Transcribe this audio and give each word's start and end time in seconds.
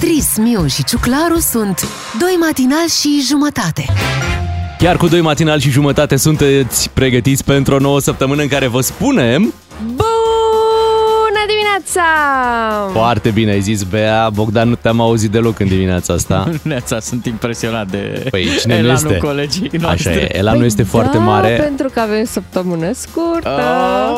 Beatrice, 0.00 0.40
Miu 0.40 0.66
și 0.66 0.84
Ciuclaru 0.84 1.38
sunt 1.38 1.88
Doi 2.20 2.36
matinal 2.40 2.88
și 3.00 3.22
jumătate. 3.28 3.84
Chiar 4.78 4.96
cu 4.96 5.08
doi 5.08 5.20
matinal 5.20 5.58
și 5.58 5.70
jumătate 5.70 6.16
sunteți 6.16 6.90
pregătiți 6.90 7.44
pentru 7.44 7.74
o 7.74 7.78
nouă 7.78 8.00
săptămână 8.00 8.42
în 8.42 8.48
care 8.48 8.66
vă 8.66 8.80
spunem... 8.80 9.54
Bună 9.84 11.42
dimineața! 11.46 12.02
Foarte 12.92 13.30
bine 13.30 13.50
ai 13.50 13.60
zis, 13.60 13.82
Bea. 13.82 14.30
Bogdan, 14.34 14.68
nu 14.68 14.74
te-am 14.74 15.00
auzit 15.00 15.30
deloc 15.30 15.58
în 15.60 15.68
dimineața 15.68 16.12
asta. 16.12 16.50
Neața, 16.62 17.00
sunt 17.00 17.26
impresionat 17.26 17.90
de 17.90 18.26
Păi, 18.30 18.48
cine 18.60 18.80
nu 18.80 18.86
elanul 18.86 19.10
este? 19.10 19.26
colegii 19.26 19.70
Așa 19.72 19.78
noastre. 19.80 20.12
e, 20.12 20.36
elanul 20.36 20.64
este 20.64 20.82
foarte 20.82 21.16
da, 21.16 21.22
mare. 21.22 21.56
pentru 21.62 21.88
că 21.92 22.00
avem 22.00 22.24
săptămână 22.24 22.92
scurtă. 22.92 23.60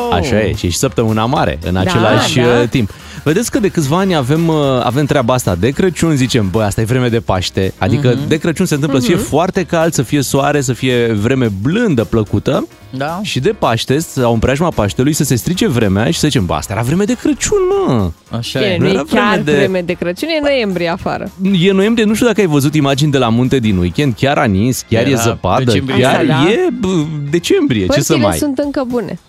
Oh. 0.09 0.15
Așa 0.15 0.39
e, 0.39 0.53
și 0.53 0.69
și 0.69 0.77
săptămâna 0.77 1.25
mare, 1.25 1.59
în 1.63 1.75
același 1.75 2.39
da. 2.39 2.59
uh, 2.61 2.69
timp. 2.69 2.89
Vedeți 3.23 3.51
că 3.51 3.59
de 3.59 3.67
câțiva 3.67 3.97
ani 3.97 4.15
avem, 4.15 4.47
uh, 4.47 4.55
avem 4.83 5.05
treaba 5.05 5.33
asta. 5.33 5.55
De 5.55 5.69
Crăciun 5.69 6.15
zicem, 6.15 6.49
bă, 6.49 6.63
asta 6.63 6.81
e 6.81 6.83
vreme 6.83 7.07
de 7.09 7.19
Paște. 7.19 7.73
Adică 7.77 8.13
Mhm. 8.17 8.27
de 8.27 8.37
Crăciun 8.37 8.65
se 8.65 8.73
întâmplă 8.73 8.99
să 8.99 9.05
fie 9.05 9.15
foarte 9.15 9.63
cald, 9.63 9.93
să 9.93 10.01
fie 10.01 10.21
soare, 10.21 10.61
să 10.61 10.73
fie 10.73 11.13
vreme 11.13 11.47
blândă, 11.61 12.03
plăcută. 12.03 12.67
Da? 12.97 13.19
Și 13.23 13.39
de 13.39 13.49
Paște, 13.49 13.99
sau 13.99 14.33
în 14.33 14.39
preajma 14.39 14.69
Paștelui, 14.69 15.13
să 15.13 15.23
se 15.23 15.35
strice 15.35 15.67
vremea 15.67 16.05
și 16.11 16.19
să 16.19 16.27
zicem, 16.27 16.45
bă, 16.45 16.53
asta 16.53 16.73
era 16.73 16.81
vreme 16.81 17.03
de 17.03 17.13
Crăciun, 17.21 17.57
mă. 17.87 18.11
Așa 18.37 18.59
Bine, 18.59 18.71
e. 18.71 18.77
nu 18.77 18.87
era 18.87 18.99
e 18.99 19.03
chiar 19.13 19.29
vreme 19.29 19.43
de- 19.43 19.51
vreme 19.57 19.81
de 19.81 19.93
Crăciun, 19.93 20.27
e 20.29 20.39
noiembrie 20.41 20.87
afară. 20.87 21.31
E 21.61 21.71
noiembrie, 21.71 22.05
nu 22.05 22.13
știu 22.13 22.25
dacă 22.27 22.39
ai 22.41 22.47
văzut 22.47 22.75
imagini 22.75 23.11
de 23.11 23.17
la 23.17 23.29
munte 23.29 23.59
din 23.59 23.77
weekend, 23.77 24.13
chiar 24.17 24.37
a 24.37 24.43
nins, 24.45 24.83
chiar 24.89 25.01
Era 25.01 25.09
e 25.11 25.15
zăpadă, 25.15 25.63
decembrie. 25.63 25.99
chiar 26.01 26.13
Asta, 26.13 26.25
da. 26.25 26.49
e 26.51 26.57
bă, 26.79 26.87
decembrie, 27.29 27.85
ce 27.85 27.91
să 27.91 27.93
Părțile 27.95 28.17
mai... 28.27 28.37
sunt 28.37 28.57
încă 28.57 28.83
bune. 28.87 29.19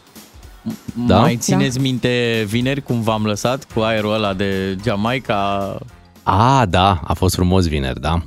Da? 1.06 1.18
Mai 1.18 1.36
țineți 1.36 1.78
minte 1.78 2.44
vineri 2.48 2.82
cum 2.82 3.00
v-am 3.02 3.24
lăsat 3.24 3.66
cu 3.74 3.80
aerul 3.80 4.14
ăla 4.14 4.32
de 4.32 4.76
Jamaica? 4.84 5.78
A, 6.22 6.66
da, 6.68 7.00
a 7.04 7.12
fost 7.12 7.34
frumos 7.34 7.66
vineri, 7.68 8.00
da. 8.00 8.22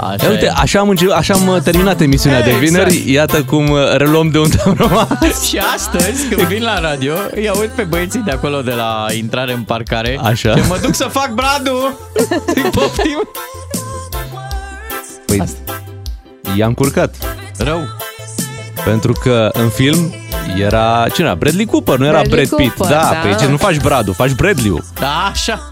Așa 0.00 0.24
Ia 0.24 0.30
uite, 0.30 0.44
e. 0.44 0.52
așa 0.56 0.78
am, 0.80 0.88
înce- 0.88 1.12
așa 1.12 1.34
am 1.34 1.46
uh, 1.46 1.60
terminat 1.62 2.00
emisiunea 2.00 2.42
de 2.42 2.50
Exact. 2.50 2.66
vineri, 2.66 3.12
iată 3.12 3.44
cum 3.44 3.70
uh, 3.70 3.78
reluăm 3.96 4.30
de 4.30 4.38
unde 4.38 4.56
am 4.64 4.74
rămas. 4.78 5.44
Și 5.48 5.58
astăzi, 5.74 6.28
când 6.28 6.40
vin 6.48 6.62
la 6.62 6.80
radio, 6.80 7.14
îi 7.34 7.48
aud 7.48 7.68
pe 7.68 7.82
băieții 7.82 8.20
de 8.20 8.30
acolo 8.30 8.60
de 8.62 8.72
la 8.72 9.06
intrare 9.16 9.52
în 9.52 9.62
parcare 9.62 10.18
Așa. 10.22 10.56
Și 10.56 10.68
mă 10.68 10.78
duc 10.82 10.94
să 10.94 11.04
fac 11.04 11.30
bradul 11.34 11.98
Îi 12.54 12.62
poftim 12.70 13.28
Păi, 15.26 15.42
i-am 16.56 16.74
curcat, 16.74 17.14
Rău 17.56 17.80
pentru 18.84 19.12
că 19.12 19.50
în 19.52 19.68
film 19.68 20.14
era, 20.58 21.06
cine 21.12 21.26
era? 21.26 21.34
Bradley 21.36 21.66
Cooper, 21.66 21.96
nu 21.98 22.04
era 22.04 22.12
Bradley 22.20 22.46
Brad 22.46 22.60
Pitt. 22.60 22.74
Cooper, 22.76 22.96
da, 22.96 23.02
da. 23.22 23.28
pe 23.28 23.36
ce 23.44 23.50
nu 23.50 23.56
faci 23.56 23.76
Bradu, 23.80 24.12
faci 24.12 24.32
Bradley-ul. 24.32 24.84
Da, 25.00 25.30
așa 25.32 25.70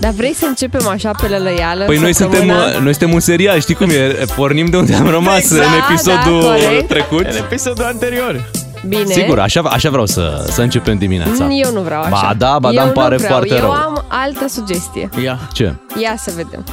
Dar 0.00 0.10
vrei 0.10 0.34
să 0.34 0.44
începem 0.46 0.88
așa 0.88 1.10
pe 1.20 1.26
lălăială? 1.28 1.84
Păi 1.84 1.98
noi 1.98 2.12
suntem, 2.14 2.38
săptămâna? 2.40 2.64
uh, 2.66 2.78
noi 2.82 2.94
suntem 2.94 3.12
un 3.12 3.20
serial, 3.20 3.60
știi 3.60 3.74
cum 3.74 3.90
e? 3.90 4.24
Pornim 4.36 4.66
de 4.66 4.76
unde 4.76 4.94
am 4.94 5.08
rămas 5.08 5.36
Exact, 5.38 5.64
în 5.64 5.70
da, 5.70 5.86
episodul 5.90 6.40
corect. 6.42 6.88
trecut. 6.88 7.26
În 7.26 7.36
episodul 7.36 7.84
anterior 7.84 8.50
Bine. 8.88 9.04
Sigur, 9.12 9.38
așa, 9.38 9.60
așa 9.60 9.90
vreau 9.90 10.06
să, 10.06 10.44
să 10.50 10.62
începem 10.62 10.98
dimineața. 10.98 11.44
Mm, 11.44 11.60
Eu 11.64 11.72
nu 11.72 11.80
vreau 11.80 12.00
așa. 12.00 12.10
Ba 12.10 12.34
da, 12.38 12.58
ba 12.58 12.68
da, 12.68 12.74
Eu 12.74 12.80
îmi 12.86 12.92
nu 12.94 13.00
pare 13.00 13.16
vreau. 13.16 13.32
foarte 13.32 13.54
Eu 13.54 13.60
rău. 13.60 13.70
am 13.70 14.04
altă 14.08 14.48
sugestie. 14.48 15.08
Ia 15.22 15.38
Ce? 15.52 15.74
Ia 16.02 16.14
să 16.18 16.32
vedem. 16.36 16.64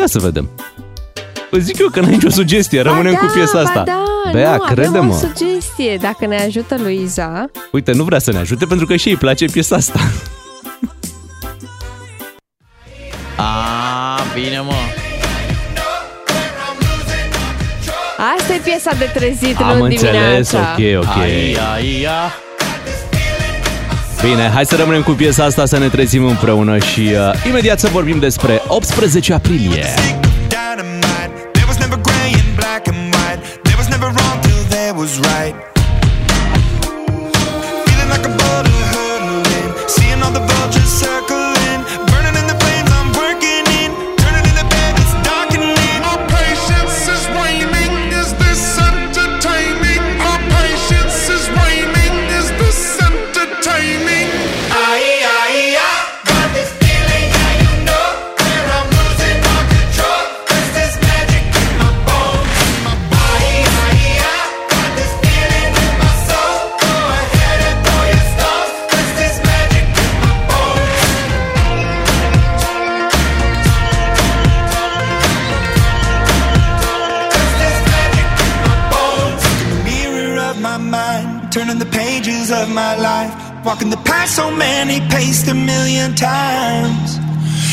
Ia 0.00 0.04
să 0.06 0.18
vedem. 0.18 0.50
Îți 1.54 1.64
zic 1.64 1.78
eu 1.78 1.88
că 1.88 2.00
n-ai 2.00 2.10
nicio 2.10 2.30
sugestie, 2.30 2.80
rămânem 2.80 3.12
ba 3.12 3.18
cu 3.18 3.26
da, 3.26 3.32
piesa 3.32 3.52
ba 3.52 3.60
asta. 3.60 3.82
Da, 3.82 4.02
Bea, 4.32 4.56
nu, 4.56 4.62
avem 4.62 4.74
crede-mă. 4.74 5.14
o 5.14 5.16
sugestie. 5.16 5.96
Dacă 6.00 6.26
ne 6.26 6.42
ajută 6.42 6.76
Luiza, 6.82 7.50
Uite, 7.72 7.92
nu 7.92 8.04
vrea 8.04 8.18
să 8.18 8.32
ne 8.32 8.38
ajute 8.38 8.66
pentru 8.66 8.86
că 8.86 8.96
și 8.96 9.08
îi 9.08 9.16
place 9.16 9.44
piesa 9.44 9.76
asta. 9.76 10.00
A, 13.36 14.20
bine 14.34 14.60
mă 14.60 14.72
asta 18.38 18.54
e 18.54 18.60
piesa 18.64 18.90
de 18.98 19.04
trezit 19.04 19.60
Am 19.60 19.78
luni 19.78 19.92
înțeles, 19.94 20.12
dimineața. 20.50 20.76
ok, 20.78 21.08
ok. 21.08 21.16
Ai, 21.22 21.56
ai, 21.74 22.00
ia. 22.00 22.32
Bine, 24.22 24.50
hai 24.54 24.66
să 24.66 24.76
rămânem 24.76 25.02
cu 25.02 25.10
piesa 25.10 25.44
asta, 25.44 25.66
să 25.66 25.78
ne 25.78 25.88
trezim 25.88 26.24
împreună 26.24 26.78
și 26.78 27.00
uh, 27.00 27.46
imediat 27.48 27.80
să 27.80 27.88
vorbim 27.88 28.18
despre 28.18 28.62
18 28.66 29.32
aprilie. 29.32 29.84
Was 35.02 35.18
right. 35.18 35.71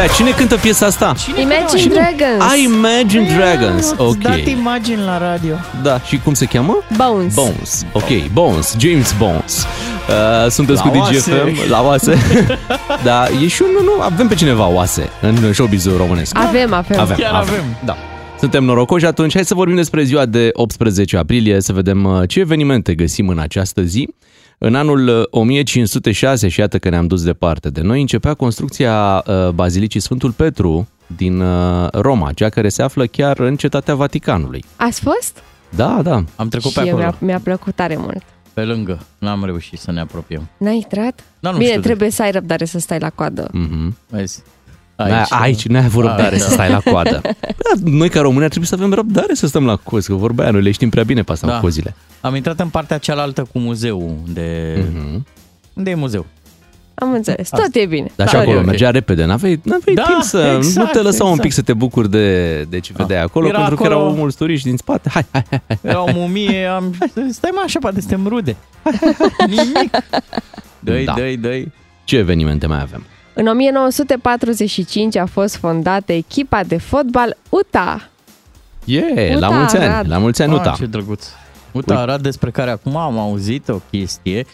Bea, 0.00 0.08
cine 0.08 0.30
cântă 0.30 0.56
piesa 0.56 0.86
asta? 0.86 1.14
Imagine 1.28 1.94
Dragons. 1.94 2.54
I 2.54 2.64
Imagine 2.64 3.36
Dragons. 3.36 3.94
Ok. 3.96 4.18
dat 4.18 4.32
Ok. 4.32 4.46
imagini 4.46 5.00
la 5.04 5.18
radio. 5.18 5.54
Da, 5.82 6.00
și 6.00 6.18
cum 6.18 6.34
se 6.34 6.44
cheamă? 6.44 6.78
Bones. 6.96 7.34
Bones. 7.34 7.86
Ok, 7.92 8.32
Bones, 8.32 8.76
James 8.78 9.14
Bones. 9.18 9.66
Uh, 10.08 10.50
sunteți 10.50 10.84
La 10.84 10.90
cu 10.90 10.98
oase. 10.98 11.30
DGFM 11.30 11.70
la 11.70 11.82
oase. 11.82 12.18
da, 13.08 13.26
e 13.42 13.46
și 13.46 13.62
un, 13.62 13.68
nu, 13.78 13.82
nu, 13.94 14.00
avem 14.00 14.28
pe 14.28 14.34
cineva 14.34 14.68
oase 14.68 15.08
în 15.20 15.52
showbiz-ul 15.52 15.96
românesc. 15.96 16.38
Avem, 16.38 16.72
avem. 16.72 17.00
Avem, 17.00 17.16
Chiar 17.16 17.34
avem. 17.34 17.64
Da. 17.84 17.96
Suntem 18.38 18.64
norocoși 18.64 19.06
atunci. 19.06 19.34
Hai 19.34 19.44
să 19.44 19.54
vorbim 19.54 19.76
despre 19.76 20.02
ziua 20.02 20.26
de 20.26 20.50
18 20.52 21.16
aprilie, 21.16 21.60
să 21.60 21.72
vedem 21.72 22.04
uh, 22.04 22.28
ce 22.28 22.40
evenimente 22.40 22.94
găsim 22.94 23.28
în 23.28 23.38
această 23.38 23.82
zi. 23.82 24.08
În 24.62 24.74
anul 24.74 25.08
uh, 25.08 25.24
1506, 25.30 26.48
și 26.48 26.60
iată 26.60 26.78
că 26.78 26.88
ne-am 26.88 27.06
dus 27.06 27.22
departe 27.22 27.70
de 27.70 27.80
noi, 27.80 28.00
începea 28.00 28.34
construcția 28.34 29.24
uh, 29.26 29.48
Bazilicii 29.48 30.00
Sfântul 30.00 30.32
Petru 30.32 30.88
din 31.16 31.40
uh, 31.40 31.88
Roma, 31.92 32.32
cea 32.32 32.48
care 32.48 32.68
se 32.68 32.82
află 32.82 33.06
chiar 33.06 33.38
în 33.38 33.56
cetatea 33.56 33.94
Vaticanului. 33.94 34.64
Ați 34.76 35.00
fost? 35.00 35.38
Da, 35.68 36.00
da. 36.02 36.24
Am 36.36 36.48
trecut 36.48 36.72
pe 36.72 36.80
și 36.80 36.86
eu 36.88 36.96
acolo, 36.96 37.08
mi-a, 37.20 37.26
mi-a 37.26 37.40
plăcut 37.42 37.74
tare 37.74 37.96
mult. 37.96 38.22
pe 38.54 38.62
lângă. 38.64 38.98
N-am 39.18 39.44
reușit 39.44 39.78
să 39.78 39.92
ne 39.92 40.00
apropiem. 40.00 40.48
N-ai 40.56 40.74
intrat? 40.74 41.24
Da, 41.40 41.50
nu 41.50 41.56
Bine, 41.56 41.68
știu 41.68 41.80
de- 41.80 41.86
trebuie 41.86 42.10
să 42.10 42.22
ai 42.22 42.30
răbdare 42.30 42.64
să 42.64 42.78
stai 42.78 42.98
la 42.98 43.10
coadă. 43.10 43.48
Mhm. 43.52 43.96
Vezi? 44.08 44.42
Aici, 45.04 45.26
aici 45.32 45.66
n-ai 45.66 45.84
avut 45.84 46.04
răbdare 46.04 46.32
Aici, 46.34 46.40
să 46.40 46.46
da. 46.48 46.52
stai 46.52 46.70
la 46.70 46.80
coadă. 46.90 47.20
Da, 47.40 47.90
noi 47.90 48.08
ca 48.08 48.20
români 48.20 48.42
ar 48.44 48.48
trebui 48.50 48.66
să 48.68 48.74
avem 48.74 48.92
răbdare 48.92 49.34
să 49.34 49.46
stăm 49.46 49.64
la 49.64 49.76
cozi, 49.76 50.08
că 50.08 50.14
vorba 50.14 50.42
aia, 50.42 50.52
noi 50.52 50.62
le 50.62 50.70
știm 50.70 50.88
prea 50.88 51.02
bine 51.04 51.22
pe 51.22 51.32
asta 51.32 51.46
Da. 51.46 51.54
cu 51.54 51.60
cozile. 51.60 51.94
Am 52.20 52.34
intrat 52.34 52.60
în 52.60 52.68
partea 52.68 52.98
cealaltă 52.98 53.42
cu 53.52 53.58
muzeul 53.58 54.16
de... 54.28 54.78
Mhm. 54.92 55.26
Unde 55.74 55.90
e 55.90 55.94
muzeu? 55.94 56.26
Am 56.94 57.12
înțeles. 57.12 57.48
Tot 57.48 57.68
e 57.72 57.86
bine. 57.86 58.10
Dar 58.16 58.28
și 58.28 58.34
Tot 58.34 58.42
e 58.42 58.46
acolo 58.46 58.58
ok. 58.60 58.66
mergea 58.66 58.90
repede, 58.90 59.24
n-aveai, 59.24 59.60
n-aveai 59.64 59.94
Da, 59.96 60.02
timp 60.02 60.22
să... 60.22 60.50
nu 60.50 60.56
exact, 60.56 60.92
te 60.92 61.00
lăsau 61.00 61.26
un 61.30 61.36
pic 61.36 61.44
exact. 61.44 61.66
să 61.66 61.72
te 61.72 61.78
bucuri 61.78 62.10
de, 62.10 62.62
de 62.62 62.80
ce 62.80 62.92
vedeai 62.96 63.22
acolo, 63.22 63.46
Era 63.46 63.56
pentru 63.58 63.76
că 63.76 63.82
acolo- 63.82 64.00
erau 64.00 64.14
mulți 64.14 64.36
turiști 64.36 64.68
din 64.68 64.76
spate. 64.76 65.08
Hai, 65.12 65.26
hai, 65.32 65.44
hai. 65.50 65.78
Era 65.82 66.02
o 66.02 66.10
mumie, 66.14 66.64
am... 66.66 66.94
stai 67.30 67.50
mă 67.54 67.62
așa, 67.64 67.78
poate 67.78 68.00
suntem 68.00 68.26
rude. 68.26 68.56
Nimic. 69.46 69.90
Dă-i, 70.78 71.04
Da. 71.04 71.12
dă-i, 71.16 71.36
dă-i. 71.36 71.72
Ce 72.04 72.16
evenimente 72.16 72.66
mai 72.66 72.80
avem? 72.80 73.04
În 73.40 73.46
1945 73.46 75.16
a 75.16 75.26
fost 75.26 75.56
fondată 75.56 76.12
echipa 76.12 76.62
de 76.64 76.78
fotbal 76.78 77.36
UTA. 77.48 78.08
Yeah, 78.84 79.38
la 79.38 79.46
Uta, 79.48 79.56
mulți 79.58 79.76
ani, 79.76 79.84
Arad. 79.84 80.08
la 80.08 80.18
mulți 80.18 80.42
ani, 80.42 80.52
Ah, 80.54 80.58
Uta. 80.60 80.74
ce 80.78 80.86
drăguț. 80.86 81.26
Uite, 81.72 81.92
Arad, 81.94 82.22
despre 82.22 82.50
care 82.50 82.70
acum 82.70 82.96
am 82.96 83.18
auzit 83.18 83.68
o 83.68 83.80
chestie, 83.90 84.46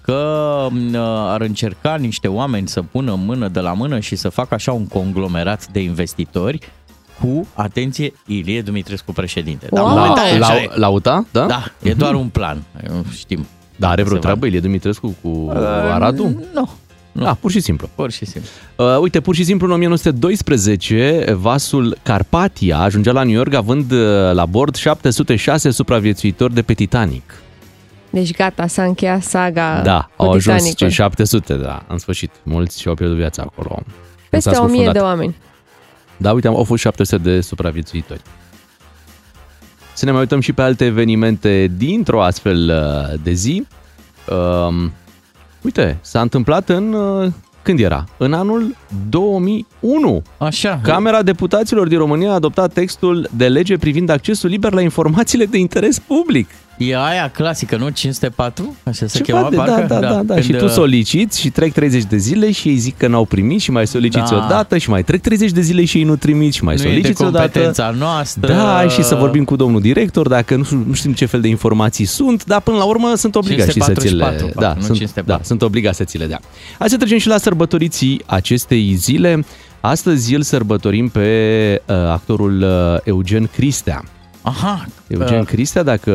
că 0.00 0.66
m, 0.70 0.94
ar 1.28 1.40
încerca 1.40 1.94
niște 1.96 2.28
oameni 2.28 2.68
să 2.68 2.82
pună 2.82 3.14
mână 3.24 3.48
de 3.48 3.60
la 3.60 3.72
mână 3.72 3.98
și 4.00 4.16
să 4.16 4.28
facă 4.28 4.54
așa 4.54 4.72
un 4.72 4.86
conglomerat 4.86 5.66
de 5.66 5.80
investitori 5.80 6.58
cu, 7.20 7.46
atenție, 7.54 8.12
Ilie 8.26 8.62
Dumitrescu 8.62 9.12
președinte. 9.12 9.66
Dar 9.72 9.82
Wow. 9.84 9.92
momentan 9.96 10.24
e 10.34 10.38
La, 10.38 10.46
așa 10.46 10.54
la, 10.54 10.60
e. 10.62 10.68
la 10.74 10.88
UTA, 10.88 11.26
da? 11.32 11.46
Da, 11.46 11.62
e 11.82 11.92
doar 11.94 12.14
un 12.14 12.28
plan, 12.28 12.62
știm. 13.16 13.46
Dar 13.76 13.90
are 13.90 14.02
vreo 14.02 14.14
Se 14.14 14.20
va- 14.20 14.24
treabă 14.26 14.46
Ilie 14.46 14.60
Dumitrescu 14.60 15.16
cu 15.22 15.50
Aradul? 15.92 16.48
Nu, 16.54 16.68
nu. 17.18 17.24
Da, 17.24 17.34
pur 17.34 17.50
și 17.50 17.60
simplu. 17.60 17.88
pur 17.94 18.10
și 18.10 18.24
simplu. 18.24 18.50
Uh, 18.76 18.98
uite, 19.00 19.20
pur 19.20 19.34
și 19.34 19.44
simplu 19.44 19.66
în 19.66 19.72
1912 19.72 21.24
vasul 21.38 21.98
Carpatia 22.02 22.78
ajungea 22.78 23.12
la 23.12 23.22
New 23.22 23.34
York 23.34 23.54
având 23.54 23.90
uh, 23.90 23.98
la 24.32 24.46
bord 24.46 24.74
706 24.74 25.70
supraviețuitori 25.70 26.54
de 26.54 26.62
pe 26.62 26.74
Titanic. 26.74 27.34
Deci 28.10 28.32
gata, 28.36 28.66
s-a 28.66 28.82
încheiat 28.84 29.22
saga 29.22 29.80
da, 29.84 30.10
cu 30.16 30.22
au 30.22 30.28
ajuns 30.28 30.44
Titanicul. 30.44 30.76
cei 30.76 30.90
700, 30.90 31.54
da, 31.54 31.84
în 31.88 31.98
sfârșit. 31.98 32.30
Mulți 32.42 32.80
și-au 32.80 32.94
pierdut 32.94 33.16
viața 33.16 33.42
acolo. 33.42 33.74
Când 33.74 33.86
Peste 34.30 34.50
s-a 34.50 34.62
1000 34.62 34.76
de 34.76 34.82
scufundat. 34.82 35.02
oameni. 35.02 35.36
Da, 36.16 36.32
uite, 36.32 36.48
au 36.48 36.64
fost 36.64 36.82
700 36.82 37.22
de 37.22 37.40
supraviețuitori. 37.40 38.20
Să 39.92 40.04
ne 40.04 40.10
mai 40.10 40.20
uităm 40.20 40.40
și 40.40 40.52
pe 40.52 40.62
alte 40.62 40.84
evenimente 40.84 41.70
dintr-o 41.76 42.22
astfel 42.22 42.68
uh, 42.68 43.20
de 43.22 43.32
zi. 43.32 43.66
Um, 44.66 44.92
uite, 45.62 45.98
s-a 46.00 46.20
întâmplat 46.20 46.68
în... 46.68 46.92
uh, 46.92 47.32
Când 47.62 47.80
era? 47.80 48.04
În 48.16 48.32
anul 48.32 48.76
2001. 49.08 50.22
Așa. 50.38 50.80
Camera 50.82 51.22
Deputaților 51.22 51.88
din 51.88 51.98
România 51.98 52.30
a 52.30 52.34
adoptat 52.34 52.72
textul 52.72 53.28
de 53.36 53.48
lege 53.48 53.76
privind 53.76 54.08
accesul 54.08 54.50
liber 54.50 54.72
la 54.72 54.80
informațiile 54.80 55.44
de 55.44 55.58
interes 55.58 55.98
public. 55.98 56.48
E 56.78 56.96
aia 56.96 57.28
clasică, 57.34 57.76
nu? 57.76 57.88
504? 57.88 58.76
Așa 58.84 59.06
se 59.06 59.20
Ceva 59.20 59.38
chema, 59.38 59.50
de, 59.50 59.56
parcă? 59.56 59.86
da, 59.88 60.00
da, 60.00 60.08
da, 60.08 60.22
da. 60.22 60.34
Când, 60.34 60.44
Și 60.46 60.52
tu 60.52 60.64
uh, 60.64 60.70
soliciți 60.70 61.40
și 61.40 61.50
trec 61.50 61.72
30 61.72 62.02
de 62.04 62.16
zile 62.16 62.50
și 62.50 62.68
ei 62.68 62.76
zic 62.76 62.96
că 62.96 63.06
n-au 63.08 63.24
primit 63.24 63.60
și 63.60 63.70
mai 63.70 63.86
soliciți 63.86 64.30
Da. 64.30 64.36
o 64.36 64.48
dată 64.48 64.78
și 64.78 64.90
mai 64.90 65.02
trec 65.02 65.20
30 65.20 65.50
de 65.50 65.60
zile 65.60 65.84
și 65.84 65.98
ei 65.98 66.04
nu 66.04 66.16
trimit 66.16 66.52
și 66.52 66.64
mai 66.64 66.74
nu 66.74 66.82
e 66.82 66.84
de 66.84 66.90
soliciți 66.90 67.22
o 67.22 67.30
dată. 67.30 67.38
competența 67.44 67.90
noastră. 67.98 68.52
Da, 68.52 68.88
și 68.88 69.02
să 69.02 69.14
vorbim 69.14 69.44
cu 69.44 69.56
domnul 69.56 69.80
director, 69.80 70.28
dacă 70.28 70.56
nu, 70.56 70.64
știu- 70.64 70.84
nu 70.86 70.92
știm 70.92 71.12
ce 71.12 71.26
fel 71.26 71.40
de 71.40 71.48
informații 71.48 72.04
sunt, 72.04 72.44
dar 72.44 72.60
până 72.60 72.76
la 72.76 72.84
urmă 72.84 73.12
sunt 73.16 73.34
obligați 73.34 73.70
și 73.70 73.80
să 73.80 73.92
ți 73.92 74.04
le... 74.04 74.08
544, 74.08 74.60
Da, 74.60 74.66
parcă, 74.66 74.78
nu 74.80 74.84
sunt, 74.84 74.96
504. 74.98 75.32
da, 75.42 75.46
sunt 75.48 75.62
obligați 75.62 75.96
să 75.96 76.04
ți 76.04 76.18
le 76.18 76.26
dea. 76.26 76.40
Hai 76.78 76.88
să 76.88 76.96
trecem 76.96 77.18
și 77.18 77.28
la 77.28 77.38
sărbătoriții 77.38 78.22
acestei 78.26 78.94
zile. 78.94 79.44
Astăzi 79.80 80.34
îl 80.34 80.42
sărbătorim 80.42 81.08
pe 81.08 81.28
uh, 81.86 81.94
actorul 81.96 82.62
uh, 82.62 83.00
Eugen 83.04 83.46
Cristea. 83.56 84.02
Aha. 84.48 84.86
Eugen 85.06 85.40
uh, 85.40 85.46
Cristea, 85.46 85.82
dacă... 85.82 86.12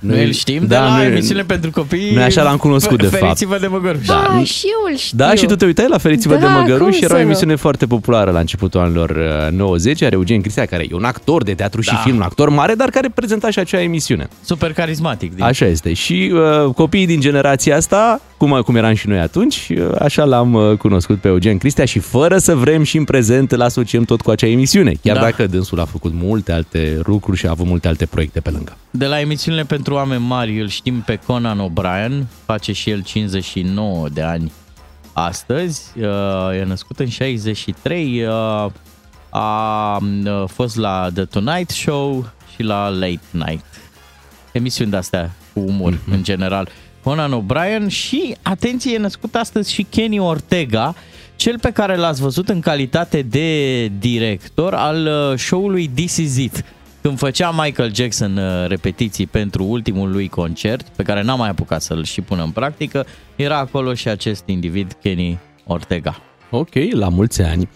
Noi 0.00 0.24
îl 0.24 0.32
știm 0.32 0.60
de 0.60 0.66
da, 0.66 0.84
la 0.84 0.96
noi- 0.96 1.06
emisiunile 1.06 1.44
pentru 1.44 1.70
copii. 1.70 2.10
Noi 2.14 2.22
așa 2.22 2.42
l-am 2.42 2.56
cunoscut, 2.56 2.98
de 3.00 3.06
fapt. 3.06 3.22
Feriți-vă 3.22 3.58
de 3.60 3.66
măgăruși. 3.66 4.06
Da, 4.06 4.24
Da, 4.28 4.34
nu- 4.34 4.44
și 4.44 4.66
eu 4.66 4.90
îl 4.92 4.96
știu. 4.96 5.16
Da, 5.18 5.34
și 5.34 5.46
tu 5.46 5.56
te 5.56 5.64
uitai 5.64 5.86
la 5.88 5.98
Feriți-vă 5.98 6.34
Da, 6.34 6.40
de 6.40 6.46
Măgăruș 6.46 6.78
cum 6.96 6.98
era 7.02 7.04
o 7.04 7.08
să 7.08 7.14
nu? 7.14 7.20
emisiune 7.20 7.54
foarte 7.54 7.86
populară 7.86 8.30
la 8.30 8.38
începutul 8.38 8.80
anilor 8.80 9.10
uh, 9.10 9.56
90, 9.58 10.02
are 10.02 10.14
Eugen 10.14 10.40
Cristea, 10.40 10.66
care 10.66 10.86
e 10.90 10.94
un 10.94 11.04
actor 11.04 11.42
de 11.42 11.54
teatru 11.54 11.80
și 11.80 11.90
Da. 11.90 11.96
film, 11.96 12.16
un 12.16 12.22
actor 12.22 12.48
mare, 12.48 12.74
dar 12.74 12.88
care 12.90 13.08
prezenta 13.14 13.50
și 13.50 13.58
acea 13.58 13.80
emisiune. 13.82 14.28
Super 14.44 14.72
carismatic. 14.72 15.34
Din... 15.34 15.44
Așa 15.44 15.66
este. 15.66 15.92
Și 15.92 16.32
uh, 16.64 16.74
copiii 16.74 17.06
din 17.06 17.20
generația 17.20 17.76
asta, 17.76 18.20
cum, 18.36 18.60
cum 18.64 18.76
eram 18.76 18.94
și 18.94 19.08
noi 19.08 19.18
atunci, 19.18 19.68
uh, 19.70 19.86
așa 20.00 20.24
l-am 20.24 20.54
uh, 20.54 20.76
cunoscut 20.76 21.20
pe 21.20 21.28
Eugen 21.28 21.58
Cristea 21.58 21.84
și 21.84 21.98
fără 21.98 22.38
să 22.38 22.54
vrem 22.54 22.82
și 22.82 22.96
în 22.96 23.04
prezent 23.04 23.52
îl 23.52 23.60
asociem 23.60 24.02
tot 24.04 24.20
cu 24.20 24.30
acea 24.30 24.46
emisiune. 24.46 24.92
Chiar 25.02 25.16
Da. 25.16 25.22
dacă 25.22 25.46
dânsul 25.46 25.80
a 25.80 25.84
făcut 25.84 26.12
multe 26.14 26.52
alte 26.52 27.00
lucruri 27.04 27.38
și 27.38 27.46
a 27.46 27.50
avut 27.50 27.66
multe 27.66 27.88
alte 27.88 28.06
proiecte 28.06 28.40
pe 28.40 28.50
lângă. 28.50 28.76
De 28.90 29.06
la 29.06 29.20
emisiunile 29.20 29.64
pentru 29.64 29.94
oameni 29.94 30.22
mari 30.22 30.60
îl 30.60 30.68
știm 30.68 31.00
pe 31.00 31.16
Conan 31.26 31.70
O'Brien, 31.70 32.26
face 32.44 32.72
și 32.72 32.90
el 32.90 33.02
59 33.02 34.08
de 34.08 34.22
ani 34.22 34.52
astăzi, 35.12 35.82
uh, 35.98 36.58
e 36.60 36.64
născut 36.64 36.98
în 36.98 37.08
63, 37.08 38.22
uh, 38.24 38.66
a 39.30 39.96
uh, 40.24 40.44
fost 40.46 40.76
la 40.76 41.08
The 41.14 41.24
Tonight 41.24 41.70
Show 41.70 42.28
și 42.54 42.62
la 42.62 42.88
Late 42.88 43.20
Night. 43.30 43.64
Emisiuni 44.52 44.90
de-astea 44.90 45.30
cu 45.52 45.60
umor 45.60 45.92
Mhm. 45.92 46.12
în 46.12 46.22
general. 46.22 46.68
Conan 47.02 47.44
O'Brien 47.44 47.86
și, 47.88 48.36
atenție, 48.42 48.94
e 48.94 48.98
născut 48.98 49.34
astăzi 49.34 49.72
și 49.72 49.82
Kenny 49.90 50.18
Ortega, 50.18 50.94
cel 51.36 51.58
pe 51.58 51.70
care 51.70 51.96
l-ați 51.96 52.20
văzut 52.20 52.48
în 52.48 52.60
calitate 52.60 53.22
de 53.22 53.86
director 53.86 54.74
al 54.74 55.06
uh, 55.06 55.38
show-ului 55.38 55.90
This 55.94 56.16
Is 56.16 56.36
It. 56.36 56.64
Când 57.02 57.18
făcea 57.18 57.50
Michael 57.50 57.94
Jackson 57.94 58.36
uh, 58.36 58.66
repetiții 58.66 59.26
pentru 59.26 59.64
ultimul 59.64 60.10
lui 60.10 60.28
concert, 60.28 60.88
pe 60.88 61.02
care 61.02 61.22
n-a 61.22 61.34
mai 61.34 61.48
apucat 61.48 61.82
să-l 61.82 62.04
și 62.04 62.20
pună 62.20 62.42
în 62.42 62.50
practică, 62.50 63.06
era 63.36 63.58
acolo 63.58 63.94
și 63.94 64.08
acest 64.08 64.42
individ, 64.46 64.96
Kenny 65.02 65.38
Ortega. 65.66 66.16
Ok, 66.50 66.74
la 66.90 67.08
mulți 67.08 67.42
ani. 67.42 67.68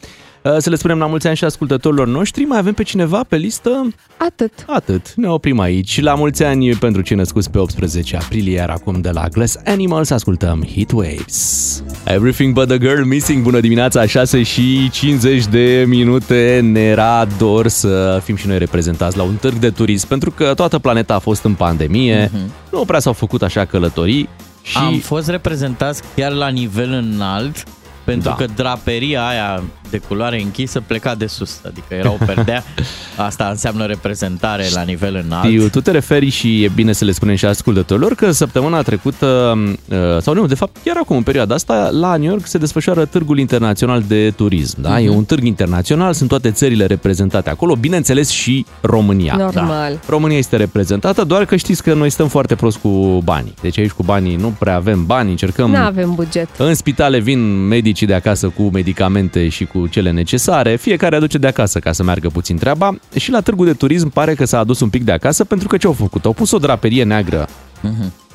Uh, 0.44 0.56
Să 0.58 0.70
le 0.70 0.76
spunem 0.76 0.98
la 0.98 1.06
mulți 1.06 1.26
ani 1.26 1.36
și 1.36 1.44
ascultătorilor 1.44 2.06
noștri. 2.06 2.42
Mai 2.44 2.58
avem 2.58 2.72
pe 2.72 2.82
cineva 2.82 3.24
pe 3.28 3.36
listă? 3.36 3.88
Atât. 4.16 4.52
Atât, 4.66 5.14
ne 5.14 5.28
oprim 5.28 5.58
aici. 5.60 6.00
La 6.00 6.14
mulți 6.14 6.42
ani 6.44 6.68
pentru 6.74 7.00
cei 7.02 7.16
născuți 7.16 7.50
pe 7.50 7.58
18 7.58 8.16
aprilie, 8.16 8.54
iar 8.54 8.70
acum 8.70 9.00
de 9.00 9.10
la 9.10 9.28
Glass 9.28 9.56
Animals 9.64 10.10
ascultăm 10.10 10.66
Heat 10.74 10.90
Waves. 10.92 11.82
Everything 12.06 12.52
but 12.54 12.68
the 12.68 12.78
girl 12.78 13.02
missing. 13.02 13.42
Bună 13.42 13.60
dimineața, 13.60 14.06
6 14.06 14.42
și 14.42 14.90
50 14.90 15.46
de 15.46 15.84
minute. 15.88 16.60
Ne 16.72 16.80
era 16.80 17.26
dor 17.38 17.68
să 17.68 18.20
fim 18.24 18.36
și 18.36 18.46
noi 18.46 18.58
reprezentați 18.58 19.16
la 19.16 19.22
un 19.22 19.34
târg 19.34 19.54
de 19.56 19.70
turism, 19.70 20.08
pentru 20.08 20.30
că 20.30 20.52
toată 20.54 20.78
planeta 20.78 21.14
a 21.14 21.18
fost 21.18 21.44
în 21.44 21.54
pandemie, 21.54 22.30
nu 22.70 22.84
prea 22.84 22.98
s-au 23.00 23.12
făcut 23.12 23.42
așa 23.42 23.64
călătorii 23.64 24.28
și... 24.62 24.76
Am 24.78 24.98
fost 24.98 25.28
reprezentați 25.28 26.02
chiar 26.16 26.32
la 26.32 26.48
nivel 26.48 26.92
înalt, 26.92 27.62
pentru 28.04 28.28
Da. 28.28 28.34
că 28.34 28.44
draperia 28.56 29.26
aia 29.26 29.62
de 29.94 30.00
culoare 30.08 30.42
închisă 30.42 30.82
pleca 30.86 31.14
de 31.14 31.26
sus, 31.26 31.60
adică 31.66 31.94
era 31.94 32.10
o 32.10 32.16
perdea. 32.26 32.64
Asta 33.28 33.48
înseamnă 33.50 33.86
reprezentare 33.86 34.66
la 34.72 34.82
nivel 34.82 35.24
înalt. 35.24 35.44
Știu, 35.44 35.68
tu 35.68 35.80
te 35.80 35.90
referi 35.90 36.28
și 36.28 36.64
e 36.64 36.70
bine 36.74 36.92
să 36.92 37.04
le 37.04 37.12
spunem 37.12 37.34
și 37.34 37.44
ascultătorilor 37.44 38.14
că 38.14 38.30
săptămâna 38.30 38.82
trecută, 38.82 39.58
uh, 39.88 39.96
sau 40.20 40.34
nu, 40.34 40.46
de 40.46 40.54
fapt 40.54 40.76
chiar 40.84 40.96
acum 40.96 41.16
în 41.16 41.22
perioada 41.22 41.54
asta, 41.54 41.88
la 41.92 42.16
New 42.16 42.30
York 42.30 42.46
se 42.46 42.58
desfășoară 42.58 43.04
Târgul 43.04 43.38
Internațional 43.38 44.02
de 44.06 44.30
Turism. 44.30 44.80
Da? 44.80 45.00
E 45.00 45.08
un 45.08 45.24
târg 45.24 45.44
internațional, 45.44 46.12
sunt 46.12 46.28
toate 46.28 46.50
țările 46.50 46.86
reprezentate 46.86 47.50
acolo, 47.50 47.74
bineînțeles 47.74 48.28
și 48.28 48.66
România. 48.80 49.34
Normal. 49.36 49.92
Da. 49.92 49.98
România 50.08 50.38
este 50.38 50.56
reprezentată, 50.56 51.24
doar 51.24 51.44
că 51.44 51.56
știți 51.56 51.82
că 51.82 51.94
noi 51.94 52.10
stăm 52.10 52.28
foarte 52.28 52.54
prost 52.54 52.76
cu 52.76 53.20
banii. 53.24 53.54
Deci 53.60 53.78
aici 53.78 53.90
cu 53.90 54.02
banii 54.02 54.36
nu 54.36 54.54
prea 54.58 54.76
avem 54.76 55.06
bani, 55.06 55.30
încercăm... 55.30 55.70
Nu 55.70 55.76
avem 55.76 56.14
buget. 56.14 56.48
În 56.58 56.74
spitale 56.74 57.18
vin 57.18 57.66
medicii 57.66 58.06
de 58.06 58.14
acasă 58.14 58.48
cu 58.48 58.62
medicamente 58.72 59.48
și 59.48 59.64
cu 59.64 59.83
cele 59.86 60.10
necesare, 60.10 60.76
fiecare 60.76 61.16
aduce 61.16 61.38
de 61.38 61.46
acasă 61.46 61.78
ca 61.78 61.92
să 61.92 62.02
meargă 62.02 62.28
puțin 62.28 62.56
treaba 62.56 62.96
și 63.18 63.30
la 63.30 63.40
târgul 63.40 63.66
de 63.66 63.72
turism 63.72 64.10
pare 64.10 64.34
că 64.34 64.44
s-a 64.44 64.58
adus 64.58 64.80
un 64.80 64.88
pic 64.88 65.02
de 65.04 65.12
acasă 65.12 65.44
pentru 65.44 65.68
că 65.68 65.76
ce 65.76 65.86
au 65.86 65.92
făcut? 65.92 66.24
Au 66.24 66.32
pus 66.32 66.50
o 66.50 66.58
draperie 66.58 67.04
neagră 67.04 67.48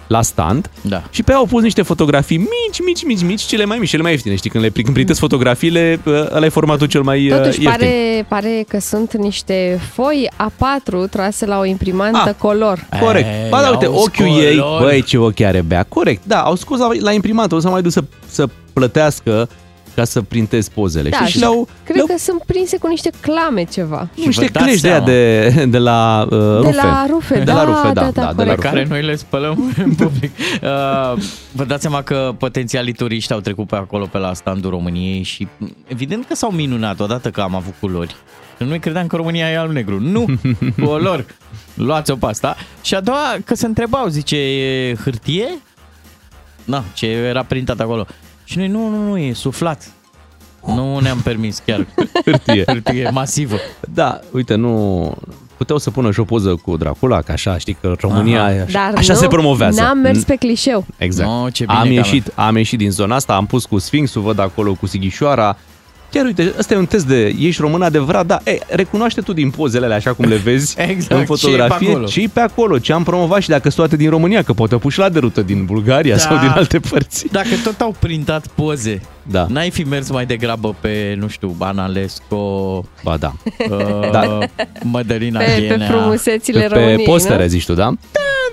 la 0.07 0.21
stand 0.21 0.69
Da. 0.81 1.03
și 1.09 1.23
pe 1.23 1.31
ea 1.31 1.37
au 1.37 1.45
pus 1.45 1.61
niște 1.61 1.81
fotografii 1.81 2.37
mici, 2.37 2.79
mici, 2.85 3.03
mici, 3.05 3.23
mici, 3.23 3.41
cele 3.41 3.65
mai 3.65 3.77
mici, 3.77 3.89
cele 3.89 4.01
mai 4.01 4.11
ieftine. 4.11 4.35
Știi, 4.35 4.49
când 4.49 4.63
le 4.63 4.69
când 4.69 4.93
printezi 4.93 5.19
fotografiile, 5.19 5.99
ăla 6.35 6.45
e 6.45 6.49
formatul 6.49 6.87
cel 6.87 7.01
mai 7.01 7.31
uh, 7.31 7.37
Totuși, 7.37 7.61
ieftin. 7.63 7.69
pare, 7.87 8.25
pare 8.27 8.65
că 8.67 8.79
sunt 8.79 9.17
niște 9.17 9.79
foi 9.93 10.29
A4 10.37 11.09
trase 11.09 11.45
la 11.45 11.59
o 11.59 11.65
imprimantă 11.65 12.29
Ah. 12.29 12.33
color. 12.37 12.85
Corect. 13.01 13.25
Ei, 13.27 13.49
Ba 13.49 13.61
da, 13.61 13.69
uite, 13.69 13.85
au 13.85 13.93
ochiul 13.93 14.25
ei, 14.41 14.57
color. 14.59 14.81
băi, 14.81 15.01
ce 15.03 15.17
ochi 15.17 15.41
are 15.41 15.61
bea. 15.61 15.83
Corect, 15.89 16.21
da, 16.25 16.41
au 16.41 16.55
scos 16.55 16.79
la, 16.79 16.87
la 16.99 17.11
imprimantă, 17.11 17.55
o 17.55 17.59
să 17.59 17.69
mai 17.69 17.81
duc 17.81 17.91
să, 17.91 18.03
să 18.27 18.47
plătească 18.73 19.49
ca 19.99 20.05
să 20.05 20.21
printez 20.21 20.67
pozele. 20.67 21.09
Da, 21.09 21.17
știi? 21.17 21.27
și 21.27 21.31
și 21.31 21.39
le-au, 21.39 21.67
Cred 21.83 21.95
le-au 21.95 22.07
că 22.07 22.17
sunt 22.17 22.43
prinse 22.45 22.77
cu 22.77 22.87
niște 22.87 23.09
clame 23.21 23.63
ceva. 23.63 24.09
Nu, 24.15 24.25
niște 24.25 24.45
vă 24.45 24.51
dați 24.51 24.65
clești 24.65 24.81
de 24.81 24.87
aia 24.87 25.03
seama. 25.05 25.11
de, 25.11 25.65
de 25.65 25.77
la 25.77 26.27
uh, 26.31 26.37
rufe. 26.37 26.69
De 26.69 26.75
la 26.75 27.05
rufe, 27.09 27.37
de 27.37 27.43
da, 27.43 27.53
la 27.53 27.63
rufe, 27.63 27.87
da, 27.87 27.93
da, 27.93 28.01
da, 28.01 28.11
da, 28.11 28.11
de 28.11 28.21
la 28.21 28.33
corect. 28.33 28.61
pe 28.61 28.67
rufe. 28.67 28.67
care 28.67 28.85
noi 28.89 29.01
le 29.01 29.15
spălăm 29.15 29.73
în 29.85 29.95
public. 29.95 30.31
Uh, 30.61 31.21
vă 31.51 31.63
dați 31.67 31.81
seama 31.81 32.01
că 32.01 32.35
potențialii 32.37 32.93
turiști 32.93 33.33
au 33.33 33.39
trecut 33.39 33.67
pe 33.67 33.75
acolo, 33.75 34.05
pe 34.05 34.17
la 34.17 34.33
standul 34.33 34.69
României 34.69 35.23
și 35.23 35.47
evident 35.87 36.25
că 36.25 36.35
s-au 36.35 36.51
minunat 36.51 36.99
odată 36.99 37.29
că 37.29 37.41
am 37.41 37.55
avut 37.55 37.73
culori. 37.79 38.15
Că 38.57 38.63
Noi 38.63 38.79
credeam 38.79 39.07
că 39.07 39.15
România 39.15 39.49
e 39.49 39.57
alb-negru. 39.57 39.99
Nu! 39.99 40.25
Color! 40.85 41.25
Luați-o 41.73 42.15
pe 42.15 42.25
asta. 42.25 42.55
Și 42.81 42.95
a 42.95 43.01
doua, 43.01 43.37
că 43.45 43.55
se 43.55 43.65
întrebau, 43.65 44.07
zice, 44.07 44.37
e 44.37 44.95
hârtie? 44.95 45.47
Na, 46.63 46.83
ce 46.93 47.05
era 47.07 47.43
printat 47.43 47.79
acolo. 47.79 48.07
Și 48.49 48.57
noi, 48.57 48.67
nu, 48.67 48.87
nu, 48.87 49.07
nu, 49.07 49.17
e 49.17 49.33
suflat. 49.33 49.91
Nu 50.65 50.99
ne-am 50.99 51.19
permis 51.19 51.61
chiar 51.65 51.87
Hârtie. 52.25 52.63
hârtie 52.67 53.09
masivă. 53.09 53.55
Da, 53.93 54.19
uite, 54.31 54.55
nu... 54.55 55.13
Puteau 55.57 55.77
să 55.77 55.91
pună 55.91 56.11
și 56.11 56.19
o 56.19 56.23
poză 56.23 56.55
cu 56.55 56.77
Dracula, 56.77 57.21
că 57.21 57.31
așa, 57.31 57.57
știi 57.57 57.77
că 57.81 57.95
România 57.99 58.43
Aha. 58.43 58.53
e 58.53 58.61
așa, 58.61 58.71
Dar 58.71 58.93
așa 58.97 59.13
nu, 59.13 59.19
se 59.19 59.27
promovează. 59.27 59.81
N-am 59.81 59.97
mers 59.97 60.23
pe 60.23 60.35
clișeu. 60.35 60.85
Exact. 60.97 61.29
No, 61.29 61.49
ce 61.49 61.65
bine 61.65 61.77
am, 61.77 61.87
că 61.87 61.93
ieșit, 61.93 62.31
am 62.35 62.55
ieșit 62.55 62.77
din 62.77 62.91
zona 62.91 63.15
asta, 63.15 63.35
am 63.35 63.45
pus 63.45 63.65
cu 63.65 63.77
Sfinxul, 63.77 64.21
văd 64.21 64.39
acolo 64.39 64.73
cu 64.73 64.85
Sighișoara. 64.85 65.57
Chiar 66.11 66.25
uite, 66.25 66.53
ăsta 66.59 66.73
e 66.73 66.77
un 66.77 66.85
test 66.85 67.05
de 67.07 67.35
ești 67.39 67.61
român 67.61 67.81
adevărat, 67.81 68.25
da, 68.25 68.39
e, 68.43 68.59
recunoaște 68.69 69.21
tu 69.21 69.33
din 69.33 69.49
pozele 69.49 69.85
alea 69.85 69.97
așa 69.97 70.13
cum 70.13 70.25
le 70.25 70.35
vezi 70.35 70.75
Exact, 70.89 70.89
în 70.91 71.05
ce 71.07 71.13
e 71.15 71.17
pe 71.19 71.25
fotografie, 71.25 71.89
acolo. 71.89 72.05
ce 72.05 72.21
e 72.21 72.27
pe 72.33 72.39
acolo, 72.39 72.77
ce 72.79 72.93
am 72.93 73.03
promovat 73.03 73.41
și 73.41 73.49
dacă 73.49 73.61
sunt 73.69 73.75
toate 73.75 73.95
din 73.95 74.09
România, 74.09 74.41
că 74.43 74.53
poate 74.53 74.73
au 74.73 74.79
pus 74.79 74.93
și 74.93 74.99
la 74.99 75.09
derută 75.09 75.41
din 75.41 75.65
Bulgaria 75.65 76.15
Da. 76.15 76.21
sau 76.21 76.37
din 76.37 76.47
alte 76.47 76.79
părți. 76.79 77.25
Dacă 77.31 77.47
tot 77.63 77.79
au 77.81 77.95
printat 77.99 78.47
poze, 78.47 79.01
Da. 79.23 79.45
n-ai 79.49 79.69
fi 79.69 79.83
mers 79.83 80.09
mai 80.11 80.25
degrabă 80.25 80.75
pe, 80.79 81.15
nu 81.19 81.27
știu, 81.27 81.47
Banalesco, 81.57 82.83
Ba 83.03 83.17
da. 83.17 83.33
uh, 83.69 84.11
Da. 84.11 84.37
Mădălina 84.83 85.39
Pe, 85.39 85.45
pe 85.57 85.61
Ghenea. 85.67 85.87
frumusețile 85.87 86.59
Pe 86.67 86.73
României, 86.75 87.05
postere, 87.05 87.43
nu? 87.43 87.49
zici 87.49 87.65
tu, 87.65 87.73
da? 87.73 87.93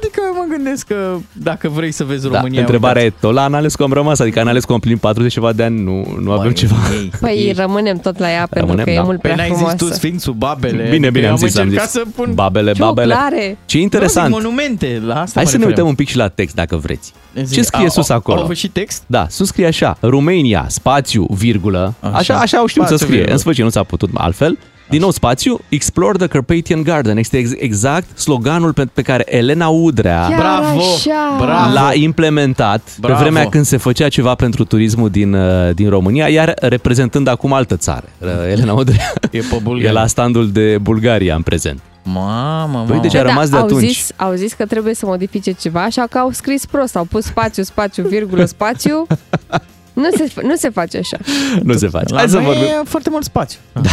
Adică 0.00 0.20
mă 0.34 0.44
gândesc 0.56 0.86
că 0.86 1.16
dacă 1.32 1.68
vrei 1.68 1.90
să 1.92 2.04
vezi 2.04 2.28
da. 2.28 2.36
România... 2.36 2.60
Întrebarea 2.60 3.02
uitați. 3.02 3.24
e, 3.24 3.26
tot 3.26 3.34
la 3.34 3.42
Analescu 3.44 3.82
am 3.82 3.92
rămas, 3.92 4.18
adică 4.18 4.40
Analescu 4.40 4.72
am 4.72 4.78
plinit 4.78 5.00
40 5.00 5.32
ceva 5.32 5.52
de 5.52 5.62
ani, 5.62 5.82
nu, 5.82 6.16
nu 6.20 6.30
avem 6.32 6.42
Băi, 6.44 6.52
ceva. 6.54 6.74
ei, 6.92 7.10
Păi 7.20 7.36
ei. 7.36 7.52
rămânem 7.52 7.96
tot 7.98 8.18
la 8.18 8.30
ea 8.30 8.46
pentru 8.50 8.58
Rămânem, 8.60 8.84
că 8.84 8.90
e 8.90 8.94
da. 8.94 9.02
mult 9.02 9.20
Păi 9.20 9.30
prea 9.30 9.44
n-ai 9.44 9.54
frumoasă. 9.54 9.76
zis 9.78 9.88
tu 9.88 9.94
Sfinxul, 9.94 10.32
Babele. 10.32 10.88
Bine, 10.90 11.10
bine, 11.10 11.26
am 11.26 11.32
Adică 11.32 11.46
zis, 11.48 11.56
am 11.58 11.62
încercat 11.64 11.90
zis. 11.90 12.00
să 12.00 12.06
pun 12.16 12.30
Babele, 12.34 12.72
babele. 12.78 13.12
Ciuclare. 13.12 13.58
Ce 13.66 13.76
Nu, 13.76 13.82
interesant. 13.82 14.26
zic 14.26 14.34
monumente, 14.42 15.02
la 15.06 15.20
asta 15.20 15.32
Hai 15.34 15.42
mă 15.44 15.50
să 15.50 15.56
ne 15.56 15.64
refeream. 15.64 15.68
uităm 15.68 15.86
un 15.86 15.94
pic 15.94 16.08
și 16.08 16.16
la 16.16 16.28
text, 16.28 16.54
dacă 16.54 16.76
vreți. 16.76 17.12
Zic, 17.42 17.54
Ce 17.56 17.62
scrie 17.62 17.82
au- 17.84 17.88
sus 17.90 18.08
au- 18.08 18.16
acolo? 18.16 18.36
Au 18.38 18.42
avut 18.44 18.56
și 18.56 18.68
text? 18.68 19.02
Da, 19.06 19.26
sus 19.30 19.46
scrie 19.46 19.66
așa, 19.66 19.96
România, 20.00 20.64
spațiu, 20.68 21.26
virgulă, 21.30 21.94
așa, 22.00 22.16
Așa. 22.16 22.34
așa, 22.34 22.58
au 22.58 22.66
știut 22.66 22.84
să 22.86 22.90
Spațiu, 22.96 22.96
scrie, 22.96 23.10
virgulă. 23.16 23.32
în 23.34 23.38
sfârșit 23.40 23.64
nu 23.64 23.70
s-a 23.70 23.82
putut 23.82 24.10
altfel. 24.14 24.58
Din 24.88 25.00
nou 25.00 25.10
spațiu, 25.10 25.60
Explore 25.68 26.18
the 26.18 26.26
Carpathian 26.26 26.82
Garden. 26.82 27.16
Este 27.16 27.36
ex- 27.36 27.50
exact 27.58 28.18
sloganul 28.18 28.72
pe, 28.72 28.84
pe 28.94 29.02
care 29.02 29.36
Elena 29.36 29.68
Udrea 29.68 30.26
Chiar 30.28 30.38
Bravo, 30.38 30.78
așa. 30.78 31.36
bravo. 31.38 31.72
l-a 31.72 31.90
implementat 31.94 32.82
Bravo. 33.00 33.14
pe 33.14 33.20
vremea 33.22 33.48
când 33.48 33.64
se 33.64 33.76
făcea 33.76 34.08
ceva 34.08 34.34
pentru 34.34 34.64
turismul 34.64 35.08
din, 35.10 35.34
uh, 35.34 35.74
din 35.74 35.88
România, 35.88 36.28
iar 36.28 36.54
reprezentând 36.60 37.28
acum 37.28 37.52
altă 37.52 37.76
țară. 37.76 38.04
Uh, 38.18 38.28
Elena 38.50 38.72
Udrea 38.72 39.12
E 39.30 39.38
pe 39.38 39.38
e 39.54 39.58
Bulgaria. 39.62 39.92
la 39.92 40.06
standul 40.06 40.50
de 40.50 40.78
Bulgaria 40.82 41.34
în 41.34 41.42
prezent. 41.42 41.80
Mamă, 42.02 42.68
mamă. 42.72 42.84
Băi, 42.88 42.98
deci 43.00 43.14
a 43.14 43.22
Da, 43.22 43.28
rămas 43.28 43.48
de 43.48 43.56
au 43.56 43.64
atunci. 43.64 43.86
Zis, 43.88 44.10
au 44.16 44.34
zis 44.34 44.52
că 44.52 44.66
trebuie 44.66 44.94
să 44.94 45.06
modifice 45.06 45.52
ceva, 45.52 45.82
așa 45.82 46.06
că 46.10 46.18
au 46.18 46.30
scris 46.30 46.66
prost. 46.66 46.96
Au 46.96 47.04
pus 47.04 47.24
spațiu, 47.24 47.62
spațiu, 47.62 48.08
virgulă, 48.08 48.44
spațiu. 48.44 49.06
Nu 49.96 50.08
se, 50.16 50.32
nu 50.42 50.56
se 50.56 50.68
face 50.70 50.98
așa. 50.98 51.16
Nu 51.62 51.76
se 51.76 51.88
face. 51.88 52.12
La 52.14 52.18
Hai 52.18 52.28
să 52.28 52.36
noi 52.36 52.44
vorbim. 52.44 52.62
e 52.62 52.80
foarte 52.84 53.10
mult 53.10 53.24
spațiu. 53.24 53.58
Da. 53.72 53.80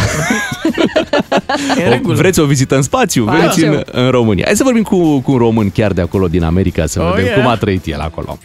e 1.80 1.82
în 1.82 1.86
O, 1.86 1.90
regulă. 1.90 2.14
vreți 2.16 2.40
o 2.40 2.44
vizită 2.44 2.74
în 2.76 2.82
spațiu? 2.82 3.24
Facem. 3.24 3.40
Veniți 3.40 3.64
în, 3.64 3.82
în 4.04 4.10
România. 4.10 4.44
Hai 4.46 4.56
să 4.56 4.62
vorbim 4.64 4.82
cu, 4.82 5.18
cu 5.20 5.32
un 5.32 5.38
român 5.38 5.70
chiar 5.70 5.92
de 5.92 6.00
acolo, 6.00 6.28
din 6.28 6.42
America, 6.42 6.86
să 6.86 7.00
Oh, 7.00 7.08
vedem 7.10 7.24
yeah. 7.24 7.36
cum 7.38 7.46
a 7.50 7.56
trăit 7.56 7.86
el 7.86 8.00
acolo. 8.00 8.38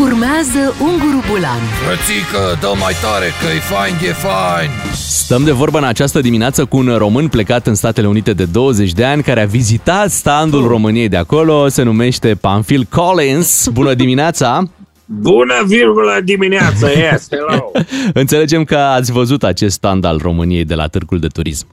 Urmează 0.00 0.74
Unguru 0.82 1.22
Bulan 1.30 1.58
Frățică, 1.86 2.58
dă 2.60 2.72
mai 2.80 2.92
tare 3.02 3.26
că 3.40 3.46
e 3.56 3.58
fain, 3.58 3.94
e 4.08 4.12
fain 4.12 4.68
Stăm 4.96 5.44
de 5.44 5.50
vorbă 5.52 5.78
în 5.78 5.84
această 5.84 6.20
dimineață 6.20 6.64
cu 6.64 6.76
un 6.76 6.94
român 6.96 7.28
plecat 7.28 7.66
în 7.66 7.74
Statele 7.74 8.06
Unite 8.06 8.32
de 8.32 8.44
20 8.44 8.92
de 8.92 9.04
ani, 9.04 9.22
care 9.22 9.42
a 9.42 9.46
vizitat 9.46 10.10
standul 10.10 10.66
României 10.66 11.08
de 11.08 11.16
acolo, 11.16 11.68
se 11.68 11.82
numește 11.82 12.34
Pamphil 12.40 12.86
Collins. 12.90 13.68
Bună 13.72 13.94
dimineața! 13.94 14.62
Bună 15.10 15.62
virgulă 15.66 16.20
dimineața, 16.24 16.90
yes, 16.90 17.26
hello. 17.30 17.70
Înțelegem 18.22 18.64
că 18.64 18.76
ați 18.76 19.12
văzut 19.12 19.42
acest 19.42 19.74
stand 19.74 20.04
al 20.04 20.18
României 20.18 20.64
de 20.64 20.74
la 20.74 20.86
Târgul 20.86 21.18
de 21.18 21.26
Turism. 21.26 21.66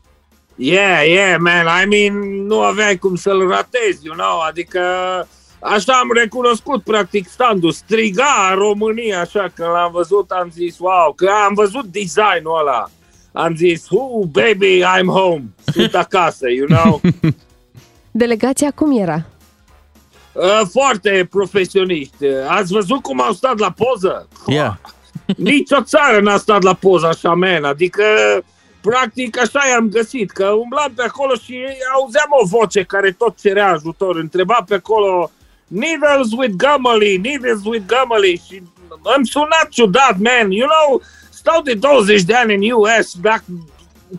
Yeah, 0.56 1.08
yeah, 1.08 1.36
man, 1.40 1.66
I 1.84 1.86
mean, 1.88 2.46
nu 2.46 2.60
aveai 2.60 2.98
cum 2.98 3.16
să-l 3.16 3.48
ratezi, 3.48 4.00
you 4.06 4.16
know, 4.16 4.40
adică 4.48 4.82
așa 5.60 5.94
am 5.94 6.12
recunoscut 6.14 6.84
practic 6.84 7.28
standul, 7.28 7.72
striga 7.72 8.54
România, 8.58 9.20
așa 9.20 9.52
că 9.56 9.64
l-am 9.74 9.92
văzut, 9.92 10.30
am 10.30 10.50
zis, 10.54 10.78
wow, 10.80 11.14
că 11.16 11.30
am 11.48 11.54
văzut 11.54 11.86
designul 11.86 12.60
ăla. 12.60 12.90
Am 13.32 13.56
zis, 13.56 13.86
oh, 13.90 14.26
baby, 14.32 14.80
I'm 14.80 15.06
home, 15.06 15.44
sunt 15.66 15.96
acasă, 15.96 16.50
you 16.50 16.68
know. 16.68 17.02
Delegația 18.12 18.72
cum 18.72 19.00
era? 19.00 19.26
Uh, 20.36 20.62
foarte 20.72 21.28
profesioniști. 21.30 22.26
Ați 22.48 22.74
văzut 22.74 23.02
cum 23.02 23.22
au 23.22 23.34
stat 23.34 23.58
la 23.58 23.72
poză? 23.72 24.28
Yeah. 24.48 24.74
Nici 25.38 25.72
o 25.72 25.84
țară 25.84 26.22
n-a 26.22 26.38
stat 26.38 26.62
la 26.62 26.74
poză 26.74 27.08
așa, 27.08 27.34
man. 27.34 27.64
Adică, 27.64 28.04
practic, 28.82 29.40
așa 29.40 29.60
i-am 29.70 29.90
găsit, 29.90 30.32
că 30.32 30.46
umblam 30.46 30.94
pe 30.96 31.04
acolo 31.04 31.34
și 31.36 31.60
auzeam 31.94 32.30
o 32.30 32.46
voce 32.46 32.84
care 32.84 33.12
tot 33.12 33.40
cerea 33.42 33.72
ajutor. 33.72 34.16
Întreba 34.16 34.64
pe 34.68 34.74
acolo, 34.74 35.32
needles 35.68 36.32
with 36.38 36.54
gummy, 36.56 37.18
needles 37.18 37.60
with 37.64 37.86
gummy. 37.94 38.42
Și 38.48 38.62
îmi 39.16 39.28
suna 39.28 39.68
ciudat, 39.70 40.18
man. 40.18 40.52
You 40.52 40.68
know, 40.68 41.02
stau 41.30 41.62
de 41.62 41.74
20 41.74 42.22
de 42.22 42.34
ani 42.34 42.56
în 42.56 42.72
US, 42.72 43.14
dacă 43.22 43.44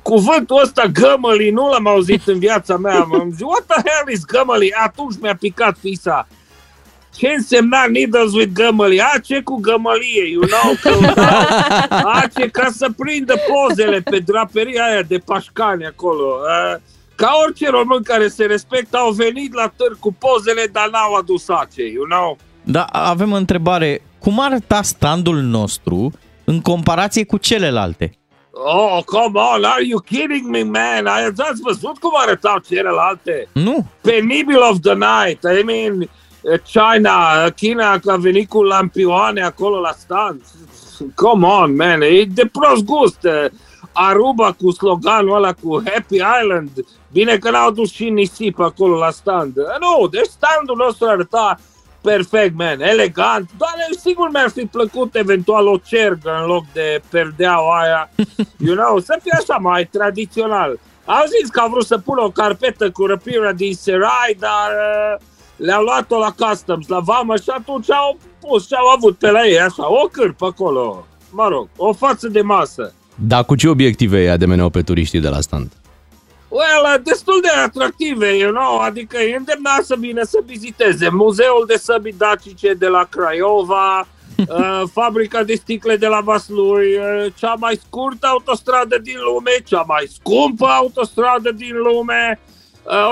cuvântul 0.02 0.60
ăsta 0.62 0.84
gămăli 0.86 1.50
nu 1.50 1.68
l-am 1.68 1.86
auzit 1.86 2.26
în 2.26 2.38
viața 2.38 2.76
mea. 2.76 2.98
Am 2.98 3.30
zis, 3.30 3.40
what 3.40 3.64
the 3.66 3.90
hell 3.90 4.12
is 4.12 4.24
gămăli? 4.24 4.72
Atunci 4.72 5.14
mi-a 5.20 5.36
picat 5.36 5.76
fisa. 5.80 6.28
Ce 7.16 7.28
însemna 7.28 7.86
needles 7.92 8.32
with 8.32 8.52
gămăli? 8.52 9.00
A, 9.00 9.18
ce 9.18 9.40
cu 9.42 9.56
gămălie, 9.56 10.30
you 10.30 10.42
know? 10.42 10.74
Căutau, 10.82 11.38
a, 11.88 12.22
ce 12.38 12.48
ca 12.48 12.68
să 12.70 12.88
prindă 12.96 13.34
pozele 13.48 14.00
pe 14.00 14.18
draperia 14.18 14.84
aia 14.84 15.02
de 15.02 15.18
pașcani 15.18 15.86
acolo. 15.86 16.34
A, 16.48 16.80
ca 17.14 17.30
orice 17.44 17.70
român 17.70 18.02
care 18.02 18.28
se 18.28 18.44
respectă, 18.44 18.96
au 18.96 19.10
venit 19.10 19.54
la 19.54 19.72
târg 19.76 19.98
cu 19.98 20.12
pozele, 20.12 20.68
dar 20.72 20.88
n-au 20.90 21.14
adus 21.14 21.48
ace, 21.48 21.82
you 21.82 22.04
know? 22.04 22.38
Da, 22.62 22.82
avem 22.84 23.32
o 23.32 23.36
întrebare. 23.36 24.02
Cum 24.18 24.40
arăta 24.40 24.82
standul 24.82 25.36
nostru 25.36 26.12
în 26.44 26.60
comparație 26.60 27.24
cu 27.24 27.36
celelalte? 27.36 28.12
Oh, 28.58 29.02
come 29.04 29.36
on, 29.38 29.64
are 29.64 29.82
you 29.82 30.00
kidding 30.00 30.46
me, 30.48 30.62
man? 30.62 31.06
Ai- 31.06 31.25
Ați 31.26 31.60
văzut 31.62 31.98
cum 31.98 32.10
arătau 32.14 32.58
celelalte? 32.68 33.48
Nu. 33.52 33.86
Penibil 34.00 34.60
of 34.70 34.78
the 34.82 34.94
night. 34.94 35.42
I 35.60 35.62
mean, 35.62 36.00
uh, 36.00 36.58
China, 36.72 37.44
uh, 37.44 37.52
China 37.52 37.98
că 37.98 38.10
a 38.12 38.16
venit 38.16 38.48
cu 38.48 38.62
lampioane 38.62 39.42
acolo 39.42 39.78
la 39.80 39.92
stand. 39.98 40.42
Come 41.14 41.46
on, 41.46 41.75
man, 41.76 42.00
e 42.02 42.25
de 42.25 42.50
prost 42.52 42.84
gust. 42.84 43.18
Uh, 43.22 43.44
Aruba 43.92 44.52
cu 44.52 44.70
sloganul 44.70 45.34
ăla 45.36 45.52
cu 45.52 45.82
Happy 45.84 46.16
Island. 46.42 46.70
Bine 47.12 47.36
că 47.38 47.50
n-au 47.50 47.70
dus 47.70 47.90
și 47.92 48.10
nisip 48.10 48.58
acolo 48.60 48.96
la 48.96 49.10
stand. 49.10 49.56
Uh, 49.56 49.64
Nu, 49.80 50.06
deci 50.06 50.26
standul 50.26 50.76
nostru 50.76 51.06
arăta 51.08 51.58
perfect, 52.10 52.54
man, 52.56 52.80
elegant. 52.80 53.50
Doar 53.58 53.75
sigur 54.00 54.28
mi-ar 54.32 54.50
fi 54.50 54.64
plăcut 54.76 55.14
eventual 55.14 55.66
o 55.66 55.76
cergă 55.76 56.30
în 56.40 56.46
loc 56.46 56.64
de 56.72 57.00
perdeaua 57.10 57.80
aia. 57.80 58.10
You 58.66 58.75
know, 58.76 58.98
să 58.98 59.18
fie 59.22 59.36
așa 59.40 59.56
mai 59.60 59.84
tradițional. 59.84 60.78
Au 61.04 61.25
zis 61.34 61.50
că 61.50 61.60
au 61.60 61.70
vrut 61.70 61.86
să 61.86 61.98
pună 61.98 62.22
o 62.22 62.30
carpetă 62.30 62.90
cu 62.90 63.06
răpirea 63.06 63.52
din 63.52 63.75
Serai, 63.75 64.36
dar 64.38 64.68
uh, 64.88 65.25
le-au 65.56 65.82
luat-o 65.82 66.18
la 66.18 66.34
Customs, 66.46 66.88
la 66.88 67.00
vamă 67.00 67.36
și 67.36 67.50
atunci 67.58 67.90
au 67.90 68.18
pus 68.40 68.66
și 68.66 68.75
au 68.75 68.86
avut 68.86 69.18
pe 69.18 69.30
la 69.30 69.46
ei 69.46 69.60
așa, 69.60 69.92
o 70.02 70.06
cârpă 70.06 70.46
acolo. 70.46 71.06
Mă 71.30 71.48
rog, 71.48 71.68
o 71.76 71.92
față 71.92 72.28
de 72.28 72.40
masă. 72.40 72.92
Dar 73.14 73.44
cu 73.44 73.54
ce 73.56 73.68
obiective 73.68 74.18
îi 74.18 74.30
ademeneau 74.30 74.70
pe 74.70 74.82
turiștii 74.82 75.20
de 75.20 75.28
la 75.28 75.40
stand? 75.40 75.72
Well, 76.56 76.94
uh, 76.94 77.00
destul 77.02 77.40
de 77.40 77.48
atractive, 77.48 78.36
you 78.36 78.52
know, 78.52 78.78
adică 78.78 79.18
e 79.18 79.36
îndemnat 79.36 79.84
să 79.84 79.96
vină 79.98 80.22
să 80.22 80.38
viziteze 80.44 81.08
Muzeul 81.08 81.64
de 81.66 81.76
Săbi 81.76 82.12
Dacice 82.12 82.75
de 82.75 82.86
la 82.86 83.06
Craiova, 83.10 83.98
uh, 84.36 84.82
fabrica 84.92 85.42
de 85.42 85.54
sticle 85.54 85.96
de 85.96 86.06
la 86.06 86.20
Vaslui, 86.20 86.96
uh, 86.96 87.32
cea 87.34 87.54
mai 87.58 87.80
scurtă 87.86 88.26
autostradă 88.26 88.98
din 88.98 89.16
lume, 89.32 89.50
cea 89.64 89.84
mai 89.86 90.10
scumpă 90.12 90.66
autostradă 90.66 91.52
din 91.52 91.76
lume, 91.76 92.40
uh, 92.42 92.55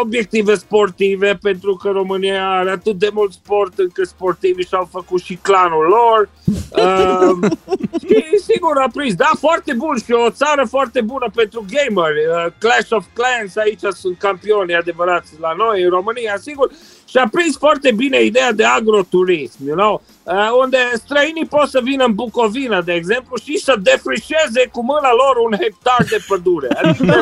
obiective 0.00 0.54
sportive, 0.54 1.38
pentru 1.42 1.74
că 1.74 1.88
România 1.90 2.50
are 2.50 2.70
atât 2.70 2.98
de 2.98 3.10
mult 3.12 3.32
sport 3.32 3.78
încât 3.78 4.08
sportivii 4.08 4.66
și-au 4.66 4.88
făcut 4.90 5.22
și 5.22 5.34
clanul 5.42 5.86
lor. 5.86 6.28
Uh, 6.70 7.50
și 8.06 8.38
sigur 8.38 8.78
a 8.78 8.88
prins, 8.92 9.14
da, 9.14 9.30
foarte 9.38 9.72
bun 9.72 9.96
și 10.04 10.12
o 10.12 10.30
țară 10.30 10.64
foarte 10.68 11.00
bună 11.00 11.26
pentru 11.34 11.64
gameri. 11.70 12.26
Uh, 12.26 12.52
Clash 12.58 12.90
of 12.90 13.04
Clans, 13.12 13.56
aici 13.56 13.94
sunt 13.94 14.18
campioni 14.18 14.74
adevărați 14.74 15.32
la 15.40 15.52
noi, 15.56 15.82
în 15.82 15.90
România, 15.90 16.36
sigur. 16.40 16.70
Și 17.08 17.16
a 17.16 17.28
prins 17.28 17.56
foarte 17.56 17.92
bine 17.92 18.22
ideea 18.22 18.52
de 18.52 18.64
agroturism, 18.64 19.58
you 19.66 19.76
know? 19.76 20.02
uh, 20.22 20.34
unde 20.62 20.78
străinii 20.94 21.46
pot 21.46 21.68
să 21.68 21.80
vină 21.82 22.04
în 22.04 22.14
Bucovina, 22.14 22.82
de 22.82 22.92
exemplu, 22.92 23.36
și 23.44 23.58
să 23.58 23.76
defrișeze 23.82 24.68
cu 24.72 24.82
mâna 24.84 25.10
lor 25.12 25.36
un 25.46 25.56
hectar 25.60 26.06
de 26.10 26.18
pădure. 26.28 26.68
Adică 26.82 27.18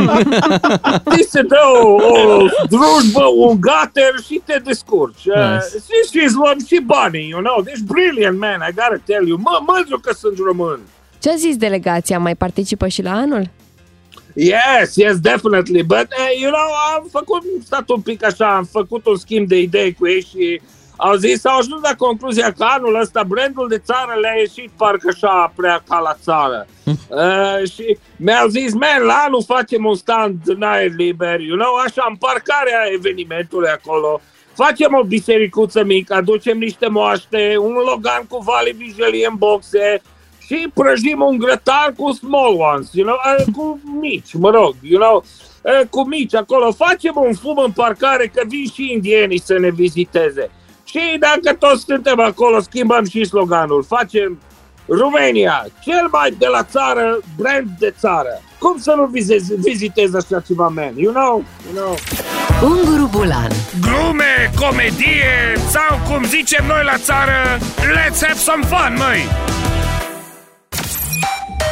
ți 1.11 1.29
se 1.31 1.43
dă 1.43 1.61
o, 1.83 1.89
o 1.89 2.47
drujbă, 2.69 3.25
un 3.37 3.61
gater 3.61 4.15
și 4.27 4.41
te 4.45 4.61
descurci. 4.65 5.25
Uh, 5.25 5.35
Nice. 5.35 5.85
și, 5.87 6.19
și 6.19 6.25
îți 6.25 6.35
luăm 6.35 6.59
și 6.67 6.81
banii, 6.87 7.29
you 7.29 7.41
know. 7.43 7.63
Deci 7.63 7.81
brilliant, 7.93 8.39
man, 8.39 8.61
I 8.69 8.73
gotta 8.75 9.01
tell 9.05 9.27
you. 9.29 9.39
Mă, 9.39 9.59
mândru 9.67 9.99
că 9.99 10.13
sunt 10.13 10.39
român. 10.39 10.81
Ce 11.19 11.31
a 11.31 11.35
zis 11.35 11.57
delegația? 11.57 12.19
Mai 12.19 12.35
participă 12.35 12.89
și 12.89 13.03
la 13.03 13.13
anul? 13.13 13.49
Yes, 14.35 14.97
yes, 14.97 15.19
definitely. 15.21 15.83
But, 15.83 16.09
uh, 16.19 16.41
you 16.41 16.51
know, 16.51 16.69
am 16.95 17.07
făcut, 17.11 17.43
am 17.43 17.63
stat 17.65 17.89
un 17.89 18.01
pic 18.01 18.25
așa, 18.25 18.57
am 18.57 18.65
făcut 18.65 19.07
un 19.07 19.17
schimb 19.17 19.49
de 19.49 19.57
idei 19.59 19.95
cu 19.95 20.07
ei 20.07 20.23
și 20.23 20.61
au 20.97 21.15
zis, 21.15 21.45
au 21.45 21.59
ajuns 21.59 21.83
la 21.83 21.95
concluzia 21.95 22.53
că 22.53 22.65
anul 22.65 23.01
ăsta 23.01 23.23
brandul 23.23 23.69
de 23.69 23.79
țară 23.79 24.19
le-a 24.21 24.35
ieșit 24.39 24.71
parcă 24.77 25.09
așa 25.13 25.53
prea 25.57 25.83
ca 25.89 25.99
la 25.99 26.17
țară. 26.23 26.67
uh, 26.85 27.71
și 27.71 27.99
mi-au 28.17 28.49
zis, 28.49 28.73
man, 28.73 29.03
la 29.07 29.23
anul 29.27 29.45
facem 29.47 29.85
un 29.85 29.95
stand 29.95 30.39
în 30.45 30.63
aer 30.63 30.91
liber, 30.97 31.41
you 31.41 31.57
know, 31.59 31.75
așa, 31.75 32.07
în 32.09 32.17
parcarea 32.17 32.89
evenimentului 32.93 33.69
acolo. 33.69 34.21
Facem 34.55 34.95
o 34.95 35.05
bisericuță 35.05 35.85
mică, 35.85 36.15
aducem 36.15 36.59
niște 36.59 36.89
moaște, 36.89 37.55
un 37.59 37.73
logan 37.73 38.23
cu 38.29 38.39
Vali 38.39 38.75
Vigelie 38.79 39.27
în 39.31 39.35
boxe, 39.37 40.03
și 40.47 40.71
prăjim 40.75 41.21
un 41.21 41.39
grătar 41.39 41.95
cu 41.97 42.13
small 42.13 42.61
ones, 42.73 42.89
you 42.93 43.07
know, 43.07 43.17
uh, 43.39 43.45
cu 43.57 43.81
mici, 44.01 44.35
mă 44.35 44.51
rog, 44.51 44.75
you 44.81 45.01
know, 45.01 45.25
uh, 45.63 45.87
cu 45.91 46.07
mici 46.07 46.35
acolo. 46.35 46.73
Facem 46.73 47.13
un 47.15 47.35
fum 47.35 47.57
în 47.65 47.71
parcare 47.71 48.27
că 48.35 48.43
vin 48.49 48.67
și 48.75 48.93
indienii 48.93 49.41
să 49.41 49.59
ne 49.59 49.71
viziteze. 49.71 50.51
Și 50.85 51.01
dacă 51.19 51.57
toți 51.57 51.85
suntem 51.85 52.21
acolo, 52.21 52.61
schimbăm 52.61 53.05
și 53.05 53.25
sloganul. 53.25 53.83
Facem 53.83 54.39
România, 54.87 55.67
cel 55.85 56.09
mai 56.11 56.35
de 56.39 56.47
la 56.47 56.63
țară, 56.63 57.19
brand 57.37 57.69
de 57.79 57.95
țară. 57.99 58.41
Cum 58.59 58.79
să 58.79 58.95
nu 58.97 59.07
vizezi, 59.07 59.55
vizitezi 59.55 60.17
așa 60.17 60.41
ceva, 60.41 60.69
man? 60.69 60.93
You 60.97 61.13
know? 61.13 61.45
You 61.67 61.75
know? 61.75 61.97
Unguru 62.63 63.09
Bulan 63.13 63.51
Glume, 63.81 64.51
comedie 64.61 65.55
sau 65.69 65.99
cum 66.09 66.25
zicem 66.25 66.67
noi 66.67 66.85
la 66.85 66.97
țară, 66.97 67.59
let's 67.77 68.21
have 68.21 68.39
some 68.39 68.65
fun, 68.65 68.97
măi! 68.99 69.72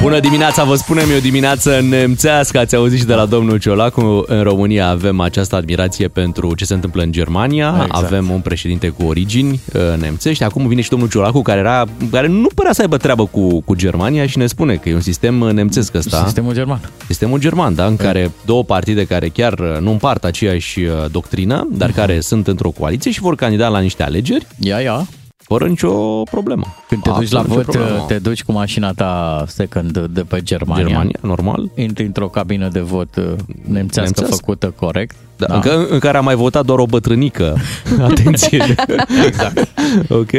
Bună 0.03 0.21
dimineața, 0.21 0.65
vă 0.65 0.75
spunem 0.75 1.11
e 1.11 1.17
o 1.17 1.21
dimineață 1.21 1.81
nemțească, 1.81 2.59
ați 2.59 2.75
auzit 2.75 2.99
și 2.99 3.05
de 3.05 3.15
la 3.15 3.27
domnul 3.27 3.59
Ciolacu. 3.59 4.25
În 4.27 4.43
România 4.43 4.89
avem 4.89 5.21
această 5.21 5.57
admirație 5.57 6.09
pentru 6.09 6.55
ce 6.55 6.65
se 6.65 6.75
întâmplă 6.75 7.03
în 7.03 7.13
Germania, 7.13 7.69
Exact. 7.85 8.05
avem 8.05 8.31
un 8.31 8.41
președinte 8.41 8.89
cu 8.89 9.03
origini 9.05 9.61
uh, 9.73 9.81
nemțești, 10.01 10.45
acum 10.45 10.69
vine 10.69 10.81
și 10.81 10.89
domnul 10.89 11.09
Ciolacu 11.09 11.43
care, 11.43 11.59
era, 11.59 11.85
care 12.11 12.27
nu 12.27 12.47
părea 12.55 12.73
să 12.73 12.81
aibă 12.81 12.97
treabă 12.97 13.27
cu, 13.27 13.61
cu 13.61 13.75
Germania 13.75 14.27
și 14.27 14.39
ne 14.39 14.47
spune 14.47 14.75
că 14.75 14.89
e 14.89 14.95
un 14.95 15.01
sistem 15.01 15.41
uh, 15.41 15.53
nemțesc 15.53 15.95
ăsta. 15.95 16.23
Sistemul 16.25 16.53
german. 16.55 16.81
Sistemul 17.07 17.39
german, 17.39 17.75
da, 17.75 17.87
în 17.87 17.97
care 17.97 18.31
două 18.45 18.65
partide 18.65 19.05
care 19.05 19.29
chiar 19.29 19.53
uh, 19.53 19.77
nu 19.81 19.91
împart 19.91 20.25
aceeași 20.25 20.81
uh, 20.81 20.93
doctrină, 21.11 21.69
dar 21.73 21.91
care 21.91 22.21
sunt 22.21 22.47
într-o 22.47 22.71
coaliție 22.71 23.11
și 23.11 23.21
vor 23.21 23.35
candida 23.35 23.69
la 23.69 23.81
niște 23.81 24.03
alegeri 24.03 24.47
Ia, 24.59 24.79
ia. 24.81 25.07
Fără 25.51 25.67
nicio 25.67 26.23
problemă. 26.23 26.67
Când 26.89 27.03
te 27.03 27.11
duci 27.11 27.31
la 27.31 27.39
Absolut 27.39 27.67
nicio 27.67 27.79
vot, 27.79 27.87
problemă. 27.87 28.05
te 28.09 28.19
duci 28.19 28.43
cu 28.45 28.53
mașina 28.53 28.93
ta 28.93 29.45
second 29.47 29.99
de 29.99 30.21
pe 30.21 30.41
Germania. 30.43 30.85
Germania, 30.87 31.19
normal. 31.23 31.71
Intri 31.77 32.05
într-o 32.05 32.29
cabină 32.29 32.69
de 32.69 32.81
vot 32.81 33.17
uh, 33.17 33.25
nemțească, 33.25 33.71
Nemțească. 33.73 34.35
făcută 34.35 34.73
corect. 34.77 35.17
Da, 35.37 35.47
da. 35.47 35.71
În, 35.75 35.87
în 35.91 35.99
care 35.99 36.17
a 36.17 36.21
mai 36.21 36.35
votat 36.35 36.65
doar 36.65 36.79
o 36.79 36.87
bătrânică. 36.87 37.57
Atenție. 38.11 38.75
exact. 39.27 39.69
ok. 40.09 40.31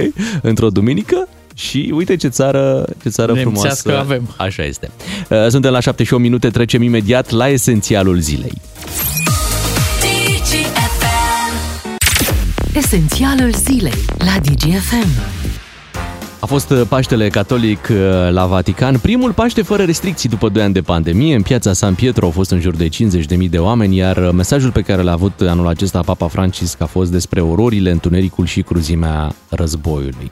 Într-o 0.42 0.70
duminică. 0.70 1.28
Și 1.54 1.92
uite 1.96 2.16
ce 2.16 2.28
țară, 2.28 2.86
ce 3.04 3.10
țară 3.10 3.34
Nemțească 3.34 3.90
frumoasă 3.90 4.12
avem. 4.14 4.34
Așa 4.38 4.64
este. 4.64 4.92
Uh, 5.30 5.48
Suntem 5.50 5.72
la 5.72 5.80
78 5.80 6.24
minute, 6.24 6.50
trecem 6.50 6.82
imediat 6.82 7.30
la 7.30 7.48
esențialul 7.48 8.20
zilei. 8.20 8.52
Esențialul 12.76 13.54
zilei 13.54 14.06
la 14.18 14.40
DGFM 14.44 15.08
A 16.40 16.46
fost 16.46 16.70
uh, 16.70 16.82
Paștele 16.90 17.30
Catolic 17.30 17.88
uh, 17.92 17.98
la 18.30 18.46
Vatican, 18.46 19.00
primul 19.00 19.34
Paște 19.34 19.62
fără 19.62 19.84
restricții 19.84 20.30
după 20.30 20.50
2 20.50 20.64
ani 20.64 20.74
de 20.74 20.82
pandemie. 20.82 21.36
În 21.36 21.42
piața 21.42 21.74
San 21.74 21.96
Pietro 21.96 22.26
au 22.26 22.32
fost 22.32 22.52
în 22.52 22.60
jur 22.60 22.76
de 22.76 22.88
50.000 22.88 23.50
de 23.50 23.58
oameni, 23.58 23.96
iar 23.96 24.18
uh, 24.18 24.30
mesajul 24.34 24.72
pe 24.72 24.82
care 24.82 25.02
l-a 25.02 25.12
avut 25.12 25.42
anul 25.42 25.68
acesta 25.68 26.02
Papa 26.02 26.28
Francisc 26.28 26.82
a 26.82 26.86
fost 26.86 27.12
despre 27.12 27.42
ororile, 27.42 27.92
întunericul 27.92 28.46
și 28.46 28.62
cruzimea 28.62 29.36
războiului. 29.50 30.32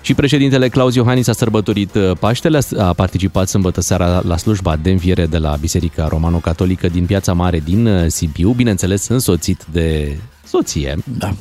Și 0.00 0.14
președintele 0.14 0.68
Claus 0.68 0.94
Iohannis 0.94 1.28
a 1.28 1.32
sărbătorit 1.32 1.94
uh, 1.94 2.10
Paștele, 2.18 2.58
a 2.78 2.92
participat 2.92 3.48
sâmbătă 3.48 3.80
seara 3.80 4.22
la 4.26 4.36
slujba 4.36 4.76
de 4.76 4.90
înviere 4.90 5.26
de 5.26 5.38
la 5.38 5.56
Biserica 5.60 6.08
Romano-Catolică 6.08 6.88
din 6.88 7.06
Piața 7.06 7.32
Mare 7.32 7.60
din 7.64 7.86
uh, 7.86 8.04
Sibiu, 8.06 8.50
bineînțeles 8.50 9.08
însoțit 9.08 9.66
de 9.72 10.16
soție. 10.44 10.96
Da. 11.18 11.34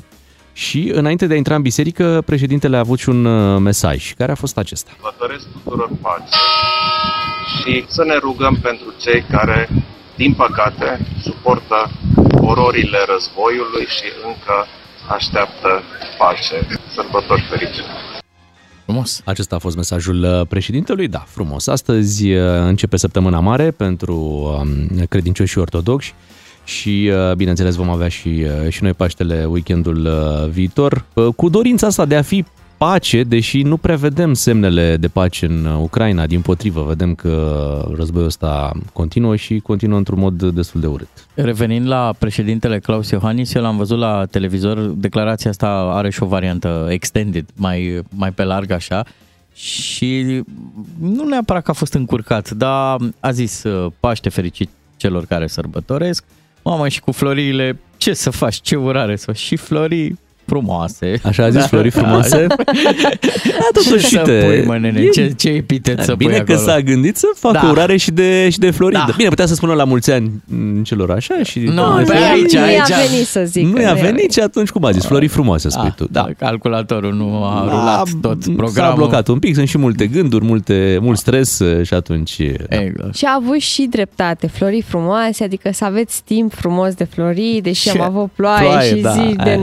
Și 0.54 0.92
înainte 0.94 1.28
de 1.28 1.34
a 1.34 1.38
intra 1.38 1.56
în 1.56 1.62
biserică, 1.62 2.24
președintele 2.26 2.76
a 2.76 2.80
avut 2.80 3.00
și 3.00 3.10
un 3.10 3.26
uh, 3.26 3.60
mesaj, 3.60 4.14
care 4.14 4.32
a 4.32 4.36
fost 4.36 4.58
acesta. 4.58 4.92
Vă 5.02 5.14
doresc 5.20 5.46
tuturor 5.52 5.90
pace 6.02 6.38
și 7.60 7.86
să 7.88 8.04
ne 8.04 8.18
rugăm 8.18 8.60
pentru 8.62 8.94
cei 9.00 9.26
care, 9.32 9.70
din 10.16 10.34
păcate, 10.34 11.06
suportă 11.22 11.92
ororile 12.42 12.98
războiului 13.14 13.86
și 13.86 14.08
încă 14.26 14.66
așteaptă 15.10 15.84
pace. 16.18 16.68
Sărbători 16.96 17.42
fericite! 17.50 17.88
Frumos. 18.84 19.22
Acesta 19.26 19.56
a 19.56 19.60
fost 19.60 19.76
mesajul 19.76 20.24
uh, 20.24 20.48
președintelui. 20.48 21.08
Da, 21.08 21.24
frumos. 21.28 21.68
Astăzi 21.68 22.34
uh, 22.34 22.42
începe 22.60 22.98
săptămâna 22.98 23.40
mare 23.40 23.72
pentru 23.72 24.16
um, 24.16 25.06
credincioși 25.06 25.58
ortodoxi 25.58 26.14
și, 26.64 27.12
uh, 27.30 27.36
bineînțeles, 27.36 27.76
vom 27.76 27.90
avea 27.90 28.08
și, 28.08 28.28
uh, 28.28 28.70
și 28.70 28.84
noi 28.84 28.94
Paștele 28.94 29.46
weekendul 29.46 30.06
uh, 30.06 30.50
viitor 30.50 31.06
uh, 31.14 31.28
cu 31.36 31.50
dorința 31.50 31.88
asta 31.88 32.06
de 32.06 32.16
a 32.16 32.22
fi 32.22 32.46
pace, 32.78 33.24
deși 33.24 33.62
nu 33.62 33.78
prea 33.78 33.96
vedem 33.96 34.34
semnele 34.34 34.98
de 34.98 35.08
pace 35.08 35.46
în 35.46 35.66
uh, 35.66 35.78
Ucraina. 35.82 36.26
Din 36.26 36.42
potrivă, 36.42 36.84
vedem 36.84 37.16
că 37.16 37.92
războiul 37.96 38.28
ăsta 38.28 38.72
continuă 38.94 39.36
și 39.36 39.60
continuă 39.60 39.98
într-un 39.98 40.20
mod 40.20 40.44
destul 40.44 40.82
de 40.82 40.88
urât. 40.88 41.28
Revenind 41.34 41.88
la 41.88 42.14
președintele 42.20 42.80
Claus 42.80 43.10
Iohannis, 43.10 43.54
eu 43.54 43.62
l-am 43.62 43.78
văzut 43.78 43.98
la 43.98 44.26
televizor, 44.26 44.80
declarația 44.80 45.50
asta 45.50 45.68
are 45.94 46.10
și 46.10 46.24
o 46.24 46.26
variantă 46.26 46.88
extended, 46.90 47.46
mai, 47.56 48.02
mai 48.10 48.32
pe 48.32 48.44
larg 48.44 48.72
așa, 48.72 49.06
și 49.54 50.42
nu 51.00 51.24
neapărat 51.24 51.64
că 51.64 51.72
a 51.72 51.74
fost 51.74 51.94
încurcat, 51.94 52.50
dar 52.50 52.98
a 53.20 53.32
zis 53.32 53.64
uh, 53.64 53.92
Paște 54.00 54.30
fericit 54.30 54.70
celor 54.98 55.26
care 55.26 55.48
sărbătoresc, 55.48 56.24
mamă 56.64 56.88
și 56.88 57.00
cu 57.00 57.12
floriile, 57.12 57.80
ce 57.98 58.14
să 58.14 58.30
faci, 58.30 58.62
ce 58.62 58.76
urare 58.76 59.16
să 59.16 59.26
faci, 59.26 59.38
și 59.38 59.56
florii 59.56 60.20
frumoase. 60.46 61.20
Așa 61.24 61.44
a 61.44 61.50
zis, 61.50 61.66
flori 61.66 61.90
frumoase? 61.90 62.48
Da, 62.48 63.68
totuși, 63.74 64.08
ce 64.08 64.16
să 64.16 64.20
uite, 64.28 64.46
pui, 64.46 64.66
mă, 64.66 64.78
nene, 64.78 65.00
e- 65.02 65.10
ce, 65.10 65.34
ce 65.38 65.50
epitet 65.50 66.00
să 66.04 66.16
Bine 66.16 66.36
pui 66.36 66.44
că 66.46 66.52
acolo. 66.52 66.68
s-a 66.68 66.80
gândit 66.80 67.18
să 67.18 67.28
facă 67.36 67.60
Da. 67.62 67.70
urare 67.72 67.98
și 67.98 68.12
de, 68.12 68.50
și 68.50 68.60
de 68.60 68.72
Florin. 68.72 69.00
Da. 69.08 69.14
Bine, 69.18 69.30
putea 69.30 69.46
să 69.46 69.54
spună 69.56 69.74
la 69.74 69.84
mulți 69.84 70.12
ani 70.12 70.32
m, 70.46 70.84
celor 70.84 71.12
așa 71.12 71.36
și... 71.44 71.60
Nu, 71.60 71.74
Doamne, 71.74 72.04
pe 72.04 72.14
Florin. 72.14 72.32
aici, 72.32 72.54
nu 72.54 72.62
aici. 72.62 72.88
i-a 72.90 72.98
venit 73.10 73.26
să 73.28 73.44
zic. 73.46 73.66
Nu 73.68 73.82
i-a 73.82 73.94
venit 73.94 74.34
și 74.34 74.40
atunci 74.40 74.70
cum 74.70 74.86
a 74.86 74.92
zis? 74.92 75.06
Flori 75.06 75.28
frumoase, 75.28 75.70
spui 75.70 75.88
Ah, 75.88 75.94
tu. 75.96 76.08
Da. 76.12 76.28
Calculatorul 76.38 77.14
nu 77.14 77.44
a 77.44 77.60
A- 77.60 77.64
rulat 77.70 78.08
tot 78.22 78.44
S-a 78.44 78.52
programul. 78.58 78.96
blocat 78.96 79.28
un 79.28 79.40
pic, 79.40 79.56
sunt 79.56 79.68
și 79.68 79.78
multe 79.78 80.08
gânduri, 80.08 80.46
multe, 80.46 80.98
mult 81.02 81.18
stres 81.18 81.60
uh, 81.60 81.86
și 81.86 81.94
atunci... 81.94 82.38
Da. 82.70 82.82
Exact. 82.82 83.16
Și 83.16 83.26
a 83.26 83.40
avut 83.42 83.60
și 83.60 83.88
dreptate, 83.90 84.48
flori 84.48 84.82
frumoase, 84.88 85.44
adică 85.44 85.70
să 85.74 85.86
aveți 85.86 86.22
timp 86.26 86.54
frumos 86.54 86.94
de 86.94 87.04
flori, 87.04 87.60
deși 87.64 87.90
Ce? 87.90 88.00
am 88.00 88.02
avut 88.02 88.30
ploaie, 88.36 88.68
Ploaie, 88.68 88.96
și 88.96 89.02
da, 89.02 89.10
zi 89.12 89.36
de 89.44 89.50
aia. 89.50 89.58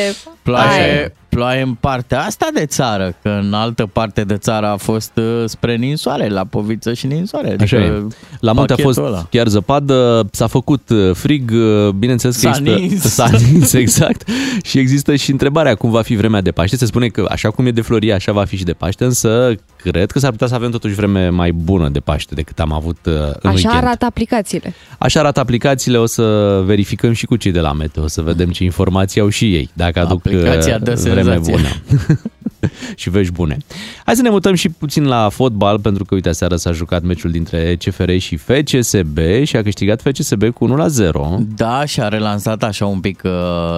Noiembrie. 0.00 0.24
Aia. 0.24 0.34
Ploaie, 0.44 1.12
ploaie 1.30 1.62
în 1.62 1.74
partea 1.74 2.20
asta 2.22 2.48
de 2.54 2.66
țară, 2.66 3.14
că 3.22 3.28
în 3.42 3.52
altă 3.52 3.86
parte 3.92 4.24
de 4.24 4.36
țară 4.36 4.66
a 4.66 4.76
fost 4.76 5.12
uh, 5.14 5.42
spre 5.46 5.76
ninsoare, 5.76 6.28
la 6.28 6.44
Poviță 6.44 6.94
și 6.94 7.06
ninsoare. 7.06 7.46
Adică 7.46 7.62
Așa 7.62 7.76
e. 7.76 8.02
La 8.40 8.52
munte 8.52 8.72
a 8.72 8.76
pachetul 8.76 8.84
fost 8.84 8.98
ăla. 8.98 9.26
chiar 9.30 9.46
zăpadă, 9.48 10.28
s-a 10.30 10.46
făcut 10.46 10.88
uh, 10.88 11.14
frig, 11.14 11.50
uh, 11.50 11.88
bineînțeles 11.88 12.36
că 12.36 12.40
S-a 12.40 12.48
există... 12.48 12.78
nins. 12.78 13.02
S-a 13.14 13.30
nins, 13.52 13.72
exact. 13.72 14.28
Și 14.62 14.78
există 14.78 15.14
și 15.16 15.30
întrebarea 15.30 15.74
cum 15.74 15.90
va 15.90 16.02
fi 16.02 16.16
vremea 16.16 16.40
de 16.40 16.50
Paște. 16.50 16.76
Se 16.76 16.86
spune 16.86 17.06
că 17.06 17.26
așa 17.28 17.50
cum 17.50 17.66
e 17.66 17.70
de 17.70 17.80
Florie, 17.80 18.12
așa 18.12 18.32
va 18.32 18.44
fi 18.44 18.56
și 18.56 18.64
de 18.64 18.72
Paște, 18.72 19.04
însă 19.04 19.54
cred 19.76 20.10
că 20.10 20.18
s-ar 20.18 20.30
putea 20.30 20.46
să 20.46 20.54
avem 20.54 20.70
totuși 20.70 20.94
vreme 20.94 21.28
mai 21.28 21.52
bună 21.52 21.88
de 21.88 21.98
Paște 22.00 22.34
decât 22.34 22.58
am 22.60 22.72
avut 22.72 22.98
uh, 23.06 23.12
în 23.14 23.50
Așa 23.50 23.52
weekend. 23.52 23.74
arată 23.84 24.04
aplicațiile. 24.04 24.74
Așa 24.98 25.20
arată 25.20 25.40
aplicațiile, 25.40 25.98
o 25.98 26.06
să 26.06 26.22
verificăm 26.64 27.12
și 27.12 27.26
cu 27.26 27.36
cei 27.36 27.52
de 27.52 27.60
la 27.60 27.72
Meteo, 27.72 28.06
să 28.06 28.22
vedem 28.22 28.50
ce 28.50 28.64
informații 28.64 29.20
au 29.20 29.28
și 29.28 29.54
ei, 29.54 29.70
dacă 29.72 30.00
aduc 30.00 30.26
Aplicația 30.26 30.74
uh, 30.74 30.82
dă 30.82 30.94
vreme 31.22 31.42
senzație. 31.42 31.82
bună. 31.86 32.20
și 32.96 33.10
vești 33.10 33.32
bune. 33.32 33.56
Hai 34.04 34.14
să 34.14 34.22
ne 34.22 34.30
mutăm 34.30 34.54
și 34.54 34.68
puțin 34.68 35.06
la 35.06 35.28
fotbal, 35.28 35.80
pentru 35.80 36.04
că, 36.04 36.14
uite, 36.14 36.28
aseară 36.28 36.56
s-a 36.56 36.72
jucat 36.72 37.02
meciul 37.02 37.30
dintre 37.30 37.76
CFR 37.76 38.10
și 38.16 38.36
FCSB 38.36 39.18
și 39.44 39.56
a 39.56 39.62
câștigat 39.62 40.02
FCSB 40.02 40.52
cu 40.52 40.64
1 40.64 40.76
la 40.76 40.88
0. 40.88 41.38
Da, 41.56 41.84
și 41.84 42.00
a 42.00 42.08
relansat 42.08 42.62
așa 42.62 42.86
un 42.86 43.00
pic 43.00 43.22
uh, 43.24 43.30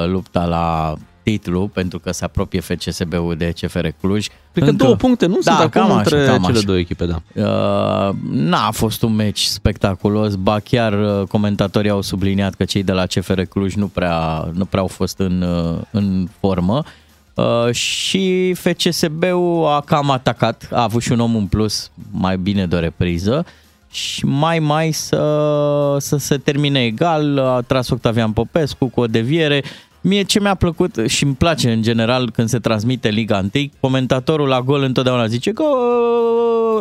lupta 0.07 0.45
la 0.45 0.95
titlu, 1.23 1.71
pentru 1.73 1.99
că 1.99 2.13
se 2.13 2.25
apropie 2.25 2.61
FCSB-ul 2.61 3.35
de 3.37 3.53
CFR 3.61 3.87
Cluj. 4.01 4.27
Cred 4.53 4.65
că 4.65 4.73
două 4.73 4.95
puncte, 4.95 5.27
nu? 5.27 5.39
Da, 5.45 5.53
Sunt 5.53 5.75
acum 5.75 5.89
cam 5.89 5.97
între 5.97 6.19
așa, 6.19 6.31
cam 6.31 6.43
cele 6.43 6.57
așa. 6.57 6.67
două 6.67 6.79
echipe, 6.79 7.07
da. 7.07 7.23
Uh, 7.35 8.15
n-a 8.31 8.71
fost 8.71 9.03
un 9.03 9.15
meci 9.15 9.43
spectaculos, 9.43 10.35
ba 10.35 10.59
chiar 10.59 10.93
uh, 10.93 11.27
comentatorii 11.29 11.91
au 11.91 12.03
subliniat 12.03 12.55
că 12.55 12.65
cei 12.65 12.83
de 12.83 12.93
la 12.93 13.07
CFR 13.07 13.41
Cluj 13.41 13.75
nu 13.75 13.87
prea, 13.87 14.49
nu 14.53 14.65
prea 14.65 14.81
au 14.81 14.87
fost 14.87 15.19
în, 15.19 15.43
uh, 15.43 15.81
în 15.91 16.29
formă 16.41 16.85
uh, 17.35 17.75
și 17.75 18.55
FCSB-ul 18.55 19.67
a 19.67 19.81
cam 19.81 20.11
atacat, 20.11 20.69
a 20.73 20.83
avut 20.83 21.03
și 21.03 21.13
un 21.13 21.21
om 21.21 21.37
în 21.37 21.47
plus, 21.47 21.91
mai 22.11 22.37
bine 22.37 22.67
de 22.67 22.77
o 22.77 22.81
repriză 22.81 23.47
și 23.93 24.25
mai 24.25 24.59
mai 24.59 24.93
să, 24.93 25.97
să 25.99 26.17
se 26.17 26.37
termine 26.37 26.85
egal, 26.85 27.39
a 27.39 27.61
tras 27.61 27.89
Octavian 27.89 28.33
Popescu 28.33 28.87
cu 28.89 29.01
o 29.01 29.07
deviere. 29.07 29.63
Mie 30.01 30.23
ce 30.23 30.41
mi-a 30.41 30.55
plăcut 30.55 30.97
și 31.07 31.25
îmi 31.25 31.35
place 31.35 31.73
în 31.73 31.83
general 31.83 32.31
când 32.31 32.49
se 32.49 32.59
transmite 32.59 33.09
Liga 33.09 33.47
1, 33.55 33.71
comentatorul 33.81 34.49
la 34.49 34.61
gol 34.61 34.83
întotdeauna 34.83 35.27
zice 35.27 35.51
gol, 35.51 35.67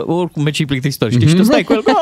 oricum 0.06 0.44
meciul 0.44 0.66
plictisitor, 0.66 1.12
știi, 1.12 1.28
și 1.28 1.36
tu 1.36 1.44
stai 1.44 1.64
cu 1.64 1.74
el, 1.74 1.82
gol! 1.84 1.96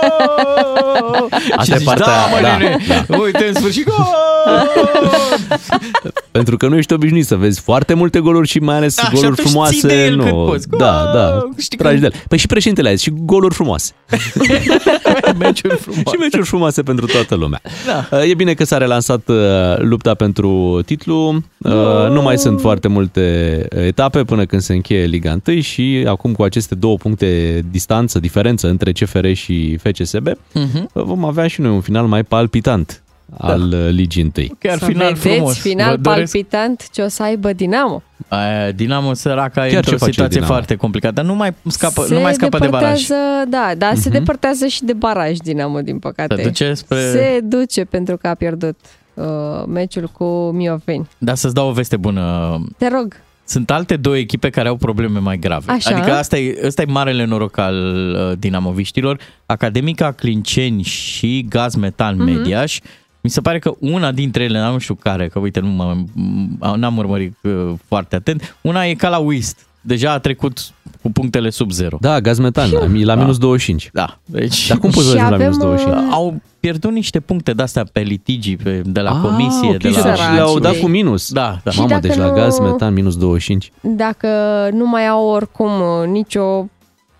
Asta 1.55 1.63
Și 1.63 1.71
e 1.73 1.75
zici, 1.77 1.85
partea- 1.87 2.05
da, 2.05 2.25
mă, 2.35 2.39
da, 2.41 2.57
nene, 2.57 2.77
uite, 3.23 3.45
în 3.47 3.53
sfârșit, 3.53 3.85
gol! 3.85 4.05
Pentru 6.31 6.57
că 6.57 6.67
nu 6.67 6.77
ești 6.77 6.93
obișnuit 6.93 7.25
să 7.25 7.35
vezi 7.35 7.61
foarte 7.61 7.93
multe 7.93 8.19
goluri 8.19 8.47
și 8.47 8.59
mai 8.59 8.75
ales 8.75 8.95
Da, 8.95 9.01
și 9.03 9.09
goluri 9.13 9.31
atunci 9.31 9.47
frumoase. 9.47 9.73
ții 9.77 9.87
de 9.87 10.05
el 10.05 10.15
nu. 10.15 10.23
cât 10.23 10.31
poți. 10.33 10.67
Da, 10.69 11.11
da. 11.13 11.49
Știi 11.57 11.77
Tragi 11.77 11.93
că- 12.01 12.07
de 12.07 12.15
el. 12.15 12.23
Păi 12.27 12.37
și 12.37 12.47
președintele 12.47 12.89
a 12.89 12.91
zis 12.91 13.01
și 13.01 13.11
goluri 13.15 13.53
frumoase. 13.53 13.91
meciuri 15.39 15.75
frumoase. 15.77 16.09
și 16.09 16.15
meciuri 16.19 16.45
frumoase 16.45 16.81
pentru 16.83 17.05
toată 17.05 17.35
lumea. 17.35 17.61
Da. 18.09 18.23
E 18.25 18.33
bine 18.33 18.53
că 18.53 18.63
s-a 18.65 18.77
relansat 18.77 19.27
uh, 19.27 19.35
lupta 19.77 20.13
pentru 20.13 20.81
titlu. 20.85 21.27
Uh, 21.57 21.71
Nu 22.09 22.21
mai 22.21 22.37
sunt 22.37 22.59
foarte 22.59 22.87
multe 22.87 23.65
etape 23.69 24.23
până 24.23 24.45
când 24.45 24.61
se 24.61 24.73
încheie 24.73 25.05
Liga 25.05 25.37
1 25.47 25.59
și 25.59 26.05
acum 26.07 26.33
cu 26.33 26.43
aceste 26.43 26.75
două 26.75 26.95
puncte 26.97 27.61
distanță, 27.79 28.19
diferență 28.19 28.67
între 28.67 28.91
CFR 28.91 29.31
și 29.33 29.77
FCSB, 29.77 30.27
Mhm. 30.53 30.89
vom 30.93 31.25
avea 31.25 31.47
și 31.47 31.61
noi 31.61 31.71
un 31.71 31.81
final 31.81 32.05
mai 32.05 32.23
palpitant 32.23 33.01
al 33.37 33.61
uh, 33.73 33.87
Ligii 33.89 34.31
1. 34.37 34.47
Chiar 34.59 34.77
Să 34.77 34.85
final 34.85 35.13
vedeți 35.13 35.27
frumos. 35.35 35.57
final 35.57 35.95
Vă 35.95 36.01
doresc- 36.01 36.31
palpitant 36.31 36.89
ce 36.91 37.01
o 37.01 37.07
să 37.07 37.23
aibă 37.23 37.53
Dinamo. 37.53 38.01
Aia, 38.27 38.71
Dinamo 38.71 39.13
săraca 39.13 39.65
e 39.65 39.69
Chiar 39.69 39.75
într-o 39.77 39.91
ce 39.91 39.97
face 39.97 40.11
situație 40.11 40.33
Dinamo? 40.39 40.51
foarte 40.53 40.75
complicată, 40.75 41.13
dar 41.13 41.25
nu 41.25 41.35
mai 41.35 41.53
scapă, 41.67 42.03
se 42.05 42.13
nu 42.13 42.19
mai 42.19 42.33
scapă 42.33 42.57
de 42.57 42.67
baraj. 42.67 43.01
depărtează, 43.07 43.45
Da, 43.49 43.71
dar 43.77 43.95
se 43.95 44.09
Mhm. 44.09 44.17
depărtează 44.17 44.65
și 44.65 44.83
de 44.83 44.93
baraj 44.93 45.37
Dinamo, 45.37 45.81
din 45.81 45.99
păcate. 45.99 46.35
Se 46.35 46.41
duce 46.43 46.73
spre... 46.73 46.97
Se 46.99 47.39
duce 47.43 47.83
pentru 47.85 48.17
că 48.17 48.27
a 48.27 48.33
pierdut 48.33 48.79
uh, 49.13 49.25
meciul 49.67 50.09
cu 50.17 50.25
Mioveni. 50.53 51.07
Dar 51.17 51.35
să-ți 51.35 51.53
dau 51.53 51.67
o 51.69 51.71
veste 51.71 51.97
bună. 51.97 52.23
Te 52.77 52.87
rog, 52.87 53.15
Sunt 53.49 53.69
alte 53.71 53.95
două 53.97 54.17
echipe 54.17 54.49
care 54.49 54.67
au 54.67 54.75
probleme 54.75 55.19
mai 55.19 55.37
grave. 55.37 55.71
Așa? 55.71 55.95
Adică 55.95 56.11
asta 56.13 56.37
e, 56.37 56.61
asta 56.65 56.81
e 56.81 56.85
marele 56.85 57.25
noroc 57.25 57.57
al 57.57 57.75
uh, 58.15 58.37
dinamoviștilor. 58.39 59.19
Academica 59.45 60.11
Clinceni 60.11 60.83
și 60.83 61.45
Gaz 61.49 61.75
Metal 61.75 62.15
Mhm. 62.15 62.23
Mediaș. 62.23 62.79
Mi 63.21 63.29
se 63.29 63.41
pare 63.41 63.59
că 63.59 63.73
una 63.79 64.11
dintre 64.11 64.43
ele, 64.43 64.59
nu 64.59 64.77
știu 64.77 64.95
care, 64.95 65.27
că 65.27 65.39
uite, 65.39 65.59
nu 65.59 65.67
mă, 65.67 65.95
m- 65.95 66.75
n-am 66.75 66.97
urmărit 66.97 67.37
uh, 67.41 67.73
foarte 67.87 68.15
atent, 68.15 68.55
una 68.61 68.85
e 68.85 68.93
ca 68.93 69.09
la 69.09 69.17
Wist. 69.17 69.67
Deja 69.81 70.11
a 70.11 70.17
trecut 70.19 70.59
cu 71.01 71.11
punctele 71.11 71.49
sub 71.49 71.71
zero. 71.71 71.97
Da, 72.01 72.21
gaz 72.21 72.39
metan, 72.39 72.69
la 73.03 73.15
minus 73.15 73.37
25. 73.37 73.89
Da, 73.93 74.19
deci... 74.25 74.67
Dar 74.67 74.77
cum 74.77 74.89
poți 74.89 75.07
să 75.07 75.13
Și 75.15 75.19
ajungi 75.21 75.31
la 75.31 75.37
minus 75.47 75.55
avem, 75.55 75.67
25? 75.67 76.07
uh, 76.07 76.13
Au 76.15 76.41
pierdut 76.59 76.91
niște 76.91 77.19
puncte 77.19 77.53
de-astea 77.53 77.83
pe 77.91 77.99
litigii 77.99 78.55
pe, 78.57 78.81
de 78.85 78.99
la 78.99 79.11
Ah, 79.11 79.17
comisie, 79.21 79.69
ok, 79.69 79.77
de 79.77 79.89
și 79.89 79.95
la... 79.95 80.01
Săraci. 80.01 80.33
le-au 80.35 80.59
dat 80.59 80.73
ei. 80.73 80.79
cu 80.81 80.87
minus. 80.87 81.31
Da, 81.31 81.59
da. 81.63 81.71
Și 81.71 81.77
Mamă, 81.77 81.89
dacă 81.89 82.07
deci 82.07 82.15
la 82.15 82.25
nu- 82.27 82.33
gaz 82.33 82.59
metan 82.59 82.93
minus 82.93 83.17
25. 83.17 83.71
dacă 83.81 84.27
nu 84.73 84.87
mai 84.87 85.07
au 85.07 85.27
oricum 85.27 85.69
uh, 85.81 86.07
nicio 86.07 86.65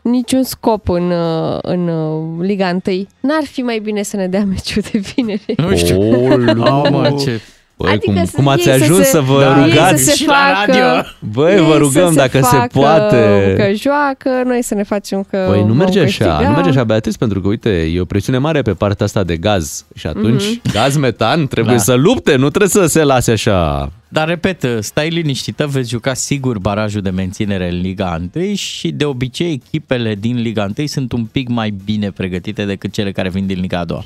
niciun 0.02 0.44
scop 0.44 0.90
în, 0.90 1.12
uh, 1.12 1.58
în 1.62 1.88
uh, 1.88 2.46
Liga 2.46 2.70
1, 2.86 3.06
n-ar 3.20 3.44
fi 3.44 3.62
mai 3.62 3.80
bine 3.84 4.04
să 4.04 4.16
ne 4.16 4.28
dea 4.28 4.46
meciul 4.46 4.84
de 4.92 4.98
vineri. 5.16 5.54
Nu 5.58 5.76
știu. 5.76 6.02
Olu. 6.32 6.62
Oh, 6.62 6.90
mă, 6.92 7.16
ce... 7.20 7.42
Băi, 7.82 7.92
Adică 7.92 8.12
cum, 8.12 8.26
să- 8.26 8.32
cum 8.36 8.48
ați 8.48 8.70
ei 8.70 8.78
să 8.78 8.84
ajuns 8.84 8.98
se- 9.06 9.10
să 9.10 9.20
vă 9.20 9.40
Da, 9.42 9.58
ei 9.66 9.70
rugați? 9.70 10.04
să 10.04 10.10
se 10.10 10.16
și 10.16 10.26
la 10.28 10.34
facă, 10.34 10.72
radio. 10.72 11.10
Băi, 11.20 11.54
ei 11.54 11.60
vă 11.64 11.72
să 11.72 11.78
rugăm 11.78 12.14
dacă 12.14 12.40
se 12.42 12.56
facă 12.56 12.68
poate. 12.80 13.54
Că 13.58 13.72
joacă, 13.76 14.30
noi 14.46 14.64
să 14.64 14.74
ne 14.76 14.84
facem 14.84 15.24
că 15.30 15.46
Păi 15.50 15.60
nu 15.62 15.68
vom 15.68 15.78
merge 15.78 16.00
așa, 16.00 16.06
câștiga. 16.26 16.50
nu 16.50 16.56
merge 16.56 16.70
așa, 16.70 16.84
Beatrice, 16.84 17.18
pentru 17.18 17.42
că, 17.42 17.48
uite, 17.48 17.70
e 17.70 18.00
o 18.02 18.06
presiune 18.06 18.38
mare 18.38 18.62
pe 18.62 18.72
partea 18.74 19.06
asta 19.06 19.24
de 19.24 19.38
gaz 19.38 19.86
și 19.96 20.08
atunci 20.08 20.44
Mhm. 20.44 20.62
gaz 20.74 20.98
metan 20.98 21.48
trebuie 21.48 21.76
Da. 21.76 21.82
să 21.82 21.94
lupte, 21.94 22.36
nu 22.36 22.48
trebuie 22.50 22.70
să 22.70 22.86
se 22.86 23.04
lase 23.04 23.32
așa. 23.32 23.92
Dar 24.08 24.28
repet, 24.28 24.66
stai 24.80 25.10
liniștită, 25.10 25.68
veți 25.68 25.90
juca 25.90 26.14
sigur 26.14 26.58
barajul 26.60 27.02
de 27.02 27.10
menținere 27.10 27.70
în 27.72 27.82
Liga 27.82 28.20
1 28.36 28.56
și 28.56 28.92
de 28.92 29.06
obicei 29.06 29.62
echipele 29.66 30.16
din 30.20 30.42
Liga 30.42 30.68
1 30.78 30.88
sunt 30.88 31.12
un 31.12 31.26
pic 31.26 31.48
mai 31.50 31.74
bine 31.86 32.12
pregătite 32.12 32.66
decât 32.66 32.92
cele 32.92 33.12
care 33.12 33.30
vin 33.30 33.46
din 33.48 33.60
Liga 33.62 33.84
2. 33.86 34.04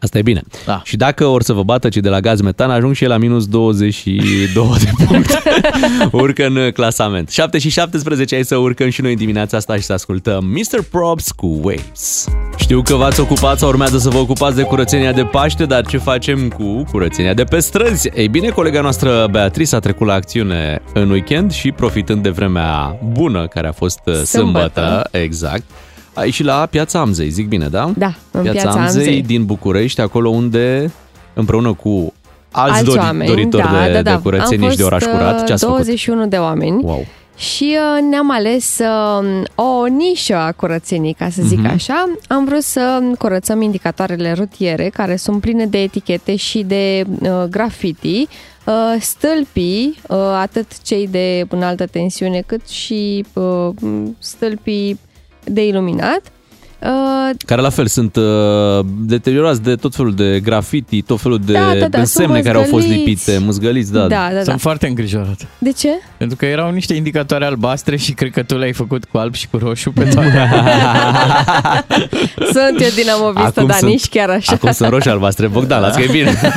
Asta 0.00 0.18
e 0.18 0.22
bine. 0.22 0.42
Da. 0.66 0.80
Și 0.84 0.96
dacă 0.96 1.24
or 1.26 1.42
să 1.42 1.52
vă 1.52 1.62
bată 1.62 1.88
cei 1.88 2.02
de 2.02 2.08
la 2.08 2.20
gaz 2.20 2.40
metan, 2.40 2.70
ajung 2.70 2.94
și 2.94 3.02
el 3.04 3.10
la 3.10 3.16
minus 3.16 3.46
22 3.46 4.78
de 4.82 5.04
puncte. 5.06 5.38
Urcă 6.22 6.46
în 6.46 6.70
clasament. 6.70 7.30
7 7.30 7.58
și 7.58 7.68
17, 7.68 8.34
hai 8.34 8.44
să 8.44 8.56
urcăm 8.56 8.88
și 8.90 9.00
noi 9.00 9.10
în 9.12 9.18
dimineața 9.18 9.56
asta 9.56 9.76
și 9.76 9.82
să 9.82 9.92
ascultăm 9.92 10.44
Mr. 10.44 10.82
Props 10.90 11.30
cu 11.30 11.60
Waves. 11.62 12.28
Știu 12.56 12.82
că 12.82 12.94
v-ați 12.94 13.20
ocupat 13.20 13.58
sau 13.58 13.68
urmează 13.68 13.98
să 13.98 14.08
vă 14.08 14.18
ocupați 14.18 14.56
de 14.56 14.62
curățenia 14.62 15.12
de 15.12 15.22
Paște, 15.24 15.64
dar 15.64 15.86
ce 15.86 15.98
facem 15.98 16.48
cu 16.48 16.84
curățenia 16.90 17.34
de 17.34 17.44
pe 17.44 17.58
străzi? 17.58 18.08
Ei 18.14 18.28
bine, 18.28 18.48
colega 18.48 18.80
noastră 18.80 19.26
Beatrice 19.30 19.76
a 19.76 19.78
trecut 19.78 20.06
la 20.06 20.12
acțiune 20.14 20.82
în 20.94 21.10
weekend 21.10 21.52
și 21.52 21.72
profitând 21.72 22.22
de 22.22 22.28
vremea 22.30 22.98
bună 23.12 23.46
care 23.46 23.66
a 23.68 23.72
fost 23.72 24.00
uh, 24.04 24.14
sâmbătă, 24.14 24.80
Sâmbătă. 24.80 25.08
exact, 25.10 25.62
a 26.14 26.24
ieșit 26.24 26.44
la 26.44 26.66
Piața 26.70 27.00
Amzei, 27.00 27.28
zic 27.30 27.48
bine, 27.48 27.68
da? 27.68 27.90
Da, 27.96 28.14
în 28.30 28.42
Piața 28.42 28.60
Piața 28.60 28.80
Amzei, 28.80 28.98
Amzei. 29.06 29.22
din 29.22 29.44
București, 29.44 30.00
acolo 30.00 30.28
unde 30.28 30.92
împreună 31.34 31.72
cu 31.72 32.12
alți, 32.52 32.72
Alți 32.72 32.84
dori, 32.84 32.98
oameni, 32.98 33.28
doritori 33.28 33.62
da, 33.62 33.84
de, 33.86 33.92
da, 33.92 34.02
da. 34.02 34.14
de 34.14 34.20
curățenie 34.22 34.64
Am 34.66 34.70
și 34.70 34.76
de 34.76 34.82
oraș 34.82 35.02
fost, 35.02 35.14
curat. 35.14 35.46
Ce 35.46 35.52
ați 35.52 35.64
uh, 35.64 35.70
făcut? 35.70 35.84
21 35.84 36.26
de 36.26 36.36
oameni 36.36 36.80
Wow. 36.84 37.06
și 37.36 37.76
uh, 37.76 38.08
ne-am 38.10 38.30
ales 38.30 38.78
uh, 38.78 39.42
o 39.54 39.86
nișă 39.86 40.36
a 40.36 40.52
curățenii, 40.52 41.12
ca 41.12 41.28
să 41.30 41.42
zic 41.44 41.58
Mhm. 41.58 41.66
așa. 41.70 42.08
Am 42.28 42.44
vrut 42.44 42.62
să 42.62 43.00
curățăm 43.18 43.60
indicatoarele 43.62 44.32
rutiere, 44.32 44.88
care 44.92 45.16
sunt 45.16 45.40
pline 45.40 45.66
de 45.66 45.78
etichete 45.82 46.36
și 46.36 46.62
de 46.62 47.04
uh, 47.20 47.28
graffiti, 47.50 48.26
uh, 48.66 48.74
stâlpii, 49.00 50.00
uh, 50.08 50.16
atât 50.40 50.82
cei 50.82 51.08
de 51.08 51.44
înaltă 51.48 51.86
tensiune, 51.86 52.42
cât 52.46 52.68
și 52.68 53.24
uh, 53.32 53.68
stâlpii 54.18 54.98
de 55.50 55.66
iluminat. 55.66 56.20
Uh, 56.82 57.36
Care 57.46 57.60
la 57.60 57.70
fel 57.70 57.86
sunt 57.86 58.16
uh, 58.16 58.24
deteriorați 59.00 59.62
de 59.62 59.74
tot 59.74 59.94
felul 59.94 60.14
de 60.14 60.40
grafiti, 60.40 61.02
tot 61.02 61.20
felul 61.20 61.38
de 61.38 61.52
Da, 61.52 61.74
da, 61.78 61.88
da, 61.88 61.98
însemne 61.98 62.32
sunt 62.32 62.44
care 62.44 62.56
au 62.56 62.62
fost 62.62 62.72
măzgăliți. 62.86 63.08
lipite, 63.08 63.38
măzgăliți, 63.44 63.92
da. 63.92 64.06
da, 64.06 64.28
da, 64.28 64.34
da. 64.34 64.42
Sunt 64.42 64.60
foarte 64.60 64.86
îngrijorat. 64.86 65.46
De 65.58 65.72
ce? 65.72 65.88
Pentru 66.20 66.36
că 66.38 66.46
erau 66.46 66.70
niște 66.70 66.94
indicatoare 66.94 67.44
albastre 67.44 67.96
și 67.96 68.12
cred 68.12 68.30
că 68.30 68.42
tu 68.42 68.56
le-ai 68.56 68.72
făcut 68.72 69.04
cu 69.04 69.18
alb 69.18 69.34
și 69.34 69.48
cu 69.48 69.56
roșu 69.58 69.90
pe 69.92 70.04
toate. 70.04 70.48
Sunt 72.54 72.80
eu 72.80 72.88
dinamovistă, 72.94 73.46
Acum 73.46 73.66
dar 73.66 73.76
sunt- 73.76 73.90
nici 73.90 74.08
chiar 74.08 74.30
așa. 74.30 74.52
Acum 74.52 74.72
sunt 74.72 74.88
roșii 74.90 75.10
albastre. 75.10 75.46
Bogdan, 75.46 75.80
las 75.80 75.94
că 75.94 76.02
e 76.02 76.08
bine. 76.12 76.34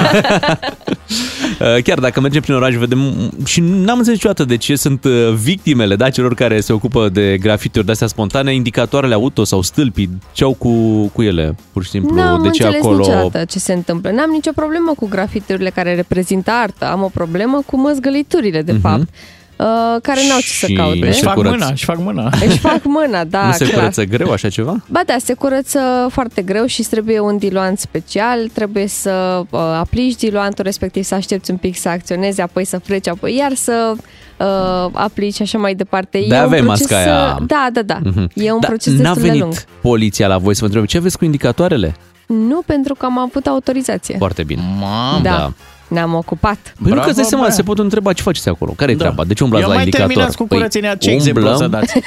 Uh, 1.59 1.83
Chiar 1.83 1.99
dacă 1.99 2.19
mergem 2.21 2.41
prin 2.41 2.53
oraș, 2.55 2.73
vedem 2.75 3.31
și 3.45 3.59
n-am 3.61 3.97
înțeles 3.97 4.07
niciodată 4.07 4.43
de 4.45 4.57
ce 4.57 4.75
sunt 4.75 5.03
uh, 5.03 5.11
victimele 5.41 5.95
da, 5.95 6.09
celor 6.09 6.33
care 6.33 6.59
se 6.59 6.73
ocupă 6.73 7.09
de 7.09 7.37
grafitiuri 7.37 7.85
de-astea 7.85 8.07
spontane, 8.07 8.53
indicatoarele 8.53 9.13
auto 9.13 9.43
sau 9.43 9.61
stâlpii, 9.61 10.09
ce 10.31 10.43
au 10.43 10.53
cu, 10.53 11.05
cu 11.13 11.21
ele, 11.21 11.55
pur 11.73 11.83
și 11.83 11.89
simplu, 11.89 12.15
N-am 12.15 12.41
de 12.43 12.49
ce 12.49 12.63
înțeles 12.63 12.83
acolo... 12.85 12.97
niciodată 12.97 13.45
ce 13.45 13.59
se 13.59 13.73
întâmplă. 13.73 14.09
N-am 14.11 14.29
nicio 14.29 14.51
problemă 14.55 14.93
cu 14.95 15.07
grafiturile 15.07 15.69
care 15.69 15.95
reprezintă 15.95 16.51
artă. 16.63 16.85
Am 16.85 17.03
o 17.03 17.09
problemă 17.13 17.61
cu 17.65 17.77
măzgăliturile, 17.79 18.61
de 18.61 18.71
Mhm. 18.71 18.81
fapt, 18.81 19.07
uh, 19.57 19.65
care 20.01 20.19
n-au 20.29 20.39
ce 20.39 20.47
să 20.47 20.65
Și- 20.65 20.73
caute. 20.73 21.07
Își 21.07 21.17
Se 21.19 21.25
fac 21.25 21.33
curăț. 21.33 21.51
mâna, 21.51 21.67
își 21.71 21.85
fac 21.85 21.97
mâna. 21.97 22.29
Își 22.47 22.57
fac 22.57 22.79
mâna, 22.83 23.23
da, 23.35 23.45
nu 23.45 23.51
se 23.51 23.63
clar. 23.65 23.79
curăță 23.79 24.03
greu 24.03 24.31
așa 24.31 24.49
ceva? 24.49 24.83
Ba 24.89 25.01
da, 25.05 25.15
se 25.19 25.33
curăță 25.33 26.07
foarte 26.11 26.41
greu 26.41 26.65
și 26.65 26.79
îți 26.79 26.89
trebuie 26.89 27.19
un 27.19 27.37
diluant 27.37 27.79
special, 27.79 28.47
trebuie 28.53 28.87
să 28.87 29.41
uh, 29.49 29.59
aplici 29.59 30.15
diluantul 30.15 30.63
respectiv, 30.63 31.03
să 31.03 31.15
aștepți 31.15 31.51
un 31.51 31.57
pic 31.57 31.77
să 31.77 31.89
acționeze, 31.89 32.41
apoi 32.41 32.65
să 32.65 32.79
freci, 32.83 33.07
apoi 33.07 33.35
iar 33.35 33.53
să 33.53 33.93
uh, 34.37 34.89
aplici 34.91 35.41
așa 35.41 35.57
mai 35.57 35.75
departe. 35.75 36.25
De 36.27 36.35
e 36.35 36.39
un 36.39 36.43
avem 36.45 36.63
proces, 36.65 36.89
masca 36.89 36.97
aia. 37.11 37.37
uh, 37.39 37.45
Da, 37.47 37.67
da, 37.73 37.81
da. 37.81 37.97
Mhm. 38.03 38.29
E 38.33 38.51
un 38.51 38.59
Dar 38.59 38.69
proces 38.69 38.93
n-a 38.93 38.97
destul 38.99 39.21
de 39.21 39.27
venit 39.27 39.41
lung. 39.41 39.53
poliția 39.81 40.27
la 40.27 40.37
voi 40.37 40.53
să 40.53 40.59
vă 40.59 40.65
întrebe 40.65 40.85
ce 40.87 40.97
aveți 40.97 41.17
cu 41.17 41.25
indicatoarele? 41.25 41.95
Nu 42.27 42.61
pentru 42.65 42.93
că 42.95 43.05
am 43.05 43.19
avut 43.19 43.45
autorizație. 43.45 44.15
Foarte 44.17 44.43
bine. 44.43 44.61
Mamă, 44.79 45.19
Da. 45.23 45.29
da. 45.29 45.51
Ne-am 45.93 46.13
ocupat. 46.13 46.57
Păi 46.83 46.91
nu 46.91 46.99
că 47.01 47.05
îți 47.07 47.15
dai 47.15 47.23
seama, 47.25 47.43
Brian. 47.43 47.57
se 47.57 47.63
pot 47.63 47.79
întreba 47.79 48.13
ce 48.13 48.21
faceți 48.21 48.49
acolo. 48.49 48.71
Care 48.75 48.91
e 48.91 48.95
Da. 48.95 49.01
treaba? 49.03 49.23
De 49.23 49.33
ce 49.33 49.43
umblați 49.43 49.63
Eu 49.63 49.69
la 49.69 49.75
mai 49.75 49.83
indicator? 49.83 50.09
terminați 50.11 50.37
cu 50.37 50.47
Păi, 50.47 50.57
curățenia. 50.57 50.95
Ce 50.95 51.09
exemplu 51.11 51.49
o 51.49 51.55
să 51.55 51.67
dați? 51.67 51.99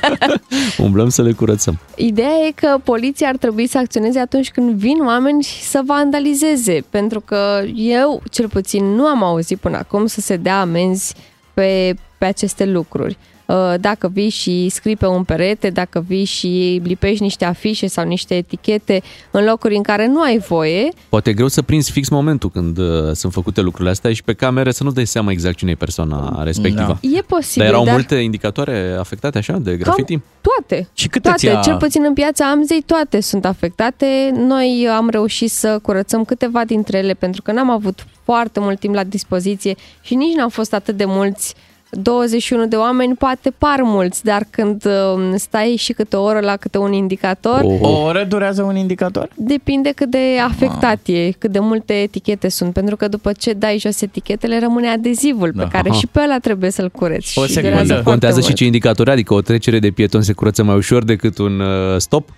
umblăm 0.78 1.08
să 1.08 1.22
le 1.22 1.32
curățăm. 1.32 1.78
Ideea 1.96 2.34
e 2.48 2.50
că 2.54 2.76
poliția 2.84 3.28
ar 3.28 3.36
trebui 3.36 3.66
să 3.66 3.78
acționeze 3.78 4.18
atunci 4.18 4.50
când 4.50 4.74
vin 4.74 4.96
oameni 5.06 5.42
și 5.42 5.62
să 5.62 5.80
vandalizeze, 5.86 6.84
pentru 6.90 7.20
că 7.20 7.60
eu, 7.74 8.22
cel 8.30 8.48
puțin, 8.48 8.84
nu 8.84 9.04
am 9.06 9.22
auzit 9.22 9.58
până 9.58 9.76
acum 9.76 10.06
să 10.06 10.20
se 10.20 10.36
dea 10.36 10.60
amenzi 10.60 11.14
pe, 11.54 11.94
pe 12.18 12.24
aceste 12.24 12.64
lucruri. 12.64 13.16
Uh, 13.46 13.74
Dacă 13.80 14.08
vii 14.12 14.28
și 14.28 14.68
scrii 14.68 14.96
pe 14.96 15.06
un 15.06 15.24
perete, 15.24 15.70
dacă 15.70 16.04
vii 16.08 16.24
și 16.24 16.80
lipești 16.84 17.22
niște 17.22 17.44
afișe 17.44 17.86
sau 17.86 18.04
niște 18.06 18.36
etichete 18.36 19.02
în 19.30 19.44
locuri 19.44 19.76
în 19.76 19.82
care 19.82 20.06
nu 20.06 20.20
ai 20.20 20.38
voie, 20.38 20.88
Poate 21.08 21.30
e 21.30 21.32
greu 21.32 21.48
să 21.48 21.62
prinzi 21.62 21.90
fix 21.90 22.08
momentul 22.08 22.50
când 22.50 22.78
uh, 22.78 23.12
sunt 23.12 23.32
făcute 23.32 23.60
lucrurile 23.60 23.90
astea 23.90 24.12
și 24.12 24.22
pe 24.22 24.32
camere 24.32 24.70
să 24.72 24.82
nu-ți 24.82 24.94
dai 24.94 25.06
seama 25.06 25.30
exact 25.30 25.56
cine 25.56 25.70
e 25.70 25.74
persoana 25.74 26.42
respectivă. 26.42 26.98
e 27.00 27.20
posibil. 27.20 27.62
Dar 27.62 27.66
erau 27.66 27.84
dar 27.84 27.92
multe 27.94 28.14
indicatoare 28.14 28.96
afectate 28.98 29.38
așa 29.38 29.52
de 29.52 29.76
graffiti? 29.76 30.18
Toate. 30.40 30.88
Și 30.94 31.08
câte 31.08 31.28
toate, 31.28 31.38
ți-a- 31.46 31.60
cel 31.60 31.76
puțin 31.76 32.04
în 32.06 32.12
piața 32.12 32.50
Amzei, 32.50 32.82
toate 32.86 33.20
sunt 33.20 33.44
afectate. 33.44 34.32
Noi 34.34 34.88
am 34.96 35.08
reușit 35.08 35.50
să 35.50 35.78
curățăm 35.82 36.24
câteva 36.24 36.64
dintre 36.64 36.98
ele 36.98 37.12
pentru 37.12 37.42
că 37.42 37.52
n-am 37.52 37.70
avut 37.70 38.06
foarte 38.22 38.60
mult 38.60 38.78
timp 38.78 38.94
la 38.94 39.04
dispoziție 39.04 39.74
și 40.00 40.14
nici 40.14 40.34
n-am 40.36 40.48
fost 40.48 40.72
atât 40.74 40.96
de 40.96 41.04
mulți 41.04 41.54
21 42.02 42.66
de 42.66 42.76
oameni 42.76 43.14
poate 43.14 43.50
par 43.58 43.80
mulți, 43.82 44.24
dar 44.24 44.46
când 44.50 44.84
uh, 44.84 45.32
stai 45.36 45.74
și 45.78 45.92
câte 45.92 46.16
o 46.16 46.22
oră 46.22 46.40
la 46.40 46.56
câte 46.56 46.78
un 46.78 46.92
indicator, 46.92 47.60
Oh. 47.64 47.78
O 47.80 48.02
oră 48.02 48.24
durează 48.28 48.62
un 48.62 48.76
indicator? 48.76 49.28
depinde 49.36 49.92
cât 49.94 50.10
de 50.10 50.38
afectat 50.44 50.98
e, 51.04 51.30
cât 51.38 51.50
de 51.50 51.58
multe 51.58 51.92
etichete 51.92 52.48
sunt, 52.48 52.72
pentru 52.72 52.96
că 52.96 53.08
după 53.08 53.32
ce 53.32 53.52
dai 53.52 53.78
jos 53.78 54.00
etichetele 54.00 54.58
rămâne 54.58 54.88
adezivul 54.88 55.50
Da. 55.54 55.62
pe 55.62 55.68
care 55.72 55.88
Aha. 55.88 55.98
și 55.98 56.06
pe 56.06 56.20
ăla 56.24 56.38
trebuie 56.38 56.70
să-l 56.70 56.90
cureți. 56.90 57.38
O 57.38 57.42
și 57.46 57.52
secundă. 57.52 57.68
durează 57.68 57.92
foarte 57.92 58.10
Contează 58.10 58.38
și 58.40 58.44
mult. 58.46 58.56
ce 58.56 58.64
indicatori, 58.64 59.10
adică 59.10 59.34
o 59.34 59.40
trecere 59.40 59.78
de 59.78 59.90
pieton 59.90 60.22
se 60.22 60.32
curăță 60.32 60.62
mai 60.62 60.76
ușor 60.76 61.04
decât 61.04 61.38
un 61.38 61.60
uh, 61.60 61.96
stop? 61.98 62.28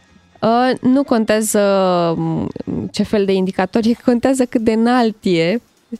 Uh, 0.41 0.91
nu 0.91 1.03
contează 1.03 1.61
mm, 2.17 2.49
ce 2.93 3.03
fel 3.03 3.25
de 3.25 3.33
indicator 3.33 3.83
e, 3.85 3.93
contează 4.05 4.45
cât 4.45 4.61
de 4.61 4.73
înalt 4.73 5.17
e. 5.23 5.57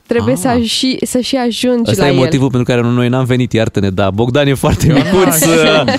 Trebuie 0.07 0.33
Ah. 0.33 0.39
să, 0.39 0.47
aj- 0.59 0.63
și, 0.69 0.97
să 1.05 1.19
și 1.19 1.35
ajungi 1.35 1.89
Asta 1.89 2.03
la 2.03 2.09
e 2.09 2.11
el. 2.13 2.17
motivul 2.17 2.49
pentru 2.49 2.73
care 2.73 2.87
noi 2.87 3.09
n-am 3.09 3.25
venit, 3.25 3.53
iartă-ne, 3.53 3.89
da. 3.89 4.11
Bogdan 4.11 4.47
e 4.47 4.53
foarte 4.53 4.93
micuț 4.93 5.45
uh, 5.45 5.83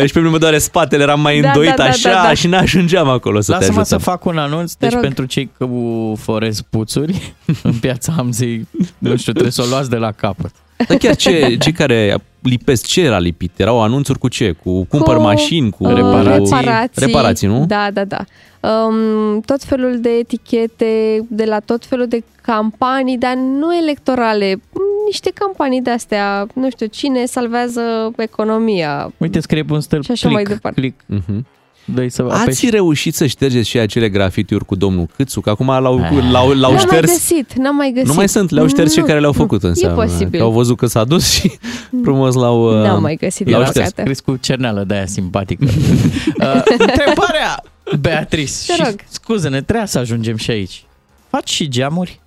uh, 0.00 0.06
și 0.06 0.12
pe 0.12 0.18
mine 0.18 0.30
mă 0.30 0.38
doare 0.38 0.58
spatele, 0.58 1.02
eram 1.02 1.20
mai 1.20 1.40
Da, 1.40 1.46
îndoit 1.46 1.68
da, 1.68 1.74
da, 1.76 1.84
așa 1.84 2.10
da, 2.12 2.22
da. 2.22 2.34
și 2.34 2.46
n-ajungeam 2.46 3.08
acolo 3.08 3.40
să 3.40 3.52
te 3.52 3.58
Lasă-mă 3.58 3.80
ajutăm. 3.80 3.98
să 3.98 4.04
fac 4.04 4.24
un 4.24 4.38
anunț. 4.38 4.72
Te 4.72 4.76
Deci 4.84 4.92
rog. 4.92 5.00
pentru 5.02 5.24
cei 5.24 5.50
cu 5.58 6.14
forez 6.20 6.60
puțuri, 6.70 7.34
în 7.62 7.72
piața 7.72 8.14
Amzei, 8.18 8.68
nu 8.98 9.16
știu, 9.16 9.32
trebuie 9.32 9.52
să 9.52 9.62
o 9.62 9.66
luați 9.68 9.90
de 9.90 9.96
la 9.96 10.12
capăt. 10.12 10.50
Dar 10.88 10.96
chiar 10.96 11.16
ce, 11.16 11.56
cei 11.60 11.72
care 11.72 12.14
lipesc, 12.42 12.86
ce 12.86 13.00
era 13.00 13.18
lipit? 13.18 13.50
Erau 13.56 13.82
anunțuri 13.82 14.18
cu 14.18 14.28
ce? 14.28 14.52
Cu 14.52 14.84
cumpăr 14.84 15.16
Cu, 15.16 15.22
mașini, 15.22 15.70
cu 15.70 15.84
uh, 15.86 15.94
reparații. 15.94 16.56
reparații. 16.56 17.06
reparații, 17.06 17.46
nu? 17.46 17.64
Da, 17.66 17.90
da, 17.92 18.04
da. 18.04 18.24
Um, 18.68 19.40
tot 19.40 19.62
felul 19.62 20.00
de 20.00 20.08
etichete, 20.10 21.20
de 21.28 21.44
la 21.44 21.58
tot 21.60 21.84
felul 21.86 22.06
de 22.06 22.24
campanii, 22.42 23.18
dar 23.18 23.34
nu 23.34 23.76
electorale, 23.76 24.60
niște 25.06 25.30
campanii 25.34 25.80
de 25.82 25.90
astea, 25.90 26.46
nu 26.54 26.70
știu, 26.70 26.86
cine 26.86 27.24
salvează 27.24 28.12
economia. 28.16 29.12
Uite, 29.16 29.40
scrie 29.40 29.62
pe 29.64 29.72
un 29.72 29.80
stâlp, 29.80 30.02
Și 30.04 30.10
așa 30.10 30.28
click, 30.28 30.34
mai 30.46 30.54
departe. 30.54 30.80
click. 30.80 31.00
Mhm. 31.06 31.46
Dă-i 31.94 32.08
să 32.08 32.22
Ați 32.30 32.40
apeși. 32.42 32.70
reușit 32.70 33.14
să 33.14 33.26
ștergeți 33.26 33.68
și 33.68 33.78
acele 33.78 34.08
grafitiuri 34.08 34.64
cu 34.64 34.74
domnul 34.74 35.08
Câțu? 35.16 35.40
Că 35.40 35.50
acum 35.50 35.66
l-au, 35.66 35.98
Ah. 36.02 36.10
l-au, 36.30 36.48
l-au 36.48 36.54
N-am 36.54 36.70
mai 36.72 36.78
șters. 36.78 37.06
găsit, 37.12 37.52
n-am 37.52 37.76
mai 37.76 37.90
găsit. 37.94 38.08
Nu 38.08 38.14
mai 38.14 38.28
sunt, 38.28 38.50
le-au 38.50 38.66
șters 38.66 38.92
cei 38.92 39.02
Nu, 39.02 39.08
care 39.08 39.20
le-au 39.20 39.32
nu, 39.36 39.38
făcut 39.40 39.62
însă. 39.62 39.86
E 39.86 39.90
posibil. 39.90 40.38
Că 40.38 40.44
au 40.44 40.50
văzut 40.52 40.76
că 40.76 40.86
s-a 40.86 41.04
dus 41.04 41.30
și 41.30 41.52
frumos 42.02 42.34
l-au, 42.34 42.78
uh, 42.80 42.86
N-am 42.86 43.02
mai 43.02 43.16
găsit, 43.16 43.44
din 43.46 43.54
l-au 43.54 43.62
păcate. 43.64 43.86
șters. 43.88 44.04
Crezi 44.04 44.22
cu 44.22 44.36
cerneală 44.40 44.84
de 44.86 44.94
aia 44.94 45.06
simpatică. 45.06 45.64
uh, 45.68 46.62
întrebarea, 46.78 47.62
Beatrice, 48.00 48.52
Te 48.66 48.72
și 48.72 48.82
rog. 48.84 48.94
scuze-ne, 49.08 49.62
trebuia 49.62 49.86
să 49.86 49.98
ajungem 49.98 50.36
și 50.36 50.50
aici. 50.50 50.84
Faci 51.28 51.50
și 51.50 51.68
geamuri? 51.68 52.20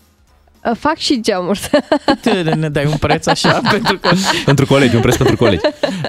Uh, 0.66 0.72
Fac 0.78 0.98
și 0.98 1.22
geamuri. 1.22 1.70
Cât 2.06 2.56
ne 2.56 2.70
dai 2.70 2.86
un 2.86 2.98
preț 3.00 3.26
așa? 3.28 3.62
Pentru 3.72 3.98
că 3.98 4.10
Pentru 4.46 4.66
colegi, 4.66 4.96
un 4.96 5.02
preț 5.02 5.16
pentru 5.16 5.36
colegi. 5.36 5.62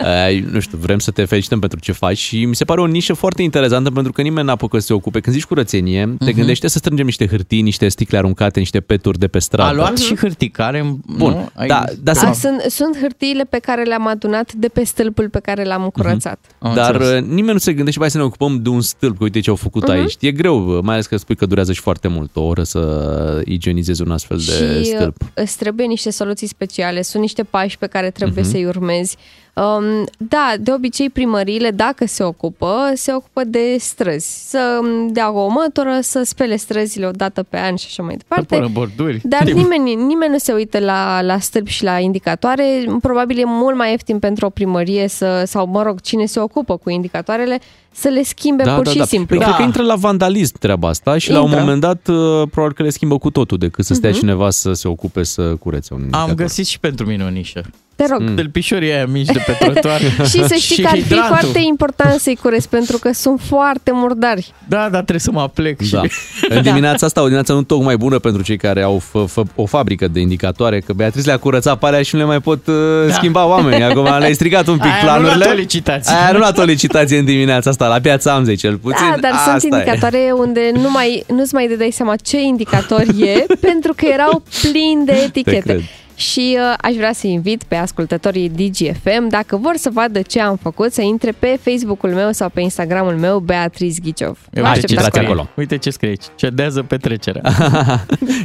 Uh, 0.03 0.43
nu 0.53 0.61
știu, 0.61 0.79
vrem 0.79 0.99
să 0.99 1.11
te 1.11 1.25
felicităm 1.25 1.59
pentru 1.59 1.79
ce 1.79 1.93
faci 1.93 2.19
și 2.19 2.45
mi 2.45 2.55
se 2.55 2.65
pare 2.65 2.81
o 2.81 2.87
nișă 2.87 3.13
foarte 3.13 3.43
interesantă 3.43 3.91
pentru 3.91 4.13
că 4.13 4.23
nimeni 4.23 4.47
n-apucă 4.47 4.79
să 4.79 4.87
se 4.87 4.93
ocupe. 4.93 5.21
Când 5.21 5.37
zici 5.37 5.45
curățenie, 5.45 6.07
uh-huh. 6.07 6.25
te 6.25 6.33
gândește 6.33 6.69
să 6.69 6.79
strângem 6.79 7.05
niște 7.05 7.27
hârtii, 7.27 7.63
niște 7.63 7.89
sticle 7.89 8.19
aruncate, 8.19 8.59
niște 8.59 8.81
peturi 8.81 9.19
de 9.19 9.29
pe 9.29 9.39
stradă. 9.39 9.71
a 9.71 9.73
luat 9.73 9.99
și 9.99 10.17
hârticare. 10.17 10.97
Bun, 11.07 11.33
nu? 11.33 11.49
Ai- 11.55 11.69
da, 11.69 11.85
dar 12.03 12.17
A, 12.17 12.33
să... 12.33 12.41
sunt, 12.41 12.61
sunt 12.71 12.99
hârtiile 13.01 13.45
pe 13.45 13.59
care 13.59 13.83
le-am 13.83 14.07
adunat 14.07 14.53
de 14.53 14.69
pe 14.69 14.85
stâlpul 14.85 15.29
pe 15.29 15.39
care 15.41 15.65
l-am 15.65 15.89
curățat. 15.89 16.39
Am 16.59 16.75
Dar 16.75 16.95
înțeles. 16.95 17.21
uh, 17.21 17.27
nimeni 17.29 17.53
nu 17.53 17.59
se 17.59 17.73
gândește, 17.73 18.01
hai 18.01 18.11
să 18.11 18.19
ne 18.19 18.25
ocupăm 18.25 18.63
de 18.63 18.69
un 18.69 18.81
stâlp, 18.81 19.17
că 19.19 19.23
uite 19.25 19.41
ce 19.41 19.51
au 19.51 19.57
făcut 19.57 19.83
uh-huh. 19.83 19.93
aici. 19.93 20.15
E 20.21 20.31
greu, 20.31 20.77
uh, 20.77 20.83
mai 20.83 20.93
ales 20.95 21.07
că 21.07 21.17
spui 21.17 21.37
că 21.37 21.47
durează 21.47 21.73
și 21.73 21.81
foarte 21.81 22.09
mult, 22.09 22.37
o 22.37 22.43
oră 22.43 22.63
să 22.63 23.43
igienizezi 23.45 24.03
un 24.03 24.11
astfel 24.11 24.41
de 24.47 24.53
și 24.53 24.63
uh, 24.63 24.85
stâlp. 24.97 25.17
îți 25.35 25.57
trebuie 25.57 25.87
niște 25.87 26.11
soluții 26.11 26.47
speciale, 26.47 27.03
sunt 27.03 27.23
niște 27.23 27.43
pași 27.45 27.79
pe 27.79 27.87
care 27.87 28.11
trebuie 28.11 28.41
Mhm. 28.43 28.49
uh-huh. 28.49 28.53
să-i 28.53 28.65
urmezi. 28.65 29.17
Um, 29.55 30.05
da, 30.17 30.53
de 30.61 30.73
obicei 30.73 31.11
primăriile, 31.11 31.71
dacă 31.71 32.07
se 32.07 32.23
ocupă, 32.23 32.91
se 32.95 33.13
ocupă 33.15 33.45
de 33.45 33.77
străzi. 33.79 34.49
Să 34.51 34.81
dea 35.11 35.33
o 35.33 35.49
mătură, 35.49 35.99
să 36.01 36.23
spele 36.25 36.57
străzile 36.57 37.07
o 37.07 37.11
dată 37.11 37.43
pe 37.43 37.59
an 37.59 37.77
și 37.77 37.87
așa 37.89 38.03
mai 38.03 38.15
Să 38.19 38.19
departe. 38.29 38.55
pună 38.57 38.69
borduri. 38.73 39.21
Dar 39.23 39.43
nimeni, 39.43 39.95
nimeni 39.95 40.33
nu 40.33 40.39
se 40.39 40.53
uită 40.53 40.79
la, 40.79 41.21
la 41.23 41.39
stâlpi 41.39 41.71
și 41.71 41.85
la 41.85 41.99
indicatoare. 41.99 42.65
Probabil 43.03 43.39
e 43.39 43.43
mult 43.47 43.77
mai 43.77 43.91
ieftin 43.91 44.19
pentru 44.19 44.47
o 44.47 44.51
primărie 44.51 45.09
să, 45.09 45.43
sau, 45.47 45.67
mă 45.67 45.83
rog, 45.83 46.01
cine 46.01 46.25
se 46.27 46.41
ocupă 46.41 46.77
cu 46.77 46.91
indicatoarele, 46.91 47.59
să 47.91 48.09
le 48.09 48.23
schimbe 48.23 48.63
pur 48.77 48.87
și 48.89 49.03
simplu. 49.05 49.37
Păi 49.37 49.39
Da. 49.39 49.45
cred 49.45 49.57
că 49.57 49.63
intră 49.63 49.83
la 49.83 49.95
vandalism 49.95 50.59
treaba 50.59 50.89
asta 50.89 51.19
și 51.19 51.31
la 51.31 51.39
un 51.39 51.45
Intră. 51.45 51.61
moment 51.61 51.81
dat 51.81 52.09
uh, 52.09 52.43
probabil 52.51 52.77
că 52.77 52.83
le 52.83 52.91
schimbă 52.91 53.19
cu 53.19 53.31
totul 53.31 53.59
decât 53.59 53.85
să 53.85 53.95
stea 53.95 54.11
uh-huh. 54.11 54.15
cineva 54.19 54.51
să 54.51 54.73
se 54.73 54.89
ocupe 54.89 55.23
să 55.23 55.43
curețe 55.43 55.95
un 55.95 55.99
Am 56.01 56.05
indicator. 56.07 56.35
găsit 56.35 56.67
și 56.67 56.81
pentru 56.81 57.07
mine 57.07 57.25
o 57.25 57.29
nișă. 57.29 57.63
Te 57.97 58.07
rog. 58.11 58.21
Mm. 58.21 58.35
Tâlpișorii 58.35 58.93
aia 58.93 59.07
mici 59.07 59.27
de 59.27 59.43
pe 59.47 59.53
trotuar. 59.65 60.01
Și 60.31 60.45
să 60.47 60.55
știi 60.55 60.75
Și 60.77 60.83
că 60.83 60.89
ar 60.89 60.97
fi 60.97 61.03
hidrantul. 61.03 61.37
foarte 61.37 61.59
important 61.69 62.21
să-i 62.21 62.39
curezi, 62.43 62.69
pentru 62.69 62.99
că 62.99 63.13
sunt 63.13 63.41
foarte 63.41 63.91
murdari. 63.95 64.53
Da, 64.69 64.79
dar 64.79 64.89
trebuie 64.91 65.19
să 65.19 65.31
mă 65.31 65.41
aplec 65.41 65.81
și... 65.83 65.91
Da. 65.93 66.01
În 66.57 66.63
dimineața 66.63 67.07
asta, 67.07 67.21
o 67.21 67.25
dimineață 67.25 67.53
nu 67.53 67.63
tocmai 67.63 67.97
bună 67.97 68.19
pentru 68.19 68.43
cei 68.43 68.57
care 68.57 68.83
au 68.83 69.03
f- 69.03 69.25
f- 69.31 69.55
o 69.55 69.67
fabrică 69.67 70.09
de 70.09 70.21
indicatoare, 70.21 70.81
că 70.81 70.93
Beatrice 70.93 71.27
le-a 71.27 71.37
curățat 71.39 71.79
pe 71.79 71.87
alea 71.87 72.03
și 72.03 72.15
nu 72.15 72.21
le 72.21 72.27
mai 72.27 72.41
pot 72.41 72.67
uh, 72.67 72.75
Da. 73.07 73.13
schimba 73.13 73.47
oamenii. 73.47 73.83
Acum 73.85 74.05
le-ai 74.19 74.35
stricat 74.35 74.67
un 74.67 74.77
pic 74.77 74.85
Aia 74.85 74.95
nu 75.01 75.03
planurile. 75.05 75.35
luat 75.45 75.55
o 75.55 75.57
licitație. 75.59 76.15
Aia 76.17 76.33
nu 76.33 76.39
luat 76.39 76.59
o 76.59 76.63
licitație 76.63 77.19
în 77.19 77.25
dimineața 77.25 77.71
asta, 77.71 77.87
la 77.89 78.01
piața 78.01 78.33
Amzei 78.35 78.57
cel 78.57 78.77
puțin. 78.77 79.07
Da, 79.11 79.17
dar 79.21 79.33
Asta 79.33 79.59
sunt 79.59 79.73
e. 79.73 79.77
indicatoare 79.77 80.31
unde 80.37 80.71
nu 80.75 80.91
mai, 80.91 81.25
nu-ți 81.29 81.55
mai 81.55 81.75
dai 81.79 81.91
seama 81.93 82.17
ce 82.17 82.41
indicator 82.41 83.01
e, 83.21 83.45
pentru 83.69 83.93
că 83.97 84.07
erau 84.13 84.43
plini 84.63 85.05
de 85.05 85.13
cred. 85.13 85.25
etichete. 85.25 85.89
Și 86.31 86.59
uh, 86.59 86.75
aș 86.81 86.95
vrea 86.95 87.13
să 87.13 87.27
invit 87.27 87.63
pe 87.63 87.77
ascultătorii 87.77 88.49
DGFM, 88.49 89.29
dacă 89.29 89.57
vor 89.57 89.77
să 89.77 89.91
vadă 89.93 90.21
ce 90.23 90.41
am 90.41 90.57
făcut, 90.57 90.93
să 90.93 91.01
intre 91.03 91.33
pe 91.39 91.59
Facebook-ul 91.63 92.11
meu 92.11 92.33
sau 92.33 92.49
pe 92.49 92.61
Instagramul 92.61 93.13
meu, 93.17 93.39
Beatriz 93.39 93.99
Ghiciov. 93.99 94.39
Vă 94.51 94.59
Uite 94.59 94.69
aștept 94.69 94.87
ce 94.87 94.95
intrați 94.95 95.19
acolo. 95.19 95.41
acolo. 95.41 95.49
Uite 95.57 95.79
ce 95.79 95.91
scrie 95.91 96.09
aici. 96.09 96.25
Cedează 96.35 96.83
petrecerea. 96.83 97.43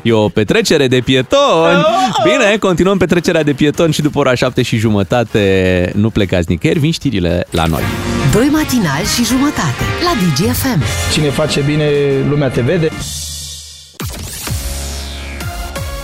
E 0.04 0.12
o 0.12 0.30
petrecere 0.30 0.88
de 0.88 1.00
pietoni. 1.00 1.86
Bine, 2.24 2.58
continuăm 2.60 2.98
petrecerea 2.98 3.44
de 3.44 3.54
pietoni 3.54 3.94
și 3.94 4.02
după 4.02 4.20
ora 4.20 4.36
șapte 4.36 4.62
și 4.62 4.78
jumătate 4.78 5.92
nu 5.96 6.10
plecați 6.10 6.46
nicăieri, 6.50 6.80
vin 6.80 6.92
știrile 6.92 7.48
la 7.50 7.66
noi. 7.66 7.82
Doi 8.34 8.48
matinali 8.52 9.06
și 9.16 9.24
jumătate 9.26 9.84
la 10.04 10.12
DGFM. 10.20 10.82
Cine 11.14 11.30
face 11.30 11.62
bine, 11.62 11.90
lumea 12.30 12.50
te 12.50 12.62
vede. 12.62 12.90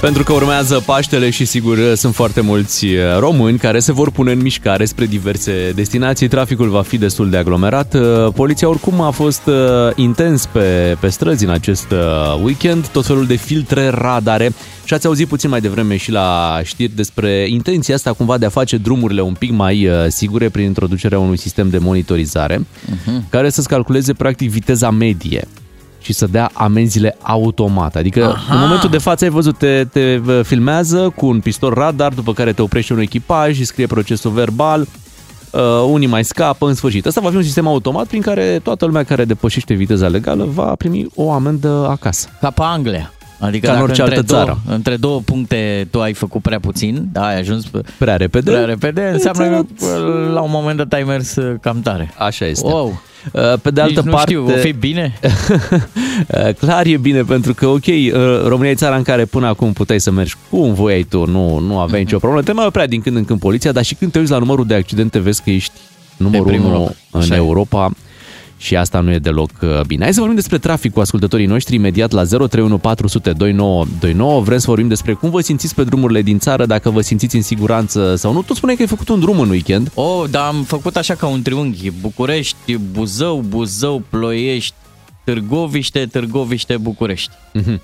Pentru 0.04 0.24
că 0.24 0.34
urmează 0.34 0.84
Paștele 0.86 1.30
și 1.30 1.46
sigur 1.46 1.78
sunt 1.96 2.16
foarte 2.16 2.42
mulți 2.42 2.86
uh, 2.86 3.20
români 3.20 3.58
care 3.58 3.80
se 3.80 3.92
vor 3.92 4.12
pune 4.12 4.32
în 4.32 4.42
mișcare 4.42 4.86
spre 4.86 5.06
diverse 5.06 5.72
destinații. 5.76 6.28
Traficul 6.28 6.70
va 6.70 6.82
fi 6.82 6.98
destul 6.98 7.30
de 7.30 7.38
aglomerat. 7.38 7.94
Uh, 7.94 8.34
Poliția 8.34 8.70
oricum 8.70 9.02
a 9.02 9.10
fost 9.10 9.42
uh, 9.46 9.56
intens 9.96 10.46
pe, 10.46 10.98
pe 11.00 11.08
străzi 11.08 11.46
în 11.46 11.50
acest 11.50 11.92
uh, 11.92 12.42
weekend, 12.44 12.88
tot 12.88 13.06
felul 13.06 13.26
de 13.26 13.36
filtre 13.36 13.88
radare. 13.88 14.54
Și 14.86 14.94
ați 14.94 15.06
auzit 15.06 15.28
puțin 15.28 15.50
mai 15.50 15.62
devreme 15.62 15.98
și 15.98 16.12
la 16.12 16.60
știri 16.64 16.96
despre 16.96 17.46
intenția 17.50 17.96
asta 17.96 18.14
cumva 18.14 18.38
de 18.38 18.46
a 18.46 18.50
face 18.50 18.78
drumurile 18.78 19.22
un 19.22 19.34
pic 19.34 19.52
mai 19.52 19.88
uh, 19.88 19.94
sigure 20.08 20.50
prin 20.50 20.66
introducerea 20.66 21.20
unui 21.20 21.38
sistem 21.38 21.70
de 21.70 21.78
monitorizare 21.78 22.60
uh-huh. 22.60 23.30
care 23.30 23.50
să-ți 23.50 23.68
calculeze 23.68 24.14
practic 24.14 24.50
viteza 24.50 24.90
medie 24.90 25.48
și 26.04 26.14
să 26.14 26.28
dea 26.28 26.50
amenziile 26.54 27.18
automat. 27.22 27.96
Adică 27.96 28.24
Aha. 28.26 28.54
în 28.54 28.60
momentul 28.60 28.90
de 28.90 28.98
față 28.98 29.24
ai 29.24 29.30
văzut, 29.30 29.58
te, 29.58 29.86
te 29.92 30.22
filmează 30.44 31.14
cu 31.16 31.26
un 31.26 31.40
pistol 31.40 31.74
radar, 31.74 32.14
după 32.14 32.34
care 32.34 32.54
te 32.54 32.62
oprește 32.62 32.94
un 32.94 33.00
echipaj 33.00 33.56
și 33.56 33.66
scrie 33.66 33.88
procesul 33.88 34.32
verbal, 34.32 34.88
uh, 35.52 35.62
unii 35.88 36.08
mai 36.08 36.24
scapă, 36.24 36.68
în 36.68 36.74
sfârșit. 36.74 37.06
Asta 37.06 37.22
va 37.22 37.30
fi 37.30 37.36
un 37.36 37.44
sistem 37.44 37.68
automat 37.68 38.08
prin 38.08 38.22
care 38.22 38.60
toată 38.64 38.86
lumea 38.86 39.04
care 39.04 39.26
depășește 39.26 39.74
viteza 39.74 40.08
legală 40.08 40.48
va 40.54 40.76
primi 40.76 41.08
o 41.16 41.32
amendă 41.32 41.88
acasă. 41.90 42.28
Ca 42.40 42.50
pe 42.50 42.62
Anglia. 42.64 43.12
Adică 43.46 43.66
Ca 43.68 43.72
în 43.74 43.78
dacă 43.80 43.90
orice 43.90 44.02
între 44.02 44.16
altă 44.18 44.28
două, 44.34 44.44
țară. 44.44 44.60
Între 44.76 44.96
două 44.96 45.22
puncte 45.22 45.88
tu 45.92 46.02
ai 46.02 46.14
făcut 46.14 46.42
prea 46.42 46.60
puțin, 46.60 47.08
da, 47.12 47.26
ai 47.26 47.40
ajuns 47.40 47.66
pe- 47.66 47.82
Prea 47.98 48.16
repede? 48.16 48.52
prea 48.52 48.66
repede, 48.66 49.10
înseamnă 49.14 49.66
Ți-a 49.78 49.88
că 49.88 50.30
la 50.34 50.42
un 50.42 50.50
moment 50.52 50.78
dat 50.78 50.94
ai 50.94 51.04
mers 51.04 51.36
uh, 51.36 51.56
cam 51.62 51.82
tare. 51.82 52.14
Așa 52.18 52.46
este. 52.46 52.68
Wow. 52.68 53.02
Uh, 53.34 53.54
Pe 53.62 53.72
de 53.72 53.82
altă 53.82 53.94
Nici 54.00 54.06
nu 54.06 54.12
parte... 54.12 54.32
știu, 54.32 54.46
o 54.46 54.58
fi 54.58 54.72
bine? 54.72 55.14
Uh, 56.28 56.54
Clar 56.60 56.86
e 56.86 56.98
bine, 56.98 57.22
pentru 57.22 57.54
că, 57.54 57.68
ok, 57.68 57.86
uh, 57.86 58.12
România 58.48 58.72
e 58.72 58.76
țara 58.76 58.96
în 58.96 59.04
care 59.04 59.26
până 59.26 59.48
acum 59.48 59.74
puteai 59.74 60.00
să 60.00 60.12
mergi 60.12 60.36
cum 60.50 60.74
voiai 60.74 61.04
tu, 61.04 61.26
nu, 61.26 61.58
nu 61.60 61.80
aveai 61.80 61.88
Mhm. 62.02 62.08
nicio 62.10 62.18
problemă. 62.18 62.44
Te 62.44 62.52
mai 62.52 62.66
oprea 62.66 62.88
din 62.88 63.02
când 63.02 63.16
în 63.16 63.26
când 63.26 63.40
poliția, 63.40 63.72
dar 63.72 63.84
și 63.84 63.96
când 63.96 64.12
te 64.12 64.20
uiți 64.20 64.32
la 64.32 64.38
numărul 64.38 64.66
de 64.66 64.74
accidente, 64.74 65.20
vezi 65.20 65.44
că 65.44 65.50
ești 65.50 65.72
numărul 66.18 66.46
primul 66.46 66.70
1 66.70 66.74
loc. 66.78 66.92
în 67.12 67.20
Așa 67.22 67.34
e. 67.34 67.38
Europa 67.38 67.92
și 68.64 68.76
asta 68.76 69.00
nu 69.00 69.12
e 69.12 69.18
deloc 69.18 69.50
uh, 69.62 69.82
bine. 69.88 70.04
Hai 70.04 70.14
să 70.14 70.20
vorbim 70.20 70.38
despre 70.38 70.58
trafic 70.58 70.94
cu 70.94 71.00
ascultătorii 71.00 71.46
noștri 71.46 71.76
imediat 71.76 72.12
la 72.12 72.24
031 72.24 72.78
400 72.78 73.32
2929. 73.32 74.42
Vrem 74.42 74.58
să 74.58 74.66
vorbim 74.68 74.88
despre 74.88 75.14
cum 75.14 75.30
vă 75.30 75.42
simțiți 75.42 75.76
pe 75.76 75.84
drumurile 75.84 76.22
din 76.22 76.40
țară, 76.40 76.66
dacă 76.66 76.90
vă 76.90 77.02
simțiți 77.02 77.36
în 77.36 77.42
siguranță 77.42 78.16
sau 78.16 78.34
nu. 78.34 78.42
Tu 78.42 78.54
spuneai 78.54 78.76
că 78.76 78.82
ai 78.82 78.88
făcut 78.88 79.10
un 79.10 79.20
drum 79.20 79.40
în 79.40 79.50
weekend. 79.50 79.92
Oh, 79.94 80.24
dar 80.30 80.48
am 80.48 80.64
făcut 80.64 80.96
așa 80.96 81.16
ca 81.16 81.28
un 81.28 81.42
triunghi. 81.42 81.92
București, 82.02 82.78
Buzău, 82.92 83.44
Buzău, 83.48 84.02
Ploiești, 84.10 84.74
Târgoviște, 85.24 86.06
Târgoviște, 86.12 86.78
București. 86.78 87.32
Mhm. 87.54 87.82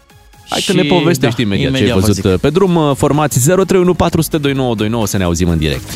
Hai 0.50 0.62
că 0.66 0.72
Și, 0.72 0.76
ne 0.78 0.84
povestești 0.84 1.36
da, 1.36 1.42
imediat, 1.44 1.70
ce 1.72 1.76
ai 1.76 1.82
imediat 1.82 2.00
vă 2.00 2.06
văzut 2.08 2.24
zic. 2.32 2.42
pe 2.42 2.50
drum. 2.50 2.76
Uh, 2.76 2.92
Formați 2.96 3.40
031 3.40 3.94
400 3.94 4.38
2929 4.38 5.08
să 5.08 5.18
ne 5.18 5.24
auzim 5.24 5.50
în 5.50 5.58
direct. 5.58 5.90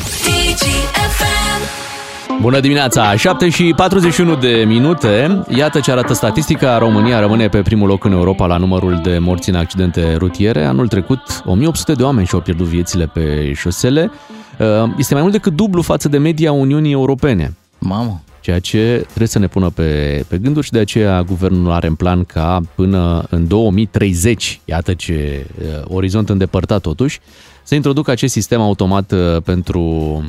Bună 2.40 2.60
dimineața! 2.60 3.16
7 3.16 3.48
și 3.48 3.72
41 3.76 4.36
de 4.36 4.64
minute. 4.66 5.42
Iată 5.48 5.80
ce 5.80 5.90
arată 5.90 6.12
statistica. 6.12 6.78
România 6.78 7.20
rămâne 7.20 7.48
pe 7.48 7.62
primul 7.62 7.88
loc 7.88 8.04
în 8.04 8.12
Europa 8.12 8.46
la 8.46 8.56
numărul 8.56 9.00
de 9.02 9.18
morți 9.18 9.48
în 9.48 9.54
accidente 9.54 10.14
rutiere. 10.14 10.64
Anul 10.64 10.88
trecut, 10.88 11.20
1800 11.44 11.92
de 11.92 12.02
oameni 12.02 12.26
și-au 12.26 12.40
pierdut 12.40 12.66
viețile 12.66 13.06
pe 13.06 13.52
șosele. 13.54 14.10
Uh, 14.58 14.92
Este 14.98 15.12
mai 15.12 15.22
mult 15.22 15.34
decât 15.34 15.52
dublu 15.52 15.82
față 15.82 16.08
de 16.08 16.18
media 16.18 16.52
Uniunii 16.52 16.92
Europene. 16.92 17.54
Mamă! 17.78 18.20
Ceea 18.40 18.58
ce 18.58 19.02
trebuie 19.06 19.28
să 19.28 19.38
ne 19.38 19.46
pună 19.46 19.70
pe, 19.70 20.24
pe 20.28 20.38
gânduri 20.38 20.64
și 20.66 20.72
de 20.72 20.78
aceea 20.78 21.22
guvernul 21.22 21.70
are 21.72 21.86
în 21.86 21.94
plan 21.94 22.24
ca 22.24 22.60
până 22.74 23.24
în 23.30 23.48
2030, 23.48 24.60
iată 24.64 24.94
ce 24.94 25.46
uh, 25.58 25.82
orizont 25.84 26.28
îndepărtat 26.28 26.80
totuși, 26.80 27.20
să 27.62 27.74
introducă 27.74 28.10
acest 28.10 28.32
sistem 28.32 28.60
automat 28.60 29.12
uh, 29.12 29.42
pentru 29.44 30.22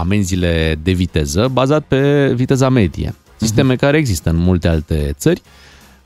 amenziile 0.00 0.78
de 0.82 0.92
viteză, 0.92 1.48
bazat 1.52 1.82
pe 1.82 2.32
viteza 2.34 2.68
medie. 2.68 3.14
Sisteme 3.36 3.76
care 3.76 3.96
există 3.96 4.30
în 4.30 4.36
multe 4.36 4.68
alte 4.68 5.12
țări. 5.14 5.42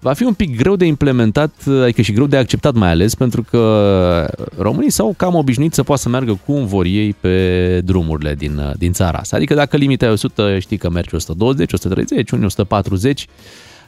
Va 0.04 0.12
fi 0.12 0.22
un 0.22 0.32
pic 0.32 0.56
greu 0.56 0.76
de 0.76 0.84
implementat, 0.84 1.52
adică 1.82 2.02
și 2.02 2.12
greu 2.12 2.26
de 2.26 2.36
acceptat 2.36 2.74
mai 2.74 2.88
ales, 2.88 3.14
pentru 3.14 3.42
că 3.42 4.30
românii 4.58 4.90
s-au 4.90 5.14
cam 5.16 5.34
obișnuit 5.34 5.74
să 5.74 5.82
poată 5.82 6.02
să 6.02 6.08
meargă 6.08 6.40
cum 6.46 6.66
vor 6.66 6.84
ei 6.84 7.12
pe 7.20 7.80
drumurile 7.84 8.34
din, 8.34 8.74
din 8.78 8.92
țara 8.92 9.18
asta. 9.18 9.36
Adică 9.36 9.54
dacă 9.54 9.76
limita 9.76 10.06
e 10.06 10.08
100, 10.08 10.58
știi 10.58 10.76
că 10.76 10.90
mergi 10.90 11.14
120, 11.14 11.72
130, 11.72 12.30
unii 12.30 12.44
140, 12.44 13.26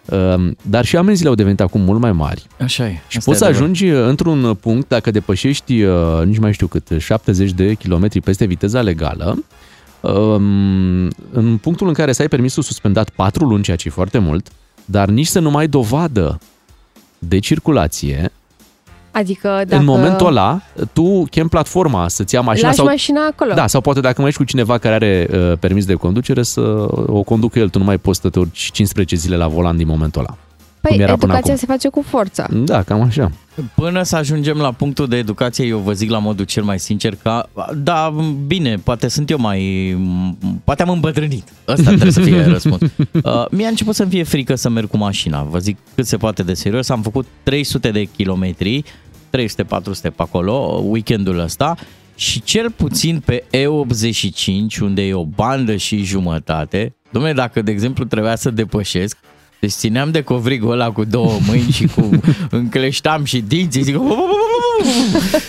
um, 0.04 0.56
dar 0.62 0.84
și 0.84 0.96
amenziile 0.96 1.28
au 1.28 1.34
devenit 1.34 1.60
acum 1.60 1.80
mult 1.80 2.00
mai 2.00 2.12
mari. 2.12 2.46
Așa 2.60 2.86
e. 2.86 3.00
Și 3.08 3.16
asta 3.16 3.30
poți 3.30 3.30
e 3.30 3.38
să 3.38 3.44
adevărat. 3.44 3.70
ajungi 3.70 3.86
într-un 3.86 4.54
punct, 4.54 4.88
dacă 4.88 5.10
depășești, 5.10 5.82
uh, 5.82 6.22
nici 6.24 6.38
mai 6.38 6.52
știu 6.52 6.66
cât, 6.66 6.88
70 6.98 7.50
de 7.50 7.74
kilometri 7.74 8.20
peste 8.20 8.44
viteza 8.44 8.80
legală, 8.80 9.32
um, 9.36 9.44
în 11.30 11.58
punctul 11.60 11.88
în 11.88 11.92
care 11.92 12.12
să 12.12 12.22
ai 12.22 12.28
permisul 12.28 12.62
suspendat 12.62 13.10
4 13.10 13.44
luni, 13.44 13.62
ceea 13.62 13.76
ce 13.76 13.88
e 13.88 13.90
foarte 13.90 14.18
mult, 14.18 14.48
dar 14.84 15.08
nici 15.08 15.26
să 15.26 15.38
nu 15.38 15.50
mai 15.50 15.60
ai 15.60 15.68
dovadă 15.68 16.40
de 17.18 17.38
circulație, 17.38 18.32
Adică 19.16 19.48
dacă... 19.48 19.76
în 19.76 19.84
momentul 19.84 20.26
ăla, 20.26 20.60
tu 20.92 21.24
chem 21.30 21.48
platforma 21.48 22.08
să-ți 22.08 22.34
ia 22.34 22.40
mașina 22.40 22.66
Lași 22.66 22.78
sau... 22.78 22.86
mașina 22.86 23.26
acolo. 23.26 23.54
Da, 23.54 23.66
sau 23.66 23.80
poate 23.80 24.00
dacă 24.00 24.20
mai 24.20 24.28
ești 24.28 24.40
cu 24.40 24.46
cineva 24.46 24.78
care 24.78 24.94
are 24.94 25.28
uh, 25.32 25.58
permis 25.58 25.84
de 25.84 25.94
conducere 25.94 26.42
să 26.42 26.60
o 27.06 27.22
conducă 27.22 27.58
el, 27.58 27.68
tu 27.68 27.78
nu 27.78 27.84
mai 27.84 27.98
poți 27.98 28.20
să 28.20 28.28
te 28.28 28.38
urci 28.38 28.70
15 28.70 29.16
zile 29.16 29.36
la 29.36 29.48
volan 29.48 29.76
din 29.76 29.86
momentul 29.86 30.20
ăla. 30.20 30.36
Păi 30.80 30.90
cum 30.90 31.00
era 31.00 31.16
până 31.16 31.32
educația 31.32 31.52
acum. 31.52 31.66
se 31.66 31.72
face 31.72 31.88
cu 31.88 32.02
forța. 32.02 32.46
Da, 32.50 32.82
cam 32.82 33.02
așa. 33.02 33.30
Până 33.74 34.02
să 34.02 34.16
ajungem 34.16 34.56
la 34.56 34.72
punctul 34.72 35.08
de 35.08 35.16
educație, 35.16 35.66
eu 35.66 35.78
vă 35.78 35.92
zic 35.92 36.10
la 36.10 36.18
modul 36.18 36.44
cel 36.44 36.62
mai 36.62 36.78
sincer 36.78 37.14
că, 37.22 37.46
da, 37.76 38.14
bine, 38.46 38.76
poate 38.76 39.08
sunt 39.08 39.30
eu 39.30 39.38
mai... 39.38 39.92
Poate 40.64 40.82
am 40.82 40.90
îmbătrânit. 40.90 41.52
Asta 41.64 41.82
trebuie 41.82 42.12
să 42.12 42.20
fie 42.20 42.44
răspuns. 42.44 42.80
Uh, 43.22 43.44
mie 43.50 43.66
a 43.66 43.68
început 43.68 43.94
să-mi 43.94 44.10
fie 44.10 44.22
frică 44.22 44.54
să 44.54 44.68
merg 44.68 44.90
cu 44.90 44.96
mașina. 44.96 45.42
Vă 45.42 45.58
zic 45.58 45.78
cât 45.94 46.06
se 46.06 46.16
poate 46.16 46.42
de 46.42 46.54
serios. 46.54 46.88
Am 46.88 47.02
făcut 47.02 47.26
300 47.42 47.90
de 47.90 48.04
kilometri, 48.04 48.82
300-400 48.82 48.84
pe 50.00 50.12
acolo, 50.16 50.82
weekendul 50.84 51.38
ăsta, 51.38 51.76
și 52.14 52.42
cel 52.42 52.70
puțin 52.70 53.22
pe 53.24 53.44
E85, 53.50 54.78
unde 54.80 55.02
e 55.02 55.14
o 55.14 55.24
bandă 55.24 55.76
și 55.76 56.04
jumătate, 56.04 56.94
dom'le, 57.08 57.34
dacă, 57.34 57.62
de 57.62 57.70
exemplu, 57.70 58.04
trebuia 58.04 58.36
să 58.36 58.50
depășesc, 58.50 59.16
deci 59.60 59.70
țineam 59.70 60.10
de 60.10 60.22
covrigul 60.22 60.70
ăla 60.70 60.90
cu 60.90 61.04
două 61.04 61.38
mâini 61.46 61.70
și 61.70 61.86
cu 61.86 62.10
încleștam 62.50 63.24
și 63.24 63.40
dinții. 63.40 63.82
Zic, 63.82 63.96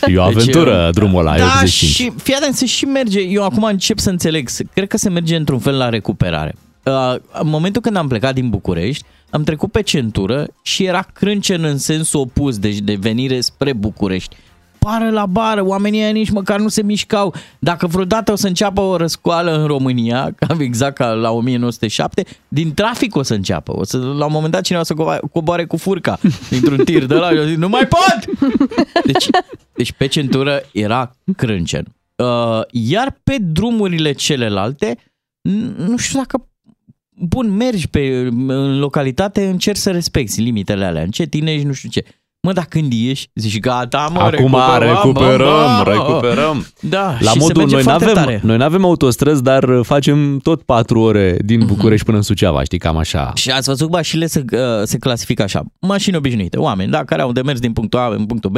E 0.08 0.18
o 0.18 0.22
aventură 0.24 0.84
Deci, 0.86 0.94
drumul 0.94 1.20
ăla, 1.28 1.38
da, 1.38 1.62
E85. 1.64 1.68
și 1.68 2.12
fii 2.24 2.34
atent, 2.34 2.56
se 2.56 2.66
și 2.66 2.86
merge. 2.86 3.20
Eu 3.20 3.44
acum 3.44 3.64
încep 3.64 4.00
să 4.00 4.10
înțeleg. 4.10 4.50
Se- 4.50 4.66
Cred 4.74 4.88
că 4.88 4.98
se 4.98 5.10
merge 5.10 5.36
într-un 5.36 5.60
fel 5.60 5.78
la 5.78 5.90
recuperare. 5.90 6.56
Uh, 6.84 7.16
în 7.32 7.50
momentul 7.50 7.82
când 7.82 7.96
am 7.96 8.08
plecat 8.08 8.34
din 8.34 8.50
București, 8.50 9.04
am 9.30 9.44
trecut 9.44 9.72
pe 9.72 9.82
centură 9.82 10.48
și 10.62 10.84
era 10.84 11.08
crâncen 11.14 11.64
în 11.64 11.78
sensul 11.78 12.20
opus, 12.20 12.58
deci 12.58 12.78
de 12.78 12.98
venire 13.00 13.42
spre 13.42 13.74
București. 13.74 14.36
Bară 14.80 15.10
la 15.10 15.26
bară, 15.26 15.66
oamenii 15.66 16.00
ăia 16.00 16.10
nici 16.12 16.30
măcar 16.30 16.60
nu 16.60 16.68
se 16.68 16.82
mișcau. 16.82 17.34
Dacă 17.60 17.88
vreodată 17.88 18.32
o 18.32 18.36
să 18.36 18.48
înceapă 18.48 18.82
o 18.82 18.96
răscoală 18.98 19.58
în 19.60 19.66
România, 19.68 20.32
cam 20.40 20.60
exact 20.60 20.96
ca 20.96 21.12
la 21.12 21.32
1907, 21.32 22.24
din 22.48 22.74
trafic 22.74 23.16
o 23.16 23.22
să 23.24 23.34
înceapă. 23.34 23.78
O 23.78 23.84
să, 23.84 23.98
la 23.98 24.26
un 24.26 24.32
moment 24.32 24.52
dat 24.52 24.62
cineva 24.62 24.84
o 24.84 24.86
să 24.86 24.94
coba- 24.94 25.20
coboare 25.32 25.66
cu 25.66 25.78
furca 25.78 26.20
dintr-un 26.50 26.78
tir 26.78 27.06
de 27.06 27.14
la, 27.14 27.32
eu 27.32 27.44
zic, 27.44 27.58
nu 27.58 27.70
mai 27.70 27.88
pot! 27.88 28.36
Deci, 29.06 29.28
deci 29.74 29.92
pe 29.92 30.08
centură 30.08 30.62
era 30.74 31.16
crâncen. 31.36 31.86
Uh, 32.16 32.62
iar 32.72 33.20
pe 33.24 33.36
drumurile 33.40 34.12
celelalte, 34.12 34.96
n- 35.50 35.76
nu 35.76 35.98
știu 35.98 36.20
dacă 36.20 36.48
bun, 37.20 37.50
mergi 37.52 37.88
pe, 37.88 38.28
în 38.48 38.80
localitate, 38.80 39.48
încerci 39.48 39.78
să 39.80 39.92
respecti 39.92 40.42
limitele 40.42 40.86
alea, 40.86 41.02
încetinești, 41.04 41.66
nu 41.66 41.74
știu 41.74 41.90
ce. 41.90 42.04
Mă, 42.48 42.54
dar 42.54 42.66
când 42.66 42.94
ieși, 42.94 43.30
zici, 43.34 43.60
gata, 43.60 44.10
mă, 44.14 44.20
Acum 44.20 44.30
recuperăm, 44.32 45.12
bă, 45.12 45.82
bă. 45.84 45.92
recuperăm. 45.92 46.68
Da, 46.82 47.18
La 47.20 47.30
și 47.32 47.32
se 47.32 47.38
modul, 47.40 47.58
merge 47.58 47.74
noi 47.74 47.84
foarte 47.84 48.06
n-avem, 48.06 48.24
tare. 48.24 48.40
noi 48.44 48.58
n-avem 48.58 48.86
autostrăzi, 48.86 49.44
dar 49.44 49.70
facem 49.84 50.38
tot 50.38 50.62
4 50.62 51.00
ore 51.00 51.38
din 51.46 51.66
București 51.66 52.06
până 52.06 52.18
în 52.18 52.24
Suceava, 52.24 52.64
știi, 52.64 52.78
cam 52.78 52.98
așa. 52.98 53.32
Și 53.36 53.52
ați 53.52 53.68
văzut, 53.68 53.90
mașinile 53.90 54.28
se, 54.28 54.46
uh, 54.52 54.60
se 54.84 54.98
clasifică 54.98 55.44
așa. 55.44 55.64
Mașini 55.80 56.16
obișnuite, 56.16 56.58
oameni, 56.58 56.92
da, 56.92 57.04
care 57.04 57.22
au 57.22 57.32
de 57.32 57.42
mers 57.42 57.60
din 57.60 57.74
punctul 57.74 58.00
A 58.00 58.08
în 58.08 58.26
punctul 58.26 58.50
B, 58.50 58.56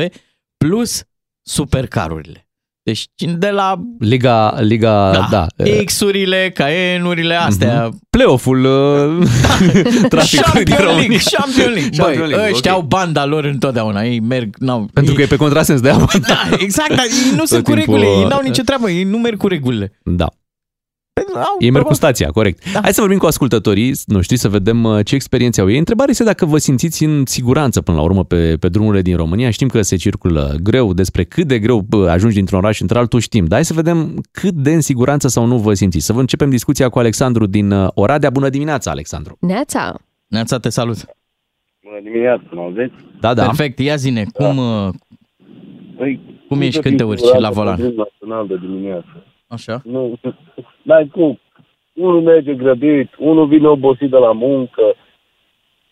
plus 0.58 1.04
supercarurile. 1.42 2.49
Deci 2.90 3.06
de 3.38 3.50
la 3.50 3.82
Liga, 4.00 4.56
Liga, 4.60 5.12
da, 5.12 5.46
da 5.56 5.64
X-urile, 5.86 6.52
Cayenne-urile, 6.54 7.36
astea. 7.36 7.86
Mhm. 7.86 8.00
Play-off-ul 8.10 8.66
uh, 8.66 9.28
traficului 10.10 10.64
din 10.64 10.78
Champion 10.78 10.78
România. 10.78 11.08
League, 11.08 11.18
Champion 11.32 11.72
League. 11.72 11.90
Băi, 11.98 12.06
Champion 12.06 12.28
League, 12.28 12.52
ăștia 12.52 12.72
ok. 12.72 12.78
au 12.78 12.86
banda 12.88 13.26
lor 13.26 13.44
întotdeauna. 13.44 14.04
Ei 14.04 14.20
merg, 14.20 14.56
n-au... 14.58 14.90
Pentru 14.94 15.12
ei, 15.12 15.18
că 15.18 15.24
e 15.24 15.26
pe 15.26 15.36
contrasens 15.36 15.82
de 15.82 15.90
apă. 15.90 16.20
Da, 16.28 16.50
exact, 16.58 16.90
dar 16.96 17.06
ei 17.06 17.36
nu 17.36 17.46
sunt 17.46 17.64
cu 17.64 17.72
timpul, 17.72 17.76
regulile, 17.76 18.18
ei 18.18 18.24
uh, 18.24 18.30
n-au 18.30 18.42
nicio 18.42 18.62
treabă, 18.64 18.90
ei 18.90 19.04
nu 19.04 19.18
merg 19.18 19.38
cu 19.38 19.48
regulile. 19.48 20.00
Da. 20.04 20.28
Au, 21.36 21.42
Ei 21.60 21.70
merg 21.70 21.86
cu 21.86 21.90
probabil- 21.92 21.96
stația, 21.96 22.30
corect. 22.30 22.72
Da. 22.74 22.80
Hai 22.82 22.94
să 22.94 23.02
vorbim 23.02 23.18
cu 23.20 23.26
ascultătorii 23.26 23.92
noștri, 24.06 24.38
să 24.38 24.50
vedem 24.50 24.84
uh, 24.84 25.06
ce 25.06 25.16
experiențe 25.16 25.62
au 25.62 25.70
ei. 25.70 25.78
Întrebarea 25.78 26.12
este 26.12 26.24
dacă 26.24 26.46
vă 26.46 26.58
simțiți 26.58 27.04
în 27.04 27.26
siguranță 27.26 27.82
până 27.82 27.98
la 27.98 28.04
urmă 28.04 28.24
pe, 28.24 28.58
pe 28.60 28.70
drumurile 28.70 29.02
din 29.02 29.16
România. 29.16 29.50
Știm 29.50 29.68
că 29.68 29.82
se 29.82 29.96
circulă 29.96 30.56
greu, 30.64 30.94
despre 30.94 31.24
cât 31.24 31.48
de 31.48 31.60
greu 31.60 31.80
bă, 31.80 32.10
ajungi 32.10 32.36
dintr-un 32.36 32.58
oraș 32.60 32.80
într-altul 32.82 33.20
știm. 33.20 33.44
Dar 33.46 33.54
hai 33.54 33.66
să 33.66 33.74
vedem 33.74 34.22
cât 34.32 34.54
de 34.54 34.74
în 34.74 34.82
siguranță 34.82 35.28
sau 35.28 35.46
nu 35.46 35.58
vă 35.58 35.74
simțiți. 35.74 36.06
Să 36.06 36.14
vă 36.14 36.20
începem 36.20 36.50
discuția 36.50 36.90
cu 36.90 37.00
Alexandru 37.00 37.46
din 37.46 37.72
uh, 37.72 37.88
Oradea. 37.94 38.30
Bună 38.30 38.50
dimineața, 38.50 38.92
Alexandru! 38.92 39.38
Neața. 39.40 39.96
Neața, 40.28 40.58
te 40.58 40.70
salut. 40.70 40.98
Bună 41.84 42.00
dimineața, 42.04 42.44
mă 42.52 42.62
auziți? 42.62 42.94
Da, 43.20 43.34
da. 43.34 43.44
Perfect, 43.46 43.80
ia 43.80 43.96
zine, 43.96 44.26
cum, 44.34 44.58
uh, 44.58 44.90
Păi, 45.98 46.20
cum 46.48 46.62
ești 46.62 46.74
să 46.74 46.80
când 46.82 46.98
te 46.98 47.04
fii 47.04 47.12
urci 47.12 47.22
curat 47.22 47.40
la 47.42 47.48
pe 47.48 47.54
volan? 47.54 47.76
drum 47.76 47.94
național 47.96 48.48
de 48.48 48.56
dimineață. 48.62 49.26
Așa. 49.56 49.82
Nu, 49.84 50.14
n-ai 50.82 51.08
cum. 51.12 51.40
Unul 51.94 52.22
merge 52.22 52.54
grăbit, 52.54 53.10
unul 53.18 53.46
vine 53.48 53.68
obosit 53.68 54.10
de 54.10 54.18
la 54.18 54.32
muncă. 54.32 54.82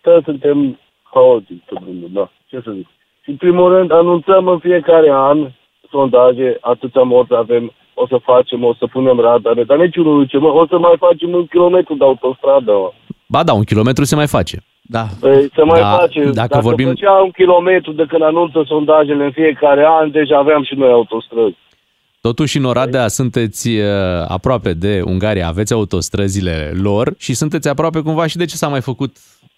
Toți 0.01 0.23
suntem 0.23 0.79
haotici 1.03 1.63
tot 1.65 1.79
drumul, 1.79 2.09
da. 2.13 2.31
Ce 2.47 2.61
să 2.63 2.71
zic? 2.71 2.87
Și 3.23 3.29
în 3.29 3.35
primul 3.35 3.73
rând 3.75 3.91
anunțăm 3.91 4.47
în 4.47 4.59
fiecare 4.59 5.09
an 5.11 5.49
sondaje, 5.91 6.57
atâția 6.61 7.01
morți 7.01 7.33
avem, 7.35 7.71
o 7.93 8.07
să 8.07 8.17
facem, 8.23 8.63
o 8.63 8.73
să 8.73 8.85
punem 8.87 9.19
radare, 9.19 9.63
dar 9.63 9.77
niciunul 9.77 10.15
nu 10.17 10.21
zice, 10.23 10.37
mă, 10.37 10.47
o 10.47 10.67
să 10.67 10.77
mai 10.77 10.95
facem 10.97 11.33
un 11.33 11.45
kilometru 11.45 11.95
de 11.95 12.03
autostradă, 12.03 12.71
mă. 12.71 12.91
Ba 13.27 13.43
da, 13.43 13.53
un 13.53 13.63
kilometru 13.63 14.03
se 14.03 14.15
mai 14.15 14.27
face. 14.27 14.57
Da. 14.81 15.03
Păi, 15.19 15.49
să 15.55 15.65
mai 15.65 15.79
Da, 15.79 15.89
face, 15.97 16.19
dacă 16.23 16.33
dacă, 16.33 16.59
vorbim- 16.59 16.87
făcea 16.87 17.11
un 17.11 17.31
kilometru 17.31 17.91
de 17.91 18.05
când 18.07 18.21
anunță 18.21 18.63
sondajele 18.67 19.23
în 19.23 19.31
fiecare 19.31 19.85
an, 19.87 20.11
deja 20.11 20.37
aveam 20.37 20.63
și 20.63 20.75
noi 20.75 20.89
autostrăzi. 20.91 21.55
Totuși, 22.29 22.57
în 22.57 22.65
Oradea 22.65 23.07
sunteți 23.07 23.67
uh, 23.69 23.85
aproape 24.27 24.73
de 24.73 25.01
Ungaria, 25.05 25.47
aveți 25.47 25.73
autostrăzile 25.73 26.71
lor 26.87 27.13
și 27.17 27.33
sunteți 27.33 27.69
aproape 27.69 27.99
cumva 28.01 28.25
și 28.27 28.37
de 28.37 28.45
ce 28.45 28.55
s-a 28.55 28.67
mai 28.67 28.81
făcut 28.81 29.13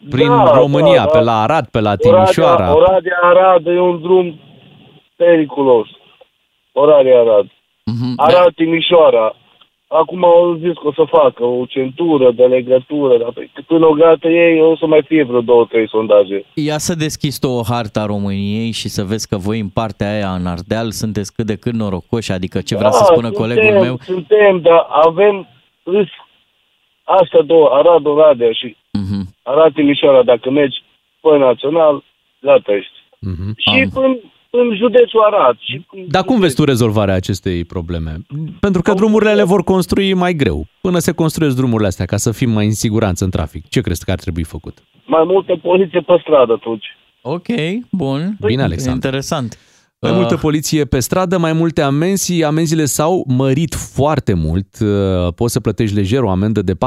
prin 0.10 0.28
Da, 0.28 0.52
România, 0.62 1.04
da, 1.04 1.06
pe 1.06 1.18
da. 1.18 1.24
la 1.24 1.42
Arad, 1.42 1.66
pe 1.76 1.80
la 1.80 1.96
Timișoara. 1.96 2.76
Oradea, 2.76 2.76
Oradea 2.76 3.20
Arad 3.22 3.68
e 3.68 3.80
un 3.80 4.02
drum 4.02 4.40
periculos. 5.16 5.88
Oradea 6.72 7.20
Arad. 7.20 7.46
Mhm. 7.86 8.14
Arad 8.18 8.54
Timișoara. 8.56 9.36
Acum 9.92 10.24
au 10.24 10.56
zis 10.56 10.74
că 10.74 10.88
o 10.88 10.94
să 10.94 11.04
facă 11.08 11.44
o 11.44 11.66
centură 11.66 12.32
de 12.32 12.44
legătură, 12.46 13.18
dar 13.18 13.32
pe- 13.32 13.50
până 13.68 13.86
o 13.86 13.92
gata 13.92 14.28
ei 14.30 14.62
o 14.62 14.76
să 14.78 14.86
mai 14.86 15.04
fie 15.08 15.24
vreo 15.24 15.42
două, 15.42 15.66
trei 15.66 15.88
sondaje. 15.90 16.46
Ia 16.54 16.78
să 16.78 16.96
deschizi 16.96 17.40
tu 17.40 17.48
o 17.48 17.62
harta 17.70 18.06
României 18.06 18.72
și 18.72 18.88
să 18.90 19.04
vezi 19.04 19.28
că 19.28 19.38
voi 19.38 19.60
în 19.60 19.70
partea 19.70 20.12
aia, 20.14 20.30
în 20.34 20.46
Ardeal, 20.46 20.92
sunteți 20.92 21.34
cât 21.34 21.46
de 21.46 21.56
cât 21.56 21.74
norocoși, 21.74 22.32
adică 22.32 22.62
ce 22.62 22.76
vrea 22.76 22.92
să 22.92 23.00
Da, 23.08 23.14
spună 23.14 23.28
suntem, 23.28 23.42
colegul 23.42 23.82
meu. 23.82 23.98
Suntem, 24.02 24.62
dar 24.62 24.86
avem 24.90 25.48
râs 25.84 26.08
astea 27.04 27.42
două, 27.42 27.70
Arad 27.74 28.06
Oradea 28.06 28.52
și 28.52 28.76
Mhm. 28.92 29.28
Arad 29.44 29.74
Timișoara, 29.74 30.24
dacă 30.24 30.50
mergi 30.50 30.78
pe 31.22 31.38
național, 31.38 32.04
gata 32.42 32.72
ești. 32.74 32.94
Mhm. 33.20 33.54
Și 33.58 33.88
în, 33.94 34.18
în 34.52 34.76
județul 34.76 35.22
Arad. 35.32 35.58
Și 35.60 35.86
Dar 36.08 36.24
cum 36.24 36.40
vezi 36.40 36.56
tu 36.56 36.64
rezolvarea 36.64 37.14
acestei 37.14 37.66
probleme? 37.66 38.18
Pentru 38.60 38.82
că 38.82 38.94
drumurile 38.94 39.34
le 39.34 39.44
vor 39.44 39.64
construi 39.64 40.14
mai 40.14 40.34
greu. 40.34 40.66
Până 40.82 41.00
se 41.00 41.12
construiesc 41.12 41.56
drumurile 41.56 41.88
astea, 41.88 42.06
ca 42.06 42.18
să 42.18 42.32
fim 42.32 42.50
mai 42.50 42.66
în 42.66 42.74
siguranță 42.74 43.24
în 43.24 43.30
trafic. 43.30 43.70
Ce 43.70 43.82
crezi 43.82 44.06
că 44.06 44.12
ar 44.12 44.20
trebui 44.20 44.44
făcut? 44.44 44.78
mai 45.10 45.24
multă 45.26 45.56
poliție 45.62 46.00
pe 46.00 46.18
stradă 46.22 46.54
atunci. 46.54 46.86
Ok, 47.22 47.48
bun. 47.92 48.36
Bine, 48.46 48.62
Alexandru. 48.62 48.94
Interesant. 49.06 49.58
Mai 50.02 50.12
Uh, 50.12 50.18
multă 50.18 50.36
poliție 50.38 50.86
pe 50.86 51.00
stradă, 51.00 51.38
mai 51.38 51.54
multe 51.54 51.82
amenzi. 51.82 52.44
Amenziile 52.44 52.86
s-au 52.86 53.24
mărit 53.28 53.76
foarte 53.76 54.34
mult. 54.34 54.78
Uh, 54.82 55.34
Poți 55.36 55.54
să 55.54 55.60
plătești 55.60 55.96
lejer 55.96 56.22
o 56.22 56.30
amendă 56.30 56.62
de 56.62 56.76
4-500 56.76 56.78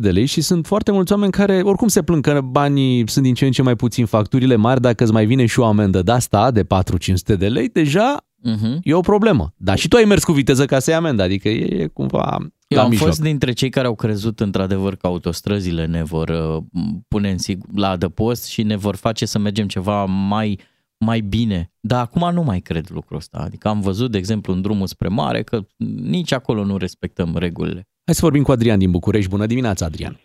de 0.00 0.10
lei 0.10 0.26
și 0.26 0.40
sunt 0.40 0.66
foarte 0.66 0.90
mulți 0.92 1.12
oameni 1.12 1.32
care 1.32 1.60
oricum 1.60 1.88
se 1.88 2.02
plâng 2.02 2.22
că 2.22 2.40
banii 2.44 3.08
sunt 3.10 3.24
din 3.24 3.34
ce 3.34 3.44
în 3.44 3.50
ce 3.52 3.62
mai 3.62 3.76
puțin 3.76 4.06
facturile 4.06 4.56
mari. 4.56 4.80
Dacă 4.80 5.02
îți 5.02 5.12
mai 5.12 5.26
vine 5.26 5.46
și 5.46 5.60
o 5.60 5.64
amendă 5.64 6.02
de 6.02 6.12
asta, 6.12 6.50
de 6.50 6.64
4-500 6.64 7.36
de 7.38 7.48
lei, 7.48 7.68
deja 7.68 8.24
Mhm. 8.42 8.78
e 8.82 8.94
o 8.94 9.00
problemă. 9.00 9.52
Dar 9.56 9.78
și 9.78 9.88
tu 9.88 9.96
ai 9.96 10.04
mers 10.04 10.24
cu 10.24 10.32
viteză 10.32 10.64
ca 10.64 10.78
să 10.78 10.90
iei 10.90 10.98
amendă, 10.98 11.22
adică 11.22 11.48
e 11.48 11.86
cumva 11.92 12.36
Eu 12.66 12.78
la 12.78 12.82
am 12.82 12.88
mijloc. 12.88 13.08
fost 13.08 13.20
dintre 13.20 13.52
cei 13.52 13.68
care 13.70 13.86
au 13.86 13.94
crezut 13.94 14.40
într-adevăr 14.40 14.94
că 14.96 15.06
autostrăzile 15.06 15.86
ne 15.86 16.02
vor 16.04 16.28
uh, 16.28 16.62
pune 17.08 17.30
în 17.30 17.36
sig- 17.38 17.74
la 17.74 17.88
adăpost 17.88 18.44
și 18.46 18.62
ne 18.62 18.76
vor 18.76 18.96
face 18.96 19.26
să 19.26 19.38
mergem 19.38 19.66
ceva 19.66 20.04
mai, 20.04 20.58
mai 21.04 21.20
bine. 21.20 21.70
Dar 21.80 22.00
acum 22.00 22.30
nu 22.34 22.42
mai 22.42 22.58
cred 22.60 22.84
lucrul 22.94 23.16
ăsta. 23.16 23.38
Adică 23.44 23.68
am 23.68 23.80
văzut, 23.80 24.10
de 24.10 24.18
exemplu, 24.18 24.52
în 24.52 24.60
drumul 24.60 24.86
spre 24.86 25.08
mare 25.08 25.42
că 25.42 25.58
nici 26.02 26.32
acolo 26.32 26.64
nu 26.64 26.76
respectăm 26.76 27.36
regulile. 27.38 27.88
Hai 28.04 28.14
să 28.14 28.20
vorbim 28.22 28.42
cu 28.42 28.52
Adrian 28.52 28.78
din 28.78 28.90
București. 28.90 29.30
Bună 29.30 29.46
dimineața, 29.46 29.86
Adrian! 29.86 30.20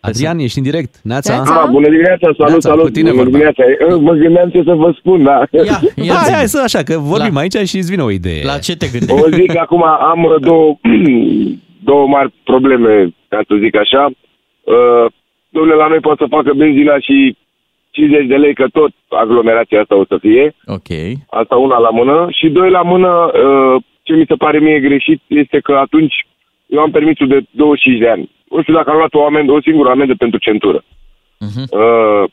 Adrian, 0.00 0.38
ești 0.38 0.58
în 0.58 0.64
direct. 0.64 1.00
Neața? 1.02 1.34
Ah, 1.40 1.68
bună 1.70 1.88
dimineața, 1.88 2.26
salut, 2.36 2.48
Neața, 2.48 2.68
salut. 2.68 2.84
cu 2.84 2.90
tine 2.90 3.10
bună 3.10 3.22
vorba. 3.22 3.30
dimineața. 3.38 3.62
Eh, 3.94 4.00
Mă 4.00 4.12
gândeam 4.12 4.48
ce 4.50 4.62
să 4.64 4.72
vă 4.74 4.94
spun, 4.98 5.22
da. 5.22 5.36
Ia, 5.50 5.62
ia 6.08 6.14
Hai, 6.14 6.24
zi-mi. 6.24 6.36
hai 6.36 6.48
să 6.48 6.60
așa, 6.64 6.82
că 6.82 6.98
vorbim 6.98 7.34
La- 7.34 7.40
aici 7.40 7.56
și 7.68 7.76
îți 7.76 7.90
vine 7.90 8.02
o 8.02 8.10
idee. 8.10 8.44
La 8.44 8.58
ce 8.58 8.76
te 8.76 8.86
gândești? 8.94 9.22
O 9.22 9.28
zic, 9.40 9.56
acum 9.56 9.82
am 9.84 10.24
uh, 10.24 10.40
două, 10.40 10.78
două 11.90 12.06
mari 12.14 12.34
probleme, 12.44 13.14
ca 13.28 13.40
să 13.48 13.54
zic 13.64 13.74
așa. 13.76 14.02
Uh, 14.74 15.06
domnule, 15.54 15.74
la 15.82 15.88
noi 15.88 16.00
poate 16.06 16.20
să 16.22 16.34
facă 16.36 16.50
benzina 16.56 16.96
și 17.06 17.36
50 17.90 18.26
de 18.26 18.36
lei, 18.36 18.54
că 18.54 18.66
tot 18.72 18.92
aglomerația 19.08 19.80
asta 19.80 19.96
o 19.96 20.04
să 20.04 20.18
fie. 20.18 20.54
Ok. 20.66 20.90
Asta 21.30 21.56
una 21.56 21.78
la 21.78 21.90
mână. 21.90 22.26
Și 22.30 22.48
doi 22.48 22.70
la 22.70 22.82
mână, 22.82 23.08
uh, 23.08 23.82
ce 24.02 24.12
mi 24.12 24.24
se 24.28 24.34
pare 24.34 24.58
mie 24.58 24.80
greșit 24.80 25.22
este 25.26 25.60
că 25.60 25.72
atunci 25.72 26.26
eu 26.66 26.80
am 26.80 26.90
permisul 26.90 27.28
de 27.28 27.40
25 27.50 28.00
de 28.00 28.08
ani. 28.08 28.30
Nu 28.50 28.62
știu 28.62 28.74
dacă 28.74 28.90
am 28.90 28.96
luat 28.96 29.14
o, 29.14 29.24
amendă, 29.24 29.52
o 29.52 29.60
singură 29.60 29.90
amendă 29.90 30.14
pentru 30.18 30.38
centură. 30.38 30.84
Mhm. 31.38 31.62
Uh, 31.70 32.24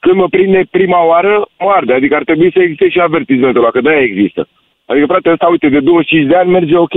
când 0.00 0.16
mă 0.18 0.28
prinde 0.28 0.66
prima 0.70 1.06
oară, 1.06 1.48
mă 1.58 1.70
arde. 1.70 1.92
Adică 1.92 2.14
ar 2.14 2.24
trebui 2.24 2.52
să 2.52 2.60
existe 2.60 2.88
și 2.88 3.00
avertizmentul 3.00 3.62
ăla, 3.62 3.70
că 3.70 3.80
de-aia 3.80 4.02
există. 4.02 4.48
Adică, 4.86 5.06
frate, 5.06 5.30
ăsta, 5.30 5.46
uite, 5.46 5.68
de 5.68 5.80
25 5.80 6.28
de 6.28 6.36
ani 6.36 6.50
merge 6.50 6.76
ok. 6.76 6.96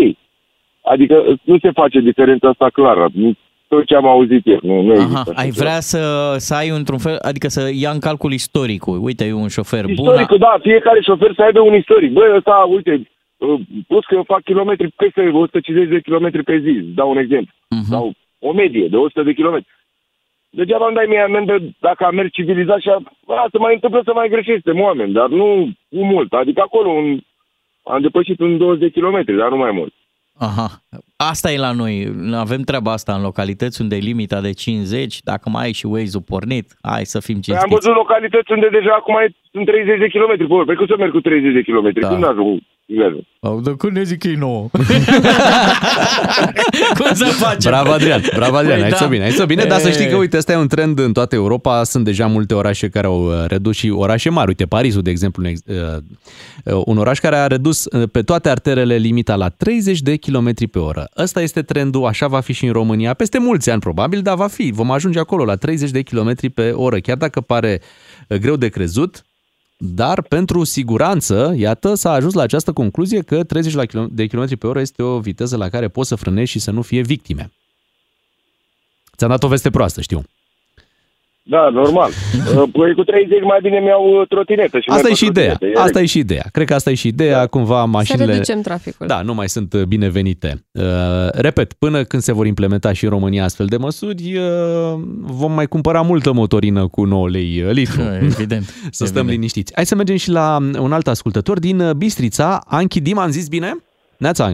Adică 0.84 1.40
nu 1.44 1.60
se 1.60 1.72
face 1.72 2.00
diferența 2.00 2.50
asta 2.50 2.70
clară. 2.74 3.08
Nu- 3.70 3.78
Tot 3.78 3.86
ce 3.88 3.96
am 3.96 4.08
auzit 4.08 4.48
eu, 4.48 4.60
nu, 4.62 4.82
nu 4.82 4.94
există. 4.94 5.20
Aha, 5.20 5.30
așa 5.32 5.40
ai 5.42 5.50
ceva. 5.52 5.66
vrea 5.66 5.80
să, 5.80 6.36
să 6.38 6.54
ai 6.56 6.70
într-un 6.70 6.98
fel, 6.98 7.18
adică 7.22 7.48
să 7.48 7.70
ia 7.74 7.92
în 7.92 8.00
calcul 8.00 8.32
istoricul. 8.32 9.00
Uite, 9.04 9.26
e 9.26 9.34
un 9.34 9.48
șofer 9.48 9.84
bun. 9.84 9.94
Istoricul, 9.94 10.38
da, 10.38 10.58
fiecare 10.62 11.02
șofer 11.02 11.34
să 11.36 11.42
aibă 11.42 11.60
un 11.60 11.74
istoric. 11.76 12.12
Băi, 12.12 12.36
ăsta, 12.36 12.66
uite, 12.70 13.10
uh, 13.38 13.60
plus 13.88 14.06
că 14.06 14.16
eu 14.16 14.24
fac 14.24 14.44
kilometri, 14.44 14.92
peste 14.92 15.22
150 15.22 15.90
de 15.90 16.02
kilometri 16.02 16.44
pe 16.44 16.60
zi, 16.60 16.70
îți 16.70 16.96
dau 17.00 17.10
un 17.10 17.18
exemplu. 17.18 17.54
Mhm. 17.70 17.84
Sau 17.90 18.14
o 18.40 18.52
medie 18.54 18.88
de 18.88 18.96
100 18.96 19.24
de 19.24 19.34
kilometri. 19.34 19.68
Degeaba 20.50 20.86
îmi 20.86 20.96
dai 20.96 21.06
mie 21.08 21.20
amendă 21.20 21.56
dacă 21.80 22.04
am 22.06 22.16
mers 22.16 22.30
civilizat 22.32 22.80
și 22.80 22.90
a, 22.90 22.98
a, 23.34 23.48
se 23.52 23.58
mai 23.58 23.74
întâmplă 23.74 24.02
să 24.06 24.12
mai 24.14 24.30
greșești, 24.30 24.62
suntem 24.62 24.82
oameni, 24.84 25.14
dar 25.14 25.28
nu 25.28 25.70
cu 25.90 26.04
mult. 26.06 26.34
Adică 26.34 26.62
acolo 26.62 26.90
un, 26.90 27.20
am 27.84 28.02
depășit 28.02 28.40
un 28.40 28.58
20 28.58 28.82
de 28.82 28.90
kilometri, 28.90 29.38
dar 29.38 29.50
nu 29.50 29.58
mai 29.58 29.72
mult. 29.72 29.94
Aha. 30.38 30.68
Asta 31.28 31.52
e 31.52 31.58
la 31.58 31.72
noi. 31.72 31.96
Avem 32.34 32.62
treaba 32.62 32.92
asta 32.92 33.14
în 33.14 33.22
localități 33.22 33.82
unde 33.82 33.96
e 33.96 34.10
limita 34.12 34.42
de 34.42 34.52
50. 34.54 35.22
Dacă 35.24 35.50
mai 35.50 35.64
ai 35.66 35.72
și 35.80 35.86
Waze-ul 35.86 36.24
pornit, 36.32 36.68
hai 36.82 37.06
să 37.06 37.20
fim 37.20 37.40
Păi 37.40 37.44
am 37.54 37.60
cinstiți. 37.60 37.76
văzut 37.76 37.96
localități 38.02 38.52
unde 38.52 38.68
deja 38.78 38.94
acum 39.00 39.16
e, 39.16 39.26
sunt 39.52 39.66
30 39.66 40.00
de 40.00 40.08
kilometri 40.08 40.48
pe 40.48 40.54
oră. 40.54 40.66
Păi 40.66 40.76
cum 40.76 40.88
să 40.88 40.96
merg 40.98 41.12
cu 41.12 41.22
30 41.22 41.54
de 41.54 41.62
kilometri? 41.62 42.02
Da. 42.02 42.08
Când 42.08 42.24
ajung? 42.26 42.60
Iară. 42.92 43.28
Au, 43.42 43.62
de 43.62 43.76
când 43.78 43.96
ne 43.96 44.04
zic 44.04 44.24
ei 44.24 44.36
nouă? 44.36 44.68
Cum 46.98 47.14
să 47.14 47.26
facem? 47.26 47.72
Bravo, 47.72 47.92
Adrian. 47.92 48.22
Bravo, 48.36 48.56
Adrian. 48.56 48.76
Păi 48.76 48.84
ai 48.84 48.90
da. 48.90 48.96
să 48.96 49.08
bine, 49.08 49.24
ai 49.24 49.32
să 49.32 49.46
bine. 49.46 49.64
Dar 49.64 49.80
să 49.80 49.90
știi 49.90 50.06
E. 50.06 50.10
că, 50.10 50.16
uite, 50.16 50.38
ăsta 50.38 50.52
e 50.52 50.56
un 50.56 50.68
trend 50.68 51.00
în 51.00 51.14
toată 51.14 51.36
Europa. 51.36 51.84
Sunt 51.84 52.04
deja 52.06 52.28
multe 52.28 52.54
orașe 52.54 52.90
care 52.90 53.08
au 53.08 53.26
uh, 53.26 53.46
redus 53.48 53.76
și 53.76 53.90
orașe 53.90 54.30
mari. 54.30 54.48
Uite, 54.48 54.66
Parisul, 54.66 55.02
de 55.02 55.10
exemplu, 55.10 55.44
un 55.44 55.50
ex- 55.50 55.62
uh, 55.66 55.76
uh, 56.66 56.82
un 56.86 56.98
oraș 56.98 57.20
care 57.20 57.36
a 57.36 57.48
redus 57.48 57.86
uh, 57.86 58.10
pe 58.12 58.22
toate 58.22 58.50
arterele 58.50 58.96
limita 58.96 59.36
la 59.36 59.50
30 59.50 60.02
de 60.02 60.16
km 60.16 60.70
pe 60.72 60.80
oră. 60.80 61.10
Ăsta 61.18 61.42
este 61.42 61.62
trendul, 61.62 62.06
așa 62.06 62.28
va 62.28 62.40
fi 62.40 62.54
și 62.54 62.66
în 62.66 62.72
România. 62.72 63.14
Peste 63.14 63.40
mulți 63.40 63.70
ani, 63.70 63.80
probabil, 63.80 64.22
dar 64.22 64.36
va 64.36 64.48
fi. 64.48 64.72
Vom 64.72 64.92
ajunge 64.92 65.20
acolo, 65.20 65.46
la 65.46 65.56
30 65.56 65.90
de 65.90 66.02
km 66.02 66.34
pe 66.54 66.72
oră. 66.72 66.98
Chiar 67.00 67.18
dacă 67.18 67.42
pare 67.42 67.82
uh, 68.28 68.38
greu 68.38 68.56
de 68.56 68.68
crezut, 68.68 69.24
dar 69.82 70.22
pentru 70.22 70.64
siguranță, 70.64 71.54
iată, 71.58 71.94
s-a 71.94 72.12
ajuns 72.12 72.34
la 72.34 72.42
această 72.42 72.74
concluzie 72.74 73.22
că 73.22 73.44
30 73.44 73.74
la 73.74 73.86
kilo- 73.86 74.08
de 74.10 74.28
km 74.28 74.58
pe 74.58 74.68
oră 74.68 74.80
este 74.80 75.04
o 75.04 75.20
viteză 75.20 75.58
la 75.58 75.70
care 75.70 75.88
poți 75.88 76.08
să 76.08 76.16
frânezi 76.16 76.52
și 76.52 76.60
să 76.60 76.72
nu 76.72 76.82
fie 76.82 77.02
victime. 77.02 77.52
Ți-am 79.18 79.30
dat 79.30 79.44
o 79.44 79.48
veste 79.48 79.70
proastă, 79.70 80.02
știu. 80.02 80.24
Da, 81.50 81.70
normal. 81.74 82.10
Uh, 82.56 82.64
Păi 82.72 82.94
cu 82.96 83.04
30 83.04 83.42
mai 83.44 83.60
bine 83.62 83.80
mi-au 83.80 84.20
uh, 84.20 84.28
trotinetă. 84.28 84.78
Și 84.80 84.90
Asta 84.90 84.96
merg 84.96 85.06
e 85.06 85.10
pe 85.10 85.16
și 85.16 85.26
ideea. 85.26 85.48
trotinetă. 85.48 85.80
Asta 85.82 86.02
e 86.02 86.06
și 86.06 86.18
ideea. 86.20 86.46
Cred 86.52 86.68
că 86.68 86.74
asta 86.74 86.90
e 86.90 86.94
și 86.94 87.08
ideea. 87.08 87.46
Cumva 87.46 87.82
Să 87.82 87.88
mașinile... 87.88 88.26
reducem 88.26 88.62
traficul. 88.62 89.08
Da, 89.08 89.22
nu 89.22 89.34
mai 89.34 89.50
sunt 89.50 89.74
uh, 89.74 89.82
binevenite. 89.84 90.66
Uh, 90.72 90.84
repet, 91.32 91.74
până 91.74 92.04
când 92.04 92.22
se 92.22 92.34
vor 92.34 92.46
implementa 92.46 92.94
și 92.94 93.04
în 93.04 93.10
România 93.10 93.44
astfel 93.44 93.66
de 93.66 93.78
măsuri, 93.78 94.38
uh, 94.38 95.00
vom 95.22 95.52
mai 95.54 95.66
cumpăra 95.66 96.02
multă 96.02 96.32
motorină 96.34 96.88
cu 96.88 97.04
9 97.04 97.30
lei 97.30 97.64
uh, 97.66 97.72
litru. 97.72 98.02
Evident. 98.22 98.64
Să 98.70 98.88
stăm 98.92 99.06
evident. 99.08 99.30
liniștiți. 99.30 99.72
Hai 99.76 99.86
să 99.86 99.96
mergem 99.96 100.16
și 100.16 100.30
la 100.30 100.58
um, 100.60 100.84
un 100.84 100.92
alt 100.92 101.08
ascultător 101.08 101.60
din 101.60 101.80
uh, 101.80 101.92
Bistrița. 101.94 102.62
Anchi 102.68 103.00
Dim, 103.02 103.18
am 103.18 103.30
zis 103.30 103.48
bine? 103.48 103.76
Neața. 104.18 104.54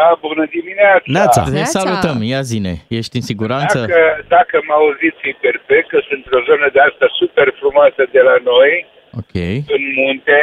Da, 0.00 0.08
bună 0.26 0.44
dimineața! 0.56 1.06
Neața. 1.18 1.42
Te 1.44 1.50
Neața. 1.58 1.78
salutăm, 1.78 2.16
ia 2.34 2.42
zine. 2.52 2.72
Ești 3.00 3.14
în 3.20 3.24
siguranță? 3.30 3.78
Dacă, 3.78 4.02
dacă 4.36 4.56
mă 4.68 4.74
auziți 4.82 5.22
e 5.30 5.42
perfect, 5.46 5.86
că 5.92 5.98
sunt 6.08 6.20
într-o 6.24 6.42
zonă 6.50 6.66
de 6.76 6.80
asta 6.88 7.06
super 7.20 7.48
frumoasă 7.60 8.02
de 8.16 8.22
la 8.28 8.36
noi, 8.50 8.72
Ok. 9.20 9.34
în 9.76 9.82
munte. 9.98 10.40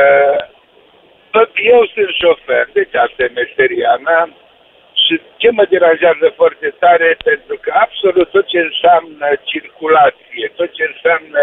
Uh, 0.00 0.38
tot 1.36 1.50
eu 1.72 1.80
sunt 1.94 2.10
șofer, 2.20 2.64
deci 2.78 2.94
asta 3.04 3.20
e 3.24 3.38
meseria 3.42 3.92
mea. 4.08 4.22
Și 5.02 5.14
ce 5.40 5.48
mă 5.56 5.64
deranjează 5.74 6.26
foarte 6.40 6.68
tare, 6.82 7.08
pentru 7.30 7.56
că 7.64 7.70
absolut 7.86 8.28
tot 8.34 8.46
ce 8.52 8.58
înseamnă 8.68 9.28
circulație, 9.52 10.44
tot 10.58 10.70
ce 10.76 10.84
înseamnă 10.92 11.40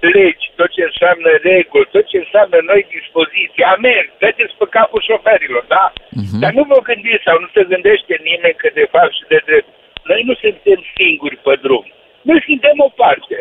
legi, 0.00 0.50
tot 0.58 0.70
ce 0.76 0.82
înseamnă 0.90 1.30
reguli, 1.48 1.88
tot 1.94 2.06
ce 2.10 2.18
înseamnă 2.24 2.58
noi 2.70 2.86
dispoziții, 2.96 3.70
amenzi, 3.74 4.18
dădeți 4.22 4.58
pe 4.58 4.66
capul 4.76 5.02
șoferilor, 5.08 5.64
da? 5.76 5.84
Mhm. 6.10 6.38
Dar 6.42 6.52
nu 6.58 6.64
vă 6.72 6.78
gândiți 6.88 7.26
sau 7.26 7.36
nu 7.42 7.48
se 7.54 7.62
gândește 7.72 8.14
nimeni 8.30 8.60
că 8.62 8.68
de 8.80 8.86
fapt 8.94 9.12
și 9.18 9.24
de 9.32 9.40
drept, 9.48 9.68
noi 10.10 10.22
nu 10.28 10.34
suntem 10.42 10.80
singuri 10.96 11.38
pe 11.46 11.54
drum. 11.64 11.86
Noi 12.28 12.40
suntem 12.48 12.76
o 12.88 12.90
parte. 13.02 13.38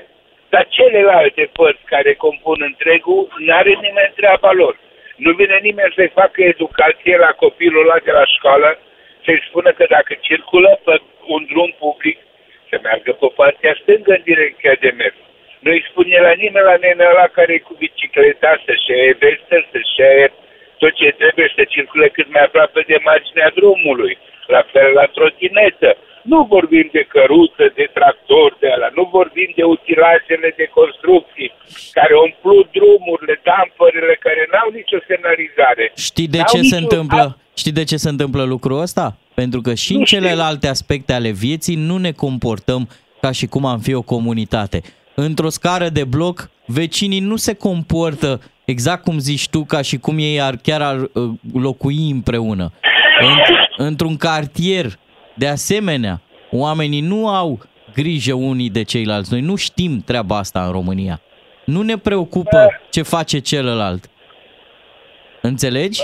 Dar 0.49 0.67
celelalte 0.77 1.49
părți 1.53 1.89
care 1.93 2.13
compun 2.13 2.59
întregul, 2.69 3.27
n-are 3.45 3.73
nimeni 3.85 4.17
treaba 4.19 4.51
lor. 4.51 4.75
Nu 5.15 5.31
vine 5.39 5.57
nimeni 5.61 5.93
să-i 5.95 6.17
facă 6.19 6.39
educație 6.43 7.17
la 7.17 7.31
copilul 7.43 7.83
ăla 7.85 7.99
de 8.07 8.11
la 8.11 8.25
școală, 8.35 8.79
să-i 9.25 9.45
spună 9.47 9.71
că 9.71 9.85
dacă 9.89 10.13
circulă 10.27 10.79
pe 10.85 11.01
un 11.27 11.45
drum 11.51 11.71
public, 11.79 12.17
să 12.69 12.79
meargă 12.83 13.11
pe 13.11 13.27
partea 13.35 13.73
stângă 13.81 14.11
în 14.13 14.21
direcția 14.23 14.73
de 14.79 14.91
mers. 14.97 15.17
Nu-i 15.67 15.87
spune 15.89 16.17
la 16.27 16.33
nimeni 16.43 16.69
la 16.71 16.77
nenea 16.85 17.09
ăla 17.13 17.27
care 17.37 17.51
e 17.55 17.67
cu 17.69 17.73
bicicleta 17.85 18.51
să-și 18.65 18.89
ia 18.91 19.15
vestă, 19.23 19.55
să-și 19.71 19.97
ia 20.01 20.11
tot 20.81 20.93
ce 20.99 21.07
trebuie 21.21 21.47
să 21.55 21.61
circule 21.73 22.07
cât 22.17 22.27
mai 22.33 22.43
aproape 22.47 22.79
de 22.91 22.97
marginea 23.09 23.49
drumului. 23.59 24.13
La 24.55 24.61
fel 24.73 24.89
la 24.99 25.05
trotinetă. 25.15 25.89
Nu 26.31 26.39
vorbim 26.55 26.87
de 26.97 27.03
căruță, 27.13 27.65
de 27.79 27.85
tractor, 27.97 28.49
de 28.61 28.67
ala, 28.75 28.89
nu 28.99 29.03
vorbim 29.17 29.49
de 29.59 29.63
utilajele 29.75 30.49
de 30.59 30.65
construcții 30.79 31.49
care 31.97 32.13
umplu 32.27 32.55
drumurile, 32.77 33.35
dampările 33.51 34.15
care 34.25 34.41
n-au 34.51 34.69
nicio 34.79 34.99
semnalizare. 35.09 35.85
Știi 36.09 36.29
de 36.35 36.41
N-au 36.41 36.51
ce 36.53 36.59
se 36.61 36.63
nicio- 36.63 36.83
întâmplă? 36.83 37.23
Știi 37.61 37.77
de 37.79 37.83
ce 37.89 37.97
se 38.03 38.09
întâmplă 38.13 38.43
lucrul 38.53 38.79
ăsta? 38.87 39.05
Pentru 39.41 39.59
că 39.65 39.71
și 39.83 39.93
în 39.97 40.03
celelalte 40.13 40.67
aspecte 40.75 41.11
ale 41.13 41.31
vieții 41.45 41.77
nu 41.89 41.97
ne 42.05 42.11
comportăm 42.25 42.81
ca 43.23 43.31
și 43.31 43.45
cum 43.53 43.63
am 43.65 43.79
fi 43.79 43.93
o 43.93 44.01
comunitate. 44.13 44.79
Într-o 45.19 45.49
scară 45.49 45.87
de 45.89 46.03
bloc, 46.03 46.49
vecinii 46.65 47.19
nu 47.19 47.35
se 47.35 47.53
comportă 47.55 48.41
exact 48.65 49.03
cum 49.03 49.17
zici 49.19 49.49
tu, 49.49 49.63
ca 49.65 49.81
și 49.81 49.97
cum 49.97 50.15
ei 50.19 50.41
ar 50.41 50.55
chiar 50.63 50.81
ar 50.81 50.95
uh, 50.99 51.09
locui 51.53 52.09
împreună. 52.11 52.71
În, 53.19 53.37
într-un 53.85 54.17
cartier, 54.17 54.85
de 55.35 55.47
asemenea, 55.47 56.21
oamenii 56.51 57.01
nu 57.01 57.27
au 57.27 57.59
grijă 57.93 58.33
unii 58.33 58.69
de 58.69 58.83
ceilalți. 58.83 59.31
Noi 59.33 59.41
nu 59.41 59.55
știm 59.55 60.01
treaba 60.05 60.37
asta 60.37 60.65
în 60.65 60.71
România. 60.71 61.21
Nu 61.65 61.81
ne 61.81 61.97
preocupă 61.97 62.59
ce 62.89 63.01
face 63.01 63.39
celălalt. 63.39 64.03
Înțelegi? 65.41 66.01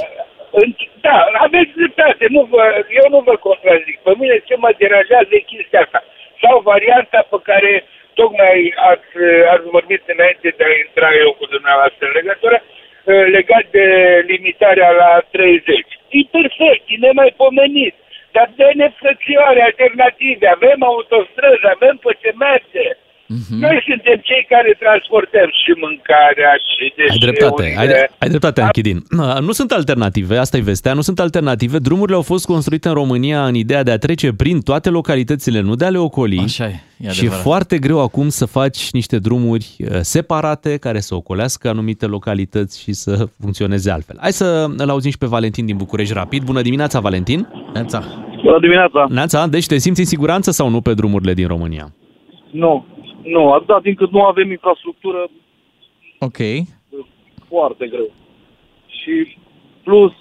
În- 0.52 0.76
Da, 1.02 1.18
aveți 1.48 1.72
dreptate. 1.80 2.24
Nu 2.36 2.42
vă, 2.54 2.64
eu 3.02 3.08
nu 3.16 3.20
vă 3.28 3.36
contrazic. 3.48 3.96
Pe 4.08 4.14
mine 4.22 4.36
ce 4.48 4.56
mă 4.64 4.70
deranjează 4.82 5.32
e 5.38 5.52
chestia 5.54 5.80
asta. 5.86 6.00
Sau 6.44 6.56
varianta 6.72 7.20
pe 7.34 7.40
care 7.50 7.72
tocmai 8.20 8.74
ați, 8.92 9.12
ați 9.54 9.68
vorbit 9.78 10.04
înainte 10.14 10.50
de 10.58 10.64
a 10.68 10.74
intra 10.86 11.10
eu 11.24 11.32
cu 11.40 11.46
dumneavoastră 11.56 12.04
în 12.08 12.16
legătură, 12.20 12.58
eh, 12.64 13.26
legat 13.38 13.66
de 13.78 13.88
limitarea 14.32 14.92
la 15.02 15.12
30. 15.32 15.86
E 16.18 16.20
perfect, 16.38 16.84
e 16.94 16.96
nemaipomenit. 17.06 17.96
Dar 18.36 18.48
dă-ne 18.56 18.88
frățioare 19.02 19.62
alternative. 19.62 20.48
Avem 20.48 20.80
autostrăzi, 20.84 21.72
avem 21.76 21.96
pe 22.04 22.12
ce 22.22 22.32
merge. 22.48 22.88
Mhm. 23.28 23.60
Noi 23.60 23.84
suntem 23.88 24.20
cei 24.24 24.46
care 24.50 24.76
transportăm 24.80 25.48
și 25.64 25.72
mâncarea 25.86 26.52
și 26.74 26.94
Ai 27.12 27.18
dreptate, 27.18 27.64
ai, 27.64 27.70
deșeurile. 27.70 28.12
ai 28.18 28.30
dreptate, 28.30 28.62
Anchidin. 28.62 29.04
Nu 29.42 29.52
sunt 29.52 29.72
alternative, 29.72 30.38
asta 30.38 30.58
e 30.58 30.62
vestea, 30.62 30.94
nu 30.94 31.02
sunt 31.02 31.20
alternative. 31.20 31.78
Drumurile 31.78 32.16
au 32.16 32.22
fost 32.22 32.46
construite 32.46 32.88
în 32.88 32.94
România 32.94 33.46
în 33.46 33.56
ideea 33.56 33.84
de 33.84 33.92
a 33.92 33.98
trece 33.98 34.34
prin 34.34 34.62
toate 34.62 34.90
localitățile, 34.90 35.60
nu 35.60 35.76
de 35.76 35.86
a 35.86 35.90
le 35.90 35.98
ocoli. 35.98 36.40
Așa 36.40 36.66
e, 36.66 36.68
e 36.68 36.76
și 36.98 37.06
e 37.08 37.10
adevărat. 37.20 37.42
foarte 37.42 37.78
greu 37.78 38.00
acum 38.02 38.30
să 38.30 38.46
faci 38.46 38.90
niște 38.92 39.18
drumuri 39.20 39.76
uh, 39.80 39.88
separate 40.02 40.78
care 40.78 41.00
să 41.00 41.16
ocolească 41.16 41.70
anumite 41.70 42.06
localități 42.06 42.82
și 42.82 42.94
să 42.94 43.28
funcționeze 43.42 43.92
altfel. 43.92 44.18
Hai 44.22 44.32
să 44.32 44.66
îl 44.78 44.90
auzim 44.90 45.12
și 45.12 45.18
pe 45.18 45.26
Valentin 45.26 45.66
din 45.66 45.78
București 45.78 46.14
rapid. 46.14 46.44
Bună 46.44 46.62
dimineața, 46.62 47.00
Valentin! 47.00 47.48
Neața! 47.74 48.04
Bună 48.44 48.60
dimineața! 48.60 49.06
Neața, 49.10 49.48
deci 49.48 49.66
te 49.66 49.78
simți 49.78 50.00
în 50.00 50.06
siguranță 50.06 50.52
sau 50.52 50.70
nu 50.70 50.82
pe 50.82 50.94
drumurile 50.94 51.34
din 51.34 51.48
România? 51.48 51.94
Nu, 52.52 52.86
nu, 53.24 53.52
atâta 53.52 53.80
timp 53.84 53.98
cât 53.98 54.12
nu 54.12 54.22
avem 54.24 54.52
infrastructură, 54.52 55.28
Ok. 56.20 56.38
foarte 57.48 57.88
greu. 57.88 58.12
Și 58.88 59.38
plus 59.84 60.12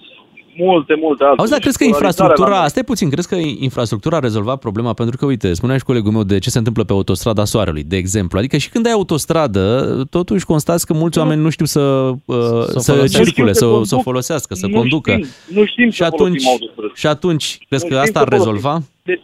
multe, 0.55 0.95
multe 1.01 1.23
alte. 1.23 1.39
Auzi, 1.39 1.51
dar 1.51 1.59
crezi 1.59 1.77
că 1.77 1.83
Și 1.83 1.89
polarizarea 1.89 2.07
infrastructura, 2.25 2.61
la- 2.61 2.67
stai 2.67 2.83
puțin, 2.83 3.09
crezi 3.09 3.27
că 3.27 3.35
infrastructura 3.35 4.17
a 4.17 4.19
rezolvat 4.19 4.59
problema? 4.59 4.93
Pentru 4.93 5.17
că, 5.17 5.25
uite, 5.25 5.53
spunea 5.53 5.77
și 5.77 5.83
colegul 5.83 6.11
meu 6.11 6.23
de 6.23 6.39
ce 6.39 6.49
se 6.49 6.57
întâmplă 6.57 6.83
pe 6.83 6.91
autostrada 6.93 7.45
Soarelui, 7.45 7.83
de 7.83 7.97
exemplu. 7.97 8.37
Adică 8.37 8.57
și 8.57 8.69
când 8.69 8.85
ai 8.85 8.91
autostradă, 8.91 9.63
totuși 10.09 10.45
constați 10.45 10.85
că 10.85 10.93
mulți 10.93 11.19
oameni 11.19 11.41
nu 11.41 11.49
știu 11.49 11.65
să, 11.65 11.79
uh, 11.79 12.15
să, 12.25 12.91
folosească. 12.91 13.23
circule, 13.23 13.47
Nu 13.47 13.53
să, 13.53 13.65
știu 13.65 13.83
să 13.83 13.87
să 13.89 13.95
o 13.95 13.97
conduc. 13.97 14.03
folosească, 14.03 14.53
să 14.55 14.67
Nu 14.67 14.77
conducă. 14.77 15.11
Știm, 15.11 15.25
nu 15.57 15.65
știm 15.65 15.89
și 15.89 15.97
să 15.97 16.03
atunci, 16.03 16.41
folosim 16.43 16.49
autostrăzi. 16.51 16.99
și 17.01 17.07
atunci, 17.07 17.57
crezi 17.69 17.83
Nu 17.83 17.89
că 17.89 17.95
știm 17.95 18.05
asta 18.07 18.19
să 18.19 18.25
ar 18.25 18.31
rezolva? 18.37 18.73
De, 19.03 19.15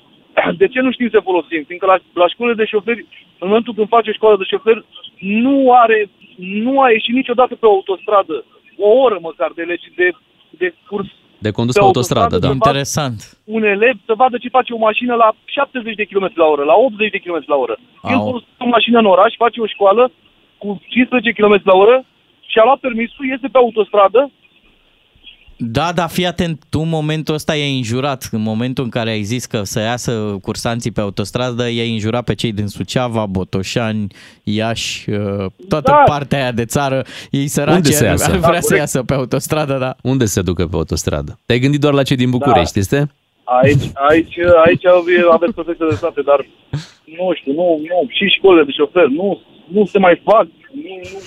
de 0.58 0.68
ce 0.68 0.80
nu 0.82 0.92
știm 0.92 1.10
să 1.10 1.20
folosim? 1.24 1.64
Fiindcă 1.68 1.86
la, 1.86 1.98
la 2.14 2.28
școlile 2.28 2.56
de 2.56 2.66
șoferi, 2.66 3.06
în 3.40 3.48
momentul 3.48 3.74
când 3.74 3.88
face 3.88 4.12
școală 4.12 4.38
de 4.38 4.44
șoferi, 4.44 4.86
nu 5.20 5.56
are, 5.84 6.10
nu 6.38 6.82
a 6.82 6.90
ieșit 6.90 7.14
niciodată 7.14 7.56
pe 7.56 7.66
autostradă 7.66 8.46
o 8.78 8.90
oră 9.06 9.18
măcar 9.22 9.52
de 9.56 9.64
legi 9.64 9.90
de, 9.96 10.08
de 10.50 10.68
curs 10.90 11.10
De 11.48 11.52
condus 11.52 11.74
Pe 11.76 11.80
pe 11.80 11.86
autostradă, 11.86 12.22
autostradă, 12.22 12.38
da. 12.40 12.48
de 12.48 12.54
Interesant. 12.54 13.20
un 13.58 13.64
elev 13.64 13.96
să 14.06 14.14
vadă 14.22 14.38
ce 14.38 14.56
face 14.58 14.74
o 14.74 14.78
mașină 14.88 15.14
la 15.16 15.30
70 15.46 15.96
de 15.96 16.10
km 16.12 16.32
la 16.36 16.46
oră, 16.54 16.64
la 16.64 16.76
80 16.76 17.12
de 17.16 17.24
km 17.24 17.44
la 17.54 17.56
oră. 17.56 17.76
El 18.12 18.16
Au. 18.16 18.26
folosește 18.28 18.64
o 18.68 18.76
mașină 18.78 18.98
în 19.00 19.06
oraș, 19.16 19.32
face 19.46 19.60
o 19.62 19.68
școală 19.76 20.12
cu 20.62 20.82
15 20.88 21.32
km 21.32 21.56
la 21.72 21.76
oră 21.84 22.06
și 22.52 22.58
a 22.60 22.64
luat 22.64 22.80
permisul, 22.80 23.26
iese 23.26 23.48
pe 23.52 23.58
autostradă, 23.58 24.32
Da, 25.62 25.92
dar 25.96 26.10
fii 26.10 26.26
atent, 26.26 26.64
tu 26.70 26.80
în 26.80 26.90
momentul 26.90 27.34
ăsta 27.34 27.56
i-ai 27.56 27.78
înjurat, 27.78 28.30
în 28.32 28.42
momentul 28.42 28.84
în 28.84 28.90
care 28.90 29.10
ai 29.10 29.24
zis 29.24 29.46
că 29.46 29.64
să 29.64 29.80
iasă 29.80 30.38
cursanții 30.42 30.92
pe 30.92 31.02
autostradă, 31.02 31.70
i-ai 31.70 31.94
înjurat 31.94 32.24
pe 32.24 32.34
cei 32.36 32.52
din 32.52 32.68
Suceava, 32.68 33.26
Botoșani, 33.26 34.08
Iași, 34.44 35.10
uh, 35.10 35.46
toată 35.68 35.92
Da. 35.92 36.04
partea 36.06 36.42
aia 36.42 36.52
de 36.52 36.66
țară, 36.66 37.04
ei 37.32 37.48
săraci 37.48 37.76
Unde 37.76 37.90
se 37.92 38.04
ar, 38.06 38.10
iasă? 38.12 38.32
ar 38.32 38.38
Da, 38.40 38.48
vrea 38.48 38.60
să 38.62 38.68
corect. 38.68 38.80
iasă 38.82 39.04
pe 39.04 39.14
autostradă, 39.14 39.78
da. 39.78 39.96
Unde 40.04 40.26
se 40.26 40.42
ducă 40.42 40.66
pe 40.68 40.76
autostradă? 40.76 41.40
Te-ai 41.46 41.60
gândit 41.60 41.80
doar 41.80 41.94
la 41.94 42.04
cei 42.04 42.16
din 42.18 42.30
București, 42.30 42.74
Da. 42.74 42.80
este? 42.80 43.12
Aici, 43.62 43.86
aici, 44.10 44.36
aici 44.66 44.86
aveți 45.32 45.54
perfectă 45.54 45.86
dreptate, 45.88 46.22
dar 46.22 46.40
nu 47.18 47.26
știu, 47.40 47.54
nu, 47.54 47.68
nu, 47.90 47.98
și 48.10 48.26
școlile 48.38 48.64
de 48.64 48.72
șofer, 48.72 49.06
nu, 49.20 49.42
nu 49.76 49.86
se 49.86 50.00
mai 50.00 50.22
fac, 50.24 50.48
nu, 50.86 50.94
nu, 51.12 51.20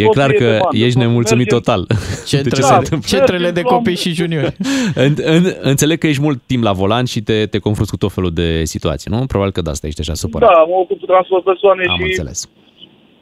E 0.00 0.04
tot 0.04 0.12
clar 0.14 0.30
e 0.30 0.32
pe 0.32 0.38
că 0.38 0.58
bandă, 0.62 0.76
ești 0.84 0.98
tot 0.98 1.02
nemulțumit 1.06 1.46
mergem- 1.50 1.58
total. 1.58 1.86
Centrele, 2.32 2.42
de 2.42 2.56
ce 2.56 2.62
se 2.62 2.74
întâmplă. 2.74 3.08
centrele 3.16 3.50
de 3.50 3.60
Mergem, 3.60 3.76
copii 3.76 3.94
Doamne. 3.94 4.00
și 4.00 4.12
juniori. 4.12 4.56
În, 5.06 5.14
în, 5.22 5.52
înțeleg 5.60 5.98
că 5.98 6.06
ești 6.06 6.22
mult 6.22 6.42
timp 6.46 6.62
la 6.62 6.72
volan 6.72 7.04
și 7.04 7.20
te, 7.22 7.46
te 7.46 7.58
confrunți 7.58 7.90
cu 7.90 7.96
tot 7.96 8.12
felul 8.12 8.32
de 8.32 8.64
situații, 8.64 9.10
nu? 9.14 9.26
Probabil 9.26 9.52
că 9.52 9.60
de 9.62 9.70
asta 9.70 9.86
ești 9.86 10.00
așa 10.00 10.14
supărat. 10.14 10.48
Da, 10.48 10.58
mă 10.68 10.74
ocup 10.82 10.98
cu 10.98 11.06
transport 11.06 11.44
persoane 11.44 11.84
Am 11.88 11.96
și 11.96 12.02
înțeles. 12.02 12.48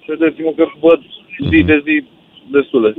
credeți-mă 0.06 0.52
că 0.56 0.64
văd 0.80 1.00
zi 1.50 1.62
de 1.62 1.82
zi 1.84 2.04
destule. 2.52 2.94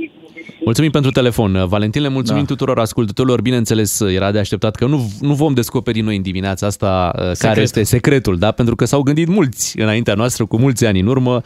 Mulțumim 0.64 0.90
pentru 0.90 1.10
telefon. 1.10 1.64
Valentin, 1.66 2.02
le 2.02 2.08
mulțumim 2.08 2.42
Da. 2.42 2.48
tuturor 2.48 2.78
ascultătorilor. 2.78 3.40
Bineînțeles, 3.40 4.00
era 4.00 4.30
de 4.30 4.38
așteptat 4.38 4.74
că 4.74 4.86
nu, 4.86 5.10
nu 5.20 5.34
vom 5.34 5.54
descoperi 5.54 6.00
noi 6.00 6.16
în 6.16 6.22
dimineața 6.22 6.66
asta 6.66 7.12
uh, 7.18 7.30
care 7.38 7.60
este 7.60 7.82
secretul, 7.82 8.38
da? 8.38 8.50
Pentru 8.50 8.74
că 8.74 8.84
s-au 8.84 9.02
gândit 9.02 9.28
mulți 9.28 9.80
înaintea 9.80 10.14
noastră, 10.14 10.44
cu 10.46 10.56
mulți 10.58 10.86
ani 10.86 11.00
în 11.00 11.06
urmă, 11.06 11.40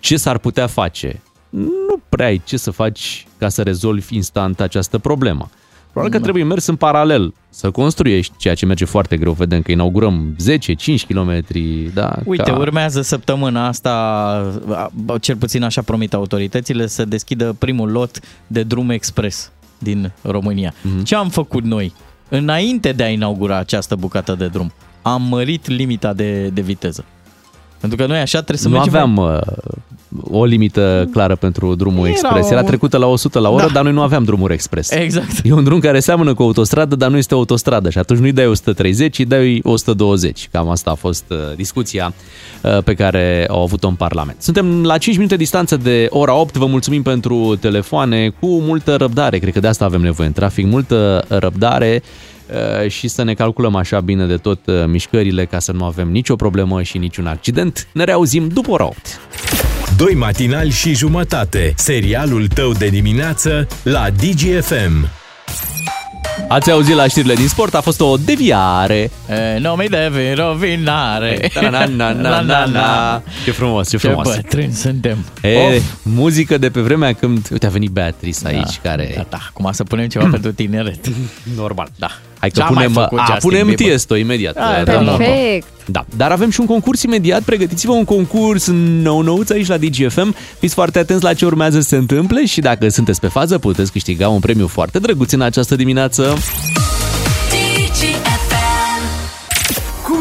ce 0.00 0.16
s-ar 0.16 0.38
putea 0.38 0.66
face. 0.66 1.22
Nu 1.50 2.00
prea 2.08 2.26
ai 2.26 2.42
ce 2.44 2.56
să 2.56 2.70
faci 2.70 3.26
ca 3.38 3.48
să 3.48 3.62
rezolvi 3.62 4.14
instant 4.14 4.60
această 4.60 4.98
problemă. 4.98 5.48
Probabil 5.92 6.18
că 6.18 6.22
trebuie 6.22 6.44
mers 6.44 6.66
în 6.66 6.76
paralel, 6.76 7.34
să 7.50 7.70
construiești, 7.70 8.34
ceea 8.36 8.54
ce 8.54 8.66
merge 8.66 8.84
foarte 8.84 9.16
greu. 9.16 9.32
Vedem 9.32 9.62
că 9.62 9.72
inaugurăm 9.72 10.36
10-5 10.36 11.06
km, 11.08 11.42
da? 11.94 12.16
Uite, 12.24 12.50
ca... 12.50 12.58
urmează 12.58 13.02
săptămâna 13.02 13.66
asta, 13.66 13.90
a- 14.70 15.18
cel 15.20 15.36
puțin 15.36 15.62
așa 15.62 15.82
promit 15.82 16.14
autoritățile, 16.14 16.86
să 16.86 17.04
deschidă 17.04 17.54
primul 17.58 17.90
lot 17.90 18.18
de 18.46 18.62
drum 18.62 18.90
expres 18.90 19.50
din 19.78 20.12
România. 20.22 20.74
Mhm. 20.82 21.02
Ce 21.02 21.14
am 21.14 21.28
făcut 21.28 21.64
noi? 21.64 21.92
Înainte 22.28 22.92
de 22.92 23.02
a 23.02 23.08
inaugura 23.08 23.56
această 23.56 23.96
bucată 23.96 24.34
de 24.34 24.46
drum, 24.46 24.72
am 25.02 25.22
mărit 25.22 25.66
limita 25.66 26.12
de, 26.12 26.48
de 26.48 26.60
viteză. 26.60 27.04
Pentru 27.80 27.98
că 27.98 28.06
noi 28.06 28.18
așa 28.18 28.38
trebuie 28.38 28.58
să 28.58 28.68
nu 28.68 28.74
mergem 28.74 28.94
aveam 28.94 29.16
uh, 29.16 29.40
o 30.30 30.44
limită 30.44 31.08
clară 31.12 31.36
pentru 31.36 31.74
drumul 31.74 32.06
Era 32.06 32.08
expres. 32.10 32.50
Era 32.50 32.60
o- 32.60 32.64
trecută 32.66 32.96
la 32.96 33.06
100 33.06 33.38
la 33.38 33.48
oră, 33.50 33.66
Da. 33.66 33.72
dar 33.72 33.82
noi 33.82 33.92
nu 33.92 34.02
aveam 34.02 34.24
drumuri 34.24 34.52
expres. 34.52 34.90
Exact. 34.90 35.30
E 35.44 35.52
un 35.52 35.64
drum 35.64 35.78
care 35.80 36.00
seamănă 36.00 36.34
cu 36.34 36.42
autostradă, 36.42 36.96
dar 36.96 37.10
nu 37.10 37.16
este 37.16 37.34
autostradă 37.34 37.90
și 37.90 37.98
atunci 37.98 38.18
nu-i 38.20 38.32
dai 38.32 38.46
130, 38.46 39.18
îi 39.18 39.24
dai 39.24 39.60
120. 39.64 40.48
Cam 40.52 40.68
asta 40.68 40.90
a 40.90 40.94
fost 40.94 41.24
uh, 41.28 41.36
discuția 41.56 42.12
uh, 42.62 42.82
pe 42.84 42.94
care 42.94 43.46
au 43.50 43.62
avut-o 43.62 43.88
în 43.88 43.94
Parlament. 43.94 44.42
Suntem 44.42 44.84
la 44.84 44.98
5 44.98 45.16
minute 45.16 45.36
distanță 45.36 45.76
de 45.76 46.06
ora 46.10 46.34
8. 46.34 46.56
Vă 46.56 46.66
mulțumim 46.66 47.02
pentru 47.02 47.56
telefoane 47.60 48.28
cu 48.40 48.46
multă 48.46 48.96
răbdare. 48.96 49.38
Cred 49.38 49.52
că 49.52 49.60
de 49.60 49.66
asta 49.68 49.84
avem 49.84 50.00
nevoie 50.00 50.26
în 50.28 50.34
trafic. 50.34 50.66
Multă 50.66 51.24
răbdare 51.28 52.02
uh, 52.82 52.90
și 52.90 53.08
să 53.08 53.22
ne 53.22 53.34
calculăm 53.34 53.74
așa 53.74 54.00
bine 54.00 54.26
de 54.26 54.36
tot 54.36 54.66
uh, 54.66 54.74
mișcările 54.86 55.44
ca 55.44 55.58
să 55.58 55.72
nu 55.72 55.84
avem 55.84 56.08
nicio 56.10 56.36
problemă 56.36 56.82
și 56.82 56.98
niciun 56.98 57.26
accident. 57.26 57.88
Ne 57.92 58.04
reauzim 58.04 58.48
după 58.48 58.70
ora 58.70 58.84
8. 58.84 59.20
Doi 59.98 60.14
matinali 60.14 60.70
și 60.70 60.94
jumătate. 60.94 61.72
Serialul 61.76 62.48
tău 62.48 62.72
de 62.72 62.88
dimineață 62.88 63.66
la 63.82 64.06
DGFM. 64.10 65.08
Ați 66.48 66.70
auzit 66.70 66.94
la 66.94 67.06
știrile 67.08 67.34
din 67.34 67.48
sport, 67.48 67.74
a 67.74 67.80
fost 67.80 68.00
o 68.00 68.16
deviare. 68.16 69.10
E, 69.54 69.58
nu 69.58 69.72
mi 69.72 69.88
devi 69.88 70.32
rovinare. 70.34 71.50
Na, 71.60 71.68
na, 71.70 71.86
na, 71.86 72.12
na, 72.12 72.40
na, 72.40 72.64
na. 72.64 73.22
Ce 73.44 73.50
frumos, 73.50 73.88
ce 73.88 73.96
Ce 73.96 74.06
frumos. 74.06 74.34
bătrâni 74.34 74.72
suntem. 74.72 75.24
E, 75.42 75.56
Of. 75.56 75.82
muzică 76.02 76.58
de 76.58 76.70
pe 76.70 76.80
vremea 76.80 77.12
când... 77.12 77.48
Uite, 77.52 77.66
a 77.66 77.70
venit 77.70 77.90
Beatrice 77.90 78.46
aici, 78.46 78.78
care... 78.82 79.12
Da, 79.16 79.26
da, 79.28 79.38
acum 79.48 79.72
să 79.72 79.84
punem 79.84 80.08
ceva 80.08 80.28
pentru 80.36 80.52
tineret. 80.52 81.06
Normal. 81.56 81.88
Da. 81.96 82.10
Hai 82.38 82.48
că 82.50 82.58
Ce-a 82.58 82.68
mai 82.68 82.84
punem, 82.86 83.02
făcut 83.02 83.18
a, 83.18 83.24
Justin 83.24 83.48
punem 83.48 83.66
Bieber? 83.66 83.86
Tiesto 83.86 84.16
imediat. 84.16 84.56
Ah, 84.56 84.84
Da, 84.84 84.92
da. 85.02 85.10
Perfect. 85.10 85.66
Da, 85.90 86.04
dar 86.16 86.30
avem 86.30 86.50
și 86.50 86.60
un 86.60 86.66
concurs 86.66 87.02
imediat. 87.02 87.42
Pregătiți-vă 87.42 87.92
un 87.92 88.04
concurs 88.04 88.66
nou-nouț 89.02 89.50
aici 89.50 89.66
la 89.66 89.76
DGFM. 89.76 90.34
Fiți 90.58 90.74
foarte 90.74 90.98
atenți 90.98 91.22
la 91.24 91.34
ce 91.34 91.44
urmează 91.44 91.80
să 91.80 91.88
se 91.88 91.96
întâmple 91.96 92.46
și 92.46 92.60
dacă 92.60 92.88
sunteți 92.88 93.20
pe 93.20 93.26
fază 93.28 93.58
puteți 93.58 93.92
câștiga 93.92 94.28
un 94.28 94.40
premiu 94.40 94.66
foarte 94.66 94.98
drăguț 94.98 95.32
în 95.32 95.40
această 95.40 95.76
dimineață. 95.76 96.34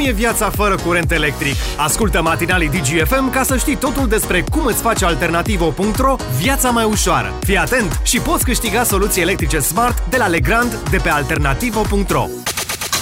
E 0.07 0.11
viața 0.11 0.49
fără 0.49 0.75
curent 0.75 1.11
electric? 1.11 1.55
Ascultă 1.77 2.21
matinalii 2.21 2.69
DGFM 2.69 3.31
ca 3.31 3.43
să 3.43 3.57
știi 3.57 3.75
totul 3.75 4.07
despre 4.07 4.43
cum 4.51 4.65
îți 4.65 4.81
face 4.81 5.05
alternativo.ro 5.05 6.15
viața 6.41 6.69
mai 6.69 6.83
ușoară. 6.83 7.33
Fii 7.39 7.57
atent 7.57 7.99
și 8.03 8.19
poți 8.19 8.43
câștiga 8.43 8.83
soluții 8.83 9.21
electrice 9.21 9.59
smart 9.59 10.09
de 10.09 10.17
la 10.17 10.27
Legrand 10.27 10.75
de 10.89 10.97
pe 10.97 11.09
alternativo.ro. 11.09 12.25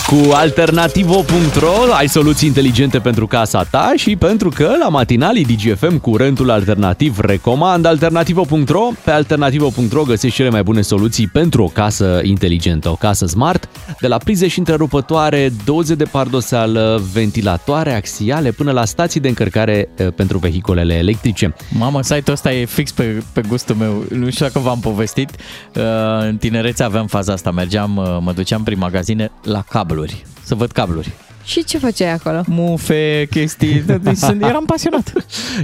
Cu 0.08 0.32
alternativo.ro 0.32 1.94
ai 1.94 2.10
soluții 2.10 2.48
inteligente 2.48 3.00
pentru 3.00 3.28
casa 3.28 3.64
ta 3.64 3.94
și 3.96 4.16
pentru 4.16 4.50
că 4.50 4.72
la 4.80 4.90
matinalii 4.90 5.46
DGFM 5.46 5.98
curentul 5.98 6.50
alternativ 6.50 7.20
recomand 7.20 7.86
alternativo.ro. 7.86 8.90
Pe 9.04 9.12
alternativo.ro 9.12 10.04
găsești 10.04 10.36
cele 10.36 10.50
mai 10.50 10.64
bune 10.64 10.82
soluții 10.82 11.28
pentru 11.28 11.64
o 11.64 11.68
casă 11.68 12.20
inteligentă, 12.24 12.90
o 12.90 12.96
casă 12.96 13.26
smart, 13.26 13.70
de 14.00 14.08
la 14.08 14.18
prize 14.18 14.48
și 14.48 14.60
întrerupătoare, 14.60 15.52
doze 15.66 15.96
de 15.96 16.04
pardoseală, 16.04 17.02
ventilatoare 17.14 17.94
axiale 17.96 18.52
până 18.52 18.72
la 18.72 18.86
stații 18.86 19.20
de 19.20 19.28
încărcare 19.28 19.90
eh, 19.96 20.08
pentru 20.16 20.38
vehiculele 20.38 20.94
electrice. 20.94 21.56
Mamă, 21.78 22.02
site-ul 22.02 22.32
ăsta 22.32 22.54
e 22.54 22.66
fix 22.66 22.92
pe, 22.92 23.24
pe 23.34 23.42
gustul 23.48 23.76
meu. 23.76 24.04
Nu 24.10 24.30
știu 24.30 24.46
dacă 24.46 24.60
v-am 24.60 24.80
povestit. 24.80 25.30
Uh, 25.76 25.84
În 26.20 26.38
tinerețe 26.38 26.84
aveam 26.84 27.08
faza 27.08 27.34
asta. 27.34 27.52
Mergeam, 27.52 27.98
uh, 27.98 28.18
mă 28.20 28.32
duceam 28.32 28.64
prin 28.64 28.78
magazine 28.78 29.32
la 29.44 29.64
cabluri. 29.96 30.26
Să 30.44 30.56
văd 30.56 30.72
cabluri. 30.72 31.14
Și 31.46 31.64
ce 31.64 31.78
făceai 31.78 32.12
acolo? 32.14 32.44
Mufe, 32.48 33.28
chestii. 33.30 33.84
Deci 34.04 34.18
sunt- 34.18 34.44
eram 34.44 34.64
pasionat. 34.66 35.12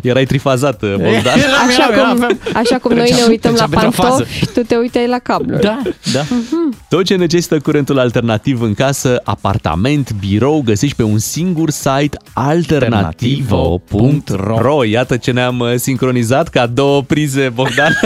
Erai 0.04 0.26
trifazat, 0.26 0.84
eh, 0.84 0.90
Bogdan. 0.90 1.40
Eram, 1.40 1.68
Așa 1.68 1.90
eram, 1.92 2.14
cum, 2.16 2.24
aveam- 2.24 2.38
așa 2.54 2.78
cum 2.78 2.92
noi 2.96 3.10
ne 3.10 3.16
Treceam- 3.16 3.28
uităm 3.30 3.54
la 3.54 3.66
treceam 3.66 3.86
într-o 3.86 4.02
fază. 4.04 4.16
pantofi, 4.24 4.46
tu 4.46 4.60
te 4.62 4.76
uitai 4.76 5.08
la 5.08 5.20
cabluri. 5.20 5.62
Da, 5.62 5.82
da. 6.14 6.22
Tot 6.90 7.06
ce 7.06 7.16
necesită 7.16 7.60
curentul 7.60 8.00
alternativ 8.00 8.62
în 8.62 8.74
casă, 8.74 9.22
apartament, 9.24 10.12
birou, 10.20 10.62
găsești 10.66 10.96
pe 10.96 11.04
un 11.04 11.18
singur 11.18 11.70
site 11.70 12.18
alternativo.ro 12.34 14.84
Iată 14.84 15.18
ce 15.18 15.32
ne-am 15.32 15.60
uh, 15.60 15.74
sincronizat 15.76 16.48
ca 16.48 16.66
două 16.68 17.02
prize, 17.04 17.50
Bogdan. 17.54 18.00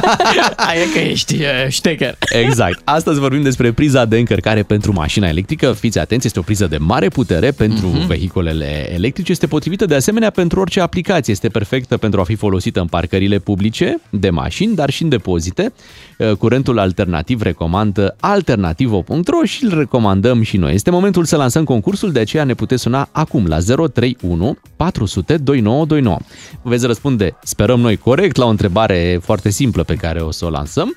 Aia 0.68 0.84
că 0.92 0.98
ești 0.98 1.34
uh, 1.34 1.40
ștecher. 1.68 2.16
Exact. 2.42 2.80
Astăzi 2.84 3.18
vorbim 3.20 3.42
despre 3.42 3.72
priza 3.72 4.04
de 4.04 4.18
încărcare 4.18 4.62
pentru 4.62 4.92
mașina 4.92 5.28
electrică. 5.28 5.72
Fiți 5.72 5.98
atenți, 5.98 6.26
este 6.26 6.38
o 6.38 6.42
priză 6.42 6.66
de 6.66 6.76
mare 6.78 7.08
putere 7.18 7.50
pentru 7.50 7.86
Mhm. 7.86 8.06
vehiculele 8.06 8.92
electrice. 8.94 9.32
Este 9.32 9.46
potrivită 9.46 9.84
de 9.86 9.94
asemenea 9.94 10.30
pentru 10.30 10.60
orice 10.60 10.80
aplicație. 10.80 11.32
Este 11.32 11.48
perfectă 11.48 11.96
pentru 11.96 12.20
a 12.20 12.24
fi 12.24 12.34
folosită 12.34 12.80
în 12.80 12.86
parcările 12.86 13.38
publice 13.38 14.00
de 14.10 14.30
mașini, 14.30 14.74
dar 14.74 14.90
și 14.90 15.02
în 15.02 15.08
depozite. 15.08 15.72
Uh, 16.18 16.32
Curentul 16.32 16.78
alternativ 16.78 17.40
recomandă 17.42 18.16
alternativo.ro 18.20 19.44
și 19.44 19.64
îl 19.64 19.78
recomandăm 19.78 20.42
și 20.42 20.56
noi. 20.56 20.74
Este 20.74 20.90
momentul 20.90 21.24
să 21.24 21.36
lansăm 21.36 21.64
concursul, 21.64 22.12
de 22.12 22.20
aceea 22.20 22.44
ne 22.44 22.54
puteți 22.54 22.82
suna 22.82 23.08
acum 23.12 23.46
la 23.46 23.58
031 23.92 24.56
400 24.76 25.36
2929. 25.36 26.18
Veți 26.62 26.86
răspunde, 26.86 27.36
sperăm 27.42 27.80
noi, 27.80 27.96
corect 27.96 28.36
la 28.36 28.44
o 28.44 28.48
întrebare 28.48 29.18
foarte 29.22 29.50
simplă 29.50 29.82
pe 29.82 29.94
care 29.94 30.20
o 30.20 30.30
să 30.30 30.44
o 30.44 30.50
lansăm 30.50 30.96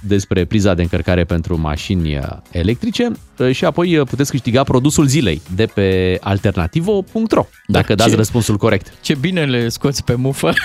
despre 0.00 0.44
priza 0.44 0.74
de 0.74 0.82
încărcare 0.82 1.24
pentru 1.24 1.58
mașini 1.60 2.16
uh, 2.16 2.22
electrice 2.50 3.10
uh, 3.38 3.50
și 3.54 3.64
apoi 3.64 3.96
uh, 3.96 4.06
puteți 4.06 4.30
câștiga 4.30 4.62
produsul 4.62 5.06
zilei 5.06 5.42
de 5.54 5.66
pe 5.74 6.18
alternativo.ro 6.20 7.46
dacă 7.66 7.94
dați 7.94 8.10
ce- 8.10 8.16
răspunsul 8.16 8.56
corect. 8.56 8.92
Ce 9.00 9.14
bine 9.14 9.44
le 9.44 9.68
scoți 9.68 10.04
pe 10.04 10.14
mufă. 10.14 10.52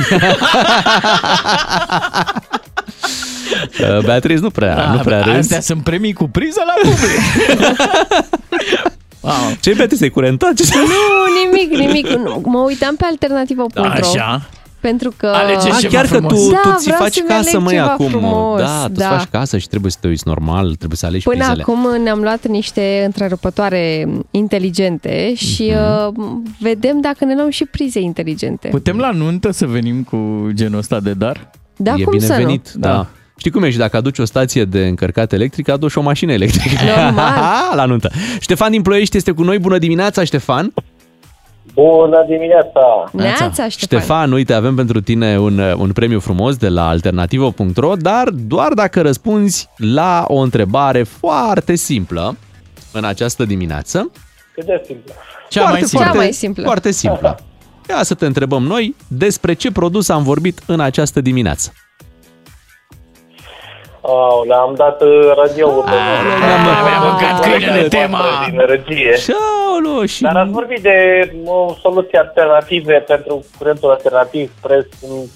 Uh, 3.82 4.04
Beatriz 4.04 4.42
nu 4.42 4.50
prea, 4.50 4.76
Da, 4.76 4.92
nu 4.92 4.98
prea 5.00 5.22
râzi. 5.22 5.38
Astea 5.38 5.62
sunt 5.62 5.84
premii 5.84 6.14
cu 6.14 6.28
priză 6.30 6.62
la 6.66 6.90
public. 6.90 7.20
wow. 9.22 9.34
Ce 9.60 9.74
Beatriz, 9.74 10.02
ai 10.02 10.10
curentat? 10.10 10.54
Ce 10.54 10.64
Nu, 10.76 10.84
nimic, 11.44 11.80
nimic. 11.80 12.08
Nu, 12.08 12.42
mă 12.46 12.60
uitam 12.60 12.96
pe 12.96 13.06
alternativa.ro 13.10 13.84
Așa. 13.84 14.50
Pentru 14.80 15.14
că... 15.18 15.26
Alegeți 15.28 15.68
Ah, 15.68 15.78
ceva 15.80 15.94
chiar 15.94 16.06
că 16.06 16.14
frumos. 16.14 16.32
tu, 16.46 16.52
Da, 16.52 16.60
tu 16.64 16.78
ți 16.78 16.84
vreau 16.84 17.00
faci 17.02 17.14
să-mi 17.14 17.28
casă, 17.28 17.50
aleg 17.50 17.62
măi, 17.62 17.74
ceva 17.74 17.92
acum. 17.92 18.08
frumos, 18.08 18.60
da, 18.60 18.84
tu 18.86 18.92
da. 19.00 19.08
faci 19.08 19.28
casă 19.32 19.58
și 19.58 19.68
trebuie 19.68 19.92
să 19.92 19.98
te 20.02 20.08
uiți 20.08 20.24
normal, 20.28 20.76
trebuie 20.76 20.98
să 20.98 21.06
alegi 21.06 21.24
Până 21.24 21.36
prizele. 21.36 21.62
acum 21.62 22.02
ne-am 22.04 22.20
luat 22.20 22.48
niște 22.48 23.02
întrerupătoare 23.06 24.08
inteligente 24.32 25.34
și 25.36 25.74
uh, 26.08 26.14
vedem 26.60 27.02
dacă 27.02 27.26
ne 27.26 27.36
luăm 27.36 27.50
și 27.50 27.66
prize 27.66 28.00
inteligente. 28.00 28.68
Putem 28.68 28.98
la 28.98 29.12
nuntă 29.12 29.52
să 29.52 29.66
venim 29.66 30.04
cu 30.04 30.50
genul 30.54 30.78
ăsta 30.78 31.00
de 31.00 31.14
dar? 31.14 31.50
Da, 31.76 31.94
e 31.98 32.04
cum 32.04 32.20
să 32.20 32.28
nu? 32.32 32.34
binevenit, 32.38 32.72
da. 32.76 32.88
da. 32.90 33.08
Știi 33.40 33.52
cum 33.52 33.64
e? 33.64 33.70
Și 33.70 33.78
dacă 33.78 33.98
aduci 33.98 34.20
o 34.20 34.26
stație 34.26 34.66
de 34.66 34.86
încărcat 34.88 35.34
electric, 35.34 35.70
aduci 35.70 35.92
și 35.92 35.98
o 35.98 36.02
mașină 36.02 36.32
electrică. 36.32 36.84
Normal. 36.98 37.76
la 37.80 37.86
nuntă. 37.86 38.12
Ștefan 38.40 38.72
din 38.72 38.82
Ploiești 38.82 39.18
este 39.18 39.32
cu 39.32 39.44
noi. 39.44 39.60
Bună 39.60 39.78
dimineața, 39.78 40.24
Ștefan! 40.24 40.74
Bună 41.82 42.26
dimineața! 42.28 43.10
Neața, 43.12 43.68
Ștefan. 43.68 44.00
Ștefan, 44.00 44.32
uite, 44.32 44.54
avem 44.54 44.76
pentru 44.76 45.02
tine 45.02 45.40
un, 45.40 45.60
un 45.60 45.92
premiu 45.92 46.20
frumos 46.20 46.56
de 46.56 46.70
la 46.70 46.88
alternativo.ro, 46.88 47.96
dar 47.96 48.30
doar 48.30 48.74
dacă 48.74 49.02
răspunzi 49.02 49.70
la 49.78 50.26
o 50.28 50.38
întrebare 50.38 51.04
foarte 51.04 51.76
simplă 51.76 52.36
în 52.92 53.04
această 53.04 53.46
dimineață. 53.46 54.12
Cât 54.54 54.66
de 54.66 54.82
simplu. 54.86 55.14
Cea 55.50 55.62
foarte, 55.62 55.78
mai 55.80 55.84
simplă. 55.84 56.04
Foarte, 56.04 56.12
Cea 56.12 56.24
mai 56.24 56.34
simplă. 56.34 56.64
Foarte 56.64 56.92
simplă. 56.92 57.40
Ia 57.90 58.04
să 58.04 58.14
te 58.14 58.26
întrebăm 58.26 58.64
noi 58.64 58.96
despre 59.08 59.54
ce 59.54 59.72
produs 59.72 60.10
am 60.10 60.24
vorbit 60.24 60.62
în 60.66 60.80
această 60.80 61.22
dimineață. 61.22 61.72
Au, 64.10 64.44
le-am 64.48 64.74
dat 64.78 65.02
uh, 65.02 65.10
radio-ul 65.36 65.84
pe 65.84 65.92
Mi-a 66.40 67.00
mâncat 67.10 67.42
câinele 67.42 67.88
tema. 67.88 68.20
din 68.50 68.60
regie. 68.66 69.14
Ceaolo, 69.26 70.06
și... 70.06 70.22
Dar 70.22 70.36
ați 70.38 70.52
vorbit 70.52 70.82
de 70.82 70.96
o 71.46 71.74
soluții 71.82 72.18
alternative 72.18 72.94
pentru 73.08 73.46
curentul 73.58 73.90
alternativ, 73.90 74.52
pres, 74.62 74.86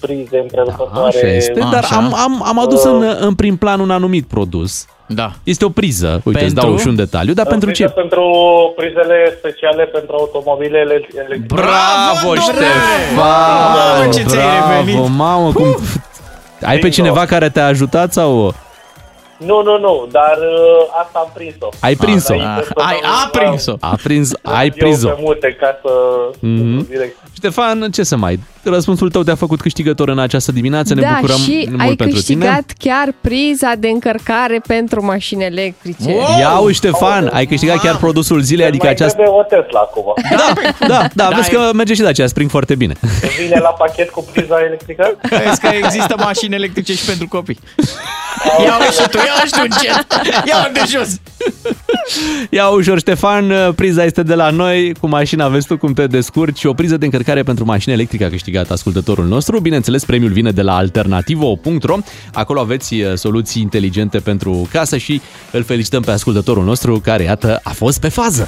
prize, 0.00 0.38
întrerupătoare. 0.38 1.16
Așa 1.18 1.26
este, 1.26 1.58
dar 1.60 1.82
Așa. 1.82 1.96
am, 1.96 2.14
am, 2.14 2.42
am 2.46 2.58
adus 2.58 2.84
în, 2.84 3.16
în 3.20 3.34
prim 3.34 3.56
plan 3.56 3.80
un 3.80 3.90
anumit 3.90 4.26
produs. 4.26 4.86
Da. 5.06 5.30
Este 5.44 5.64
o 5.64 5.68
priză, 5.68 6.20
uite, 6.24 6.44
îți 6.44 6.54
Pentru? 6.54 6.70
dau 6.70 6.78
și 6.78 6.88
un 6.88 6.94
detaliu, 6.96 7.32
dar 7.32 7.46
pentru 7.46 7.70
Priză 7.70 7.86
ce? 7.86 7.92
Pentru 7.92 8.24
prizele 8.76 9.34
speciale 9.38 9.84
pentru 9.84 10.14
automobilele 10.18 11.08
electrice. 11.14 11.54
Bravo, 11.54 12.34
Ștefan! 12.34 13.14
Mamă, 13.16 14.08
ce 14.14 14.22
ți-ai 14.22 14.46
Bravo, 14.58 14.72
revenit! 14.78 15.08
mamă, 15.16 15.52
cum... 15.52 15.76
Ai 16.62 16.74
pe 16.74 16.80
Bingo. 16.80 16.94
cineva 16.94 17.24
care 17.24 17.48
te-a 17.50 17.66
ajutat 17.66 18.12
sau... 18.12 18.54
Nu, 19.46 19.62
nu, 19.62 19.78
nu, 19.78 20.06
dar 20.10 20.36
uh, 20.38 20.86
asta 21.02 21.18
am 21.18 21.30
prins-o. 21.34 21.68
Ai 21.80 21.94
prins-o? 21.94 22.34
Înainte 22.34 22.64
să 22.64 22.72
Ai, 22.76 23.00
dau 23.02 23.10
a 23.10 23.28
prins-o. 23.32 23.74
A 23.80 23.96
prins, 24.02 24.30
ai 24.42 24.52
radio 24.68 24.82
prins-o. 24.86 25.08
pe 25.08 25.16
mute 25.20 25.56
ca 25.60 25.78
să 25.82 25.90
Mhm. 26.40 26.86
direct. 26.88 27.16
Ștefan, 27.36 27.90
ce 27.90 28.02
să 28.02 28.16
mai... 28.16 28.40
Răspunsul 28.62 29.10
tău 29.10 29.22
te-a 29.22 29.34
făcut 29.34 29.60
câștigător 29.60 30.08
în 30.08 30.18
această 30.18 30.52
dimineață, 30.52 30.94
ne 30.94 31.00
da, 31.00 31.08
bucurăm 31.14 31.36
și 31.36 31.66
mult 31.68 31.80
ai 31.80 31.94
pentru 31.94 32.16
câștigat 32.16 32.72
tine. 32.76 32.94
chiar 32.94 33.14
priza 33.20 33.72
de 33.78 33.88
încărcare 33.88 34.60
pentru 34.66 35.04
mașini 35.04 35.44
electrice. 35.44 36.10
Wow! 36.10 36.38
Ia 36.38 36.58
uite, 36.58 36.72
Ștefan, 36.72 37.30
ai 37.32 37.46
câștigat 37.46 37.78
chiar 37.78 37.96
produsul 37.96 38.40
zilei, 38.40 38.66
adică 38.66 38.84
mai 38.84 38.92
această... 38.92 39.16
trebuie 39.16 39.34
o 39.38 39.42
Tesla 39.42 39.80
acum. 39.80 40.04
Da, 40.78 41.06
da, 41.14 41.28
da, 41.28 41.28
vezi 41.34 41.50
e- 41.50 41.54
că 41.54 41.70
merge 41.74 41.94
și 41.94 42.00
de 42.00 42.06
aceea, 42.06 42.26
spring 42.26 42.50
foarte 42.50 42.74
bine. 42.74 42.94
Vine 43.40 43.58
la 43.60 43.68
pachet 43.68 44.10
cu 44.10 44.28
priza 44.32 44.56
electrică? 44.66 45.16
Vezi 45.44 45.60
că 45.60 45.68
există 45.82 46.14
mașini 46.18 46.54
electrice 46.54 46.94
și 46.94 47.04
pentru 47.04 47.28
copii. 47.28 47.58
Ia-o 48.64 48.90
și 48.90 49.08
tu, 49.08 49.16
ia-o 49.16 49.46
și 49.46 49.52
tu 49.52 49.60
încet. 49.62 50.06
Ia-o 50.46 50.72
de 50.72 50.80
jos. 50.88 51.08
Ia 52.50 52.68
ușor, 52.68 52.98
Ștefan, 52.98 53.72
priza 53.74 54.04
este 54.04 54.22
de 54.22 54.34
la 54.34 54.50
noi, 54.50 54.94
cu 55.00 55.06
mașina 55.06 55.48
vezi 55.48 55.66
tu 55.66 55.76
cum 55.76 55.92
te 55.92 56.06
descurci 56.06 56.58
și 56.58 56.66
o 56.66 56.72
priză 56.72 56.96
de 56.96 57.04
încărcare 57.04 57.42
pentru 57.42 57.64
mașină 57.64 57.94
electrică 57.94 58.24
a 58.24 58.28
câștigat 58.28 58.51
ascultătorul 58.58 59.26
nostru. 59.26 59.60
Bineînțeles, 59.60 60.04
premiul 60.04 60.32
vine 60.32 60.50
de 60.50 60.62
la 60.62 60.76
alternativo.ro. 60.76 61.96
Acolo 62.32 62.60
aveți 62.60 62.94
uh, 62.94 63.14
soluții 63.14 63.62
inteligente 63.62 64.18
pentru 64.18 64.68
casă 64.70 64.96
și 64.96 65.20
îl 65.52 65.62
felicităm 65.62 66.02
pe 66.02 66.10
ascultătorul 66.10 66.64
nostru 66.64 67.00
care, 67.00 67.22
iată, 67.22 67.60
a 67.62 67.70
fost 67.70 68.00
pe 68.00 68.08
fază. 68.08 68.46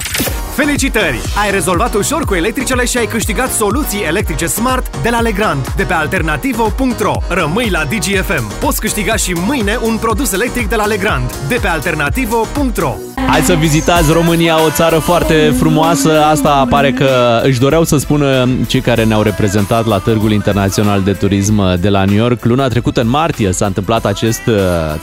Felicitări! 0.54 1.20
Ai 1.42 1.50
rezolvat 1.50 1.94
ușor 1.94 2.24
cu 2.24 2.34
electricele 2.34 2.84
și 2.84 2.98
ai 2.98 3.06
câștigat 3.06 3.52
soluții 3.52 4.04
electrice 4.06 4.46
smart 4.46 5.02
de 5.02 5.08
la 5.08 5.20
Legrand 5.20 5.74
de 5.76 5.82
pe 5.82 5.92
alternativo.ro. 5.92 7.12
Rămâi 7.28 7.68
la 7.70 7.84
DGFM. 7.84 8.58
Poți 8.60 8.80
câștiga 8.80 9.16
și 9.16 9.32
mâine 9.46 9.78
un 9.82 9.96
produs 9.96 10.32
electric 10.32 10.68
de 10.68 10.76
la 10.76 10.86
Legrand 10.86 11.36
de 11.48 11.58
pe 11.60 11.66
alternativo.ro. 11.66 12.54
radio.ro 12.54 12.94
Hai 13.28 13.40
să 13.40 13.54
vizitați 13.54 14.12
România, 14.12 14.64
o 14.64 14.70
țară 14.70 14.98
foarte 14.98 15.54
frumoasă. 15.58 16.24
Asta 16.24 16.66
pare 16.68 16.92
că 16.92 17.40
își 17.42 17.60
doreau 17.60 17.84
să 17.84 17.96
spună 17.96 18.48
cei 18.66 18.80
care 18.80 19.04
ne-au 19.04 19.22
reprezentat 19.22 19.86
la 19.86 19.98
Târgul 19.98 20.32
Internațional 20.32 21.02
de 21.02 21.12
Turism 21.12 21.80
de 21.80 21.88
la 21.88 22.04
New 22.04 22.16
York. 22.16 22.44
Luna 22.44 22.68
trecută, 22.68 23.00
în 23.00 23.08
martie, 23.08 23.52
s-a 23.52 23.66
întâmplat 23.66 24.04
acest 24.04 24.46
uh, 24.46 24.54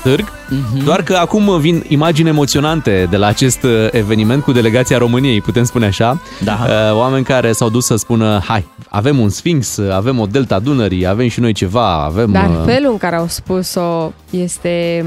târg. 0.04 0.32
Mhm. 0.50 0.84
Doar 0.84 1.04
că 1.04 1.14
acum 1.14 1.60
vin 1.60 1.84
imagini 1.88 2.30
emoționante 2.30 3.08
de 3.10 3.18
la 3.18 3.28
acest 3.28 3.64
uh, 3.64 3.72
eveniment 3.92 4.44
cu 4.44 4.52
delegația 4.52 4.98
României, 4.98 5.41
putem 5.42 5.64
spune 5.64 5.86
așa. 5.86 6.22
Da. 6.44 6.60
Uh, 6.68 6.98
Oameni 6.98 7.24
care 7.24 7.52
s-au 7.52 7.70
dus 7.70 7.86
să 7.86 7.96
spună, 7.96 8.42
hai, 8.44 8.68
avem 8.90 9.20
un 9.20 9.30
Sphinx, 9.30 9.78
avem 9.92 10.20
o 10.20 10.26
Delta 10.26 10.60
Dunării, 10.60 11.08
avem 11.08 11.28
și 11.28 11.40
noi 11.40 11.54
ceva, 11.54 12.04
avem... 12.04 12.32
Dar 12.32 12.50
uh, 12.50 12.64
felul 12.66 12.92
în 12.92 12.98
care 12.98 13.16
au 13.16 13.28
spus-o 13.28 14.12
este 14.30 15.06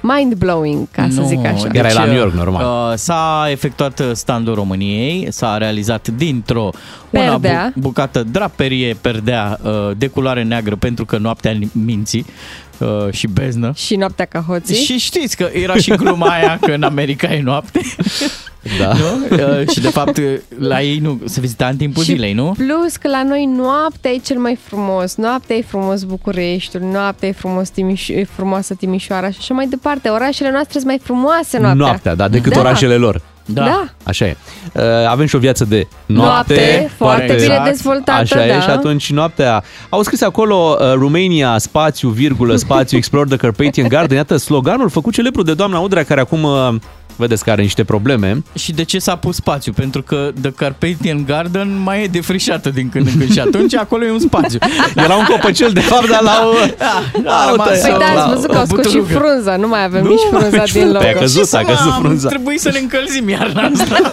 mind-blowing, 0.00 0.90
ca 0.90 1.08
să 1.10 1.20
Nu, 1.20 1.26
zic 1.26 1.46
așa. 1.46 1.66
Erai 1.72 1.92
la 1.94 2.00
deci, 2.00 2.10
New 2.10 2.18
York, 2.18 2.32
normal. 2.32 2.64
Uh, 2.64 2.96
s-a 2.96 3.46
efectuat 3.50 4.00
uh, 4.00 4.10
standul 4.12 4.54
României, 4.54 5.26
s-a 5.30 5.56
realizat 5.56 6.08
dintr-o 6.08 6.70
una 7.10 7.24
Perdea. 7.24 7.72
bucată 7.76 8.22
draperie 8.22 8.96
perdea 9.00 9.58
uh, 9.62 9.70
de 9.96 10.06
culoare 10.06 10.42
neagră 10.42 10.76
pentru 10.76 11.04
că 11.04 11.18
noaptea 11.18 11.58
minții 11.72 12.26
uh, 12.80 13.12
și 13.12 13.26
beznă. 13.26 13.72
Și 13.76 13.96
noaptea 13.96 14.24
ca 14.24 14.44
hoții. 14.46 14.74
Și 14.74 14.98
știți 14.98 15.36
că 15.36 15.48
era 15.52 15.74
și 15.76 15.90
gluma 15.90 16.26
aia 16.36 16.58
că 16.60 16.70
în 16.72 16.82
America 16.82 17.32
e 17.34 17.42
noapte. 17.42 17.80
Da. 18.78 18.92
Nu? 18.92 19.36
Uh, 19.36 19.68
și 19.68 19.80
de 19.80 19.88
fapt 19.88 20.20
la 20.58 20.82
ei 20.82 20.98
nu 20.98 21.20
se 21.24 21.40
vizita 21.40 21.66
în 21.66 21.76
timpul 21.76 22.02
Și 22.02 22.10
zilei, 22.12 22.32
nu? 22.32 22.54
Plus 22.56 22.96
că 22.96 23.08
la 23.08 23.22
noi 23.22 23.44
noaptea 23.56 24.10
e 24.10 24.16
cel 24.18 24.38
mai 24.38 24.58
frumos, 24.62 25.14
noaptea 25.16 25.56
e 25.56 25.62
frumos 25.62 26.02
Bucureștiul, 26.04 26.82
noaptea 26.82 27.28
e, 27.28 27.32
frumos 27.32 27.68
Timiș- 27.70 28.08
e 28.14 28.24
frumoasă 28.24 28.74
Timișoara 28.74 29.30
și 29.30 29.36
așa 29.40 29.54
mai 29.54 29.66
departe. 29.66 30.08
Orașele 30.08 30.50
noastre 30.50 30.72
sunt 30.72 30.84
mai 30.84 30.98
frumoase 31.02 31.58
noaptea. 31.58 31.84
Noaptea, 31.86 32.14
da, 32.14 32.28
decât 32.28 32.52
Da. 32.52 32.58
orașele 32.60 32.94
lor. 32.96 33.22
Da. 33.50 33.64
da. 33.64 33.84
Așa 34.02 34.26
e. 34.26 34.36
Uh, 34.72 34.82
Avem 35.08 35.26
și 35.26 35.36
o 35.36 35.38
viață 35.38 35.64
de 35.64 35.86
noapte. 36.06 36.54
Noapte, 36.54 36.90
foarte 36.96 37.36
bine 37.40 37.60
dezvoltată, 37.64 38.20
Așa 38.20 38.46
e 38.46 38.52
da. 38.52 38.60
și 38.60 38.70
atunci 38.70 39.10
noaptea... 39.10 39.64
Au 39.88 40.02
scris 40.02 40.22
acolo 40.22 40.76
uh, 40.80 40.92
Romania, 40.92 41.58
spațiu, 41.58 42.08
virgulă, 42.08 42.56
spațiu, 42.56 42.96
explore 43.02 43.28
the 43.28 43.36
Carpathian 43.36 43.88
Garden. 43.88 44.16
Iată 44.16 44.36
sloganul 44.36 44.88
făcut 44.88 45.12
celebru 45.12 45.42
de 45.42 45.54
doamna 45.54 45.78
Udrea, 45.78 46.02
care 46.02 46.20
acum... 46.20 46.42
uh, 46.42 46.74
Vedeți 47.18 47.44
că 47.44 47.50
are 47.50 47.62
niște 47.62 47.84
probleme. 47.84 48.42
Și 48.54 48.72
de 48.72 48.82
ce 48.82 48.98
s-a 48.98 49.16
pus 49.16 49.34
spațiu? 49.36 49.72
Pentru 49.72 50.02
că 50.02 50.30
The 50.40 50.50
Carpathian 50.52 51.24
Garden 51.26 51.80
mai 51.82 52.02
e 52.02 52.06
defrișată 52.06 52.70
din 52.70 52.88
când 52.88 53.06
în 53.06 53.18
când 53.18 53.32
și 53.32 53.38
atunci 53.40 53.74
acolo 53.74 54.04
e 54.04 54.10
un 54.10 54.18
spațiu. 54.18 54.58
Era 55.04 55.14
un 55.14 55.24
copăcel, 55.24 55.70
de 55.72 55.80
fapt, 55.80 56.08
dar 56.10 56.22
l-au... 56.22 56.52
Da, 57.22 57.30
Au 57.30 57.50
rămas 57.50 57.68
tăiat. 57.80 57.98
Păi 57.98 58.06
da, 58.06 58.12
la 58.14 58.20
ați 58.24 58.34
văzut 58.34 58.50
că 58.50 58.56
o 58.56 58.58
au 58.58 58.64
scos 58.64 58.90
și 58.90 58.96
butulugă. 58.98 59.18
frunza, 59.26 59.56
nu 59.56 59.68
mai 59.68 59.84
avem 59.84 60.02
Nu, 60.02 60.08
nici 60.08 60.20
frunza 60.30 60.62
nici 60.62 60.72
din 60.72 60.80
frunza. 60.80 60.98
loc. 60.98 61.08
A 61.16 61.18
căzut, 61.18 61.48
Ce 61.50 61.56
a 61.56 61.60
să 61.60 61.64
căzut 61.66 61.92
mă, 61.92 61.98
frunza. 62.00 62.28
Trebuie 62.28 62.58
să 62.58 62.70
ne 62.72 62.78
încălzim 62.78 63.28
iarna 63.28 63.62
asta. 63.74 64.10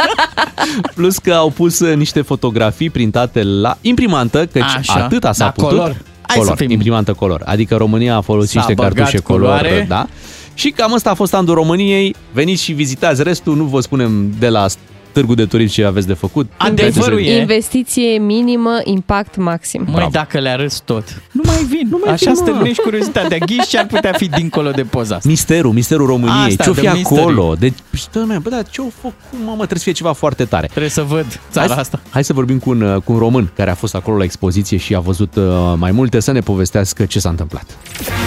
Plus 0.96 1.18
că 1.18 1.34
au 1.34 1.50
pus 1.50 1.80
uh, 1.80 1.96
niște 1.96 2.22
fotografii 2.22 2.90
printate 2.90 3.44
la 3.44 3.78
imprimantă, 3.82 4.46
căci 4.46 4.64
Așa. 4.78 4.94
atâta 4.94 5.32
s-a 5.32 5.44
Da, 5.46 5.52
putut. 5.52 5.70
color. 5.70 5.96
Hai 6.28 6.38
color 6.38 6.56
să 6.58 6.64
fim- 6.64 6.70
imprimantă 6.72 7.14
color. 7.14 7.42
Adică 7.46 7.76
România 7.76 8.16
a 8.16 8.22
folosit 8.22 8.52
S-a 8.52 8.58
niște 8.60 8.74
băgat 8.74 8.94
cartușe 8.94 9.20
color, 9.20 9.40
culoare. 9.42 9.86
da? 9.90 10.08
Și 10.56 10.70
cam 10.70 10.94
asta 10.94 11.10
a 11.10 11.14
fost 11.14 11.34
andul 11.34 11.54
României. 11.54 12.16
Veniți 12.32 12.64
și 12.64 12.74
vizitați 12.74 13.24
restul, 13.24 13.56
nu 13.56 13.64
vă 13.64 13.80
spunem 13.80 14.34
de 14.40 14.50
la 14.50 14.68
târgul 15.16 15.36
de 15.36 15.46
turism 15.46 15.74
ce 15.74 15.84
aveți 15.86 16.08
de 16.08 16.14
făcut. 16.14 16.52
Adevărul 16.58 17.20
e- 17.20 17.40
Investiție 17.40 18.18
minimă, 18.18 18.80
impact 18.84 19.36
maxim. 19.38 19.88
Măi, 19.92 20.08
dacă 20.12 20.40
le 20.40 20.50
arăți 20.50 20.82
tot. 20.84 21.22
Nu 21.32 21.42
mai 21.46 21.64
vin. 21.70 21.88
Nu 21.90 22.00
mai 22.04 22.14
Așa 22.14 22.32
vin, 22.32 22.40
mă. 22.44 22.50
stârnești 22.52 22.82
curiozitatea. 22.82 23.38
Ghiși 23.48 23.68
ce 23.68 23.78
ar 23.78 23.86
putea 23.86 24.14
fi 24.18 24.28
dincolo 24.30 24.72
de 24.72 24.82
poza 24.84 25.16
asta. 25.16 25.30
Misterul, 25.30 25.72
misterul 25.72 26.06
României. 26.08 26.46
Asta, 26.48 26.64
Ce-o 26.64 26.74
fi 26.74 26.82
the 26.82 26.94
mystery. 26.94 27.20
acolo? 27.22 27.56
Deci, 27.60 27.74
stă, 27.94 28.24
mea, 28.28 28.40
bă, 28.40 28.50
dar 28.50 28.64
ce-o 28.70 28.86
făcut, 29.02 29.16
mamă, 29.46 29.56
trebuie 29.56 29.78
să 29.78 29.84
fie 29.84 29.92
ceva 29.94 30.12
foarte 30.14 30.46
tare. 30.46 30.68
Trebuie 30.68 30.90
să 30.92 31.02
văd 31.02 31.26
țara 31.52 31.68
hai, 31.68 31.78
asta. 31.80 32.00
Hai 32.10 32.24
să 32.24 32.34
vorbim 32.34 32.58
cu 32.60 32.70
un, 32.70 32.82
uh, 32.82 33.02
cu 33.02 33.12
un 33.12 33.18
român 33.18 33.52
care 33.56 33.70
a 33.72 33.76
fost 33.76 33.96
acolo 33.96 34.18
la 34.18 34.24
expoziție 34.24 34.78
și 34.78 34.96
a 34.96 35.00
văzut 35.00 35.36
uh, 35.36 35.44
mai 35.78 35.92
multe 35.92 36.20
să 36.20 36.32
ne 36.32 36.40
povestească 36.40 37.06
ce 37.06 37.20
s-a 37.20 37.30
întâmplat. 37.30 37.66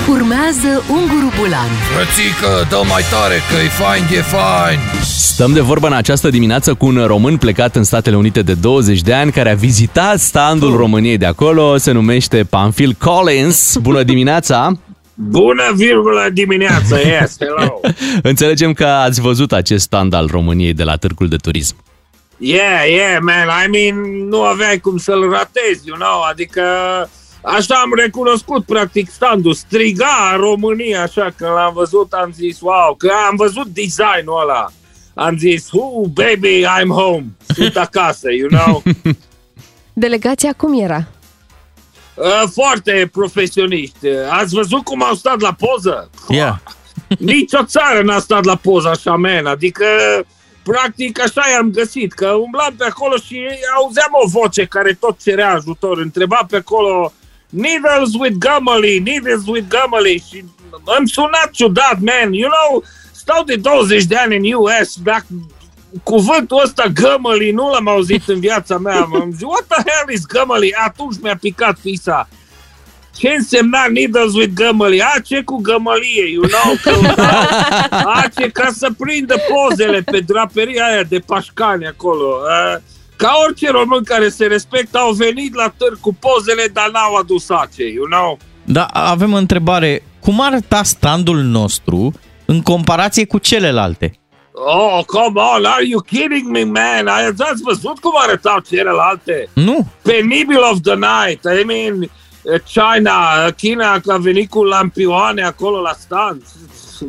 Urmează 0.09 0.83
Unguru 0.91 1.33
Bulan. 1.39 1.69
Frățică, 1.95 2.67
dă 2.69 2.81
mai 2.89 3.03
tare 3.11 3.35
că 3.51 3.57
e 3.65 3.69
fain, 3.69 4.03
e 4.19 4.21
fain. 4.23 4.79
Stăm 5.03 5.53
de 5.53 5.61
vorbă 5.61 5.87
în 5.87 5.93
această 5.93 6.31
dimineață 6.31 6.75
cu 6.79 6.87
un 6.87 7.05
român 7.07 7.37
plecat 7.37 7.77
în 7.77 7.85
Statele 7.85 8.17
Unite 8.17 8.43
de 8.43 8.55
20 8.55 9.01
de 9.01 9.15
ani 9.15 9.33
care 9.33 9.51
a 9.51 9.55
vizitat 9.55 10.19
standul 10.19 10.77
României 10.77 11.17
de 11.17 11.27
acolo, 11.27 11.77
se 11.77 11.93
numește 11.93 12.45
Pamphil 12.45 12.95
Collins. 12.99 13.77
Bună 13.77 14.03
dimineața! 14.03 14.73
Bună 15.15 15.73
virgulă 15.75 16.29
dimineața, 16.33 16.99
yes, 16.99 17.37
hello. 17.39 17.81
Înțelegem 18.31 18.73
că 18.73 18.85
ați 18.85 19.21
văzut 19.21 19.53
acest 19.53 19.85
stand 19.85 20.13
al 20.13 20.27
României 20.27 20.73
de 20.73 20.83
la 20.83 20.97
Târgul 20.97 21.29
de 21.29 21.37
Turism. 21.37 21.77
Yeah, 22.39 22.89
yeah, 22.89 23.19
man, 23.21 23.49
I 23.65 23.69
mean, 23.71 24.29
nu 24.29 24.43
aveai 24.43 24.79
cum 24.79 24.97
să-l 24.97 25.31
ratezi, 25.31 25.83
you 25.85 25.97
know, 25.97 26.23
adică 26.31 26.63
așa 27.43 27.75
am 27.75 27.93
recunoscut 27.97 28.65
practic 28.65 29.11
standul, 29.11 29.55
striga 29.55 30.37
România, 30.37 31.03
așa 31.03 31.33
că 31.37 31.47
l-am 31.55 31.73
văzut, 31.75 32.13
am 32.13 32.31
zis, 32.35 32.61
wow, 32.61 32.95
că 32.99 33.11
am 33.29 33.37
văzut 33.37 33.67
designul 33.67 34.41
ăla. 34.43 34.73
Am 35.19 35.39
zis, 35.39 35.69
oh, 35.73 36.07
baby, 36.13 36.65
I'm 36.65 36.89
home, 36.89 37.25
sunt 37.55 37.77
acasă, 37.87 38.33
you 38.33 38.49
know. 38.49 38.83
Delegația 39.93 40.53
cum 40.53 40.81
era? 40.81 41.09
Uh, 42.15 42.43
foarte 42.53 43.09
profesioniști. 43.13 44.09
Ați 44.31 44.55
văzut 44.55 44.85
cum 44.85 45.03
au 45.03 45.15
stat 45.15 45.41
la 45.41 45.53
poză? 45.53 46.11
Yeah. 46.29 46.55
Nici 47.19 47.53
o 47.53 47.65
țară 47.65 48.03
n-a 48.03 48.19
stat 48.19 48.45
la 48.45 48.57
poză 48.57 48.89
așa, 48.89 49.15
man. 49.15 49.47
Adică, 49.47 49.85
practic, 50.63 51.21
așa 51.21 51.43
i-am 51.53 51.71
găsit, 51.71 52.13
că 52.13 52.27
umblam 52.29 52.75
pe 52.77 52.85
acolo 52.85 53.17
și 53.17 53.41
auzeam 53.77 54.11
o 54.25 54.29
voce 54.29 54.65
care 54.65 54.97
tot 55.01 55.23
cerea 55.23 55.53
ajutor. 55.53 55.99
Întreba 55.99 56.47
pe 56.49 56.57
acolo, 56.57 57.13
needles 57.49 58.15
with 58.19 58.37
gummy, 58.39 58.99
needles 58.99 59.47
with 59.47 59.67
gummy. 59.69 60.25
Și 60.29 60.45
îmi 60.99 61.09
suna 61.09 61.49
ciudat, 61.53 61.99
man. 62.01 62.33
You 62.33 62.51
know, 62.51 62.85
stau 63.29 63.45
de 63.45 63.57
20 63.57 64.05
de 64.05 64.17
ani 64.17 64.37
în 64.37 64.53
US, 64.53 64.97
dacă 65.03 65.27
cuvântul 66.03 66.61
ăsta 66.65 66.85
gămăli 66.95 67.51
nu 67.51 67.71
l-am 67.71 67.89
auzit 67.89 68.29
în 68.29 68.41
viața 68.41 68.79
mea. 68.79 69.01
Am 69.01 69.31
zis, 69.33 69.43
what 69.43 69.65
the 69.69 69.83
hell 69.91 70.13
is 70.13 70.27
gămăli? 70.27 70.75
Atunci 70.75 71.17
mi-a 71.23 71.37
picat 71.41 71.79
fisa. 71.81 72.29
Ce 73.17 73.29
însemna 73.29 73.87
needles 73.93 74.33
with 74.35 74.53
gămăli? 74.55 75.03
A, 75.03 75.21
ce 75.21 75.43
cu 75.43 75.57
gămălie, 75.57 76.31
you 76.33 76.45
know? 76.45 76.75
Că, 76.83 77.13
a, 78.15 78.25
ce 78.39 78.49
ca 78.49 78.69
să 78.73 78.89
prindă 78.99 79.37
pozele 79.49 80.01
pe 80.01 80.19
draperia 80.19 80.85
aia 80.85 81.03
de 81.03 81.19
pașcani 81.19 81.87
acolo. 81.87 82.37
A, 82.49 82.81
ca 83.17 83.33
orice 83.45 83.71
român 83.71 84.03
care 84.03 84.29
se 84.29 84.47
respectă, 84.47 84.99
au 84.99 85.13
venit 85.13 85.55
la 85.55 85.75
târg 85.77 86.01
cu 86.01 86.15
pozele, 86.15 86.67
dar 86.73 86.91
n-au 86.91 87.15
adus 87.15 87.51
ace, 87.51 87.85
you 87.85 88.07
know? 88.07 88.39
Da, 88.65 88.85
avem 88.85 89.33
o 89.33 89.37
întrebare. 89.37 90.03
Cum 90.21 90.41
arăta 90.41 90.83
standul 90.83 91.37
nostru 91.37 92.13
în 92.51 92.63
comparație 92.63 93.27
cu 93.27 93.39
celelalte? 93.39 94.13
Oh, 94.53 95.05
come 95.07 95.41
on, 95.41 95.65
are 95.65 95.85
you 95.87 96.01
kidding 96.01 96.51
me, 96.51 96.65
man? 96.65 97.07
Ai- 97.07 97.27
Ați 97.39 97.63
văzut 97.63 97.99
cum 97.99 98.13
arătau 98.15 98.59
celelalte? 98.69 99.49
Nu. 99.53 99.87
Penibil 100.03 100.59
of 100.73 100.79
the 100.83 100.95
night. 100.95 101.45
I 101.61 101.65
mean, 101.65 102.11
China, 102.73 103.51
China 103.57 104.01
a 104.07 104.17
venit 104.17 104.51
cu 104.51 104.65
lampioane 104.65 105.43
acolo 105.43 105.81
la 105.81 105.93
stand. 105.99 106.43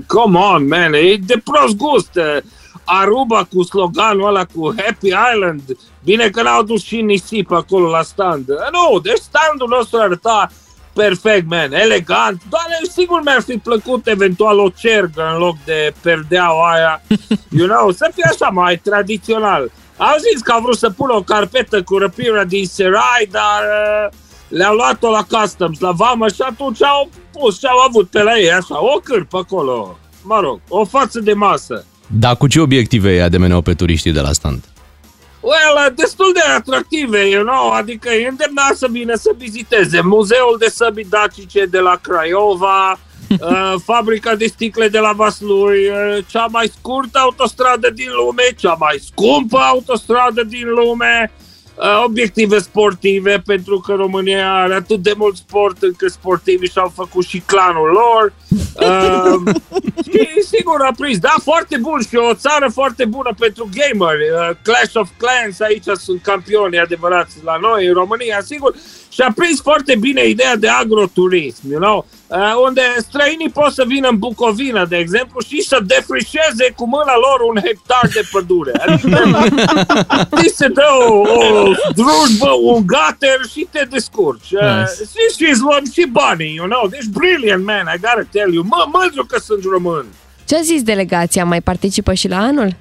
Come 0.08 0.40
on, 0.40 0.68
man, 0.68 0.94
e 0.94 1.16
de 1.26 1.42
prost 1.44 1.76
gust. 1.76 2.20
Aruba 2.84 3.48
cu 3.54 3.64
sloganul 3.64 4.28
ăla 4.28 4.46
cu 4.46 4.74
Happy 4.78 5.08
Island. 5.34 5.62
Bine 6.04 6.30
că 6.30 6.42
n-au 6.42 6.64
dus 6.64 6.84
și 6.84 7.02
nisip 7.02 7.52
acolo 7.52 7.90
la 7.90 8.02
stand. 8.02 8.48
Nu, 8.48 9.00
deci 9.00 9.18
standul 9.18 9.68
nostru 9.70 10.00
arăta 10.00 10.52
perfect, 10.94 11.48
man, 11.50 11.74
elegant. 11.74 12.42
Doar 12.50 12.66
sigur 12.92 13.22
mi-ar 13.24 13.42
fi 13.42 13.58
plăcut 13.58 14.08
eventual 14.08 14.60
o 14.60 14.70
cergă 14.70 15.30
în 15.34 15.40
loc 15.40 15.56
de 15.66 15.94
perdeaua 16.02 16.72
aia. 16.72 17.02
You 17.58 17.68
know, 17.68 17.92
să 17.92 18.12
fie 18.14 18.24
așa 18.32 18.50
mai 18.50 18.78
tradițional. 18.78 19.72
Au 19.98 20.16
zis 20.32 20.42
că 20.42 20.52
au 20.52 20.62
vrut 20.62 20.78
să 20.78 20.90
pună 20.90 21.14
o 21.14 21.22
carpetă 21.22 21.84
cu 21.84 21.98
răpirea 21.98 22.44
din 22.44 22.66
Serai, 22.66 23.28
dar 23.32 23.62
uh, 23.62 24.18
le-au 24.48 24.76
luat-o 24.76 25.10
la 25.10 25.26
Customs, 25.30 25.80
la 25.80 25.92
vamă 25.92 26.28
și 26.28 26.42
atunci 26.42 26.84
au 26.84 27.10
pus 27.32 27.60
și 27.60 27.66
au 27.66 27.78
avut 27.78 28.10
pe 28.10 28.24
la 28.24 28.38
ei 28.38 28.52
așa, 28.52 28.84
o 28.84 29.00
cârpă 29.04 29.38
acolo. 29.38 29.98
Mă 30.24 30.40
rog, 30.40 30.60
o 30.68 30.86
față 30.86 31.20
de 31.20 31.34
masă. 31.34 31.86
Dar 32.08 32.36
cu 32.36 32.48
ce 32.48 32.60
obiective 32.60 33.12
îi 33.12 33.22
ademeneau 33.22 33.62
pe 33.62 33.74
turiștii 33.74 34.12
de 34.12 34.20
la 34.20 34.32
stand? 34.32 34.64
Well, 35.42 35.86
uh, 35.86 35.94
destul 35.96 36.32
de 36.34 36.40
atractive, 36.56 37.30
you 37.30 37.44
know, 37.44 37.72
adică 37.72 38.10
e 38.10 38.28
îndemnat 38.28 38.76
să 38.76 38.88
vină 38.92 39.16
să 39.16 39.32
viziteze 39.38 40.02
Muzeul 40.02 40.56
de 40.60 40.70
Săbi 40.70 41.04
Dacice 41.04 41.66
de 41.66 41.80
la 41.80 41.96
Craiova, 42.02 42.92
uh, 43.30 43.74
fabrica 43.84 44.36
de 44.36 44.46
sticle 44.46 44.88
de 44.88 45.00
la 45.00 45.12
Vaslui, 45.12 45.88
uh, 45.88 46.18
cea 46.28 46.46
mai 46.46 46.72
scurtă 46.78 47.20
autostradă 47.20 47.90
din 47.90 48.10
lume, 48.16 48.44
cea 48.58 48.76
mai 48.80 49.02
scumpă 49.06 49.58
autostradă 49.58 50.44
din 50.44 50.70
lume, 50.70 51.32
uh, 51.36 51.49
obiective 52.06 52.60
sportive, 52.60 53.42
pentru 53.46 53.80
că 53.80 53.94
România 53.94 54.54
are 54.54 54.74
atât 54.74 55.00
de 55.00 55.14
mult 55.18 55.36
sport 55.36 55.84
încât 55.84 56.12
sportivii 56.12 56.70
și-au 56.70 56.92
făcut 56.96 57.26
și 57.26 57.40
clanul 57.40 57.90
lor. 57.90 58.34
Uh, 58.74 59.54
și 60.12 60.42
sigur 60.42 60.82
a 60.82 60.94
prins, 60.98 61.18
da, 61.18 61.34
foarte 61.44 61.78
bun 61.78 62.02
și 62.10 62.16
o 62.16 62.34
țară 62.34 62.70
foarte 62.74 63.06
bună 63.06 63.34
pentru 63.40 63.70
gameri. 63.74 64.30
Uh, 64.30 64.56
Clash 64.64 64.94
of 64.94 65.10
Clans, 65.18 65.60
aici 65.60 65.84
sunt 65.94 66.22
campioni 66.22 66.80
adevărați 66.80 67.36
la 67.44 67.58
noi, 67.62 67.86
în 67.88 67.94
România, 67.94 68.42
sigur. 68.42 68.76
Și 69.10 69.22
a 69.22 69.32
prins 69.36 69.62
foarte 69.62 69.96
bine 69.96 70.26
ideea 70.28 70.56
de 70.56 70.68
agroturism, 70.68 71.62
you 71.72 71.80
know? 71.82 72.06
Uh, 72.28 72.38
unde 72.68 72.82
străinii 72.98 73.50
pot 73.50 73.72
să 73.74 73.84
vină 73.88 74.08
în 74.08 74.18
Bucovina, 74.18 74.86
de 74.86 74.98
exemplu, 74.98 75.40
și 75.48 75.62
să 75.62 75.80
defrișeze 75.86 76.74
cu 76.76 76.88
mâna 76.88 77.14
lor 77.26 77.40
un 77.50 77.62
hectar 77.66 78.10
de 78.14 78.22
pădure. 78.32 78.72
Adică 78.86 79.22
ți 80.42 80.56
se 80.56 80.68
dă 80.68 80.88
o, 81.08 81.14
o 81.14 81.72
drujbă, 81.96 82.50
un 82.62 82.86
gater 82.86 83.40
și 83.52 83.68
te 83.72 83.88
descurci. 83.90 84.52
Uh, 84.52 84.60
Nice. 84.62 84.92
și 85.14 85.44
și 85.44 85.50
îți 85.52 85.62
luăm 85.62 85.84
și 85.94 86.08
banii, 86.12 86.54
you 86.56 86.68
know? 86.68 86.88
Deci 86.88 87.06
brilliant, 87.06 87.66
man, 87.66 87.86
I 87.96 88.00
gotta 88.00 88.28
tell 88.32 88.54
you. 88.54 88.64
Mă, 88.64 88.90
mândru 88.94 89.26
că 89.26 89.40
sunt 89.40 89.64
român. 89.64 90.06
Ce 90.46 90.56
a 90.58 90.62
zis 90.62 90.82
delegația? 90.84 91.46
Mai 91.46 91.62
participă 91.62 92.14
și 92.14 92.28
la 92.28 92.38
anul? 92.38 92.76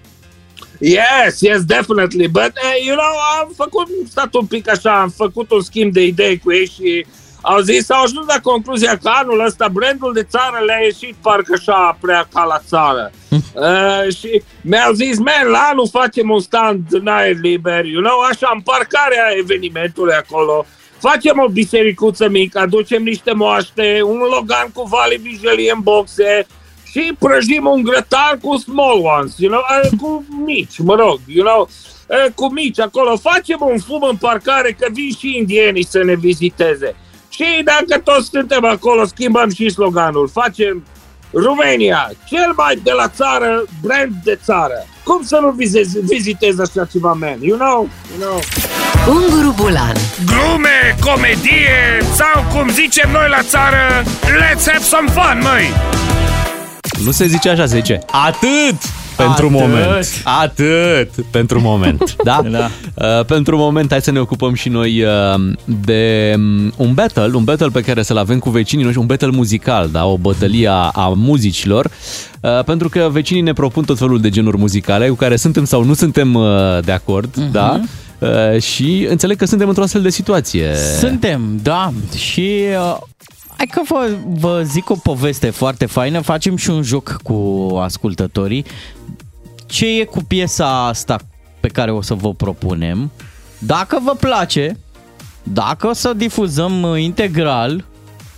Yes, 0.79 1.41
yes, 1.41 1.64
definitely. 1.64 2.29
But, 2.29 2.53
uh, 2.64 2.74
you 2.85 2.95
know, 2.95 3.14
am 3.41 3.51
făcut, 3.57 3.87
am 3.87 4.07
stat 4.09 4.35
un 4.35 4.47
pic 4.47 4.70
așa, 4.70 5.01
am 5.01 5.09
făcut 5.09 5.51
un 5.51 5.61
schimb 5.61 5.93
de 5.93 6.03
idei 6.03 6.39
cu 6.39 6.53
ei 6.53 6.66
și 6.66 7.07
au 7.41 7.61
zis, 7.61 7.91
au 7.91 8.03
ajuns 8.03 8.26
la 8.26 8.41
concluzia 8.43 8.97
că 9.03 9.09
anul 9.12 9.45
ăsta 9.45 9.68
brandul 9.68 10.12
de 10.12 10.22
țară 10.22 10.64
le-a 10.66 10.79
ieșit 10.83 11.14
parcă 11.22 11.55
așa 11.57 11.99
prea 12.01 12.29
ca 12.33 12.45
la 12.45 12.62
țară. 12.66 13.11
uh, 13.31 14.14
și 14.18 14.43
mi-au 14.61 14.93
zis, 14.93 15.18
man, 15.18 15.51
la 15.51 15.68
anul 15.70 15.89
facem 15.89 16.31
un 16.31 16.41
stand 16.41 16.87
în 16.91 17.07
aer 17.07 17.37
liber, 17.43 17.85
you 17.85 18.03
know, 18.03 18.18
așa, 18.20 18.51
în 18.55 18.61
parcarea 18.61 19.33
evenimentului 19.39 20.14
acolo. 20.14 20.66
Facem 20.99 21.39
o 21.39 21.49
bisericuță 21.49 22.29
mică, 22.29 22.59
aducem 22.59 23.03
niște 23.03 23.33
moaște, 23.33 24.01
un 24.05 24.18
logan 24.18 24.70
cu 24.72 24.83
Vali 24.83 25.16
Vigelie 25.16 25.72
în 25.74 25.81
boxe, 25.81 26.47
și 26.91 27.12
prăjim 27.18 27.66
un 27.66 27.82
grătar 27.82 28.39
cu 28.43 28.57
small 28.57 29.05
ones, 29.18 29.34
you 29.39 29.51
know, 29.51 29.62
uh, 29.82 29.99
cu 30.01 30.24
mici, 30.45 30.78
mă 30.78 30.95
rog, 30.95 31.20
you 31.26 31.47
know, 31.47 31.68
uh, 32.07 32.32
cu 32.34 32.53
mici 32.53 32.80
acolo. 32.80 33.16
Facem 33.16 33.59
un 33.61 33.78
fum 33.78 34.03
în 34.03 34.16
parcare 34.16 34.76
că 34.78 34.86
vin 34.93 35.11
și 35.18 35.36
indienii 35.36 35.84
să 35.84 36.03
ne 36.05 36.14
viziteze. 36.14 36.97
Și 37.28 37.45
dacă 37.64 38.01
toți 38.01 38.28
suntem 38.32 38.64
acolo, 38.64 39.05
schimbăm 39.05 39.51
și 39.51 39.68
sloganul. 39.68 40.28
Facem 40.28 40.84
România, 41.32 42.11
cel 42.28 42.53
mai 42.57 42.80
de 42.82 42.91
la 42.91 43.09
țară, 43.09 43.64
brand 43.82 44.12
de 44.24 44.39
țară. 44.45 44.86
Cum 45.05 45.22
să 45.22 45.39
nu 45.41 45.51
vizezi, 45.51 45.99
vizitezi 46.01 46.61
așa 46.61 46.84
ceva, 46.84 47.12
man? 47.12 47.39
You 47.41 47.59
know? 47.59 47.89
You 48.11 48.20
know? 48.20 48.41
Unguru 49.09 49.55
Bulan 49.57 49.97
Glume, 50.26 50.97
comedie 51.01 51.99
sau 52.14 52.45
cum 52.53 52.68
zicem 52.68 53.11
noi 53.11 53.28
la 53.28 53.43
țară, 53.43 54.03
let's 54.22 54.66
have 54.66 54.82
some 54.82 55.09
fun, 55.09 55.41
măi! 55.43 56.18
Nu 57.05 57.11
se 57.11 57.27
zice 57.27 57.49
așa, 57.49 57.67
se 57.67 57.77
zice 57.77 57.99
atât 58.11 58.79
pentru 59.17 59.47
Atât. 59.47 59.51
moment. 59.51 60.23
Atât 60.25 61.11
pentru 61.31 61.61
moment. 61.61 62.17
Da? 62.25 62.41
da. 62.51 62.71
Uh, 63.19 63.25
pentru 63.25 63.57
moment, 63.57 63.91
hai 63.91 64.03
să 64.03 64.11
ne 64.11 64.19
ocupăm 64.19 64.55
și 64.55 64.69
noi 64.69 65.03
uh, 65.03 65.11
de 65.65 66.33
um, 66.37 66.73
un 66.77 66.95
battle, 66.95 67.31
un 67.35 67.45
battle 67.45 67.69
pe 67.69 67.81
care 67.81 68.03
să-l 68.03 68.17
avem 68.17 68.39
cu 68.39 68.51
vecinii 68.51 68.83
noștri, 68.85 69.01
un 69.01 69.07
battle 69.09 69.31
muzical, 69.31 69.89
da? 69.93 70.05
o 70.07 70.17
bătălie 70.17 70.69
a, 70.69 70.91
a 70.95 71.13
muzicilor. 71.17 71.91
Uh, 72.41 72.65
pentru 72.65 72.89
că 72.89 73.09
vecinii 73.13 73.43
ne 73.43 73.53
propun 73.53 73.85
tot 73.85 73.99
felul 73.99 74.21
de 74.21 74.29
genuri 74.29 74.57
muzicale 74.59 75.09
cu 75.09 75.15
care 75.15 75.37
suntem 75.37 75.65
sau 75.65 75.85
nu 75.85 75.95
suntem 75.95 76.35
uh, 76.35 76.45
de 76.85 76.93
acord, 76.93 77.35
Mhm. 77.37 77.53
da? 77.53 77.81
Uh, 78.19 78.61
și 78.63 79.07
înțeleg 79.11 79.37
că 79.37 79.47
suntem 79.47 79.69
într-o 79.69 79.83
astfel 79.83 80.03
de 80.03 80.11
situație. 80.11 80.67
Suntem, 80.99 81.59
da. 81.63 81.93
Și 82.17 82.51
uh, 82.91 82.97
hai 83.59 83.67
că 83.67 83.81
vă, 83.89 84.17
vă 84.27 84.63
zic 84.65 84.91
o 84.91 84.95
poveste 85.03 85.51
foarte 85.51 85.87
faină. 85.87 86.21
Facem 86.21 86.57
și 86.57 86.71
un 86.71 86.83
joc 86.83 87.17
cu 87.23 87.69
ascultătorii. 87.83 88.65
Ce 89.67 89.87
e 90.01 90.05
cu 90.05 90.23
piesa 90.23 90.87
asta 90.87 91.19
pe 91.61 91.69
care 91.69 91.91
o 91.91 92.03
să 92.03 92.15
vă 92.15 92.35
propunem? 92.35 93.11
Dacă 93.59 93.99
vă 94.03 94.15
place, 94.21 94.79
dacă 95.43 95.87
o 95.89 95.93
să 95.93 96.13
difuzăm 96.13 96.83
uh, 96.83 97.03
integral, 97.03 97.85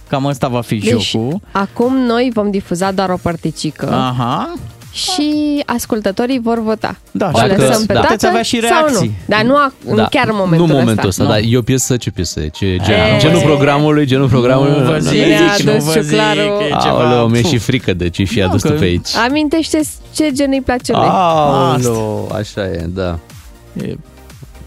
cam 0.09 0.27
asta 0.27 0.49
va 0.49 0.61
fi 0.61 0.79
Deci, 0.79 1.11
jocul. 1.11 1.41
acum 1.53 1.97
noi 1.97 2.31
vom 2.35 2.51
difuza 2.51 2.93
doar 2.93 3.11
o 3.11 3.17
părticică. 3.17 3.93
Aha. 3.93 4.55
Și 4.93 5.63
ascultătorii 5.67 6.41
vor 6.43 6.63
vota. 6.63 6.97
Da, 7.11 7.31
o 7.33 7.39
și 7.41 7.47
dacă- 7.47 7.63
lăsăm 7.67 7.87
pe 7.87 7.93
da. 7.93 7.99
dată 8.01 8.07
Puteți 8.07 8.27
avea 8.27 8.43
și 8.43 8.61
sau 8.61 8.69
reacții. 8.87 9.07
nu. 9.07 9.13
Dar 9.27 9.43
nu, 9.43 9.55
ac- 9.69 9.95
nu 9.95 10.07
chiar 10.11 10.29
în 10.29 10.35
momentul 10.37 10.67
Nu 10.67 10.73
momentul 10.75 11.09
ăsta, 11.09 11.23
ăsta. 11.23 11.35
dar 11.35 11.43
e 11.49 11.57
o 11.57 11.63
piesă, 11.63 11.97
ce 11.97 12.11
piesă 12.11 12.41
e? 12.41 12.49
Ce, 12.49 12.77
gen, 12.85 12.95
E, 12.95 13.19
genul 13.19 13.41
programului, 13.41 14.05
genul 14.07 14.29
programului. 14.29 14.79
Nu 14.79 14.85
vă 14.85 14.93
Nu, 14.93 14.99
zic, 14.99 15.11
Cine 15.23 15.35
a 15.37 15.57
nu 15.65 15.71
adus 15.71 15.85
vă 15.85 16.01
zic 16.01 16.11
ciuclarul? 16.11 16.57
că 16.59 16.65
e 16.65 16.69
ceva... 16.83 17.05
Aoleu, 17.05 17.27
mi-e 17.29 17.41
Puh. 17.41 17.51
și 17.51 17.59
frică 17.59 17.95
de 17.95 18.09
ce 18.09 18.25
și 18.25 18.43
a 18.43 18.47
adus 18.47 18.63
tu 18.63 18.69
că- 18.69 18.75
pe 18.75 18.85
aici. 18.85 19.15
Amintește 19.29 19.81
ce 20.15 20.31
gen 20.33 20.51
îi 20.53 20.61
place 20.65 20.93
lui. 20.93 21.07
Aoleu, 21.09 22.31
așa 22.35 22.61
e, 22.65 22.85
da. 22.95 23.19
E, 23.87 23.95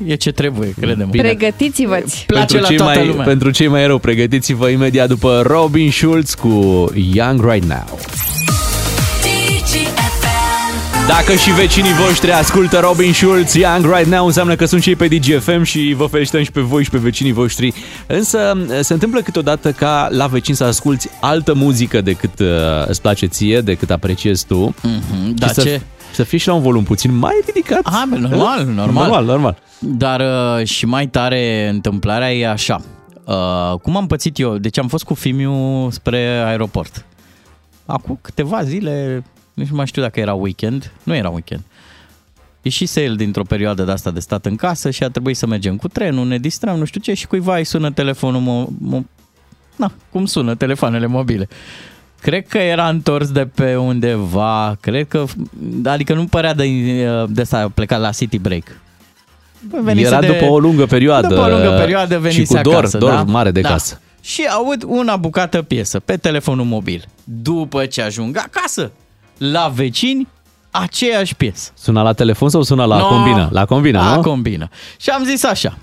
e 0.06 0.16
ce 0.16 0.32
trebuie, 0.32 0.74
credem. 0.80 1.10
Bine. 1.10 1.24
Pregătiți-vă 1.24 2.04
Place 2.28 2.60
la 2.60 2.66
cei 2.68 2.78
toată 2.78 2.98
mai, 2.98 3.08
lumea. 3.08 3.26
pentru 3.26 3.50
cei 3.52 3.68
mai 3.68 3.86
rău, 3.86 3.98
pregătiți-vă 3.98 4.68
imediat 4.68 5.08
după 5.08 5.42
Robin 5.46 5.92
Schulz 5.92 6.34
cu 6.34 6.50
Young 7.14 7.50
Right 7.52 7.68
Now. 7.68 8.00
Dacă 11.08 11.34
și 11.34 11.52
vecinii 11.52 11.94
voștri 11.94 12.32
ascultă 12.32 12.80
Robin 12.80 13.14
Schulz, 13.14 13.54
Young 13.54 13.86
Right 13.86 14.08
Now, 14.08 14.26
înseamnă 14.26 14.56
că 14.56 14.66
sunt 14.66 14.82
cei 14.82 14.96
pe 14.96 15.08
DGFM 15.08 15.64
și 15.64 15.94
vă 15.98 16.06
felicităm 16.06 16.44
și 16.44 16.52
pe 16.52 16.62
voi 16.62 16.84
și 16.84 16.90
pe 16.90 16.98
vecinii 16.98 17.32
voștri. 17.32 17.74
Însă 18.08 18.66
se 18.82 18.94
întâmplă 18.94 19.22
câteodată 19.22 19.72
ca 19.72 20.08
la 20.12 20.28
vecini 20.28 20.56
să 20.56 20.64
asculti 20.64 21.10
altă 21.22 21.54
muzică 21.54 22.02
decât 22.02 22.40
uh, 22.40 22.48
îți 22.86 23.02
place 23.02 23.26
ție, 23.26 23.62
decât 23.62 23.92
apreciezi 23.92 24.46
tu. 24.46 24.76
Mm-hmm, 24.80 25.28
Și 25.28 25.34
da, 25.34 25.48
să, 25.48 25.62
ce? 25.62 25.82
să 26.14 26.24
fie 26.24 26.38
și 26.38 26.48
la 26.48 26.54
un 26.54 26.62
volum 26.62 26.84
puțin 26.84 27.16
mai 27.16 27.34
ridicat. 27.46 27.82
Ah, 27.84 28.04
bă, 28.10 28.16
normal, 28.16 28.66
normal. 28.66 28.94
Normal, 28.94 29.26
normal. 29.26 29.58
Dar 29.80 30.20
uh, 30.20 30.66
și 30.66 30.86
mai 30.86 31.08
tare 31.08 31.70
întâmplarea 31.70 32.34
e 32.34 32.50
așa. 32.50 32.82
Uh, 33.24 33.80
cum 33.82 33.98
am 33.98 34.08
pățit 34.08 34.40
eu? 34.40 34.58
Deci 34.58 34.80
am 34.80 34.88
fost 34.88 35.04
cu 35.04 35.14
Fimiu 35.14 35.88
spre 35.92 36.44
aeroport. 36.46 37.06
Acum 37.86 38.20
câteva 38.22 38.64
zile, 38.64 39.24
nici 39.54 39.68
nu 39.68 39.76
mai 39.76 39.86
știu 39.88 40.02
dacă 40.02 40.20
era 40.20 40.34
weekend. 40.34 40.92
Nu 41.04 41.16
era 41.16 41.30
weekend. 41.30 41.62
Ieșise 42.62 43.04
el 43.04 43.16
dintr-o 43.16 43.44
perioadă 43.44 43.84
de 43.84 43.92
asta 43.92 44.12
de 44.12 44.20
stat 44.20 44.46
în 44.46 44.56
casă 44.56 44.90
și 44.90 45.04
a 45.04 45.10
trebuit 45.10 45.38
să 45.38 45.48
mergem 45.48 45.76
cu 45.78 45.88
trenul, 45.88 46.28
ne 46.28 46.38
distrăm, 46.38 46.78
nu 46.78 46.86
știu 46.86 47.02
ce, 47.02 47.14
și 47.14 47.28
cuiva 47.28 47.58
îi 47.58 47.64
sună 47.64 47.92
telefonul, 47.92 48.42
mo- 48.42 48.98
mo- 48.98 49.06
na, 49.76 49.92
cum 50.12 50.26
sună 50.26 50.56
telefoanele 50.56 51.06
mobile. 51.06 51.48
Cred 52.22 52.48
că 52.48 52.58
era 52.58 52.88
întors 52.90 53.32
de 53.32 53.46
pe 53.46 53.76
undeva, 53.76 54.78
cred 54.80 55.08
că, 55.08 55.26
adică 55.86 56.14
nu 56.14 56.26
părea 56.26 56.54
de, 56.54 56.66
de 57.30 57.42
asta 57.42 57.58
a 57.60 57.70
plecat 57.70 58.00
la 58.00 58.10
City 58.10 58.38
Break. 58.40 58.64
Venise 59.82 60.08
Era 60.08 60.20
de- 60.20 60.28
după 60.28 60.46
o 60.46 60.60
lungă 60.60 60.86
perioadă. 60.86 61.28
După 61.28 61.42
o 61.42 61.48
lungă 61.48 61.70
perioadă 61.70 62.20
venise 62.20 62.40
Și 62.42 62.46
cu 62.48 62.60
dor, 62.62 62.76
acasă, 62.76 62.98
dor 62.98 63.10
da? 63.10 63.24
mare 63.24 63.52
de 63.52 63.62
da. 63.62 63.70
casă. 63.70 64.00
Și 64.22 64.44
aud 64.50 64.84
una 64.88 65.16
bucată 65.16 65.62
piesă 65.62 66.00
pe 66.00 66.18
telefonul 66.18 66.66
mobil. 66.66 67.06
După 67.24 67.86
ce 67.86 68.02
ajung 68.02 68.38
acasă, 68.38 68.92
la 69.38 69.68
vecini, 69.76 70.28
aceeași 70.72 71.36
piesă. 71.36 71.72
Suna 71.78 72.02
la 72.02 72.14
telefon 72.14 72.50
sau 72.50 72.62
suna 72.62 72.86
la 72.86 72.98
No. 72.98 73.08
combina? 73.08 73.50
La 73.52 73.66
combina, 73.66 74.10
La 74.10 74.16
nu? 74.16 74.22
combină. 74.22 74.70
Și 75.00 75.10
am 75.10 75.24
zis 75.24 75.44
așa, 75.44 75.78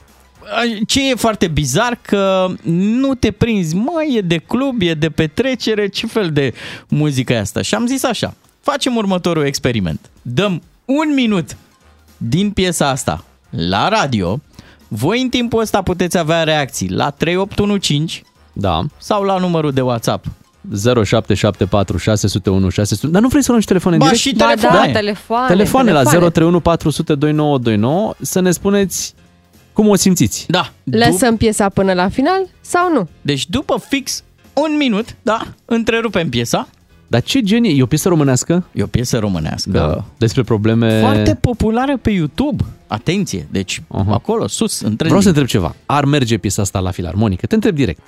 ce 0.86 1.10
e 1.10 1.14
foarte 1.14 1.48
bizar 1.48 1.98
că 2.02 2.46
nu 2.64 3.14
te 3.14 3.30
prinzi, 3.30 3.74
mă, 3.74 4.02
e 4.16 4.20
de 4.20 4.36
club, 4.36 4.80
e 4.82 4.94
de 4.94 5.10
petrecere, 5.10 5.88
ce 5.88 6.06
fel 6.06 6.30
de 6.32 6.54
muzică 6.88 7.32
e 7.32 7.38
asta? 7.38 7.62
Și 7.62 7.74
am 7.74 7.86
zis 7.86 8.04
așa, 8.04 8.34
facem 8.60 8.96
următorul 8.96 9.44
experiment. 9.44 10.10
Dăm 10.22 10.62
un 10.84 11.14
minut 11.14 11.56
din 12.16 12.50
piesa 12.50 12.88
asta 12.88 13.24
la 13.50 13.88
radio, 13.88 14.40
voi 14.88 15.20
în 15.22 15.28
timpul 15.28 15.60
ăsta 15.60 15.82
puteți 15.82 16.18
avea 16.18 16.42
reacții 16.42 16.90
la 16.90 17.10
3815 17.10 18.22
da. 18.52 18.80
sau 18.98 19.22
la 19.22 19.38
numărul 19.38 19.72
de 19.72 19.80
WhatsApp 19.80 20.26
0774 20.82 21.96
601 21.96 22.68
600. 22.68 23.12
Dar 23.12 23.22
nu 23.22 23.28
vrei 23.28 23.42
să 23.42 23.48
luăm 23.50 23.60
și 23.60 23.66
telefoane 23.66 23.96
în 23.96 24.02
Ba, 24.02 24.08
direct? 24.08 24.26
și 24.28 24.34
Ba 24.36 24.46
telefoane. 24.46 24.92
da, 24.92 24.98
telefoane. 24.98 25.46
Telefoane 25.46 25.92
la 25.92 26.02
031 26.02 26.60
400 26.60 27.14
2929 27.14 28.14
să 28.20 28.40
ne 28.40 28.50
spuneți 28.50 29.14
cum 29.72 29.88
o 29.88 29.94
simțiți. 29.94 30.46
Da. 30.48 30.72
Lăsăm 30.84 31.36
piesa 31.36 31.68
până 31.68 31.92
la 31.92 32.08
final 32.08 32.48
sau 32.60 32.92
nu? 32.92 33.08
Deci 33.22 33.48
după 33.48 33.82
fix 33.88 34.22
un 34.52 34.76
minut, 34.76 35.16
da, 35.22 35.46
întrerupem 35.64 36.28
piesa. 36.28 36.68
Dar 37.06 37.22
ce 37.22 37.40
gen 37.40 37.64
e? 37.64 37.68
E 37.68 37.82
o 37.82 37.86
piesă 37.86 38.08
românească? 38.08 38.64
E 38.72 38.82
o 38.82 38.86
piesă 38.86 39.18
românească. 39.18 39.70
Da. 39.70 40.04
Despre 40.18 40.42
probleme... 40.42 41.00
Foarte 41.00 41.34
populară 41.34 41.96
pe 41.96 42.10
YouTube. 42.10 42.64
Atenție, 42.86 43.46
deci 43.50 43.80
uh-huh. 43.80 44.10
acolo, 44.10 44.46
sus, 44.46 44.80
între 44.80 45.06
Vreau 45.06 45.22
să 45.22 45.28
întreb 45.28 45.46
ceva. 45.46 45.74
Ar 45.86 46.04
merge 46.04 46.38
piesa 46.38 46.62
asta 46.62 46.78
la 46.78 46.90
filarmonică? 46.90 47.46
Te 47.46 47.54
întreb 47.54 47.74
direct. 47.74 48.00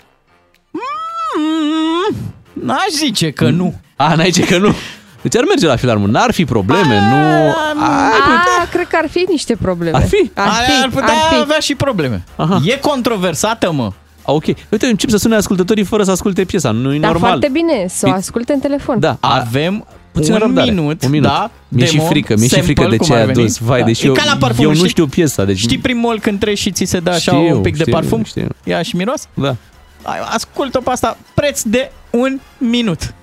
Mm, 0.71 2.17
N-aș 2.53 2.89
zice 2.97 3.31
că 3.31 3.49
nu. 3.51 3.75
A, 3.97 4.15
n-ai 4.15 4.31
ce 4.31 4.43
că 4.45 4.59
nu? 4.59 4.75
Deci 5.23 5.37
ar 5.37 5.45
merge 5.49 5.67
la 5.67 5.77
filarmonie, 5.77 6.13
n-ar 6.13 6.33
fi 6.33 6.45
probleme, 6.45 6.99
nu... 7.11 7.49
A, 7.83 8.67
cred 8.71 8.87
că 8.89 8.99
ar 9.03 9.09
fi 9.11 9.25
niște 9.29 9.57
probleme. 9.57 9.97
Ar 9.97 10.07
fi? 10.07 10.31
Ar 10.35 10.51
fi, 10.67 10.83
ar 10.83 10.89
putea 10.89 11.13
ar 11.13 11.35
fi. 11.35 11.41
avea 11.41 11.59
și 11.59 11.75
probleme. 11.75 12.23
Aha. 12.37 12.61
E 12.65 12.77
controversată, 12.81 13.73
mă. 13.73 13.93
Ok. 14.25 14.45
Uite, 14.69 14.87
încep 14.87 15.11
să 15.11 15.17
sune 15.17 15.37
ascultătorii 15.37 15.85
fără 15.85 16.03
să 16.03 16.11
asculte 16.11 16.45
piesa, 16.45 16.71
nu 16.71 16.95
e 16.95 16.99
Dar 16.99 17.11
normal. 17.13 17.29
foarte 17.31 17.49
bine, 17.53 17.87
să 17.89 18.07
o 18.09 18.13
asculte 18.13 18.53
în 18.53 18.59
telefon. 18.59 19.01
Da, 19.01 19.17
Avem 19.21 19.87
Puțin 20.13 20.33
un 20.33 20.39
răbdare. 20.39 20.71
minut, 20.71 21.03
un 21.05 21.11
minut. 21.11 21.27
da, 21.29 21.51
Mi-e 21.69 21.87
și 21.87 21.97
demo, 21.97 22.07
frică, 22.09 22.35
mi-e 22.37 22.47
și 22.47 22.55
sample, 22.55 22.73
frică 22.75 22.89
de 22.91 22.97
cum 22.97 23.07
ce 23.07 23.13
ar 23.13 23.19
ai 23.19 23.27
veni. 23.27 23.39
adus. 23.41 23.59
Vai, 23.59 23.79
Da. 23.81 23.85
deși 23.87 24.05
E 24.05 24.07
eu, 24.09 24.13
ca 24.15 24.23
la 24.27 24.37
parfum, 24.39 24.65
eu 24.65 24.71
nu 24.71 24.77
știi- 24.77 24.89
știu 24.89 25.07
piesa. 25.07 25.45
Deci... 25.45 25.59
Știi 25.59 25.79
primul 25.79 26.19
când 26.21 26.39
treci 26.39 26.59
și 26.59 26.71
ți 26.71 26.85
se 26.85 26.99
dă 27.01 27.11
așa 27.11 27.19
Știu, 27.33 27.57
un 27.57 27.61
pic 27.63 27.77
de 27.77 27.81
știu, 27.81 27.93
parfum? 27.93 28.25
știu. 28.25 28.47
Ia 28.65 28.83
și 28.83 28.97
miros? 28.97 29.27
Da. 29.35 29.57
Ai, 30.03 30.19
Ascultă 30.25 30.81
pe 30.81 30.91
asta, 30.91 31.17
preț 31.35 31.63
de 31.63 31.93
un 32.11 32.41
minut. 32.59 33.15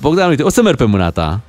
Bogdan, 0.00 0.28
uite, 0.28 0.42
o 0.42 0.48
să 0.48 0.62
merg 0.62 0.76
pe 0.76 0.84
mâna 0.84 1.10
ta. 1.10 1.40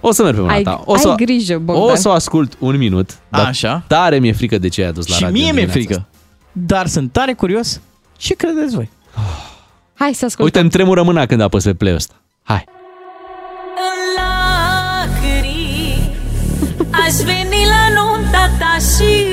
O 0.00 0.12
să 0.12 0.22
merg 0.22 0.34
pe 0.34 0.40
mâna 0.40 0.52
Ai- 0.54 0.62
ta. 0.62 0.82
O 0.84 0.92
ai 0.92 0.98
să, 0.98 1.14
grijă, 1.16 1.58
Bogdan. 1.58 1.92
O 1.92 1.94
să 1.94 2.08
o 2.08 2.12
ascult 2.12 2.56
un 2.58 2.76
minut. 2.76 3.18
Dar 3.28 3.46
Așa. 3.46 3.84
Tare 3.86 4.18
mi-e 4.18 4.32
frică 4.32 4.58
de 4.58 4.68
ce 4.68 4.82
ai 4.82 4.88
adus 4.88 5.06
la 5.08 5.14
și 5.14 5.22
radio 5.22 5.40
mie 5.40 5.52
mi-e 5.52 5.64
dimineața 5.64 5.78
frică. 5.94 6.06
Dar 6.52 6.86
sunt 6.86 7.12
tare 7.12 7.32
curios. 7.32 7.80
Ce 8.16 8.34
credeți 8.34 8.74
voi? 8.74 8.90
Hai 9.94 10.08
să 10.14 10.24
asta. 10.24 10.26
ascultăm. 10.26 10.44
Uite, 10.44 10.60
îmi 10.60 10.70
tremură 10.70 11.02
mâna 11.02 11.26
când 11.26 11.40
apăs 11.40 11.64
pe 11.64 11.74
play 11.74 11.94
ăsta. 11.94 12.14
Hai. 12.42 12.64
lacrimi 14.16 16.10
Aș 16.90 17.12
veni 17.24 17.64
la 17.66 18.02
nunta 18.02 18.50
ta 18.58 18.76
și 18.78 19.26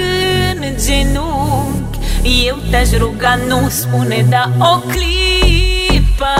în 0.52 0.62
genunchi 0.86 1.79
Eu 2.24 2.58
te-aș 2.70 2.90
ruga, 2.98 3.36
nu 3.48 3.70
spune 3.70 4.26
da 4.30 4.52
o 4.60 4.80
clipă. 4.80 6.36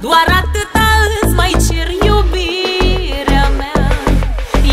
Doar 0.00 0.24
atâta 0.26 0.88
îți 1.22 1.34
mai 1.34 1.56
cer 1.68 1.88
iubirea 2.04 3.50
mea. 3.56 3.92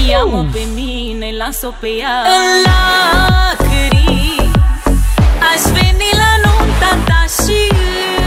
Ia-mă 0.10 0.46
pe 0.52 0.60
mine, 0.76 1.30
las-o 1.38 1.70
pe 1.80 1.88
ea. 1.88 2.24
În 2.38 2.48
lacrimi 2.66 4.52
Aș 5.52 5.62
veni 5.72 6.10
la 6.22 6.32
nunta 6.44 6.92
ta 7.06 7.26
și 7.44 7.62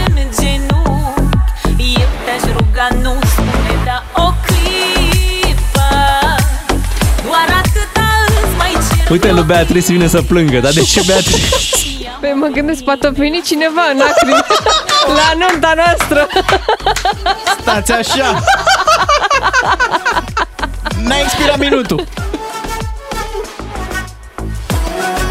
în 0.07 0.29
genunchi. 0.41 1.95
Eu 2.01 2.09
te-aș 2.25 2.55
ruga, 2.57 2.89
nu 3.03 3.19
spune 3.27 3.75
da 3.85 4.05
o 4.15 4.33
clipă. 4.47 5.89
Doar 7.25 7.49
atâta 7.61 7.61
îți 7.63 7.67
mai 7.67 7.71
cer 7.73 7.82
Uite, 9.11 9.31
lui 9.33 9.43
Beatrice 9.43 9.93
vine 9.93 10.07
să 10.07 10.23
plângă, 10.23 10.59
dar 10.59 10.73
de 10.73 10.81
ce 10.81 11.03
Beatrice? 11.07 11.47
Păi 12.21 12.33
mă 12.35 12.47
gândesc, 12.47 12.83
poate 12.83 13.07
o 13.07 13.11
veni 13.11 13.41
cineva 13.45 13.81
în 13.93 13.99
lacrimi 13.99 14.45
la 15.19 15.33
nunta 15.39 15.73
noastră. 15.77 16.27
Stați 17.61 17.93
așa! 17.93 18.39
N-a 21.03 21.15
expirat 21.19 21.59
minutul. 21.59 22.05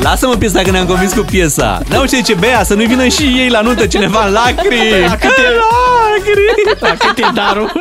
Lasă-mă 0.01 0.35
piesa 0.35 0.61
că 0.61 0.71
ne-am 0.71 0.85
convins 0.85 1.13
cu 1.13 1.21
piesa. 1.21 1.79
N-au 1.89 2.05
ce 2.05 2.15
zice 2.15 2.33
Bea, 2.33 2.63
să 2.63 2.73
nu 2.73 2.85
vină 2.85 3.07
și 3.07 3.21
ei 3.23 3.49
la 3.49 3.61
nuntă 3.61 3.87
cineva 3.87 4.25
în 4.25 4.31
lacrimi. 4.45 5.05
La 5.07 5.15
cât 5.15 5.37
e, 5.37 5.41
lacrimi. 5.41 6.77
la 6.79 6.89
cât 6.97 7.17
e 7.17 7.27
darul? 7.33 7.71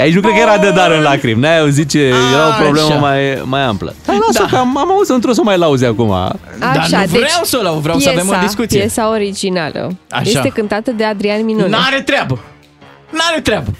Aici 0.00 0.14
nu 0.14 0.20
cred 0.20 0.32
că 0.32 0.38
era 0.40 0.58
de 0.58 0.70
dar 0.70 0.90
în 0.90 1.02
lacrimi. 1.02 1.40
N-ai 1.40 1.58
auzit 1.60 1.90
ce 1.90 1.98
era 1.98 2.48
o 2.48 2.62
problemă 2.62 2.86
Așa. 2.86 2.96
mai, 2.98 3.42
mai 3.44 3.60
amplă. 3.62 3.94
Hai, 4.06 4.18
lasă 4.26 4.38
Da. 4.42 4.48
că 4.50 4.56
am, 4.56 4.78
am 4.78 4.90
auzit 4.90 5.14
într-o 5.14 5.32
să 5.32 5.40
o 5.40 5.44
mai 5.44 5.58
lauzi 5.58 5.84
acum. 5.84 6.10
Așa, 6.12 6.34
Dar 6.58 6.88
nu 6.90 7.06
vreau 7.06 7.06
deci, 7.08 7.30
să 7.42 7.56
o 7.60 7.62
lau, 7.62 7.78
vreau 7.78 7.98
să 7.98 8.08
avem 8.08 8.28
o 8.28 8.34
discuție. 8.42 8.78
Piesa 8.80 9.08
originală 9.10 9.96
Așa. 10.10 10.22
este 10.24 10.48
cântată 10.54 10.90
de 10.90 11.04
Adrian 11.04 11.44
Minune. 11.44 11.68
N-are 11.68 12.00
treabă. 12.02 12.38
N-are 13.10 13.40
treabă. 13.40 13.70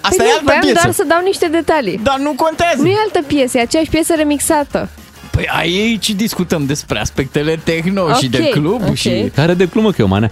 Asta 0.00 0.16
păi 0.22 0.26
e 0.26 0.28
nu, 0.28 0.32
altă 0.32 0.44
voiam 0.44 0.60
piesă. 0.60 0.80
doar 0.82 0.94
să 0.94 1.04
dau 1.08 1.20
niște 1.24 1.46
detalii. 1.46 2.00
Dar 2.02 2.18
nu 2.18 2.32
contează. 2.36 2.76
Nu 2.82 2.88
e 2.88 2.94
altă 3.04 3.26
piesă, 3.26 3.58
e 3.58 3.60
aceeași 3.60 3.90
piesă 3.90 4.14
remixată. 4.16 4.88
Păi 5.30 5.48
aici 5.56 6.10
discutăm 6.10 6.66
despre 6.66 6.98
aspectele 7.00 7.60
techno 7.64 8.14
și 8.14 8.28
de 8.28 8.38
Ok, 8.44 8.50
club 8.50 8.82
ok. 8.88 8.94
și... 8.94 9.30
Care 9.34 9.54
de 9.54 9.66
glumă 9.66 9.90
că 9.90 9.96
e 10.00 10.04
o 10.04 10.06
manea? 10.08 10.30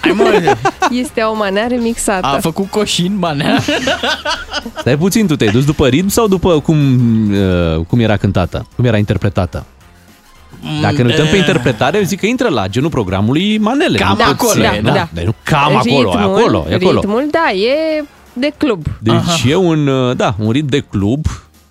Hai 0.00 0.12
mă, 0.12 0.56
Este 0.90 1.20
o 1.20 1.34
manea 1.34 1.66
remixată. 1.66 2.26
a 2.26 2.38
făcut 2.40 2.70
coșin 2.70 3.16
manea. 3.18 3.58
Stai 4.78 4.96
puțin, 4.98 5.26
tu 5.26 5.36
te-ai 5.36 5.50
dus 5.50 5.64
după 5.64 5.86
ritm 5.86 6.08
sau 6.08 6.28
după 6.28 6.60
cum, 6.60 6.76
uh, 7.32 7.84
cum 7.88 8.00
era 8.00 8.16
cântată? 8.16 8.66
Cum 8.76 8.84
era 8.84 8.96
interpretată? 8.96 9.64
Dacă 10.80 10.96
ne 10.96 11.04
uităm 11.04 11.24
pe 11.26 11.32
eh. 11.32 11.38
interpretare, 11.38 11.96
eu 11.98 12.02
zic 12.02 12.20
că 12.20 12.26
intră 12.26 12.48
la 12.48 12.66
genul 12.68 12.90
programului 12.90 13.58
Manele. 13.58 13.98
Cam 13.98 14.08
Nu 14.08 14.14
poți- 14.14 14.30
acolo 14.30 14.62
e, 14.64 14.80
da. 14.80 14.90
da. 14.92 15.08
Deci 15.12 15.24
nu 15.24 15.34
cam 15.42 15.76
acolo, 15.76 16.10
e 16.18 16.20
acolo, 16.22 16.66
e 16.70 16.74
acolo. 16.74 17.00
Ritmul, 17.00 17.28
da, 17.30 17.52
e 17.52 18.04
de 18.32 18.52
club. 18.56 18.84
Deci 19.00 19.44
e 19.48 19.54
un, 19.54 19.86
uh, 19.86 20.16
da, 20.16 20.34
un 20.38 20.50
ritm 20.50 20.66
de 20.68 20.80
club, 20.90 21.26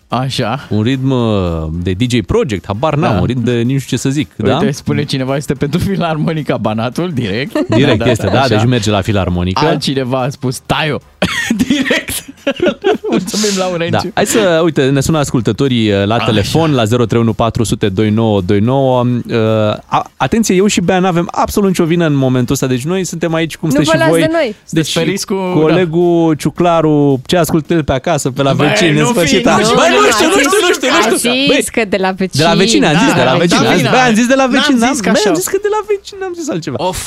Așa. 0.09 0.67
un 0.69 0.81
ritm 0.83 1.09
uh, 1.11 1.67
de 1.71 1.91
DJ 1.91 2.19
Project, 2.25 2.65
habar 2.65 2.95
n-am, 2.95 3.13
Da. 3.13 3.19
un 3.19 3.25
ritm 3.25 3.43
de 3.43 3.51
nici 3.61 3.73
nu 3.73 3.79
știu 3.79 3.95
ce 3.97 4.03
să 4.03 4.09
zic, 4.09 4.35
da? 4.35 4.57
Uite, 4.57 4.71
spune 4.71 5.03
cineva, 5.03 5.35
este 5.35 5.53
pentru 5.53 5.79
filarmonica 5.79 6.57
Banatul, 6.57 7.11
direct. 7.13 7.67
Direct 7.69 8.05
este, 8.05 8.27
da, 8.27 8.39
așa. 8.41 8.47
deci 8.47 8.65
merge 8.65 8.89
la 8.91 9.01
filarmonică. 9.01 9.65
Altcineva 9.65 10.21
a 10.21 10.29
spus 10.29 10.59
Taio. 10.65 10.99
direct. 11.67 12.25
Mulțumim, 13.11 13.49
Da. 13.57 13.63
Laurențiu. 13.63 14.11
Hai 14.13 14.25
să, 14.25 14.61
uite, 14.63 14.89
ne 14.89 15.01
sună 15.01 15.17
ascultătorii 15.17 15.91
uh, 15.91 16.05
la 16.05 16.15
Așa. 16.15 16.25
telefon 16.25 16.73
la 16.73 16.83
031 16.83 17.33
400 17.33 17.89
2929. 17.89 19.03
Uh, 19.03 19.77
a- 19.85 20.11
atenție, 20.17 20.55
eu 20.55 20.67
și 20.67 20.81
Bea 20.81 20.99
n-avem 20.99 21.27
absolut 21.31 21.69
nicio 21.69 21.83
vină 21.83 22.05
în 22.05 22.13
momentul 22.15 22.53
ăsta, 22.53 22.67
deci 22.67 22.83
noi 22.83 23.03
suntem 23.03 23.33
aici 23.33 23.57
cum 23.57 23.69
Nu 23.69 23.75
sunteți 23.75 23.97
vă 23.97 24.03
și 24.03 24.09
las 24.09 24.17
voi. 24.17 24.25
de 24.27 24.29
noi. 24.31 24.55
Deci 24.69 24.93
pe 24.93 25.01
riscul- 25.01 25.53
colegul 25.61 26.33
Ciuclaru, 26.33 27.21
ce 27.25 27.37
ascultă 27.37 27.73
el 27.73 27.83
pe 27.83 27.93
acasă, 27.93 28.31
pe 28.31 28.41
la 28.41 28.53
Băi, 28.53 28.67
vecini, 28.67 28.89
în 28.89 28.95
nu 28.95 29.05
fi- 29.05 29.11
sfârșit. 29.13 29.45
nu 29.45 29.51
a- 29.51 29.55
fi- 29.55 29.63
Băi, 29.75 29.87
nu 29.89 29.99
nu 30.05 30.11
știu, 30.11 30.25
nu 30.27 30.31
știu, 30.37 30.57
nu 30.67 30.73
știu, 30.73 30.87
nu 30.89 30.95
A 30.97 31.01
știu. 31.01 31.15
zis 31.15 31.47
Băi, 31.47 31.63
că 31.71 31.81
de 31.89 31.97
la 31.99 32.11
vecini. 32.11 32.43
de 32.43 32.49
la 32.49 32.53
vecini, 32.55 32.85
am 32.85 32.97
zis, 32.97 33.07
Da, 33.11 33.15
de 33.17 33.23
la 33.23 33.31
da, 33.31 33.37
vecini. 33.37 33.61
da, 33.63 33.67
am 33.69 33.73
zis, 33.73 33.77
bine. 33.81 33.89
Băi, 33.89 33.99
am 34.09 34.13
zis 34.13 34.27
de 34.27 34.33
la 34.35 34.41
N-am 34.43 34.51
vecini, 34.51 34.77
zis 34.77 34.85
n-am, 34.85 34.95
că 35.05 35.09
băi, 35.11 35.21
am 35.25 35.31
așa. 35.31 35.39
zis 35.39 35.47
că 35.47 35.57
de 35.61 35.67
la 35.75 35.79
vecini, 35.91 36.19
n-am 36.21 36.33
zis 36.39 36.49
altceva. 36.49 36.77
Of. 36.89 36.99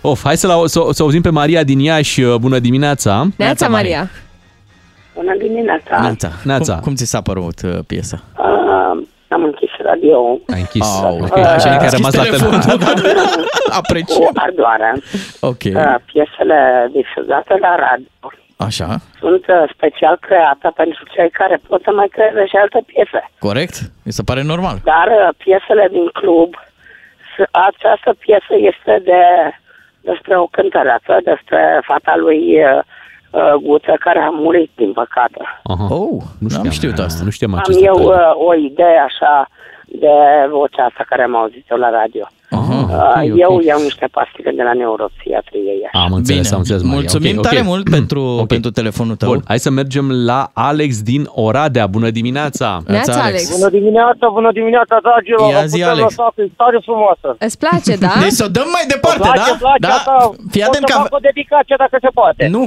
Of, 0.00 0.22
hai 0.24 0.36
să, 0.36 0.46
la, 0.46 0.54
să, 0.66 0.80
să 0.92 1.02
auzim 1.02 1.20
pe 1.22 1.30
Maria 1.30 1.62
din 1.62 1.78
Iași. 1.78 2.20
Bună 2.40 2.58
dimineața! 2.58 3.28
Neața 3.36 3.68
Maria. 3.68 4.10
Bună 5.20 5.34
dimineața! 5.36 6.00
Neața. 6.00 6.28
Neața. 6.44 6.72
Cum, 6.74 6.82
cum 6.82 6.94
ți 6.94 7.04
s-a 7.12 7.20
părut 7.30 7.58
uh, 7.64 7.78
piesa? 7.86 8.18
Uh, 8.38 8.94
am 9.36 9.42
închis 9.50 9.70
radio 9.90 10.18
Ai 10.54 10.60
închis. 10.66 10.88
Au, 11.02 11.16
ok, 11.26 11.36
uh, 11.36 11.44
așa 11.56 11.70
ai 11.70 11.78
că 11.78 11.84
a 11.90 11.96
rămas 11.98 12.14
la 12.14 12.22
deschis 12.22 12.40
telefon. 12.40 12.60
telefonul, 12.60 12.98
da. 13.14 13.30
cu 13.70 13.76
Apreciem. 13.80 14.30
ardoare. 14.46 14.90
Ok. 15.50 15.62
Uh, 15.74 15.94
piesele 16.12 16.58
difuzate 16.96 17.54
la 17.66 17.72
radio 17.86 18.10
Așa. 18.68 18.88
sunt 19.22 19.44
uh, 19.56 19.62
special 19.74 20.16
create 20.26 20.68
pentru 20.82 21.02
cei 21.14 21.30
care 21.40 21.56
pot 21.68 21.80
să 21.86 21.90
mai 22.00 22.08
creeze 22.16 22.42
și 22.50 22.56
alte 22.56 22.80
piese. 22.90 23.20
Corect? 23.46 23.76
Mi 24.06 24.12
se 24.18 24.22
pare 24.28 24.42
normal. 24.52 24.76
Dar 24.92 25.08
uh, 25.20 25.28
piesele 25.44 25.84
din 25.96 26.06
club, 26.20 26.50
s- 27.32 27.50
această 27.68 28.10
piesă 28.24 28.52
este 28.70 28.94
de 29.10 29.22
despre 30.10 30.34
o 30.38 30.46
cântăreață, 30.56 31.12
despre 31.30 31.60
fata 31.90 32.14
lui 32.24 32.42
uh, 32.64 32.78
uh, 32.78 32.82
Guță, 33.62 33.94
care 34.00 34.18
a 34.18 34.28
murit, 34.30 34.70
din 34.74 34.92
păcate. 34.92 35.40
Aha. 35.62 35.86
Oh, 35.94 36.22
nu 36.38 36.48
știam, 36.48 36.70
știut 36.70 36.98
asta. 36.98 37.24
Nu 37.24 37.30
știam 37.30 37.52
Am 37.52 37.58
acest 37.58 37.80
eu 37.84 37.96
detaliu. 37.96 38.14
uh, 38.14 38.46
o 38.48 38.54
idee 38.54 38.98
așa 39.08 39.48
de 40.02 40.14
vocea 40.50 40.84
asta 40.90 41.04
care 41.08 41.22
am 41.22 41.36
auzit-o 41.36 41.76
la 41.76 41.90
radio. 41.90 42.24
Aha, 42.50 42.76
Uh, 42.78 42.94
ok, 42.94 43.32
ok. 43.32 43.38
Eu 43.44 43.52
iau 43.70 43.80
niște 43.88 44.06
pastile 44.16 44.50
de 44.58 44.62
la 44.68 44.72
neuropsiatrie 44.80 45.72
Iași. 45.82 45.96
Am 46.04 46.12
înțeles, 46.20 46.42
Bine. 46.46 46.54
am 46.54 46.60
înțeles, 46.64 46.82
Maria. 46.82 46.98
Mulțumim 46.98 47.36
Ok, 47.38 47.44
ok. 47.44 47.46
tare 47.48 47.62
mult 47.72 47.84
pentru, 47.96 48.22
pentru 48.54 48.70
telefonul 48.80 49.16
tău. 49.20 49.28
Bun, 49.32 49.40
hai 49.50 49.58
să 49.66 49.70
mergem 49.70 50.06
la 50.30 50.40
Alex 50.68 50.90
din 51.10 51.22
Oradea. 51.46 51.86
Bună 51.96 52.10
dimineața! 52.18 52.68
Neața, 52.86 53.22
Alex. 53.28 53.42
Bună 53.58 53.70
dimineața, 53.78 54.24
bună 54.38 54.50
dimineața, 54.58 54.96
dragilor! 55.06 55.50
Ia 55.52 55.60
Vă 55.60 55.66
zi, 55.72 55.78
putem 55.78 55.92
Alex. 55.94 56.04
lăsa 56.10 56.26
cu 56.36 56.42
stare 56.54 56.78
frumoasă. 56.88 57.28
Îți 57.46 57.58
place, 57.64 57.92
da? 58.06 58.12
Deci 58.24 58.36
să 58.40 58.44
o 58.48 58.50
dăm 58.58 58.68
mai 58.76 58.84
departe, 58.94 59.18
Îmi 59.22 59.26
place, 59.28 59.44
da? 59.48 59.52
îmi 59.54 59.62
place 59.66 59.84
da? 59.88 59.94
asta. 59.98 60.14
Fii 60.52 60.62
Pot 60.64 60.68
atent 60.70 60.84
să 60.88 60.92
că... 60.94 60.98
fac 61.02 61.12
o 61.18 61.22
dedicație 61.30 61.76
dacă 61.84 61.96
se 62.04 62.10
poate. 62.20 62.42
Nu, 62.56 62.64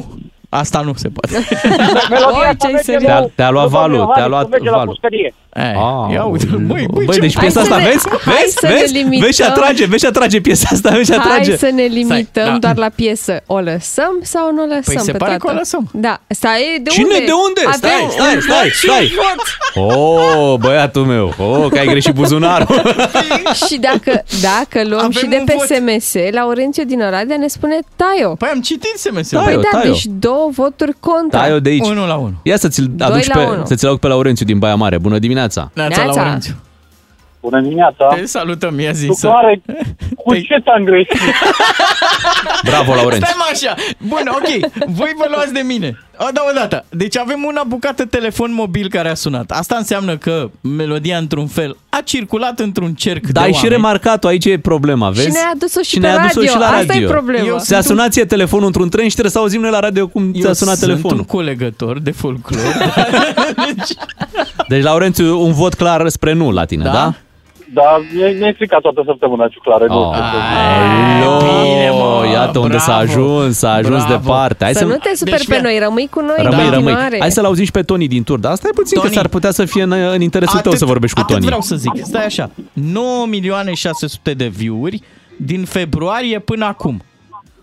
asta 0.53 0.79
nu 0.85 0.93
se 0.95 1.09
poate. 1.09 1.47
Melodia 2.13 2.37
Oi, 2.37 2.43
asta 2.45 2.55
ce-ai 2.59 2.71
merge 2.73 2.91
serios. 2.91 3.03
Te-a, 3.11 3.19
lui- 3.19 3.31
te-a 3.35 3.49
luat 3.49 3.63
lui 3.69 3.73
valul, 3.79 3.97
domnul 3.97 4.13
te-a 4.13 4.21
Harris, 4.21 4.29
luat 4.37 4.49
merge 4.49 4.69
la 4.69 4.75
valul. 4.77 4.93
pușcărie. 4.93 5.33
Eh, 5.53 5.63
Ah, 5.75 6.13
ia 6.13 6.23
uite, 6.23 6.45
băi, 6.45 6.85
băi, 6.91 7.05
Băi, 7.05 7.13
ce- 7.15 7.19
deci 7.19 7.33
Hai 7.35 7.43
piesa 7.43 7.59
să 7.63 7.73
asta, 7.73 7.77
ne- 7.77 7.89
vezi? 7.91 8.07
hai 8.25 8.35
Vezi? 8.41 8.55
să 8.59 8.67
ne 8.67 8.73
Vezi? 8.73 8.93
limităm. 8.93 9.19
Vezi 9.25 9.35
și 9.41 9.47
atrage, 9.49 9.85
vezi 9.85 10.01
și 10.03 10.05
atrage 10.05 10.41
piesa 10.41 10.67
asta, 10.71 10.89
vezi 10.89 11.11
și 11.11 11.17
Hai 11.17 11.25
atrage. 11.31 11.57
să 11.57 11.69
ne 11.73 11.83
limităm 11.83 12.25
Stai, 12.25 12.51
da. 12.51 12.57
doar 12.59 12.77
la 12.77 12.89
piesă. 12.95 13.41
O 13.45 13.59
lăsăm 13.59 14.13
sau 14.21 14.51
nu 14.53 14.61
o 14.61 14.65
lăsăm 14.65 14.93
Păi 14.93 14.99
se 14.99 15.11
pe 15.11 15.17
pare 15.17 15.31
toată? 15.37 15.45
că 15.45 15.51
o 15.53 15.55
lăsăm. 15.57 15.89
Da. 15.93 16.19
Stai, 16.27 16.77
de 16.81 16.89
Cine 16.89 17.03
unde? 17.13 17.25
de 17.25 17.31
unde? 17.47 17.61
Avem 17.65 17.77
Stai, 17.77 18.07
stai, 18.09 18.35
un 18.35 18.41
stai, 18.41 18.57
vot 18.63 18.71
și 18.71 18.85
stai. 18.87 19.03
un 19.03 19.09
vot. 19.21 19.95
Oh, 19.97 20.55
băiatul 20.59 21.05
meu. 21.05 21.33
Oh, 21.37 21.67
că 21.71 21.79
ai 21.79 21.85
greșit 21.87 22.13
buzunarul. 22.13 22.81
și 23.67 23.75
dacă, 23.79 24.23
dacă 24.41 24.87
luăm 24.87 24.99
Avem 24.99 25.11
și 25.11 25.25
de 25.25 25.37
un 25.39 25.45
pe 25.45 25.55
vot. 25.57 25.67
SMS, 25.67 26.13
Laurențiu 26.31 26.83
din 26.83 27.01
Oradea 27.01 27.37
ne 27.37 27.47
spune 27.47 27.79
Taio. 27.95 28.35
Păi 28.35 28.49
am 28.53 28.61
citit 28.61 28.93
SMS-ul. 28.97 29.37
Păi 29.37 29.45
Taio, 29.45 29.59
da, 29.59 29.69
Taio. 29.79 29.91
deci 29.91 30.05
două 30.05 30.40
voturi 30.49 30.93
contra. 30.99 31.39
Taio 31.39 31.59
de 31.59 31.69
aici. 31.69 31.87
Unul 31.87 32.07
la 32.07 32.15
unul. 32.15 32.35
Ia 32.43 32.57
să 32.57 32.67
ți-l 32.67 32.87
Doi 32.95 33.07
aduci 33.07 33.27
la 33.27 33.39
pe, 33.39 33.45
unu. 33.45 33.65
să 33.65 33.75
ți-l 33.75 33.87
aduc 33.87 33.99
pe 33.99 34.07
Laurențiu 34.07 34.45
din 34.45 34.59
Baia 34.59 34.75
Mare. 34.75 34.97
Bună 34.97 35.19
dimineața. 35.19 35.71
Neața, 35.73 36.03
Neața. 36.03 36.21
Laurențiu. 36.21 36.53
Bună 37.41 37.61
dimineața! 37.61 38.07
Te 38.15 38.25
salutăm, 38.25 38.79
ia 38.79 38.91
zi. 38.91 39.05
Tu 39.05 39.13
să- 39.13 39.27
care, 39.27 39.61
cu 40.23 40.33
Te- 40.33 40.39
ce 40.41 40.57
ți-am 40.63 40.83
greșit? 40.83 41.19
Bravo, 42.69 42.93
Laurențiu. 42.93 43.25
Stai 43.27 43.35
mă 43.37 43.43
așa. 43.53 43.75
Bun, 44.07 44.21
ok. 44.31 44.69
Voi 44.95 45.11
vă 45.17 45.25
luați 45.29 45.53
de 45.53 45.59
mine. 45.59 45.97
O, 46.17 46.25
da, 46.33 46.41
o 46.49 46.53
dată. 46.53 46.85
Deci 46.89 47.17
avem 47.17 47.43
una 47.47 47.63
bucată 47.67 48.05
telefon 48.05 48.53
mobil 48.53 48.89
care 48.89 49.09
a 49.09 49.13
sunat. 49.13 49.51
Asta 49.51 49.75
înseamnă 49.75 50.17
că 50.17 50.49
melodia, 50.61 51.17
într-un 51.17 51.47
fel, 51.47 51.77
a 51.89 52.01
circulat 52.03 52.59
într-un 52.59 52.93
cerc 52.93 53.25
Da, 53.27 53.39
de 53.39 53.45
ai 53.45 53.49
și 53.51 53.55
oameni. 53.55 53.73
remarcat-o, 53.73 54.27
aici 54.27 54.45
e 54.45 54.57
problema, 54.59 55.09
vezi? 55.09 55.25
Și 55.27 55.31
ne-a 55.31 55.51
adus-o 55.53 55.81
și, 55.81 55.89
și 55.89 55.99
pe 55.99 56.05
ne-a 56.07 56.17
adus-o 56.19 56.39
radio. 56.39 56.51
și 56.51 56.57
la 56.57 56.65
Asta 56.65 56.83
radio. 56.87 57.07
e 57.07 57.11
problema. 57.11 57.45
Eu 57.47 57.57
Se 57.59 57.75
a 57.75 57.81
sunat 57.81 58.11
ție 58.11 58.25
telefonul 58.25 58.65
într-un 58.65 58.89
tren 58.89 59.03
și 59.05 59.11
trebuie 59.11 59.31
să 59.31 59.39
auzim 59.39 59.61
noi 59.61 59.71
la 59.71 59.79
radio 59.79 60.07
cum 60.07 60.31
ți-a 60.33 60.47
Eu 60.47 60.53
sunat 60.53 60.77
sunt 60.77 60.89
telefonul. 60.89 61.17
un 61.17 61.23
culegător 61.23 61.99
de 61.99 62.11
folclor. 62.11 62.61
Deci, 64.67 64.83
Laurențiu, 64.83 65.41
un 65.41 65.51
vot 65.53 65.73
clar 65.73 66.07
spre 66.09 66.33
nu 66.33 66.51
la 66.51 66.65
tine, 66.65 66.83
da? 66.83 66.91
da? 66.91 67.13
Da, 67.73 68.01
mi-ai 68.15 68.35
mi-ai 68.39 68.53
stricat 68.53 68.81
toată 68.81 69.01
săptămâna 69.05 69.47
ciuclare. 69.47 69.85
nu. 69.87 69.99
Oh. 69.99 70.15
Alo, 71.89 72.25
iată 72.31 72.59
unde 72.59 72.77
s-a 72.77 72.95
ajuns, 72.95 73.57
s-a 73.57 73.71
ajuns 73.73 74.03
Bravo. 74.05 74.21
departe. 74.23 74.63
Hai 74.63 74.73
Să, 74.73 74.79
să 74.79 74.85
nu 74.85 74.95
te 74.95 75.09
superi 75.15 75.37
Deci, 75.37 75.47
pe 75.47 75.53
fie- 75.53 75.61
noi, 75.61 75.79
rămâi 75.83 76.07
cu 76.11 76.19
noi 76.19 76.35
în 76.37 76.43
Rămâi, 76.43 76.63
rămâi. 76.63 76.73
continuare. 76.83 77.17
Hai 77.19 77.31
să-l 77.31 77.45
auzim 77.45 77.65
și 77.65 77.71
pe 77.71 77.81
Toni 77.81 78.07
din 78.07 78.23
tur. 78.23 78.39
Dar 78.39 78.55
stai 78.55 78.71
puțin 78.75 78.97
Toni. 78.97 79.07
că 79.09 79.13
s-ar 79.15 79.27
putea 79.27 79.51
să 79.51 79.65
fie 79.65 79.83
în, 79.83 79.91
în 79.91 80.21
interesul 80.21 80.59
tău 80.59 80.71
să 80.71 80.85
vorbești 80.85 81.15
cu 81.15 81.21
atât 81.21 81.33
Toni. 81.35 81.45
vreau 81.45 81.61
să 81.61 81.75
zic. 81.75 81.91
Stai 82.03 82.25
așa. 82.25 82.49
9 82.73 83.25
milioane 83.27 83.73
600 83.73 84.33
de 84.33 84.47
view-uri 84.47 85.01
din 85.37 85.63
februarie 85.65 86.39
până 86.39 86.65
acum. 86.65 87.01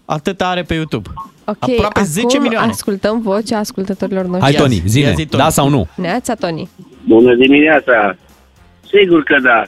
Atât 0.05 0.41
are 0.43 0.63
pe 0.63 0.75
YouTube. 0.75 1.09
Ok, 1.45 1.57
Aproape 1.61 1.85
acum 1.99 2.05
10 2.05 2.39
milioane. 2.39 2.71
ascultăm 2.71 3.21
vocea 3.23 3.59
ascultătorilor 3.59 4.25
noștri. 4.25 4.43
Hai, 4.43 4.53
Toni, 4.55 4.83
zine, 4.87 5.15
da 5.31 5.49
sau 5.49 5.69
nu? 5.69 5.87
Neața, 5.95 6.35
Toni. 6.35 6.69
Bună 7.07 7.35
dimineața! 7.35 8.17
Sigur 8.87 9.23
că 9.23 9.37
da. 9.43 9.63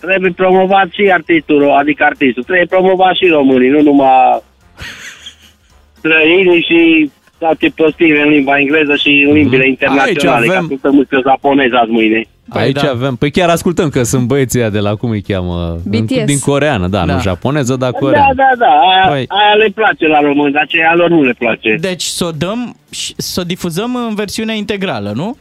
Trebuie 0.00 0.30
promovat 0.30 0.88
și 0.90 1.10
artistul, 1.12 1.70
adică 1.70 2.04
artistul. 2.04 2.42
Trebuie 2.42 2.66
promovat 2.66 3.14
și 3.14 3.26
românii, 3.26 3.68
nu 3.68 3.82
numai 3.82 4.42
străinii 5.98 6.60
și 6.68 7.10
toate 7.38 7.72
prostiile 7.74 8.20
în 8.22 8.28
limba 8.28 8.58
engleză 8.58 8.94
și 8.96 9.24
în 9.28 9.32
limbile 9.34 9.66
internaționale, 9.68 10.40
Aici 10.40 10.50
ca 10.50 10.58
avem- 10.60 10.66
să 10.68 10.76
să 10.80 10.90
muzică 10.90 11.20
japoneză 11.28 11.76
azi 11.76 11.90
mâine. 11.90 12.24
Aici 12.48 12.80
da. 12.82 12.90
avem, 12.90 13.14
păi 13.16 13.30
chiar 13.30 13.48
ascultăm 13.48 13.88
că 13.88 14.02
sunt 14.02 14.26
băieții 14.26 14.60
ăia 14.60 14.70
de 14.70 14.78
la, 14.78 14.94
cum 14.94 15.10
îi 15.10 15.22
cheamă? 15.22 15.76
BTS. 15.86 16.24
Din 16.24 16.38
coreană, 16.38 16.86
da, 16.88 17.04
Da. 17.06 17.14
nu 17.14 17.20
japoneză, 17.20 17.76
dar 17.76 17.90
Da, 17.90 17.98
coreană. 17.98 18.32
da, 18.36 18.50
da, 18.58 18.66
aia, 18.66 19.04
Păi- 19.16 19.26
aia 19.28 19.54
le 19.58 19.68
place 19.74 20.06
la 20.06 20.20
români, 20.20 20.52
dar 20.52 20.62
aceia 20.62 20.94
lor 20.94 21.08
nu 21.10 21.22
le 21.22 21.34
place. 21.38 21.76
Deci 21.80 22.02
să 22.02 22.24
o 22.24 22.30
dăm, 22.30 22.74
și- 22.90 23.14
să 23.16 23.40
o 23.40 23.44
difuzăm 23.44 23.94
în 24.08 24.14
versiunea 24.14 24.54
integrală, 24.54 25.12
nu? 25.14 25.36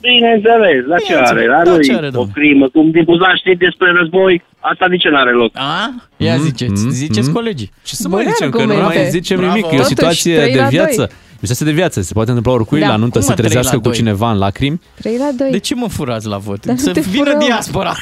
Bineînțeles, 0.00 0.80
la 0.92 0.96
ce 0.96 1.04
Bineînțeles, 1.06 1.30
are? 1.30 1.46
La 1.46 1.62
da, 1.64 1.70
noi 1.70 1.82
ce 1.88 1.94
are, 1.94 2.06
o 2.06 2.10
domnule? 2.10 2.32
crimă, 2.38 2.68
cum 2.68 2.90
difuza 2.90 3.34
știți 3.40 3.58
despre 3.58 3.88
război, 3.98 4.42
asta 4.60 4.88
de 4.88 4.96
ce 4.96 5.08
n-are 5.08 5.32
loc? 5.32 5.50
A? 5.54 5.94
Ia 6.16 6.36
ziceți, 6.36 6.88
ziceți 6.88 7.30
colegii. 7.32 7.70
Ce 7.84 7.94
să 7.94 8.08
mai 8.08 8.24
zicem, 8.32 8.50
că 8.50 8.64
nu 8.64 8.74
mai 8.74 9.06
zicem 9.08 9.36
Bravo. 9.38 9.52
nimic, 9.54 9.64
e 9.64 9.68
o 9.68 9.70
Totuși, 9.70 9.88
situație 9.94 10.36
trei 10.36 10.52
de 10.52 10.60
la 10.60 10.66
viață. 10.68 10.96
doi. 10.96 11.06
E 11.34 11.38
o 11.42 11.46
situație 11.46 11.66
de 11.66 11.72
viață, 11.72 12.00
se 12.00 12.12
poate 12.12 12.28
întâmpla 12.28 12.52
oricui 12.52 12.80
Da. 12.80 12.86
la 12.86 12.96
nuntă 12.96 13.18
Cum, 13.18 13.20
să 13.20 13.26
mă, 13.28 13.34
trei 13.34 13.46
trezească 13.48 13.74
la 13.76 13.80
cu 13.82 13.88
doi? 13.88 13.96
cineva 13.96 14.30
în 14.30 14.38
lacrimi. 14.38 14.80
3 15.00 15.16
la 15.18 15.28
2. 15.38 15.50
De 15.50 15.58
ce 15.58 15.74
mă 15.74 15.88
furați 15.88 16.26
la 16.26 16.36
vot? 16.36 16.66
Dar 16.66 16.74
nu 16.74 16.80
să 16.80 16.92
te 16.92 17.00
vină 17.00 17.24
furăm. 17.24 17.38
diaspora. 17.38 17.92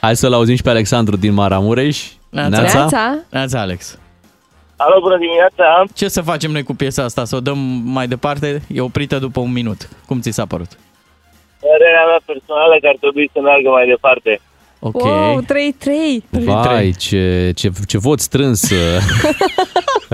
Hai 0.00 0.16
să-l 0.16 0.32
auzim 0.32 0.56
și 0.56 0.62
pe 0.62 0.70
Alexandru 0.70 1.16
din 1.16 1.32
Maramureș. 1.32 2.02
Neața. 2.30 3.18
Neața, 3.30 3.60
Alex. 3.60 3.98
Alo, 4.84 5.00
bună 5.00 5.16
dimineața! 5.18 5.84
Ce 5.94 6.08
să 6.08 6.20
facem 6.20 6.50
noi 6.50 6.62
cu 6.62 6.74
piesa 6.74 7.02
asta? 7.02 7.24
Să 7.24 7.36
o 7.36 7.40
dăm 7.40 7.58
mai 7.84 8.06
departe? 8.06 8.62
E 8.74 8.80
oprită 8.80 9.18
după 9.18 9.40
un 9.40 9.52
minut. 9.52 9.88
Cum 10.06 10.20
ți 10.20 10.30
s-a 10.30 10.46
părut? 10.46 10.70
Părerea 11.60 12.04
mea 12.06 12.20
personală 12.24 12.76
că 12.80 12.86
ar 12.88 12.96
trebui 13.00 13.30
să 13.32 13.40
meargă 13.40 13.68
mai 13.68 13.86
departe. 13.86 14.40
Ok. 14.78 15.02
Wow, 15.02 15.42
3-3. 15.42 15.46
Vai, 16.30 16.94
ce, 16.98 17.52
ce, 17.54 17.70
ce 17.86 17.98
vot 17.98 18.20
strâns. 18.20 18.70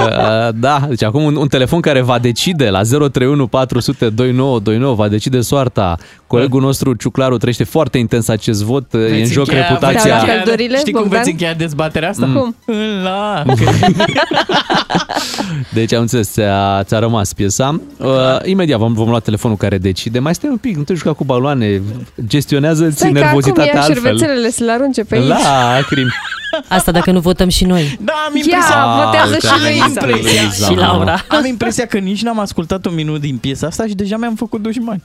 Uh, 0.05 0.49
da, 0.55 0.85
deci 0.89 1.03
acum 1.03 1.23
un, 1.23 1.37
un 1.37 1.49
telefon 1.49 1.81
care 1.81 2.01
va 2.01 2.19
decide 2.19 2.71
la 2.71 2.83
031 2.83 3.47
400 3.47 4.09
2929 4.09 4.95
va 4.95 5.09
decide 5.09 5.41
soarta. 5.41 5.97
Colegul 6.27 6.61
nostru 6.61 6.95
Ciuclaru 6.95 7.37
trăiește 7.37 7.65
foarte 7.65 7.99
intens 7.99 8.29
acest 8.29 8.63
vot. 8.63 8.93
e 8.93 8.97
în 8.97 9.03
Veți 9.09 9.33
joc 9.33 9.47
încheia- 9.49 9.69
reputația. 9.69 10.01
veți 10.03 10.15
încheia- 10.15 10.43
Căldurile, 10.43 10.79
Știi 10.79 10.93
cum 10.93 11.01
Bogdan? 11.03 11.19
veți 11.19 11.31
încheia 11.31 11.55
dezbaterea 11.55 12.09
asta? 12.09 12.27
Mm. 12.27 12.35
Cum? 12.35 12.55
În 12.67 13.03
la... 13.03 13.43
Deci 15.73 15.93
am 15.93 16.01
înțeles, 16.01 16.31
ți-a, 16.33 16.83
ți-a 16.85 16.99
rămas 16.99 17.33
piesa. 17.33 17.81
Uh, 17.99 18.07
imediat 18.45 18.79
vom, 18.79 18.93
vom 18.93 19.09
lua 19.09 19.19
telefonul 19.19 19.57
care 19.57 19.79
decide. 19.79 20.19
Mai 20.19 20.35
stai 20.35 20.51
un 20.51 20.57
pic, 20.57 20.77
nu 20.77 20.83
te 20.83 20.95
juca 20.95 21.13
cu 21.13 21.25
baloane. 21.25 21.83
Gestionează-ți 22.27 22.97
Stai 22.97 23.13
că 23.13 23.19
acum 23.19 23.27
nervozitatea 23.27 23.73
ia 23.75 23.81
altfel. 23.81 24.03
șervețelele 24.03 24.51
să 24.51 24.65
le 24.65 24.73
arunce 24.73 25.05
pe 25.05 25.17
aici. 25.17 25.27
Lacrimi. 25.29 26.11
Asta 26.69 26.91
dacă 26.93 27.11
nu 27.11 27.21
votăm 27.21 27.49
și 27.49 27.65
noi. 27.65 27.99
Da, 28.01 28.13
am 28.27 28.37
Ia, 28.37 28.43
impresia... 28.45 29.05
votează 29.05 29.33
uite, 29.33 29.47
și 29.47 29.53
am 29.53 29.61
Luiza. 29.61 29.85
impresia. 29.85 30.67
Și 30.67 30.75
Laura. 30.75 31.25
Am 31.29 31.45
impresia 31.45 31.87
că 31.87 31.99
nici 31.99 32.23
n-am 32.23 32.39
ascultat 32.39 32.87
un 32.87 32.95
minut 32.95 33.21
din 33.21 33.37
piesa 33.37 33.67
asta 33.67 33.87
și 33.87 33.95
deja 33.95 34.17
mi-am 34.17 34.35
făcut 34.35 34.63
dușmani. 34.63 35.03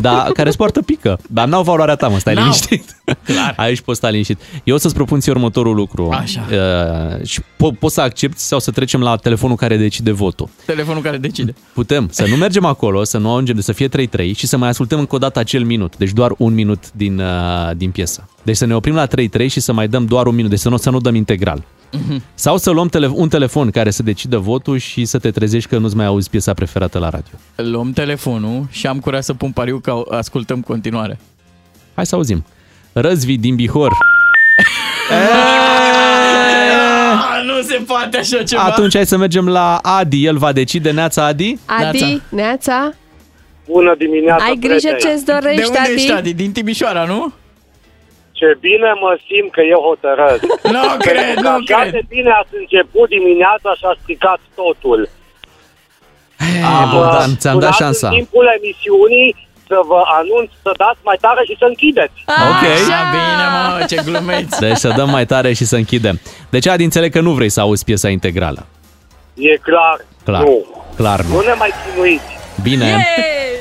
Da, 0.00 0.26
care 0.34 0.50
sportă 0.50 0.82
pică. 0.82 1.18
Dar 1.30 1.48
n-au 1.48 1.62
valoarea 1.62 1.94
ta, 1.94 2.08
mă, 2.08 2.18
stai 2.18 2.34
N-au. 2.34 2.42
liniștit. 2.42 2.96
Clar. 3.24 3.54
Aici 3.64 3.80
poți 3.80 3.98
sta 3.98 4.08
liniștit. 4.08 4.40
Eu 4.64 4.74
o 4.74 4.78
să-ți 4.78 4.94
propun 4.94 5.20
ție 5.20 5.32
următorul 5.32 5.74
lucru. 5.74 6.08
Așa. 6.12 6.44
Uh, 6.50 7.26
și 7.26 7.40
po- 7.42 7.78
poți 7.78 7.94
să 7.94 8.00
accepti 8.00 8.40
sau 8.40 8.58
să 8.58 8.70
trecem 8.70 9.00
la 9.00 9.16
telefonul 9.16 9.56
care 9.56 9.76
decide 9.76 10.10
votul. 10.10 10.48
Telefonul 10.64 11.02
care 11.02 11.16
decide. 11.16 11.54
Putem 11.72 12.08
să 12.10 12.26
nu 12.28 12.36
mergem 12.36 12.64
acolo, 12.64 13.04
să 13.04 13.18
nu 13.18 13.30
ajungem, 13.32 13.60
să 13.60 13.72
fie 13.72 13.88
3-3 13.88 14.34
și 14.36 14.46
să 14.46 14.56
mai 14.56 14.68
ascultăm 14.68 14.98
încă 14.98 15.14
o 15.14 15.18
dată 15.18 15.38
acel 15.38 15.64
minut. 15.64 15.96
Deci 15.96 16.10
doar 16.10 16.34
un 16.38 16.54
minut 16.54 16.84
din, 16.92 17.18
uh, 17.18 17.70
din 17.76 17.90
piesă. 17.90 18.28
Deci 18.42 18.56
să 18.56 18.66
ne 18.66 18.74
oprim 18.74 18.94
la 18.94 19.06
3-3 19.06 19.46
și 19.50 19.60
să 19.60 19.72
mai 19.72 19.88
dăm 19.88 20.06
doar 20.06 20.26
un 20.26 20.34
minut. 20.34 20.50
Deci 20.50 20.57
să 20.58 20.68
nu, 20.68 20.76
să 20.76 20.90
nu 20.90 20.98
dăm 21.00 21.14
integral. 21.14 21.64
Mhm. 21.92 22.22
Sau 22.34 22.56
să 22.56 22.70
luăm 22.70 22.88
tele- 22.88 23.10
un 23.12 23.28
telefon 23.28 23.70
care 23.70 23.90
să 23.90 24.02
decidă 24.02 24.38
votul 24.38 24.76
și 24.78 25.04
să 25.04 25.18
te 25.18 25.30
trezești 25.30 25.68
că 25.68 25.78
nu-ți 25.78 25.96
mai 25.96 26.06
auzi 26.06 26.30
piesa 26.30 26.54
preferată 26.54 26.98
la 26.98 27.08
radio. 27.08 27.32
Luăm 27.72 27.92
telefonul 27.92 28.66
și 28.70 28.86
am 28.86 28.98
curaj 29.00 29.22
să 29.22 29.34
pun 29.34 29.50
pariu 29.50 29.78
că 29.78 30.02
ascultăm 30.10 30.60
continuare. 30.60 31.18
Hai 31.94 32.06
să 32.06 32.14
auzim. 32.14 32.44
Răzvi 32.92 33.36
din 33.36 33.54
Bihor. 33.54 33.92
Ah, 37.20 37.44
nu 37.46 37.62
se 37.62 37.82
poate 37.86 38.16
așa 38.18 38.42
ceva. 38.42 38.62
Atunci 38.62 38.94
hai 38.94 39.06
să 39.06 39.16
mergem 39.16 39.48
la 39.48 39.76
Adi. 39.76 40.24
El 40.24 40.36
va 40.36 40.52
decide. 40.52 40.90
Neața 40.90 41.24
Adi? 41.24 41.58
Adi, 41.64 42.20
Neața, 42.28 42.92
Bună 43.66 43.94
dimineața, 43.98 44.44
ai 44.44 44.56
grijă 44.60 44.88
ce-ți 45.00 45.24
De 45.24 45.32
dorești, 45.32 45.66
unde 45.66 45.78
Adi. 45.78 45.92
ești, 45.92 46.12
Adi? 46.12 46.32
Din 46.34 46.52
Timișoara, 46.52 47.04
nu? 47.04 47.32
Ce 48.38 48.48
bine 48.66 48.90
mă 49.04 49.12
simt 49.28 49.50
că 49.56 49.62
eu 49.74 49.80
hotărăsc. 49.88 50.42
Nu 50.76 50.84
cred, 51.06 51.24
Pentru 51.34 51.42
nu 51.42 51.56
că 51.68 51.74
așa 51.74 51.80
cred. 51.80 51.92
de 51.96 52.02
bine 52.14 52.30
ați 52.40 52.54
început 52.62 53.06
dimineața 53.16 53.70
și 53.78 53.84
a 53.90 53.94
stricat 54.02 54.40
totul. 54.60 55.00
Eh, 56.38 56.90
Bogdan, 56.94 57.30
ți-am 57.40 57.58
dat 57.58 57.72
Sunat 57.74 57.80
șansa. 57.82 58.08
în 58.08 58.14
timpul 58.14 58.46
emisiunii 58.58 59.30
să 59.70 59.78
vă 59.90 60.00
anunț 60.20 60.50
să 60.62 60.70
dați 60.82 60.98
mai 61.02 61.16
tare 61.20 61.42
și 61.48 61.54
să 61.58 61.64
închideți. 61.72 62.16
Ok. 62.50 62.62
Așa 62.78 63.00
bine, 63.16 63.44
mă, 63.54 63.84
ce 63.90 63.96
glumeți. 64.04 64.60
Deci 64.60 64.76
să 64.76 64.92
dăm 64.96 65.10
mai 65.10 65.26
tare 65.26 65.52
și 65.52 65.64
să 65.64 65.76
închidem. 65.76 66.20
Deci 66.50 66.66
Adi, 66.66 66.84
înțeleg 66.84 67.12
că 67.12 67.20
nu 67.20 67.32
vrei 67.32 67.48
să 67.48 67.60
auzi 67.60 67.84
piesa 67.84 68.08
integrală. 68.08 68.66
E 69.34 69.56
clar, 69.56 69.98
Clar. 70.24 70.42
nu. 70.42 70.66
Clar 70.96 71.20
Nu 71.20 71.34
nu. 71.34 71.40
ne 71.40 71.52
mai 71.52 71.70
chinuiți. 71.84 72.24
Bine. 72.62 73.06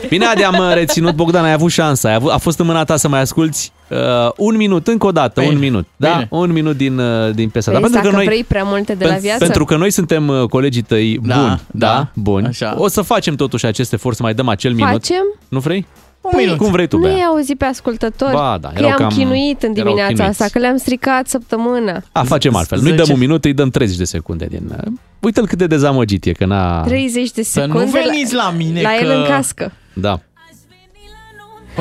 Bine, 0.09 0.25
Adi, 0.25 0.43
am 0.43 0.57
uh, 0.57 0.73
reținut. 0.73 1.13
Bogdan, 1.15 1.45
ai 1.45 1.51
avut 1.51 1.71
șansa. 1.71 2.09
Ai 2.09 2.13
avut, 2.15 2.31
a 2.31 2.37
fost 2.37 2.59
în 2.59 2.65
mâna 2.65 2.83
ta 2.83 2.95
să 2.95 3.07
mai 3.07 3.19
asculti 3.19 3.71
uh, 3.89 3.97
un 4.37 4.55
minut, 4.55 4.87
încă 4.87 5.07
o 5.07 5.11
dată, 5.11 5.39
Bine. 5.41 5.53
un 5.53 5.59
minut. 5.59 5.87
Da? 5.95 6.11
Bine. 6.11 6.27
Un 6.31 6.51
minut 6.51 6.77
din, 6.77 6.97
uh, 6.99 7.33
din 7.33 7.49
piesa. 7.49 7.71
Păi, 7.71 7.79
Dar 7.81 7.89
pentru 7.89 7.99
dacă 7.99 8.09
că 8.09 8.15
noi, 8.15 8.25
vrei 8.25 8.43
prea 8.43 8.63
multe 8.63 8.93
de 8.95 9.05
la 9.05 9.13
pen- 9.15 9.19
viață. 9.21 9.43
pentru 9.43 9.65
că 9.65 9.75
noi 9.77 9.91
suntem 9.91 10.27
uh, 10.27 10.43
colegii 10.49 10.81
tăi 10.81 11.19
Da, 11.23 11.35
buni, 11.35 11.61
da, 11.71 11.87
da, 11.87 12.09
buni, 12.13 12.47
așa. 12.47 12.75
o 12.77 12.87
să 12.87 13.01
facem 13.01 13.35
totuși 13.35 13.65
acest 13.65 13.93
efort 13.93 14.15
să 14.15 14.23
mai 14.23 14.33
dăm 14.33 14.47
acel 14.47 14.73
minut. 14.73 14.91
Facem? 14.91 15.23
Nu 15.47 15.59
vrei? 15.59 15.85
Un 16.21 16.31
minut. 16.37 16.57
Cum 16.57 16.71
vrei 16.71 16.87
tu, 16.87 16.97
Nu 16.97 17.01
Bea? 17.03 17.11
i 17.17 17.23
auzit 17.23 17.57
pe 17.57 17.65
ascultători 17.65 18.31
Ba, 18.33 18.57
da, 18.61 18.67
că 18.67 18.73
erau 18.77 18.89
i-am 18.89 18.99
cam- 19.09 19.13
chinuit 19.15 19.61
în 19.63 19.69
erau 19.69 19.83
dimineața 19.83 20.13
chinuiți. 20.13 20.41
asta, 20.41 20.45
că 20.51 20.59
le-am 20.59 20.77
stricat 20.77 21.27
săptămâna. 21.27 22.01
A, 22.11 22.23
facem 22.23 22.55
altfel. 22.55 22.79
Nu-i 22.79 22.89
dăm 22.89 22.97
Zece. 22.99 23.11
un 23.13 23.19
minut, 23.19 23.45
îi 23.45 23.53
dăm 23.53 23.69
30 23.69 23.97
de 23.97 24.03
secunde 24.03 24.45
din... 24.49 24.61
uh, 24.71 24.91
Uite-l 25.19 25.47
cât 25.47 25.57
de 25.57 25.67
dezamăgit 25.67 26.25
e, 26.25 26.31
că 26.31 26.45
n-a... 26.45 26.81
30 26.83 27.31
de 27.31 27.43
Să 27.43 27.49
secunde 27.51 27.83
nu 27.83 27.91
veniți 27.91 28.33
la 28.33 28.53
mine 28.57 28.81
la 28.81 28.89
că... 28.89 29.03
el 29.03 29.09
în 29.19 29.23
cască. 29.27 29.71
Da. 29.93 30.19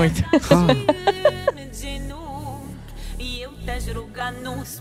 Uite. 0.00 0.28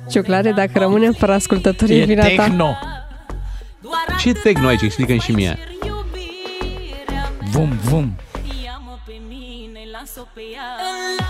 Ciuclare, 0.10 0.52
dacă 0.52 0.72
rămânem 0.80 1.14
fără 1.14 1.34
ascultători, 1.34 1.92
e 1.98 2.02
E 2.02 2.06
vina 2.06 2.22
ta. 2.22 2.28
techno. 2.28 2.76
Ce 4.20 4.32
techno 4.34 4.68
aici? 4.68 4.82
Explică-mi 4.82 5.20
și 5.20 5.32
mie. 5.32 5.58
Vum, 7.52 7.70
vum. 7.84 8.16
Ia-mă 8.64 8.98
pe 9.06 9.14
mine, 9.28 9.80
las-o 9.92 10.22
pe 10.34 10.42
ea 10.54 10.70
În 10.90 11.26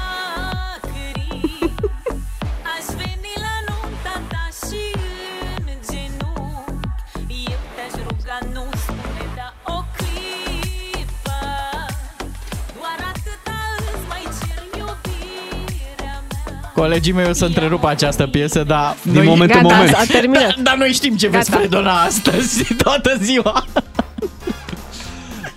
Colegii 16.75 17.13
mei 17.13 17.29
o 17.29 17.33
să 17.33 17.45
întrerupă 17.45 17.87
această 17.87 18.27
piesă, 18.27 18.63
dar... 18.63 18.95
Din 19.01 19.23
moment 19.23 19.53
în 19.53 19.61
Gata, 19.61 19.75
moment. 19.75 19.95
a 19.95 20.03
terminat. 20.07 20.59
Dar 20.67 20.77
noi 20.77 20.91
știm 20.91 21.15
ce 21.15 21.27
veți 21.27 21.49
Gata. 21.49 21.61
predona 21.61 22.01
astăzi, 22.01 22.63
toată 22.83 23.17
ziua. 23.21 23.65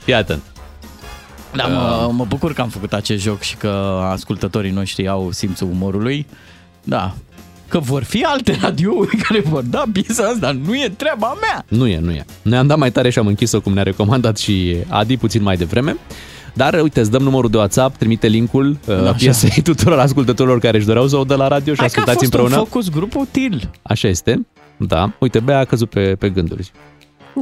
Iată. 0.05 0.40
Da, 1.53 1.66
mă, 1.66 2.11
mă 2.12 2.24
bucur 2.24 2.53
că 2.53 2.61
am 2.61 2.69
făcut 2.69 2.93
acest 2.93 3.23
joc 3.23 3.40
și 3.40 3.57
că 3.57 4.03
ascultătorii 4.11 4.70
noștri 4.70 5.09
au 5.09 5.31
simțul 5.31 5.69
umorului. 5.70 6.27
Da, 6.85 7.15
că 7.69 7.78
vor 7.78 8.03
fi 8.03 8.23
alte 8.23 8.59
radiouri 8.61 9.16
care 9.28 9.40
vor 9.40 9.62
da 9.62 9.82
piesa 9.93 10.23
asta, 10.24 10.39
dar 10.39 10.53
nu 10.53 10.74
e 10.74 10.93
treaba 10.97 11.36
mea. 11.40 11.65
Nu 11.69 11.86
e, 11.86 11.99
nu 11.99 12.11
e. 12.11 12.24
Ne-am 12.43 12.66
dat 12.66 12.78
mai 12.78 12.90
tare 12.90 13.11
și 13.11 13.19
am 13.19 13.27
închis-o 13.27 13.61
cum 13.61 13.73
ne-a 13.73 13.82
recomandat 13.82 14.39
și 14.39 14.77
Adi 14.89 15.16
puțin 15.16 15.43
mai 15.43 15.57
devreme. 15.57 15.97
Dar 16.59 16.80
uite, 16.82 17.01
îți 17.01 17.10
dăm 17.10 17.22
numărul 17.22 17.51
de 17.51 17.56
WhatsApp, 17.56 17.97
trimite 17.97 18.26
linkul 18.26 18.76
uh, 18.86 18.94
Așa. 18.94 19.12
piesei 19.12 19.62
tuturor 19.70 19.98
ascultătorilor 19.98 20.59
care 20.59 20.76
își 20.76 20.86
doreau 20.86 21.06
să 21.06 21.16
o 21.16 21.24
dă 21.24 21.35
la 21.35 21.48
radio 21.48 21.72
și 21.74 21.78
Hai 21.80 21.89
că 21.89 22.01
a 22.01 22.02
ascultați 22.02 22.18
fost 22.18 22.32
împreună. 22.32 22.56
un 22.60 22.64
focus 22.64 22.89
grup 22.90 23.14
util. 23.16 23.70
Așa 23.82 24.09
este. 24.09 24.47
Da. 24.76 25.12
Uite, 25.18 25.40
Bea 25.40 25.59
a 25.59 25.64
căzut 25.64 25.90
pe, 25.90 26.01
pe 26.18 26.28
gânduri. 26.28 26.70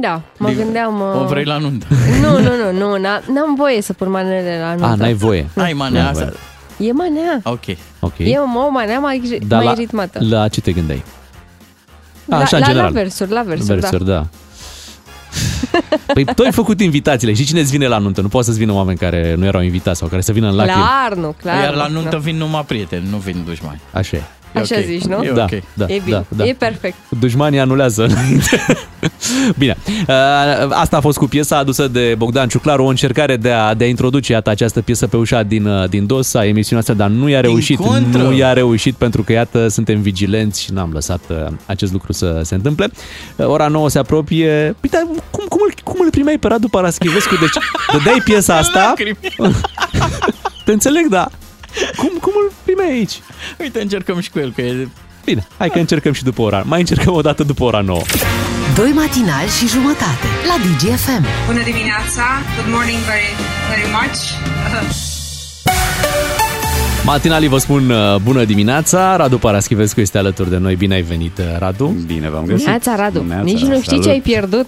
Da, 0.01 0.21
mă 0.37 0.49
gândeam... 0.49 0.99
uh, 1.01 1.21
O 1.21 1.25
vrei 1.25 1.43
la 1.43 1.57
nuntă. 1.57 1.85
Nu, 2.21 2.31
nu, 2.31 2.49
nu, 2.71 2.77
nu, 2.77 2.97
n- 2.99 3.25
n-am 3.33 3.55
voie 3.57 3.81
să 3.81 3.93
pun 3.93 4.09
manele 4.09 4.57
la 4.61 4.69
nuntă. 4.69 4.85
A, 4.85 4.95
n-ai 4.95 5.13
voie. 5.13 5.49
Ai 5.55 5.73
manea 5.73 6.01
N-ai 6.01 6.11
asta. 6.11 6.31
voie. 6.77 6.89
E 6.89 6.91
manea. 6.93 7.39
Ok. 7.43 7.63
Ok. 7.99 8.17
E 8.17 8.37
o, 8.37 8.59
o 8.65 8.69
manea 8.69 8.99
mai, 8.99 9.39
Dar 9.47 9.57
mai 9.63 9.67
la, 9.67 9.73
ritmată. 9.73 10.19
la 10.29 10.47
ce 10.47 10.61
te 10.61 10.71
gândeai? 10.71 11.03
La, 12.25 12.37
așa, 12.37 12.55
în 12.57 12.61
la, 12.61 12.67
general. 12.67 12.91
la 12.93 12.99
versuri, 12.99 13.31
la 13.31 13.41
versuri, 13.41 13.79
Versuri, 13.79 14.05
da. 14.05 14.11
da. 14.13 14.27
Păi 16.13 16.25
tu 16.25 16.43
ai 16.43 16.51
făcut 16.51 16.81
invitațiile 16.81 17.33
și 17.33 17.45
cine 17.45 17.59
îți 17.59 17.71
vine 17.71 17.87
la 17.87 17.97
nuntă? 17.97 18.21
Nu 18.21 18.27
poate 18.27 18.45
să-ți 18.45 18.59
vină 18.59 18.73
oameni 18.73 18.97
care 18.97 19.35
nu 19.37 19.45
erau 19.45 19.61
invitați 19.61 19.99
sau 19.99 20.07
care 20.07 20.21
să 20.21 20.31
vină 20.31 20.47
în 20.49 20.55
lacrimi. 20.55 20.83
Clar, 20.83 21.13
nu, 21.17 21.35
clar. 21.41 21.63
Iar 21.63 21.73
la 21.75 21.87
nu, 21.87 21.93
nuntă 21.93 22.15
nu. 22.15 22.21
vin 22.21 22.35
numai 22.35 22.63
prieteni, 22.67 23.07
nu 23.09 23.17
vin 23.17 23.43
dușmani. 23.45 23.81
Așa 23.93 24.17
e. 24.17 24.21
E 24.57 24.61
Așa 24.61 24.75
ok. 24.77 24.83
zici, 24.85 25.03
nu? 25.03 25.23
E 25.23 25.31
Da, 25.31 25.43
ok. 25.43 25.61
da, 25.73 25.85
E 25.87 26.01
bine, 26.03 26.15
da, 26.29 26.35
da. 26.35 26.45
e 26.45 26.53
perfect. 26.53 26.95
Dușmanii 27.19 27.59
anulează 27.59 28.03
înainte. 28.05 28.65
Bine, 29.57 29.77
Uh, 30.07 30.13
asta 30.69 30.97
a 30.97 30.99
fost 31.01 31.17
cu 31.17 31.25
piesa 31.27 31.57
adusă 31.57 31.87
de 31.87 32.15
Bogdan 32.17 32.47
Ciuclaru, 32.47 32.83
o 32.83 32.87
încercare 32.87 33.35
de 33.37 33.51
a, 33.51 33.73
de 33.73 33.83
a 33.83 33.87
introduce 33.87 34.31
iată 34.31 34.49
această 34.49 34.81
piesă 34.81 35.07
pe 35.07 35.17
ușa 35.17 35.43
din, 35.43 35.65
uh, 35.65 35.89
din 35.89 36.05
dos 36.05 36.33
a 36.33 36.45
emisiunea 36.45 36.79
asta, 36.87 36.93
dar 36.93 37.09
nu 37.09 37.29
i-a 37.29 37.39
reușit. 37.41 37.77
contră. 37.77 38.21
Nu 38.21 38.33
i-a 38.33 38.53
reușit 38.53 38.95
pentru 38.95 39.23
că 39.23 39.31
iată 39.31 39.67
suntem 39.67 40.01
vigilenți 40.01 40.61
și 40.61 40.73
n-am 40.73 40.89
lăsat 40.93 41.19
uh, 41.29 41.35
acest 41.65 41.91
lucru 41.91 42.11
să 42.13 42.41
se 42.43 42.55
întâmple. 42.55 42.89
Uh, 43.35 43.45
Ora 43.45 43.67
9 43.67 43.89
se 43.89 43.99
apropie. 43.99 44.75
Păi, 44.79 44.89
dar 44.89 45.01
cum, 45.31 45.45
cum, 45.49 45.59
îl, 45.67 45.73
cum 45.83 45.95
îl 46.03 46.09
primeai 46.09 46.37
pe 46.37 46.47
Radu 46.47 46.67
Paraschivescu? 46.67 47.35
Deci 47.35 47.53
dădeai 47.91 48.21
piesa 48.23 48.55
asta. 48.63 48.93
Te 50.65 50.71
înțeleg, 50.71 51.07
da. 51.09 51.27
Cum, 51.97 52.11
cum 52.21 52.33
îl 52.43 52.51
primeai 52.77 52.97
aici? 52.97 53.21
Uite, 53.59 53.81
încercăm 53.81 54.19
și 54.19 54.29
cu 54.29 54.39
el, 54.39 54.51
că 54.55 54.61
e... 54.61 54.87
Bine, 55.25 55.47
hai 55.57 55.69
că 55.69 55.79
încercăm 55.79 56.13
și 56.13 56.23
după 56.23 56.41
ora. 56.41 56.63
Mai 56.65 56.79
încercăm 56.79 57.13
o 57.13 57.21
dată 57.21 57.43
după 57.43 57.63
ora 57.63 57.81
9. 57.81 58.01
Doi 58.75 58.91
matinali 58.91 59.49
și 59.59 59.67
jumătate 59.67 60.27
la 60.47 60.55
DGFM. 60.63 61.25
Bună 61.45 61.63
dimineața! 61.63 62.23
Good 62.55 62.73
morning 62.75 62.99
very, 63.11 63.31
very 63.69 63.87
much! 63.97 64.17
Matinalii 67.05 67.47
vă 67.47 67.57
spun 67.57 67.89
uh, 67.89 68.15
bună 68.23 68.43
dimineața, 68.43 69.15
Radu 69.15 69.37
Paraschivescu 69.37 70.01
este 70.01 70.17
alături 70.17 70.49
de 70.49 70.57
noi, 70.57 70.75
bine 70.75 70.93
ai 70.93 71.01
venit 71.01 71.37
uh, 71.37 71.45
Radu. 71.59 71.85
Bine 72.05 72.29
v-am 72.29 72.45
Neața, 72.65 72.95
Radu, 72.95 73.25
nici 73.43 73.61
nu 73.61 73.81
știi 73.81 74.01
ce 74.01 74.09
ai 74.09 74.19
pierdut. 74.19 74.65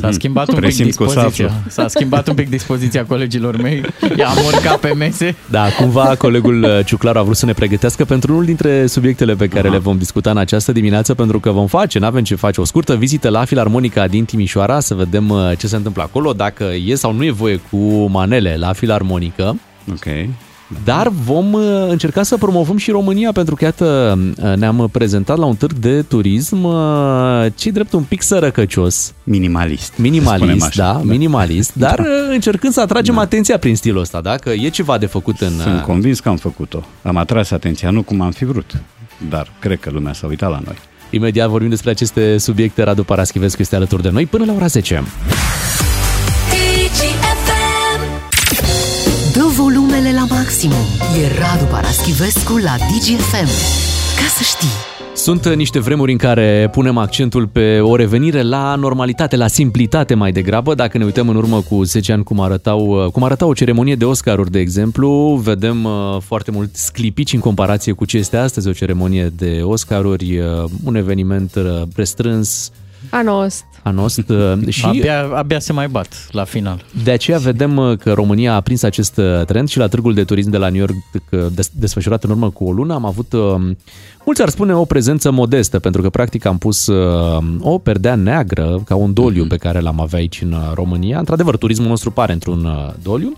S-a 0.00 0.10
schimbat 0.10 0.48
un 0.48 0.54
pic 0.54 0.62
Presimt 0.62 0.94
că 0.94 1.02
o 1.02 1.06
să 1.06 1.14
dispoziția. 1.14 1.46
aflu. 1.46 1.70
S-a 1.70 1.88
schimbat 1.88 2.28
un 2.28 2.34
pic 2.34 2.48
dispoziția 2.48 3.04
colegilor 3.04 3.56
mei. 3.56 3.82
I-am 4.16 4.36
urcat 4.46 4.78
pe 4.78 4.94
mese. 4.94 5.36
Da, 5.50 5.68
cumva 5.78 6.14
colegul 6.18 6.62
uh, 6.62 6.84
Ciuclaru 6.84 7.18
a 7.18 7.22
vrut 7.22 7.36
să 7.36 7.46
ne 7.46 7.52
pregătească 7.52 8.04
pentru 8.04 8.32
unul 8.32 8.44
dintre 8.44 8.86
subiectele 8.86 9.34
pe 9.34 9.48
care 9.48 9.68
le 9.68 9.78
vom 9.78 9.98
discuta 9.98 10.30
în 10.30 10.36
această 10.36 10.72
dimineață, 10.72 11.14
pentru 11.14 11.40
că 11.40 11.50
vom 11.50 11.66
face, 11.66 11.98
n-avem 11.98 12.22
ce 12.22 12.34
face, 12.34 12.60
o 12.60 12.64
scurtă 12.64 12.96
vizită 12.96 13.28
la 13.28 13.44
Filarmonica 13.44 14.06
din 14.06 14.24
Timișoara, 14.24 14.80
să 14.80 14.94
vedem 14.94 15.28
uh, 15.28 15.50
ce 15.58 15.66
se 15.66 15.76
întâmplă 15.76 16.02
acolo, 16.02 16.32
dacă 16.32 16.64
e 16.86 16.94
sau 16.94 17.12
nu 17.12 17.24
e 17.24 17.30
voie 17.30 17.60
cu 17.70 17.76
manele 18.10 18.56
la 18.58 18.72
Filarmonică. 18.72 19.56
Ok. 19.90 20.04
Dar 20.84 21.08
vom 21.08 21.52
uh, 21.52 21.62
încerca 21.88 22.22
să 22.22 22.36
promovăm 22.36 22.76
și 22.76 22.90
România, 22.90 23.32
pentru 23.32 23.54
că, 23.54 23.64
iată, 23.64 24.18
uh, 24.42 24.56
ne-am 24.56 24.88
prezentat 24.92 25.38
la 25.38 25.44
un 25.44 25.54
târg 25.54 25.72
de 25.72 26.02
turism, 26.02 26.64
uh, 26.64 27.46
ce 27.54 27.70
drept 27.70 27.92
un 27.92 28.02
pic 28.02 28.22
sărăcăcios. 28.22 29.12
Minimalist. 29.24 29.82
să 29.84 29.92
spunem 29.94 30.12
Minimalist, 30.12 30.66
așa. 30.66 30.92
da, 30.92 31.00
minimalist, 31.04 31.74
dar 31.74 31.98
uh, 31.98 32.06
încercând 32.30 32.72
să 32.72 32.80
atragem 32.80 33.18
atenția 33.18 33.58
prin 33.58 33.76
stilul 33.76 34.00
ăsta, 34.00 34.20
da? 34.20 34.36
Că 34.36 34.50
e 34.50 34.68
ceva 34.68 34.98
de 34.98 35.06
făcut 35.06 35.40
în... 35.40 35.52
Sunt 35.60 35.78
uh, 35.78 35.82
convins 35.82 36.20
că 36.20 36.28
am 36.28 36.36
făcut-o. 36.36 36.82
Am 37.02 37.16
atras 37.16 37.50
atenția, 37.50 37.90
nu 37.90 38.02
cum 38.02 38.20
am 38.20 38.30
fi 38.30 38.44
vrut, 38.44 38.82
dar 39.30 39.52
cred 39.58 39.80
că 39.80 39.90
lumea 39.90 40.12
s-a 40.12 40.26
uitat 40.26 40.50
la 40.50 40.60
noi. 40.64 40.76
Imediat 41.10 41.48
vorbim 41.48 41.68
despre 41.68 41.90
aceste 41.90 42.38
subiecte. 42.38 42.82
Radu 42.82 43.04
Paraschivescu 43.04 43.62
este 43.62 43.76
alături 43.76 44.02
de 44.02 44.10
noi 44.10 44.26
până 44.26 44.44
la 44.44 44.52
ora 44.52 44.66
10. 44.66 45.02
Maximum. 50.68 51.22
E 51.22 51.28
Radu 51.38 51.64
Paraschivescu 51.64 52.56
la 52.56 52.76
DGFM. 52.76 53.46
Ca 54.16 54.26
să 54.36 54.42
știi. 54.42 54.68
Sunt 55.14 55.44
uh, 55.44 55.54
niște 55.54 55.78
vremuri 55.78 56.12
în 56.12 56.18
care 56.18 56.68
punem 56.72 56.98
accentul 56.98 57.46
pe 57.46 57.80
o 57.80 57.96
revenire 57.96 58.42
la 58.42 58.74
normalitate, 58.74 59.36
la 59.36 59.46
simplitate 59.46 60.14
mai 60.14 60.32
degrabă. 60.32 60.74
Dacă 60.74 60.98
ne 60.98 61.04
uităm 61.04 61.28
în 61.28 61.36
urmă 61.36 61.60
cu 61.60 61.82
10 61.82 62.12
ani 62.12 62.24
cum 62.24 62.40
arătau, 62.40 63.04
uh, 63.04 63.10
cum 63.10 63.22
arăta 63.22 63.46
o 63.46 63.52
ceremonie 63.52 63.94
de 63.94 64.04
Oscaruri, 64.04 64.50
de 64.50 64.58
exemplu, 64.58 65.40
vedem 65.42 65.84
uh, 65.84 66.16
foarte 66.20 66.50
mult 66.50 66.76
sclipici 66.76 67.32
în 67.32 67.40
comparație 67.40 67.92
cu 67.92 68.04
ce 68.04 68.16
este 68.16 68.36
astăzi 68.36 68.68
o 68.68 68.72
ceremonie 68.72 69.32
de 69.36 69.60
Oscaruri, 69.62 70.38
uh, 70.38 70.64
un 70.84 70.94
eveniment 70.94 71.54
uh, 71.54 71.82
restrâns, 71.94 72.70
Anost. 73.10 73.64
anost 73.82 74.28
uh, 74.28 74.52
și 74.68 74.86
Abia, 74.86 75.28
abia 75.34 75.58
se 75.58 75.72
mai 75.72 75.88
bat 75.88 76.28
la 76.30 76.44
final. 76.44 76.84
De 77.04 77.10
aceea 77.10 77.38
vedem 77.38 77.76
uh, 77.76 77.98
că 77.98 78.12
România 78.12 78.54
a 78.54 78.60
prins 78.60 78.82
acest 78.82 79.16
uh, 79.16 79.44
trend 79.44 79.68
și 79.68 79.78
la 79.78 79.88
târgul 79.88 80.14
de 80.14 80.24
turism 80.24 80.50
de 80.50 80.56
la 80.56 80.68
New 80.68 80.78
York 80.78 80.94
uh, 81.30 81.46
des- 81.54 81.70
desfășurat 81.74 82.24
în 82.24 82.30
urmă 82.30 82.50
cu 82.50 82.64
o 82.64 82.72
lună 82.72 82.94
am 82.94 83.04
avut, 83.04 83.32
uh, 83.32 83.54
mulți 84.24 84.42
ar 84.42 84.48
spune, 84.48 84.74
o 84.74 84.84
prezență 84.84 85.30
modestă, 85.30 85.78
pentru 85.78 86.02
că 86.02 86.10
practic 86.10 86.44
am 86.44 86.58
pus 86.58 86.86
uh, 86.86 87.44
o 87.60 87.78
perdea 87.78 88.14
neagră 88.14 88.82
ca 88.84 88.94
un 88.94 89.12
doliu 89.12 89.46
pe 89.46 89.56
care 89.56 89.80
l-am 89.80 90.00
avea 90.00 90.18
aici 90.18 90.40
în 90.42 90.52
uh, 90.52 90.70
România. 90.74 91.18
Într-adevăr, 91.18 91.56
turismul 91.56 91.88
nostru 91.88 92.10
pare 92.10 92.32
într-un 92.32 92.64
uh, 92.64 92.88
doliu. 93.02 93.36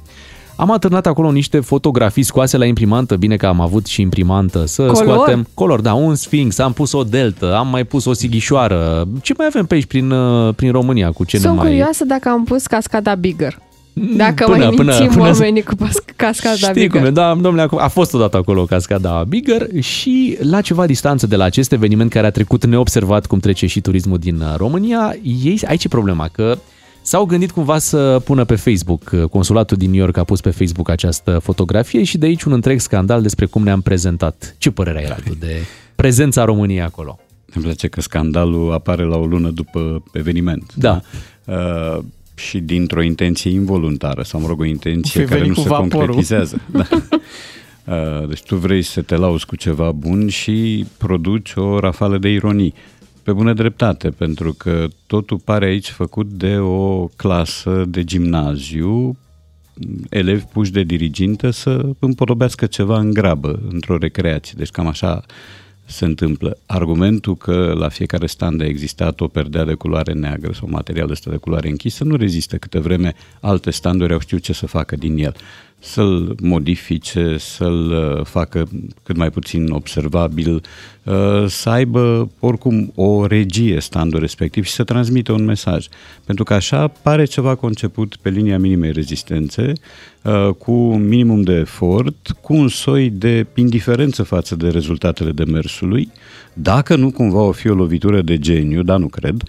Am 0.56 0.70
atârnat 0.70 1.06
acolo 1.06 1.30
niște 1.32 1.60
fotografii 1.60 2.22
scoase 2.22 2.56
la 2.56 2.64
imprimantă, 2.64 3.16
bine 3.16 3.36
că 3.36 3.46
am 3.46 3.60
avut 3.60 3.86
și 3.86 4.00
imprimantă, 4.00 4.66
să 4.66 4.82
Color? 4.86 4.96
scoatem 4.96 5.46
color, 5.54 5.80
da, 5.80 5.94
un 5.94 6.14
sfinx, 6.14 6.58
am 6.58 6.72
pus 6.72 6.92
o 6.92 7.02
deltă, 7.02 7.54
am 7.56 7.68
mai 7.68 7.84
pus 7.84 8.04
o 8.04 8.12
sighișoară. 8.12 9.08
Ce 9.22 9.34
mai 9.36 9.46
avem 9.46 9.66
pe 9.66 9.74
aici 9.74 9.84
prin, 9.86 10.10
uh, 10.10 10.54
prin 10.54 10.72
România 10.72 11.10
cu 11.10 11.24
ce 11.24 11.38
Sunt 11.38 11.52
ne 11.52 11.58
mai... 11.58 11.66
curioasă 11.68 12.04
dacă 12.04 12.28
am 12.28 12.44
pus 12.44 12.66
cascada 12.66 13.14
Bigger. 13.14 13.58
Dacă 14.16 14.44
Până- 14.44 14.64
mai 14.64 14.74
până- 14.74 14.92
mințim 14.98 15.10
până- 15.18 15.30
oamenii 15.30 15.62
cu 15.62 15.74
pas- 15.74 16.02
cascada 16.16 16.54
Știi 16.56 16.72
Bigger. 16.72 16.90
cum 16.90 17.04
e, 17.04 17.10
da, 17.10 17.34
domnule, 17.40 17.68
a 17.76 17.88
fost 17.88 18.14
odată 18.14 18.36
acolo 18.36 18.64
cascada 18.64 19.24
Bigger 19.28 19.66
și 19.82 20.38
la 20.40 20.60
ceva 20.60 20.86
distanță 20.86 21.26
de 21.26 21.36
la 21.36 21.44
acest 21.44 21.72
eveniment 21.72 22.10
care 22.10 22.26
a 22.26 22.30
trecut 22.30 22.64
neobservat 22.66 23.26
cum 23.26 23.38
trece 23.38 23.66
și 23.66 23.80
turismul 23.80 24.18
din 24.18 24.40
uh, 24.40 24.54
România, 24.56 25.16
ei, 25.22 25.60
aici 25.66 25.84
e 25.84 25.88
problema, 25.88 26.28
că 26.32 26.58
s-au 27.04 27.24
gândit 27.24 27.50
cumva 27.50 27.78
să 27.78 28.20
pună 28.24 28.44
pe 28.44 28.54
Facebook, 28.54 29.28
consulatul 29.30 29.76
din 29.76 29.90
New 29.90 30.00
York 30.00 30.16
a 30.16 30.24
pus 30.24 30.40
pe 30.40 30.50
Facebook 30.50 30.88
această 30.88 31.38
fotografie 31.38 32.02
și 32.04 32.18
de 32.18 32.26
aici 32.26 32.42
un 32.42 32.52
întreg 32.52 32.80
scandal 32.80 33.22
despre 33.22 33.46
cum 33.46 33.62
ne-am 33.62 33.80
prezentat. 33.80 34.54
Ce 34.58 34.70
părere 34.70 34.98
ai, 34.98 35.06
Radu, 35.06 35.34
de 35.38 35.56
prezența 35.94 36.44
României 36.44 36.80
acolo? 36.82 37.18
Îmi 37.54 37.64
place 37.64 37.88
că 37.88 38.00
scandalul 38.00 38.72
apare 38.72 39.04
la 39.04 39.16
o 39.16 39.26
lună 39.26 39.50
după 39.50 40.02
eveniment. 40.12 40.72
Da. 40.74 41.00
Uh, 41.44 41.98
și 42.34 42.58
dintr-o 42.58 43.02
intenție 43.02 43.50
involuntară, 43.50 44.22
sau 44.22 44.40
mă 44.40 44.46
rog, 44.46 44.60
o 44.60 44.64
intenție 44.64 45.20
Fi 45.20 45.26
care 45.28 45.40
venit 45.40 45.56
nu 45.56 45.62
cu 45.62 45.68
se 45.68 45.74
vaporul. 45.74 45.90
concretizează. 45.98 46.60
Da. 46.72 46.86
Uh, 47.86 48.28
deci 48.28 48.42
tu 48.42 48.56
vrei 48.56 48.82
să 48.82 49.02
te 49.02 49.16
lauzi 49.16 49.46
cu 49.46 49.56
ceva 49.56 49.92
bun 49.92 50.28
și 50.28 50.86
produci 50.98 51.52
o 51.56 51.78
rafală 51.78 52.18
de 52.18 52.28
ironii. 52.28 52.74
Pe 53.24 53.32
bună 53.32 53.52
dreptate, 53.52 54.10
pentru 54.10 54.52
că 54.52 54.86
totul 55.06 55.38
pare 55.38 55.64
aici 55.64 55.88
făcut 55.88 56.26
de 56.26 56.56
o 56.56 57.06
clasă 57.06 57.84
de 57.88 58.04
gimnaziu, 58.04 59.16
elevi 60.10 60.44
puși 60.44 60.72
de 60.72 60.82
dirigintă 60.82 61.50
să 61.50 61.86
împodobească 61.98 62.66
ceva 62.66 62.98
în 62.98 63.12
grabă, 63.12 63.60
într-o 63.70 63.96
recreație. 63.96 64.54
Deci 64.56 64.70
cam 64.70 64.86
așa 64.86 65.24
se 65.84 66.04
întâmplă. 66.04 66.58
Argumentul 66.66 67.36
că 67.36 67.74
la 67.78 67.88
fiecare 67.88 68.26
stand 68.26 68.60
a 68.60 68.66
existat 68.66 69.20
o 69.20 69.28
perdea 69.28 69.64
de 69.64 69.74
culoare 69.74 70.12
neagră 70.12 70.52
sau 70.52 70.68
material 70.70 71.10
ăsta 71.10 71.30
de 71.30 71.36
culoare 71.36 71.68
închisă 71.68 72.04
nu 72.04 72.16
rezistă 72.16 72.56
câte 72.56 72.78
vreme 72.78 73.14
alte 73.40 73.70
standuri 73.70 74.12
au 74.12 74.18
știut 74.18 74.42
ce 74.42 74.52
să 74.52 74.66
facă 74.66 74.96
din 74.96 75.18
el. 75.18 75.34
Să-l 75.84 76.36
modifice, 76.42 77.36
să-l 77.38 77.90
uh, 77.90 78.24
facă 78.24 78.68
cât 79.02 79.16
mai 79.16 79.30
puțin 79.30 79.70
observabil, 79.70 80.62
uh, 81.02 81.44
să 81.46 81.68
aibă 81.68 82.30
oricum 82.40 82.92
o 82.94 83.26
regie 83.26 83.80
standul 83.80 84.20
respectiv 84.20 84.64
și 84.64 84.72
să 84.72 84.84
transmită 84.84 85.32
un 85.32 85.44
mesaj. 85.44 85.86
Pentru 86.24 86.44
că 86.44 86.54
așa 86.54 86.88
pare 86.88 87.24
ceva 87.24 87.54
conceput 87.54 88.16
pe 88.16 88.28
linia 88.28 88.58
minimei 88.58 88.92
rezistențe, 88.92 89.72
uh, 90.22 90.48
cu 90.58 90.72
minimum 90.94 91.42
de 91.42 91.52
efort, 91.52 92.36
cu 92.40 92.54
un 92.54 92.68
soi 92.68 93.10
de 93.10 93.46
indiferență 93.54 94.22
față 94.22 94.56
de 94.56 94.68
rezultatele 94.68 95.30
demersului, 95.30 96.12
dacă 96.52 96.96
nu 96.96 97.10
cumva 97.10 97.40
o 97.40 97.52
fi 97.52 97.68
o 97.68 97.74
lovitură 97.74 98.22
de 98.22 98.38
geniu, 98.38 98.82
dar 98.82 98.98
nu 98.98 99.06
cred, 99.06 99.42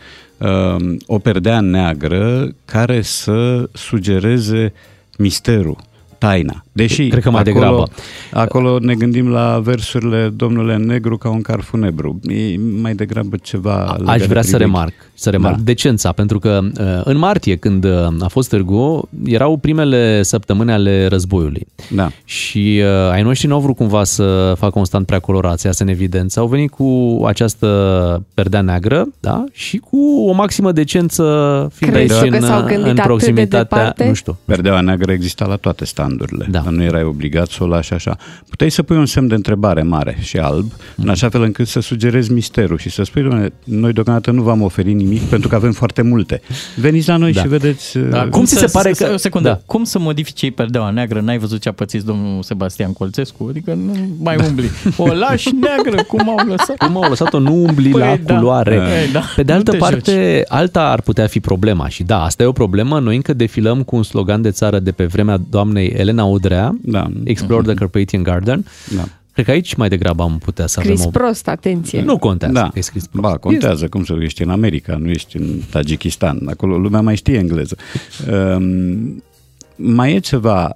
o 1.06 1.20
perdea 1.20 1.60
neagră 1.60 2.56
care 2.66 3.02
să 3.02 3.70
sugereze 3.74 4.74
misterul, 5.18 5.78
taina. 6.18 6.64
Deși 6.72 7.08
Cred 7.08 7.24
că 7.24 7.30
mai 7.32 7.42
acolo, 7.42 7.60
degrabă. 7.60 7.88
acolo 8.32 8.80
ne 8.80 8.94
gândim 8.94 9.30
la 9.30 9.60
versurile 9.64 10.30
Domnule 10.30 10.78
Negru 10.78 11.18
ca 11.18 11.30
un 11.30 11.42
car 11.42 11.62
funebru. 11.62 12.20
E 12.24 12.58
mai 12.82 12.94
degrabă 12.96 13.36
ceva... 13.42 13.76
Aș 13.76 13.98
legat 13.98 14.06
vrea 14.06 14.18
de 14.18 14.24
să 14.26 14.28
privilegii. 14.28 14.58
remarc, 14.58 14.94
să 15.16 15.30
remarc 15.30 15.56
Da. 15.56 15.62
decența, 15.64 16.12
pentru 16.12 16.40
că 16.40 16.60
uh, 16.64 17.02
în 17.04 17.18
martie, 17.18 17.56
când 17.56 17.84
uh, 17.84 18.08
a 18.20 18.28
fost 18.28 18.50
târgu, 18.50 19.10
erau 19.26 19.58
primele 19.58 20.24
săptămâni 20.24 20.72
ale 20.72 21.08
războiului. 21.08 21.68
Da. 21.92 22.10
Și 22.24 22.82
uh, 22.82 23.12
ai 23.12 23.22
noștri 23.22 23.48
n-au 23.48 23.60
vrut 23.60 23.76
cumva 23.76 24.04
să 24.04 24.54
facă 24.58 24.80
un 24.80 24.86
stand 24.86 25.06
prea 25.06 25.20
colorat, 25.20 25.60
să 25.60 25.68
iasă 25.68 25.84
în 25.84 25.90
evidență. 25.90 26.40
Au 26.40 26.48
venit 26.48 26.72
cu 26.72 27.22
această 27.26 27.68
perdea 28.34 28.62
neagră, 28.62 29.08
da? 29.20 29.44
Și 29.52 29.78
cu 29.78 29.98
o 30.28 30.32
maximă 30.32 30.72
decență 30.72 31.24
fiind 31.74 31.94
Crezi 31.94 32.14
aici 32.14 32.30
că 32.30 32.38
în, 32.38 32.42
s-au 32.42 32.60
gândit 32.60 32.76
în 32.78 32.84
atât 32.84 32.96
de 32.96 33.02
proximitatea, 33.02 33.60
departe? 33.60 34.08
nu 34.08 34.14
știu. 34.14 34.38
Perdeaua 34.46 34.82
neagră 34.82 35.12
exista 35.12 35.46
la 35.46 35.56
toate 35.56 35.86
standurile, 35.86 36.48
da. 36.50 36.64
nu 36.70 36.84
erai 36.84 37.04
obligat 37.04 37.50
să 37.50 37.64
o 37.64 37.68
lași 37.68 37.94
așa. 37.94 38.18
Puteai 38.50 38.72
să 38.72 38.84
pui 38.84 38.98
un 38.98 39.06
semn 39.06 39.28
de 39.28 39.36
întrebare 39.36 39.82
mare 39.82 40.18
și 40.22 40.38
alb, 40.38 40.72
în 40.96 41.10
așa 41.10 41.30
fel 41.30 41.42
încât 41.42 41.68
să 41.68 41.80
sugerezi 41.80 42.32
misterul 42.32 42.78
și 42.78 42.90
să 42.90 43.04
spui, 43.04 43.22
domnule, 43.22 43.54
noi 43.64 43.94
deocamdată 43.94 44.32
nu 44.32 44.42
v-am 44.42 44.62
oferit 44.62 44.96
nimic 45.06 45.22
pentru 45.22 45.50
că 45.50 45.56
avem 45.56 45.72
foarte 45.72 46.02
multe. 46.02 46.42
Veniți 46.76 47.08
la 47.08 47.18
noi 47.18 47.32
Da. 47.34 47.42
și 47.42 47.48
vedeți... 47.48 47.98
Da, 47.98 48.22
uh, 48.22 48.30
cum 48.30 48.44
ți 48.46 48.58
se 48.58 48.66
pare 48.66 48.92
că... 48.92 49.10
O 49.14 49.18
secundă. 49.18 49.48
Da. 49.48 49.54
Da. 49.54 49.62
Cum 49.66 49.84
să 49.84 50.00
modifici 50.00 50.42
ei 50.42 50.52
perdeaua 50.52 50.90
neagră? 50.90 51.20
N-ai 51.20 51.38
văzut 51.38 51.62
ce 51.62 51.70
a 51.70 51.72
pățit 51.72 52.02
domnul 52.02 52.44
Sebastian 52.44 52.94
Colțescu? 52.94 53.46
Adică 53.50 53.74
nu 53.74 53.94
mai 54.20 54.38
umbli. 54.48 54.70
O 54.98 55.14
lași 55.14 55.50
neagră, 55.62 56.04
cum 56.04 56.30
au 56.30 56.48
lăsat? 56.48 56.78
Cum 56.78 57.04
au 57.04 57.10
lăsat-o, 57.10 57.40
nu 57.40 57.54
umbli 57.64 57.90
Păi, 57.90 58.02
la 58.02 58.18
da. 58.24 58.36
culoare. 58.36 58.76
Păi, 58.76 59.12
da. 59.14 59.22
Pe 59.36 59.44
de 59.44 59.52
Nu 59.52 59.58
altă 59.58 59.72
te 59.72 59.78
parte, 59.78 60.44
alta 60.48 60.90
ar 60.90 61.02
putea 61.02 61.28
fi 61.28 61.40
problema. 61.40 61.88
Și 61.90 62.04
da, 62.04 62.24
asta 62.24 62.44
e 62.44 62.46
o 62.46 62.52
problemă. 62.52 63.00
Noi 63.00 63.16
încă 63.16 63.34
defilăm 63.34 63.84
cu 63.84 63.96
un 63.96 64.04
slogan 64.04 64.42
de 64.42 64.52
țară 64.52 64.80
de 64.80 64.92
pe 64.92 65.06
vremea 65.06 65.38
doamnei 65.50 65.88
Elena 65.88 66.24
Udrea, 66.24 66.78
da. 66.82 67.08
Explore 67.24 67.62
the 67.64 67.74
Carpathian 67.74 68.24
Garden. 68.24 68.66
Da. 68.96 69.04
Cred 69.36 69.48
că 69.48 69.52
aici 69.54 69.74
mai 69.74 69.90
degrabă 69.90 70.24
am 70.24 70.38
putea 70.38 70.68
să 70.68 70.80
Scris 70.80 71.00
avem 71.00 71.06
o... 71.16 71.20
prost, 71.20 71.48
atenție. 71.48 72.02
Nu 72.02 72.18
contează 72.18 72.54
Da. 72.54 72.70
că 72.70 72.80
e 72.80 72.82
scris 72.82 73.08
prost. 73.08 73.28
Ba, 73.28 73.38
contează, 73.38 73.88
cum 73.88 74.04
să 74.04 74.16
ești 74.20 74.44
în 74.44 74.50
America, 74.50 74.96
nu 74.96 75.10
ești 75.10 75.38
în 75.38 75.60
Tajikistan. 75.70 76.42
Acolo 76.46 76.78
lumea 76.78 77.02
mai 77.02 77.16
știe 77.16 77.38
engleză. 77.38 77.76
Um, 78.32 79.24
mai 79.76 80.14
e 80.14 80.20
ceva, 80.20 80.74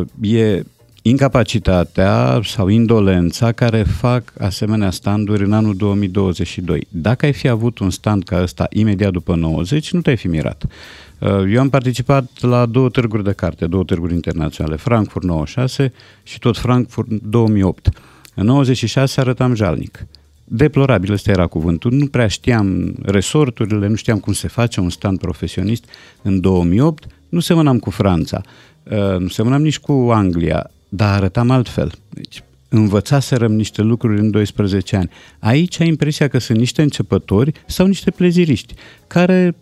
uh, 0.00 0.06
e 0.20 0.64
incapacitatea 1.02 2.40
sau 2.44 2.68
indolența 2.68 3.52
care 3.52 3.82
fac 3.82 4.32
asemenea 4.38 4.90
standuri 4.90 5.44
în 5.44 5.52
anul 5.52 5.76
2022. 5.76 6.86
Dacă 6.88 7.26
ai 7.26 7.32
fi 7.32 7.48
avut 7.48 7.78
un 7.78 7.90
stand 7.90 8.24
ca 8.24 8.42
ăsta 8.42 8.66
imediat 8.70 9.12
după 9.12 9.34
90, 9.34 9.92
nu 9.92 10.00
te-ai 10.00 10.16
fi 10.16 10.28
mirat. 10.28 10.64
Uh, 11.22 11.52
Eu 11.52 11.60
am 11.60 11.68
participat 11.68 12.40
la 12.40 12.66
două 12.66 12.88
târguri 12.88 13.24
de 13.24 13.32
carte, 13.32 13.66
două 13.66 13.84
târguri 13.84 14.14
internaționale, 14.14 14.76
Frankfurt 14.76 15.24
96 15.24 15.92
și 16.22 16.38
tot 16.38 16.58
Frankfurt 16.58 17.08
2008. 17.10 17.88
În 18.34 18.44
96 18.44 19.20
arătam 19.20 19.54
jalnic. 19.54 20.06
Deplorabil, 20.44 21.12
ăsta 21.12 21.30
era 21.30 21.46
cuvântul. 21.46 21.92
Nu 21.92 22.06
prea 22.06 22.26
știam 22.26 22.94
resorturile, 23.02 23.86
nu 23.86 23.94
știam 23.94 24.18
cum 24.18 24.32
se 24.32 24.48
face 24.48 24.80
un 24.80 24.90
stand 24.90 25.18
profesionist. 25.18 25.84
În 26.22 26.40
2008 26.40 27.06
nu 27.28 27.40
semănam 27.40 27.78
cu 27.78 27.90
Franța, 27.90 28.40
uh, 28.82 29.18
nu 29.18 29.28
semănam 29.28 29.62
nici 29.62 29.78
cu 29.78 29.92
Anglia, 29.92 30.70
dar 30.88 31.14
arătam 31.14 31.50
altfel. 31.50 31.92
Deci, 32.08 32.42
învățaserăm 32.68 33.52
niște 33.52 33.82
lucruri 33.82 34.20
în 34.20 34.30
12 34.30 34.96
ani. 34.96 35.10
Aici 35.38 35.80
ai 35.80 35.86
impresia 35.88 36.28
că 36.28 36.38
sunt 36.38 36.58
niște 36.58 36.82
începători 36.82 37.52
sau 37.66 37.86
niște 37.86 38.10
pleziriști 38.10 38.74
care 39.06 39.54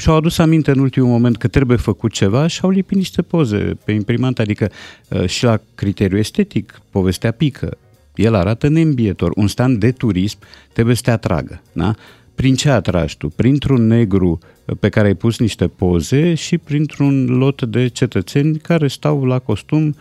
și-au 0.00 0.16
adus 0.16 0.38
aminte 0.38 0.70
în 0.70 0.78
ultimul 0.78 1.08
moment 1.08 1.36
că 1.36 1.48
trebuie 1.48 1.76
făcut 1.76 2.12
ceva 2.12 2.46
și 2.46 2.60
au 2.62 2.70
lipit 2.70 2.96
niște 2.96 3.22
poze 3.22 3.78
pe 3.84 3.92
imprimant, 3.92 4.38
adică 4.38 4.70
uh, 5.08 5.26
și 5.26 5.44
la 5.44 5.60
criteriu 5.74 6.18
estetic, 6.18 6.80
povestea 6.90 7.30
pică. 7.30 7.78
El 8.14 8.34
arată 8.34 8.68
neîmbietor. 8.68 9.32
Un 9.34 9.46
stand 9.46 9.78
de 9.78 9.92
turism 9.92 10.38
trebuie 10.72 10.94
să 10.94 11.02
te 11.04 11.10
atragă. 11.10 11.62
Da? 11.72 11.94
Prin 12.34 12.54
ce 12.54 12.70
atragi 12.70 13.16
tu? 13.16 13.28
Printr-un 13.28 13.86
negru 13.86 14.38
pe 14.80 14.88
care 14.88 15.06
ai 15.06 15.14
pus 15.14 15.38
niște 15.38 15.66
poze 15.66 16.34
și 16.34 16.58
printr-un 16.58 17.24
lot 17.24 17.62
de 17.62 17.88
cetățeni 17.88 18.58
care 18.58 18.88
stau 18.88 19.24
la 19.24 19.38
costum 19.38 19.96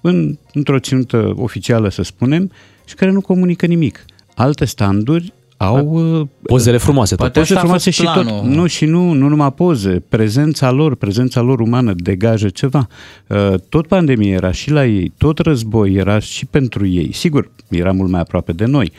în, 0.00 0.38
într-o 0.52 0.78
ținută 0.78 1.32
oficială, 1.36 1.88
să 1.88 2.02
spunem, 2.02 2.50
și 2.84 2.94
care 2.94 3.10
nu 3.10 3.20
comunică 3.20 3.66
nimic. 3.66 4.04
Alte 4.34 4.64
standuri 4.64 5.32
au 5.62 6.18
uh, 6.20 6.26
Pozele 6.42 6.76
frumoase. 6.76 7.14
tot. 7.14 7.18
Poate 7.18 7.38
poze 7.38 7.54
frumoase 7.54 7.90
și 7.90 8.02
tot. 8.14 8.24
Nu, 8.42 8.66
și 8.66 8.84
nu, 8.84 9.12
nu 9.12 9.28
numai 9.28 9.52
poze. 9.52 10.02
Prezența 10.08 10.70
lor, 10.70 10.94
prezența 10.94 11.40
lor 11.40 11.60
umană 11.60 11.92
degajă 11.96 12.48
ceva. 12.48 12.86
Uh, 13.26 13.54
Tot 13.68 13.86
pandemie 13.86 14.32
era 14.32 14.50
și 14.50 14.70
la 14.70 14.86
ei, 14.86 15.12
tot 15.18 15.38
război 15.38 15.92
era 15.94 16.18
și 16.18 16.46
pentru 16.46 16.86
ei. 16.86 17.12
Sigur, 17.12 17.50
era 17.68 17.92
mult 17.92 18.10
mai 18.10 18.20
aproape 18.20 18.52
de 18.52 18.64
noi, 18.64 18.92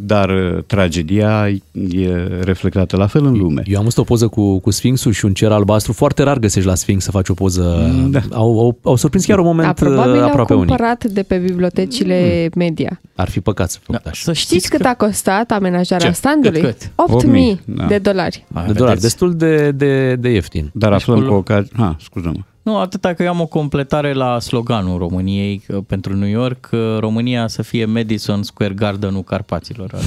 dar 0.00 0.28
uh, 0.30 0.62
tragedia 0.66 1.48
e 1.90 2.12
reflectată 2.42 2.96
la 2.96 3.06
fel 3.06 3.24
în 3.24 3.32
lume. 3.38 3.62
Eu 3.66 3.76
am 3.78 3.82
văzut 3.82 3.98
o 3.98 4.02
poză 4.02 4.28
cu, 4.28 4.58
cu 4.58 4.70
Sfinxul 4.70 5.12
și 5.12 5.24
un 5.24 5.32
cer 5.32 5.50
albastru. 5.50 5.92
Foarte 5.92 6.22
rar 6.22 6.38
găsești 6.38 6.68
la 6.68 6.74
Sfinx 6.74 7.04
să 7.04 7.10
faci 7.10 7.28
o 7.28 7.34
poză. 7.34 7.90
Da. 8.10 8.20
Au, 8.32 8.58
au, 8.58 8.78
au 8.82 8.96
surprins 8.96 9.24
chiar 9.24 9.38
un 9.38 9.44
moment 9.44 9.66
Da, 9.66 9.72
probabil 9.86 10.12
uh, 10.14 10.20
au 10.20 10.26
aproape 10.28 10.54
unic. 10.54 10.66
cumpărat 10.68 11.04
de 11.04 11.22
pe 11.22 11.36
bibliotecile 11.36 12.48
media. 12.54 13.00
Ar 13.14 13.28
fi 13.28 13.40
păcat 13.40 13.70
să 13.70 13.78
făcut 13.82 14.02
Da, 14.02 14.10
așa. 14.10 14.22
să 14.22 14.32
Știți 14.32 14.70
cât 14.70 14.84
a 14.84 14.94
costat 14.94 15.50
amenajarea 15.50 16.06
Ce? 16.08 16.12
standului? 16.14 16.60
Cât, 16.60 16.90
cât? 16.96 17.24
8.000 17.24 17.58
da. 17.64 17.86
de 17.86 17.98
dolari. 17.98 18.44
De 18.66 18.72
dolari, 18.72 19.00
destul 19.00 19.34
de, 19.36 19.70
de, 19.70 20.14
de 20.16 20.28
ieftin. 20.28 20.70
Dar 20.74 20.90
Deci 20.90 21.00
aflăm 21.00 21.20
cu- 21.20 21.26
cu 21.28 21.34
ocazia... 21.34 21.70
Ha, 21.76 21.96
scuză-mă. 22.00 22.40
Nu, 22.68 22.76
atâta 22.76 23.14
că 23.14 23.22
eu 23.22 23.28
am 23.28 23.40
o 23.40 23.46
completare 23.46 24.12
la 24.12 24.40
sloganul 24.40 24.98
României 24.98 25.62
că 25.66 25.80
pentru 25.80 26.14
New 26.14 26.28
York, 26.28 26.60
că 26.60 26.96
România 27.00 27.46
să 27.46 27.62
fie 27.62 27.84
Madison 27.84 28.42
Square 28.42 28.74
Garden-ul 28.74 29.22
Carpaților. 29.22 29.94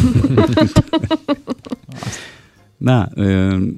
Da, 2.77 3.07
uh, 3.15 3.73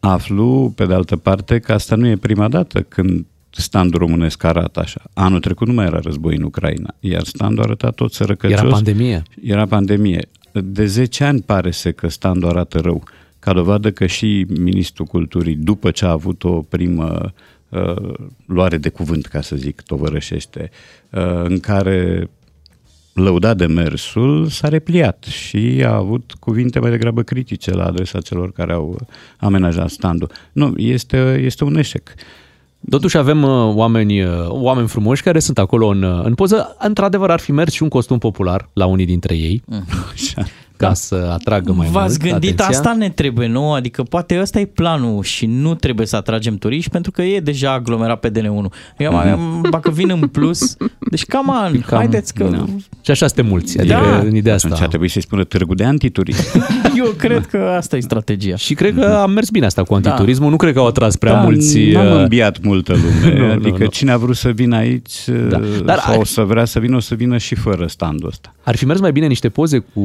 aflu, 0.00 0.72
pe 0.76 0.86
de 0.86 0.94
altă 0.94 1.16
parte, 1.16 1.58
că 1.58 1.72
asta 1.72 1.96
nu 1.96 2.06
e 2.06 2.16
prima 2.16 2.48
dată 2.48 2.80
când 2.80 3.24
standul 3.50 3.98
românesc 3.98 4.44
arată 4.44 4.80
așa. 4.80 5.00
Anul 5.12 5.40
trecut 5.40 5.66
nu 5.66 5.72
mai 5.72 5.86
era 5.86 5.98
război 5.98 6.36
în 6.36 6.42
Ucraina, 6.42 6.94
iar 7.00 7.22
standul 7.22 7.62
arăta 7.62 7.90
tot 7.90 8.12
sărăcăcios. 8.12 8.60
Era 8.60 8.68
pandemie. 8.68 9.22
Era 9.42 9.66
pandemie. 9.66 10.28
De 10.52 10.86
10 10.86 11.24
ani 11.24 11.42
pare 11.42 11.70
să 11.70 11.92
că 11.92 12.08
standul 12.08 12.48
arată 12.48 12.78
rău. 12.78 13.02
Ca 13.38 13.52
dovadă 13.52 13.90
că 13.90 14.06
și 14.06 14.46
Ministrul 14.48 15.06
Culturii, 15.06 15.56
după 15.56 15.90
ce 15.90 16.04
a 16.04 16.10
avut 16.10 16.44
o 16.44 16.62
primă 16.62 17.32
uh, 17.68 18.14
luare 18.46 18.76
de 18.76 18.88
cuvânt, 18.88 19.26
ca 19.26 19.40
să 19.40 19.56
zic, 19.56 19.80
tovărășește, 19.80 20.70
uh, 21.10 21.42
în 21.44 21.60
care 21.60 22.28
lăuda 23.12 23.54
de 23.54 23.66
mersul, 23.66 24.46
s-a 24.46 24.68
repliat 24.68 25.24
și 25.24 25.82
a 25.84 25.94
avut 25.94 26.32
cuvinte 26.40 26.78
mai 26.78 26.90
degrabă 26.90 27.22
critice 27.22 27.70
la 27.70 27.84
adresa 27.84 28.20
celor 28.20 28.52
care 28.52 28.72
au 28.72 28.98
amenajat 29.38 29.90
standul. 29.90 30.30
Nu, 30.52 30.74
este, 30.76 31.40
este 31.44 31.64
un 31.64 31.76
eșec. 31.76 32.14
Totuși 32.90 33.16
avem 33.16 33.42
uh, 33.42 33.74
oameni, 33.74 34.22
uh, 34.22 34.30
oameni 34.48 34.88
frumoși 34.88 35.22
care 35.22 35.38
sunt 35.38 35.58
acolo 35.58 35.86
în, 35.86 36.02
uh, 36.02 36.24
în 36.24 36.34
poză. 36.34 36.76
Într-adevăr 36.78 37.30
ar 37.30 37.40
fi 37.40 37.52
mers 37.52 37.72
și 37.72 37.82
un 37.82 37.88
costum 37.88 38.18
popular 38.18 38.68
la 38.72 38.86
unii 38.86 39.06
dintre 39.06 39.36
ei. 39.36 39.62
Așa. 40.12 40.44
Ca 40.86 40.94
să 40.94 41.28
atragă 41.32 41.72
mai 41.72 41.88
V-ați 41.88 42.18
mult 42.20 42.30
gândit, 42.30 42.60
atenția. 42.60 42.78
asta 42.78 42.92
ne 42.98 43.08
trebuie 43.08 43.46
nouă, 43.48 43.76
adică 43.76 44.02
poate 44.02 44.38
ăsta 44.40 44.60
e 44.60 44.64
planul 44.64 45.22
și 45.22 45.46
nu 45.46 45.74
trebuie 45.74 46.06
să 46.06 46.16
atragem 46.16 46.56
turiști 46.56 46.90
pentru 46.90 47.10
că 47.10 47.22
e 47.22 47.40
deja 47.40 47.72
aglomerat 47.72 48.20
pe 48.20 48.30
DN1. 48.30 48.94
Eu 48.98 49.12
mai 49.12 49.30
am, 49.30 49.66
dacă 49.70 49.90
vin 49.90 50.10
în 50.10 50.28
plus, 50.28 50.76
deci 51.10 51.24
cam 51.24 51.50
an, 51.50 51.80
Cam, 51.80 51.98
haideți 51.98 52.34
că... 52.34 52.44
da. 52.44 52.64
Și 53.00 53.10
așa 53.10 53.26
suntem 53.26 53.46
mulți, 53.46 53.78
adică 53.78 53.94
Da. 53.94 54.18
în 54.18 54.34
ideea 54.34 54.54
asta. 54.54 54.66
Atunci 54.66 54.82
ar 54.82 54.88
trebui 54.88 55.08
să-i 55.08 55.22
spună 55.22 55.44
târgu 55.44 55.74
de 55.74 55.84
antiturism. 55.84 56.64
Eu 56.96 57.04
cred 57.16 57.46
că 57.46 57.74
asta 57.76 57.96
e 57.96 58.00
strategia. 58.00 58.56
Și 58.56 58.74
cred 58.74 58.94
că 58.94 59.04
a 59.04 59.26
mers 59.26 59.50
bine 59.50 59.66
asta 59.66 59.82
cu 59.82 59.94
antiturismul. 59.94 60.50
Nu 60.50 60.56
cred 60.56 60.72
că 60.72 60.78
au 60.78 60.86
atras 60.86 61.16
prea 61.16 61.32
da, 61.32 61.40
mulți... 61.40 61.78
N-am 61.80 62.12
uh, 62.12 62.20
înbiat 62.22 62.62
multă 62.62 62.92
lume. 62.92 63.34
Nu, 63.38 63.46
nu, 63.46 63.52
adică 63.52 63.82
nu. 63.82 63.86
cine 63.86 64.10
a 64.10 64.16
vrut 64.16 64.36
să 64.36 64.48
vină 64.48 64.76
aici 64.76 65.12
Da. 65.48 65.58
da. 65.58 65.60
Dar 65.84 65.98
sau 65.98 66.12
ar- 66.12 66.18
o 66.20 66.24
să 66.24 66.42
vrea 66.42 66.64
să 66.64 66.78
vină, 66.78 66.96
o 66.96 67.00
să 67.00 67.14
vină 67.14 67.38
și 67.38 67.54
fără 67.54 67.86
standul 67.86 68.28
ăsta. 68.28 68.54
Ar 68.62 68.76
fi 68.76 68.84
mers 68.86 69.00
mai 69.00 69.12
bine 69.12 69.26
niște 69.26 69.48
poze 69.48 69.78
cu 69.78 70.00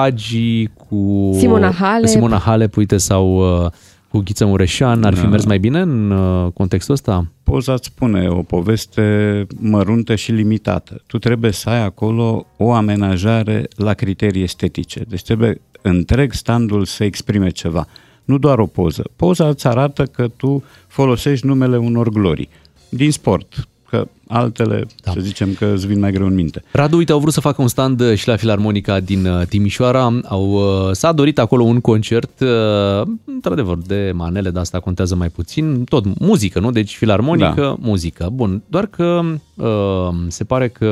Hagi, 0.00 0.66
cu 0.66 1.30
Simona 1.38 1.70
Halep. 1.72 2.08
Simona 2.08 2.38
Halep, 2.38 2.76
uite, 2.76 2.96
sau 2.96 3.36
uh, 3.64 3.70
cu 4.08 4.18
Ghiță 4.18 4.46
Mureșan 4.46 5.04
ar 5.04 5.14
fi 5.14 5.22
Da. 5.22 5.28
mers 5.28 5.44
mai 5.44 5.58
bine 5.58 5.80
în 5.80 6.10
uh, 6.10 6.52
contextul 6.52 6.94
ăsta? 6.94 7.26
Poza 7.42 7.72
îți 7.72 7.86
spune 7.86 8.28
o 8.28 8.42
poveste 8.42 9.46
măruntă 9.60 10.14
și 10.14 10.32
limitată. 10.32 11.02
Tu 11.06 11.18
trebuie 11.18 11.50
să 11.52 11.68
ai 11.70 11.84
acolo 11.84 12.46
o 12.56 12.72
amenajare 12.72 13.68
la 13.76 13.94
criterii 13.94 14.42
estetice. 14.42 15.04
Deci 15.08 15.22
trebuie 15.22 15.60
întreg 15.82 16.32
standul 16.32 16.84
să 16.84 17.04
exprime 17.04 17.48
ceva. 17.48 17.86
Nu 18.24 18.38
doar 18.38 18.58
o 18.58 18.66
poză. 18.66 19.10
Poza 19.16 19.48
îți 19.48 19.66
arată 19.66 20.04
că 20.04 20.28
tu 20.36 20.62
folosești 20.86 21.46
numele 21.46 21.76
unor 21.76 22.08
glorii 22.08 22.48
din 22.88 23.10
sport, 23.12 23.68
că 23.96 24.08
altele, 24.28 24.86
da. 25.02 25.10
să 25.12 25.20
zicem 25.20 25.54
că 25.54 25.72
îți 25.74 25.86
vin 25.86 25.98
mai 25.98 26.12
greu 26.12 26.26
în 26.26 26.34
minte. 26.34 26.62
Radu, 26.72 26.96
uite, 26.96 27.12
au 27.12 27.18
vrut 27.18 27.32
să 27.32 27.40
facă 27.40 27.62
un 27.62 27.68
stand 27.68 28.00
uh, 28.00 28.14
și 28.14 28.28
la 28.28 28.36
Filarmonica 28.36 29.00
din 29.00 29.26
uh, 29.26 29.46
Timișoara. 29.46 30.20
Au, 30.24 30.50
uh, 30.50 30.92
s-a 30.92 31.12
dorit 31.12 31.38
acolo 31.38 31.64
un 31.64 31.80
concert, 31.80 32.40
uh, 32.40 33.02
într-adevăr, 33.24 33.78
de 33.86 34.12
manele, 34.14 34.50
dar 34.50 34.62
asta 34.62 34.80
contează 34.80 35.14
mai 35.14 35.28
puțin. 35.28 35.84
Tot 35.84 36.18
muzică, 36.18 36.60
nu? 36.60 36.70
Deci 36.70 36.96
Filarmonică, 36.96 37.60
da. 37.60 37.76
muzică. 37.78 38.28
Bun, 38.32 38.62
doar 38.66 38.86
că 38.86 39.22
uh, 39.54 40.14
se 40.28 40.44
pare 40.44 40.68
că 40.68 40.86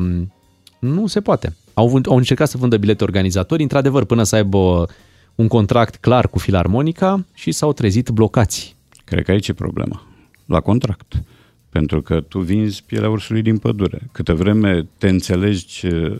um, 0.00 0.32
nu 0.78 1.06
se 1.06 1.20
poate. 1.20 1.56
Au, 1.74 1.88
vând- 1.88 2.06
au 2.06 2.16
încercat 2.16 2.48
să 2.48 2.56
vândă 2.56 2.76
bilete 2.76 3.04
organizatori, 3.04 3.62
într-adevăr, 3.62 4.04
până 4.04 4.22
să 4.22 4.36
aibă 4.36 4.88
un 5.34 5.48
contract 5.48 5.96
clar 5.96 6.28
cu 6.28 6.38
Filarmonica 6.38 7.24
și 7.34 7.52
s-au 7.52 7.72
trezit 7.72 8.08
blocați. 8.08 8.76
Cred 9.04 9.24
că 9.24 9.30
aici 9.30 9.48
e 9.48 9.52
problema. 9.52 10.02
La 10.44 10.60
contract. 10.60 11.22
Pentru 11.70 12.02
că 12.02 12.20
tu 12.20 12.40
vinzi 12.40 12.82
pielea 12.86 13.10
ursului 13.10 13.42
din 13.42 13.58
pădure. 13.58 14.08
Câte 14.12 14.32
vreme 14.32 14.86
te 14.98 15.08
înțelegi 15.08 15.86
uh, 15.86 16.18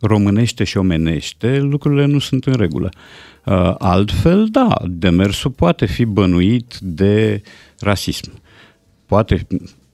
românește 0.00 0.64
și 0.64 0.76
omenește, 0.76 1.58
lucrurile 1.58 2.04
nu 2.04 2.18
sunt 2.18 2.44
în 2.44 2.52
regulă. 2.52 2.88
Uh, 3.44 3.74
Altfel, 3.78 4.46
da, 4.50 4.74
demersul 4.84 5.50
poate 5.50 5.86
fi 5.86 6.04
bănuit 6.04 6.78
de 6.80 7.42
rasism. 7.80 8.32
Poate, 9.06 9.46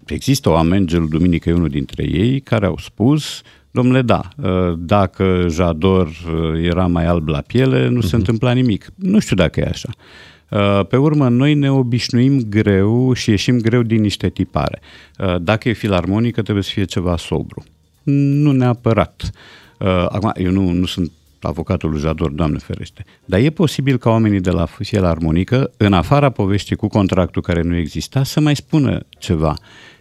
există 0.06 0.50
oameni, 0.50 0.86
Gel 0.86 1.06
Duminică 1.08 1.48
e 1.48 1.52
unul 1.52 1.68
dintre 1.68 2.04
ei, 2.10 2.40
care 2.40 2.66
au 2.66 2.76
spus, 2.78 3.42
domnule, 3.70 4.02
da, 4.02 4.28
uh, 4.36 4.74
dacă 4.78 5.46
Jador 5.50 6.06
uh, 6.06 6.62
era 6.62 6.86
mai 6.86 7.06
alb 7.06 7.28
la 7.28 7.40
piele, 7.40 7.88
nu 7.88 8.00
se 8.00 8.16
întâmpla 8.16 8.52
nimic. 8.52 8.86
Nu 8.96 9.18
știu 9.18 9.36
dacă 9.36 9.60
e 9.60 9.68
așa. 9.68 9.88
Uh, 10.52 10.86
Pe 10.86 10.96
urmă, 10.96 11.28
noi 11.28 11.54
ne 11.54 11.70
obișnuim 11.70 12.40
greu 12.48 13.12
și 13.12 13.30
ieșim 13.30 13.60
greu 13.60 13.82
din 13.82 14.00
niște 14.00 14.28
tipare. 14.28 14.80
Uh, 15.18 15.36
Dacă 15.40 15.68
e 15.68 15.72
filarmonică, 15.72 16.42
trebuie 16.42 16.64
să 16.64 16.70
fie 16.72 16.84
ceva 16.84 17.16
sobru. 17.16 17.64
Nu 18.02 18.52
neapărat. 18.52 19.30
Uh, 19.78 19.86
Acum, 19.88 20.32
eu 20.34 20.50
nu, 20.50 20.70
nu 20.70 20.86
sunt 20.86 21.12
avocatul 21.40 21.90
lui 21.90 22.00
Jador, 22.00 22.30
Doamne 22.30 22.58
ferește. 22.58 23.04
Dar 23.24 23.40
e 23.40 23.50
posibil 23.50 23.96
ca 23.96 24.10
oamenii 24.10 24.40
de 24.40 24.50
la 24.50 24.64
filarmonică, 24.64 25.70
în 25.76 25.92
afara 25.92 26.30
poveștii 26.30 26.76
cu 26.76 26.88
contractul 26.88 27.42
care 27.42 27.62
nu 27.62 27.76
exista, 27.76 28.22
să 28.22 28.40
mai 28.40 28.56
spună 28.56 29.00
ceva. 29.18 29.54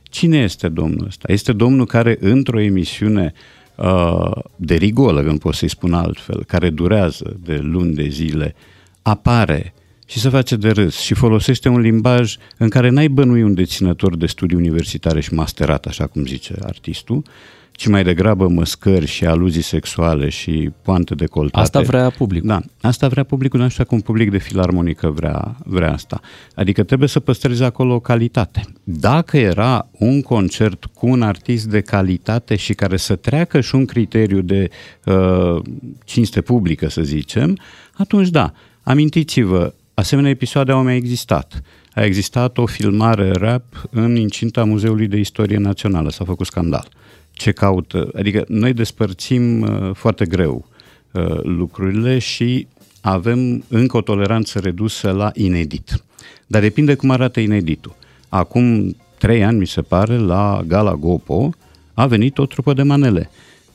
Cine 0.03 0.37
este 0.37 0.67
domnul 0.67 1.05
ăsta? 1.05 1.31
Este 1.31 1.53
domnul 1.53 1.85
care 1.85 2.17
într-o 2.19 2.59
emisiune 2.59 3.33
uh, 3.75 4.31
de 4.55 4.75
rigolă, 4.75 5.23
când 5.23 5.39
pot 5.39 5.53
să-i 5.53 5.69
spun 5.69 5.93
altfel, 5.93 6.43
care 6.43 6.69
durează 6.69 7.37
de 7.43 7.57
luni 7.57 7.93
de 7.93 8.07
zile, 8.07 8.55
apare 9.01 9.73
și 10.11 10.19
se 10.19 10.29
face 10.29 10.55
de 10.55 10.69
râs 10.69 10.99
și 10.99 11.13
folosește 11.13 11.69
un 11.69 11.79
limbaj 11.79 12.35
în 12.57 12.69
care 12.69 12.89
n-ai 12.89 13.07
bănui 13.07 13.43
un 13.43 13.53
deținător 13.53 14.17
de 14.17 14.25
studii 14.25 14.57
universitare 14.57 15.21
și 15.21 15.33
masterat, 15.33 15.85
așa 15.85 16.07
cum 16.07 16.25
zice 16.25 16.55
artistul, 16.63 17.23
ci 17.71 17.87
mai 17.87 18.03
degrabă 18.03 18.47
măscări 18.47 19.05
și 19.05 19.25
aluzii 19.25 19.61
sexuale 19.61 20.29
și 20.29 20.71
poante 20.81 21.15
decoltate. 21.15 21.59
Asta 21.59 21.81
vrea 21.81 22.09
publicul. 22.09 22.47
Da, 22.47 22.61
asta 22.81 23.07
vrea 23.07 23.23
publicul, 23.23 23.59
nu 23.59 23.69
știu 23.69 23.85
cum 23.85 23.99
public 23.99 24.31
de 24.31 24.37
filarmonică 24.37 25.09
vrea, 25.09 25.55
vrea 25.65 25.93
asta. 25.93 26.21
Adică 26.55 26.83
trebuie 26.83 27.07
să 27.07 27.19
păstrezi 27.19 27.63
acolo 27.63 27.93
o 27.93 27.99
calitate. 27.99 28.63
Dacă 28.83 29.37
era 29.37 29.87
un 29.91 30.21
concert 30.21 30.85
cu 30.85 31.07
un 31.07 31.21
artist 31.21 31.65
de 31.65 31.81
calitate 31.81 32.55
și 32.55 32.73
care 32.73 32.97
să 32.97 33.15
treacă 33.15 33.61
și 33.61 33.75
un 33.75 33.85
criteriu 33.85 34.41
de 34.41 34.69
uh, 35.05 35.61
cinste 36.05 36.41
publică, 36.41 36.89
să 36.89 37.01
zicem, 37.01 37.57
atunci 37.93 38.29
da, 38.29 38.53
amintiți-vă, 38.83 39.73
asemenea 40.01 40.31
episoade 40.31 40.71
au 40.71 40.83
mai 40.83 40.95
existat. 40.95 41.61
A 41.93 42.03
existat 42.03 42.57
o 42.57 42.65
filmare 42.65 43.31
rap 43.31 43.63
în 43.89 44.15
incinta 44.15 44.63
Muzeului 44.63 45.07
de 45.07 45.17
Istorie 45.17 45.57
Națională, 45.57 46.09
s-a 46.09 46.23
făcut 46.23 46.45
scandal. 46.45 46.87
Ce 47.31 47.51
caută? 47.51 48.09
Adică 48.15 48.43
noi 48.47 48.73
despărțim 48.73 49.61
uh, 49.61 49.91
foarte 49.93 50.25
greu 50.25 50.65
uh, 51.11 51.39
lucrurile 51.43 52.19
și 52.19 52.67
avem 53.01 53.63
încă 53.67 53.97
o 53.97 54.01
toleranță 54.01 54.59
redusă 54.59 55.11
la 55.11 55.31
inedit. 55.33 56.03
Dar 56.47 56.61
depinde 56.61 56.95
cum 56.95 57.09
arată 57.09 57.39
ineditul. 57.39 57.95
Acum 58.29 58.95
trei 59.17 59.43
ani, 59.43 59.57
mi 59.57 59.67
se 59.67 59.81
pare, 59.81 60.17
la 60.17 60.61
Gala 60.67 60.95
Gopo 60.95 61.49
a 61.93 62.05
venit 62.05 62.37
o 62.37 62.45
trupă 62.45 62.73
de 62.73 62.83
manele 62.83 63.29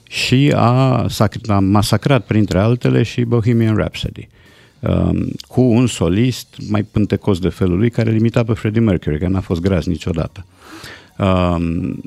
și 0.09 0.53
a, 0.57 1.07
sac- 1.09 1.48
a 1.48 1.59
masacrat, 1.59 2.24
printre 2.24 2.59
altele, 2.59 3.03
și 3.03 3.23
Bohemian 3.23 3.77
Rhapsody 3.77 4.20
um, 4.20 4.35
cu 5.48 5.61
un 5.61 5.86
solist 5.86 6.57
mai 6.69 6.82
pântecos 6.82 7.39
de 7.39 7.48
felul 7.48 7.78
lui 7.78 7.90
care 7.90 8.11
limita 8.11 8.44
pe 8.44 8.53
Freddie 8.53 8.81
Mercury, 8.81 9.19
că 9.19 9.28
n-a 9.28 9.40
fost 9.40 9.61
gras 9.61 9.86
niciodată. 9.86 10.47
Um, 11.19 12.03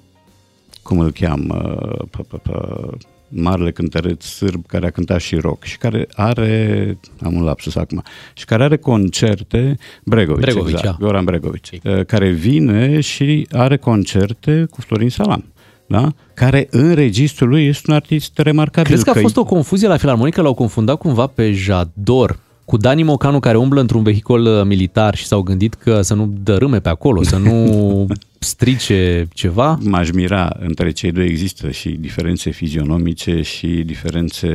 cum 0.84 1.00
îl 1.00 1.12
cheamă? 1.12 1.78
P- 2.10 2.38
p- 2.38 2.42
p- 2.42 2.98
marele 3.28 3.72
cântăreț 3.72 4.26
sârb 4.26 4.66
care 4.66 4.86
a 4.86 4.90
cântat 4.90 5.20
și 5.20 5.36
rock 5.36 5.64
și 5.64 5.78
care 5.78 6.08
are, 6.14 6.98
am 7.22 7.34
un 7.34 7.44
lapsus 7.44 7.76
acum, 7.76 8.04
și 8.34 8.46
care 8.46 8.64
are 8.64 8.78
concerte, 8.78 9.78
Bregovici, 10.04 10.44
Bregovici, 10.44 10.74
exact, 10.74 11.00
da. 11.00 11.06
Goran 11.06 11.26
Bregovici, 11.26 11.80
uh, 11.84 12.06
care 12.06 12.30
vine 12.30 13.00
și 13.00 13.48
are 13.52 13.78
concerte 13.78 14.66
cu 14.70 14.82
Florin 14.82 15.10
Salam. 15.10 15.46
Da? 15.88 16.14
care 16.34 16.68
în 16.72 16.94
registrul 16.94 17.50
lui 17.50 17.66
este 17.66 17.92
un 17.92 17.96
artist 17.96 18.38
remarcabil. 18.38 18.92
Crezi 18.92 19.04
că 19.04 19.10
a 19.10 19.22
fost 19.22 19.38
o 19.38 19.44
confuzie 19.44 19.88
la 19.88 19.98
Filarmonică? 19.98 20.42
L-au 20.42 20.54
confundat 20.54 20.98
cumva 20.98 21.28
pe 21.28 21.52
Jador 21.52 22.40
cu 22.70 22.78
Dani 22.78 23.04
Mocanu 23.04 23.40
care 23.40 23.58
umblă 23.58 23.80
într-un 23.80 24.04
vehicol 24.04 24.46
uh, 24.46 24.64
militar 24.66 25.16
și 25.16 25.26
s-au 25.26 25.42
gândit 25.42 25.74
că 25.74 26.02
să 26.02 26.14
nu 26.14 26.34
dărâme 26.44 26.80
pe 26.80 26.90
acolo, 26.90 27.24
să 27.24 27.38
nu 27.38 28.08
strice 28.40 29.28
ceva? 29.34 29.78
M-aș 29.82 30.12
mira, 30.12 30.56
între 30.60 30.92
cei 30.92 31.12
doi 31.12 31.26
există 31.26 31.72
și 31.72 31.90
diferențe 31.90 32.50
fizionomice 32.50 33.42
și 33.42 33.68
diferențe 33.68 34.48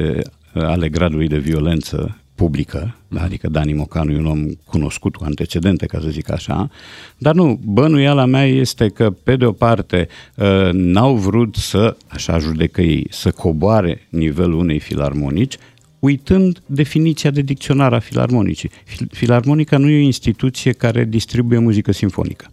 uh, 0.55 0.63
ale 0.63 0.89
gradului 0.89 1.29
de 1.29 1.39
violență 1.39 2.19
publică, 2.35 2.97
da? 3.09 3.23
adică 3.23 3.49
Dani 3.49 3.73
Mocanu 3.73 4.13
e 4.13 4.19
un 4.19 4.27
om 4.27 4.47
cunoscut 4.65 5.17
cu 5.17 5.25
antecedente, 5.25 5.87
ca 5.87 5.99
să 6.01 6.09
zic 6.09 6.31
așa, 6.31 6.71
dar 7.19 7.35
nu, 7.35 7.61
bănuiala 7.65 8.25
mea 8.25 8.47
este 8.47 8.89
că, 8.89 9.11
pe 9.23 9.37
de 9.37 9.45
o 9.45 9.53
parte, 9.53 10.09
uh, 10.37 10.71
n-au 10.73 11.15
vrut 11.15 11.55
să, 11.55 11.97
așa 12.09 12.39
judecă 12.39 12.81
ei, 12.81 13.07
să 13.11 13.31
coboare 13.31 14.07
nivelul 14.09 14.59
unei 14.59 14.79
filarmonici, 14.79 15.57
uitând 16.05 16.63
definiția 16.67 17.31
de 17.31 17.41
dicționar 17.41 17.93
a 17.93 17.99
filarmonicii. 17.99 18.71
Fil- 18.85 19.09
Filarmonica 19.11 19.79
nu 19.79 19.89
e 19.89 19.97
o 19.97 20.05
instituție 20.05 20.73
care 20.73 21.05
distribuie 21.05 21.59
muzică 21.59 21.93
simfonică. 21.93 22.53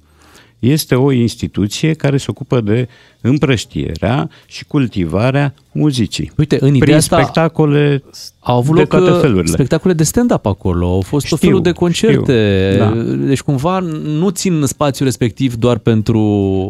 Este 0.61 0.95
o 0.95 1.11
instituție 1.11 1.93
care 1.93 2.17
se 2.17 2.25
ocupă 2.29 2.61
de 2.61 2.87
împrăștierea 3.21 4.29
și 4.45 4.65
cultivarea 4.65 5.53
muzicii. 5.71 6.31
Uite, 6.37 6.55
în 6.59 6.67
ideea 6.67 6.79
prin 6.83 6.95
asta 6.95 7.21
spectacole 7.21 8.03
Au 8.39 8.57
avut 8.57 8.73
de 8.75 8.79
loc 8.79 8.89
toate 8.89 9.09
uh, 9.11 9.19
felurile. 9.19 9.51
spectacole 9.53 9.93
de 9.93 10.03
stand-up 10.03 10.45
acolo, 10.45 10.87
au 10.87 11.01
fost 11.01 11.27
tot 11.27 11.37
Știu, 11.37 11.47
felul 11.49 11.63
de 11.63 11.71
concerte. 11.71 12.69
știu, 12.71 12.83
da. 12.85 13.15
Deci 13.25 13.41
cumva 13.41 13.79
nu 14.03 14.29
țin 14.29 14.63
spațiul 14.65 15.07
respectiv 15.07 15.55
doar 15.55 15.77
pentru 15.77 16.19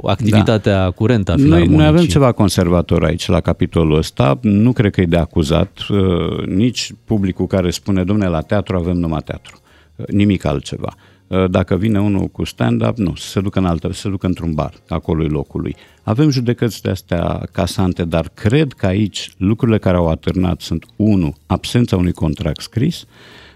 activitatea 0.06 0.90
curentă 0.92 1.32
a 1.32 1.36
Noi, 1.36 1.44
filarmonicii. 1.44 1.78
noi 1.78 1.88
avem 1.88 2.06
ceva 2.06 2.32
conservator 2.32 3.04
aici 3.04 3.28
la 3.28 3.40
capitolul 3.40 3.98
ăsta, 3.98 4.40
nu 4.42 4.72
cred 4.72 4.92
că 4.92 5.02
e 5.02 5.06
de 5.06 5.18
acuzat 5.18 5.78
uh, 5.90 6.46
nici 6.46 6.92
publicul 7.06 7.48
care 7.48 7.70
spune, 7.70 8.04
domne, 8.04 8.28
la 8.28 8.42
teatru 8.42 8.76
avem 8.78 8.98
numai 8.98 9.22
teatru, 9.26 9.56
Uh, 9.96 10.08
nimic 10.08 10.46
altceva. 10.46 10.94
Uh, 10.96 11.11
Dacă 11.50 11.76
vine 11.76 12.00
unul 12.00 12.28
cu 12.28 12.44
stand-up, 12.44 12.98
nu, 12.98 13.16
să 13.16 13.28
se 13.28 13.42
ducă 13.42 13.60
în 13.60 13.66
altă, 13.66 13.88
să 13.94 14.00
se 14.00 14.10
ducă 14.10 14.26
într-un 14.28 14.54
bar, 14.54 14.74
acolo 14.88 15.24
e 15.24 15.28
locul 15.28 15.62
lui. 15.62 15.76
Avem 16.04 16.30
judecăți 16.30 16.82
de 16.82 16.90
astea 16.90 17.48
casante, 17.52 18.04
dar 18.04 18.32
cred 18.34 18.74
că 18.74 18.86
aici 18.86 19.32
lucrurile 19.38 19.78
care 19.78 19.98
au 19.98 20.08
atârnat 20.08 20.62
sunt, 20.62 20.86
unu, 20.96 21.36
absența 21.46 21.96
unui 21.96 22.12
contract 22.12 22.62
scris, 22.62 23.06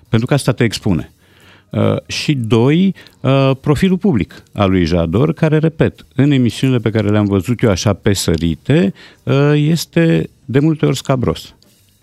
pentru 0.09 0.27
că 0.27 0.33
asta 0.33 0.51
te 0.51 0.63
expune. 0.63 1.09
Uh, 1.69 1.95
și 2.05 2.33
doi, 2.33 2.95
uh, 3.21 3.51
profilul 3.61 3.97
public 3.97 4.43
al 4.53 4.69
lui 4.69 4.85
Jador, 4.85 5.33
care, 5.33 5.57
repet, 5.57 6.05
în 6.15 6.31
emisiunile 6.31 6.79
pe 6.79 6.89
care 6.89 7.09
le-am 7.09 7.25
văzut 7.25 7.61
eu 7.61 7.69
așa 7.69 7.93
pesărite, 7.93 8.93
uh, 9.23 9.51
este 9.55 10.29
de 10.45 10.59
multe 10.59 10.85
ori 10.85 10.97
scabros. 10.97 11.55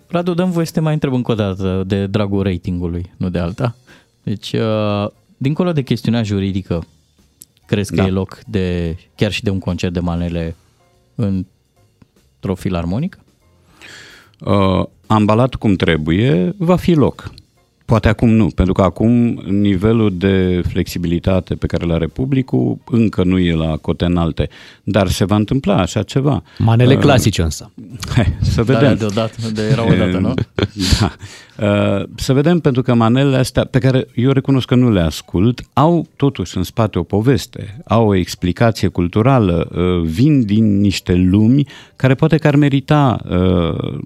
Radu, 0.08 0.34
dăm 0.34 0.50
voie 0.50 0.66
să 0.66 0.72
te 0.72 0.80
mai 0.80 0.92
întreb 0.92 1.12
încă 1.12 1.32
o 1.32 1.34
dată 1.34 1.82
de 1.86 2.06
dragul 2.06 2.42
ratingului, 2.42 3.10
nu 3.16 3.28
de 3.28 3.38
alta. 3.38 3.76
Deci, 4.22 4.52
uh, 4.52 5.06
dincolo 5.42 5.72
de 5.72 5.82
chestiunea 5.82 6.22
juridică, 6.22 6.84
crezi 7.66 7.90
că 7.90 7.96
Da. 7.96 8.06
e 8.06 8.10
loc 8.10 8.38
de 8.46 8.96
chiar 9.16 9.32
și 9.32 9.42
de 9.42 9.50
un 9.50 9.58
concert 9.58 9.92
de 9.92 10.00
manele 10.00 10.56
într-o 11.14 12.54
filarmonică? 12.54 13.18
Uh, 14.40 14.84
ambalat 15.06 15.54
cum 15.54 15.74
trebuie, 15.74 16.54
va 16.56 16.76
fi 16.76 16.92
loc. 16.94 17.32
Poate 17.92 18.08
acum 18.08 18.28
nu, 18.28 18.46
pentru 18.46 18.72
că 18.72 18.82
acum 18.82 19.10
nivelul 19.48 20.16
de 20.16 20.62
flexibilitate 20.68 21.54
pe 21.54 21.66
care 21.66 21.84
l 21.86 21.90
are 21.90 22.06
publicul 22.06 22.78
încă 22.84 23.24
nu 23.24 23.38
e 23.38 23.54
la 23.54 23.76
cote 23.76 24.04
înalte, 24.04 24.48
dar 24.82 25.08
se 25.08 25.24
va 25.24 25.36
întâmpla 25.36 25.76
așa 25.80 26.02
ceva. 26.02 26.42
Manele 26.58 26.94
Uh, 26.94 27.00
clasice 27.00 27.42
însă. 27.42 27.70
Hai, 28.14 28.36
să 28.40 28.62
Da, 28.62 28.72
vedem. 28.72 28.96
deodată, 28.96 29.50
de 29.54 29.62
era 29.62 29.84
odată, 29.92 30.18
nu? 30.18 30.34
Da. 31.00 31.12
Uh, 31.98 32.08
Să 32.14 32.32
vedem, 32.32 32.60
pentru 32.60 32.82
că 32.82 32.94
manelele 32.94 33.36
astea, 33.36 33.64
pe 33.64 33.78
care 33.78 34.06
eu 34.14 34.30
recunosc 34.30 34.66
că 34.66 34.74
nu 34.74 34.90
le 34.90 35.00
ascult, 35.00 35.60
au 35.72 36.06
totuși 36.16 36.56
în 36.56 36.62
spate 36.62 36.98
o 36.98 37.02
poveste, 37.02 37.82
au 37.86 38.06
o 38.08 38.14
explicație 38.14 38.88
culturală, 38.88 39.68
uh, 39.74 40.08
vin 40.08 40.44
din 40.44 40.80
niște 40.80 41.14
lumi 41.14 41.66
care 41.96 42.14
poate 42.14 42.36
că 42.36 42.46
ar 42.46 42.56
merita 42.56 43.20
uh, 43.30 43.98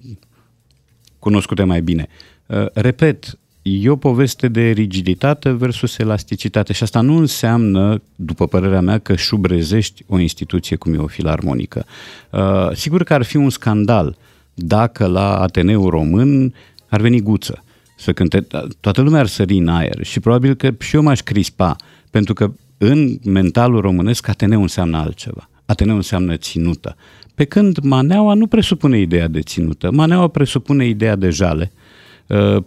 cunoscute 1.19 1.65
mai 1.65 1.81
bine. 1.81 2.09
Uh, 2.47 2.67
Repet, 2.73 3.39
e 3.69 3.89
o 3.89 3.97
poveste 3.97 4.49
de 4.49 4.71
rigiditate 4.71 5.51
versus 5.51 5.99
elasticitate 5.99 6.73
și 6.73 6.83
asta 6.83 7.01
nu 7.01 7.17
înseamnă, 7.17 8.03
după 8.17 8.47
părerea 8.47 8.81
mea, 8.81 8.99
că 8.99 9.17
șubrezești 9.17 10.05
o 10.07 10.19
instituție 10.19 10.77
cum 10.77 10.95
e 10.95 10.97
o 10.97 11.07
filarmonică. 11.07 11.87
Uh, 12.31 12.71
Sigur 12.73 13.05
că 13.05 13.15
ar 13.15 13.23
fi 13.23 13.37
un 13.37 13.51
scandal 13.51 14.17
dacă 14.55 15.07
la 15.07 15.41
Ateneul 15.41 15.91
Român 15.91 16.55
ar 16.89 17.01
veni 17.01 17.21
guță 17.21 17.65
să 17.97 18.13
cânte, 18.13 18.47
toată 18.81 19.01
lumea 19.01 19.21
ar 19.21 19.27
sări 19.27 19.57
în 19.57 19.69
aer 19.69 20.05
și 20.05 20.21
probabil 20.21 20.55
că 20.55 20.75
și 20.79 20.97
eu 20.97 21.03
m-aș 21.03 21.21
crispa, 21.21 21.77
pentru 22.11 22.35
că 22.35 22.53
în 22.79 23.19
mentalul 23.25 23.81
românesc 23.81 24.29
Ateneu 24.29 24.63
înseamnă 24.63 24.97
altceva. 24.97 25.49
Ateneu 25.65 25.97
înseamnă 25.97 26.37
ținută. 26.37 26.97
Pe 27.35 27.45
când 27.45 27.79
maneaua 27.79 28.35
nu 28.35 28.47
presupune 28.47 28.99
ideea 28.99 29.29
de 29.29 29.41
ținută, 29.41 29.91
maneaua 29.91 30.29
presupune 30.29 30.87
ideea 30.87 31.17
de 31.17 31.31
jale, 31.31 31.73
uh, 31.75 31.86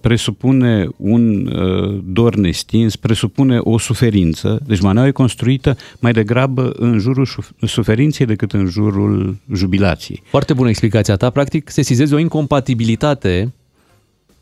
presupune 0.02 0.88
un 0.98 1.46
uh, 1.46 2.02
dor 2.06 2.36
nestins, 2.36 2.96
presupune 2.96 3.58
o 3.58 3.78
suferință. 3.78 4.60
Deci 4.68 4.80
maneaua 4.80 5.08
e 5.08 5.12
construită 5.12 5.78
mai 6.00 6.12
degrabă 6.12 6.72
în 6.76 7.00
jurul 7.00 7.26
șuf- 7.26 7.68
suferinței 7.68 8.26
decât 8.26 8.54
în 8.54 8.66
jurul 8.66 9.38
jubilației. 9.54 10.22
Foarte 10.26 10.54
bună 10.54 10.70
explicația 10.70 11.16
ta. 11.16 11.30
Practic, 11.30 11.70
sesizezi 11.70 12.14
o 12.14 12.18
incompatibilitate 12.18 13.54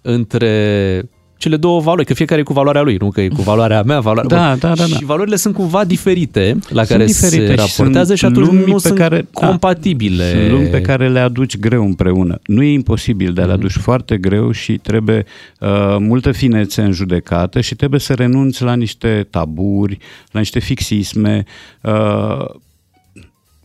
între 0.02 1.10
cele 1.38 1.58
două 1.58 1.80
valori, 1.80 2.06
că 2.06 2.14
fiecare 2.14 2.42
e 2.42 2.44
cu 2.44 2.54
valoarea 2.54 2.82
lui, 2.82 2.96
nu 3.00 3.10
că 3.10 3.22
e 3.22 3.28
cu 3.28 3.42
valoarea 3.42 3.82
mea, 3.84 4.00
valoarea... 4.00 4.38
Da, 4.38 4.56
da, 4.56 4.68
da, 4.76 4.86
da. 4.88 4.96
Și 4.96 5.06
valorile 5.06 5.36
sunt 5.36 5.54
cumva 5.54 5.86
diferite 5.86 6.58
la 6.70 6.84
Sunt 6.84 6.88
care 6.98 7.06
diferite 7.06 7.46
se 7.46 7.52
și 7.52 7.56
raportează 7.78 8.16
și, 8.16 8.20
sunt 8.20 8.32
atunci 8.38 8.48
lumi 8.52 8.64
nu 8.66 8.74
pe 8.74 8.80
sunt 8.80 8.98
care- 8.98 9.28
da. 9.32 9.48
compatibile. 9.48 10.30
Sunt 10.30 10.50
lumi 10.50 10.68
pe 10.68 10.82
care 10.82 11.10
le 11.10 11.20
aduci 11.20 11.58
greu 11.58 11.84
împreună. 11.86 12.40
Nu 12.46 12.64
e 12.64 12.72
imposibil, 12.72 13.34
dar 13.34 13.46
le 13.46 13.52
Mhm. 13.52 13.60
aduci 13.60 13.72
foarte 13.78 14.18
greu 14.18 14.52
și 14.52 14.74
trebuie 14.74 15.26
uh, 15.60 15.96
multă 16.00 16.32
finețe 16.32 16.82
în 16.82 16.92
judecată 16.92 17.62
și 17.62 17.76
trebuie 17.76 18.00
să 18.00 18.14
renunți 18.14 18.64
la 18.64 18.76
niște 18.76 19.28
taburi, 19.30 19.98
la 20.32 20.40
niște 20.40 20.60
fixisme. 20.60 21.44
Uh, 21.82 22.46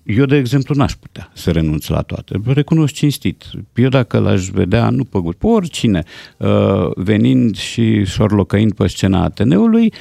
eu, 0.04 0.24
de 0.24 0.36
exemplu, 0.36 0.74
n-aș 0.74 0.92
putea 0.92 1.30
să 1.34 1.50
renunț 1.50 1.86
la 1.86 2.00
toate. 2.00 2.40
Recunosc 2.46 2.94
cinstit. 2.94 3.44
Eu 3.74 3.88
dacă 3.88 4.18
l-aș 4.18 4.48
vedea, 4.48 4.90
nu 4.90 5.04
pe 5.04 5.18
gust, 5.18 5.38
pe 5.38 5.46
oricine, 5.46 6.04
uh, 6.36 6.90
venind 6.94 7.56
și 7.56 8.04
șorlocăind 8.04 8.72
pe 8.72 8.86
scena 8.86 9.22
Ateneului, 9.22 9.92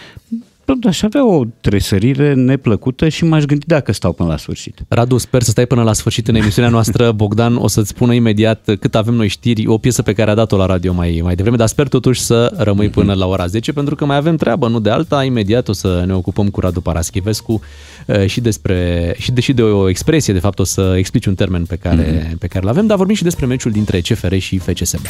aș 0.88 1.02
avea 1.02 1.28
o 1.28 1.44
tresărire 1.62 2.34
neplăcută 2.34 3.10
și 3.10 3.26
m-aș 3.26 3.44
gândi 3.44 3.66
dacă 3.66 3.92
stau 3.92 4.12
până 4.14 4.30
la 4.30 4.38
sfârșit. 4.38 4.80
Radu, 4.88 5.18
sper 5.18 5.42
să 5.42 5.50
stai 5.52 5.66
până 5.66 5.84
la 5.84 5.94
sfârșit 5.94 6.28
în 6.28 6.36
emisiunea 6.36 6.72
noastră. 6.72 7.12
Bogdan 7.22 7.56
o 7.56 7.68
să-ți 7.68 7.90
spună 7.90 8.14
imediat 8.14 8.70
cât 8.80 8.96
avem 8.96 9.14
noi 9.14 9.28
știri, 9.28 9.68
o 9.68 9.78
piesă 9.78 10.02
pe 10.02 10.14
care 10.14 10.32
a 10.32 10.36
dat-o 10.36 10.58
la 10.58 10.66
radio 10.66 10.94
mai, 10.94 11.20
mai 11.24 11.36
devreme, 11.36 11.58
dar 11.58 11.68
sper 11.68 11.88
totuși 11.88 12.22
să 12.22 12.54
rămâi 12.58 12.90
până 12.90 13.14
la 13.14 13.26
ora 13.28 13.46
10, 13.46 13.72
pentru 13.74 13.96
că 13.96 14.06
mai 14.06 14.16
avem 14.18 14.36
treabă, 14.36 14.68
nu 14.68 14.80
de 14.80 14.90
alta. 14.90 15.24
Imediat 15.24 15.68
o 15.68 15.74
să 15.74 16.04
ne 16.06 16.14
ocupăm 16.14 16.50
cu 16.50 16.60
Radu 16.60 16.82
Paraschivescu 16.82 17.62
eh, 18.06 18.26
și 18.28 18.42
despre, 18.42 19.14
și 19.18 19.32
deși 19.32 19.54
de 19.54 19.62
o 19.62 19.90
expresie, 19.90 20.34
de 20.34 20.40
fapt 20.40 20.60
o 20.60 20.64
să 20.64 20.94
explici 20.98 21.26
un 21.26 21.36
termen 21.36 21.66
pe 21.66 21.76
care, 21.76 22.26
Mhm. 22.28 22.38
pe 22.38 22.48
care 22.48 22.66
l-avem, 22.66 22.86
dar 22.88 22.98
vorbim 22.98 23.16
și 23.16 23.24
despre 23.24 23.46
meciul 23.46 23.72
dintre 23.72 24.00
CFR 24.00 24.36
și 24.36 24.58
FCSB. 24.58 25.06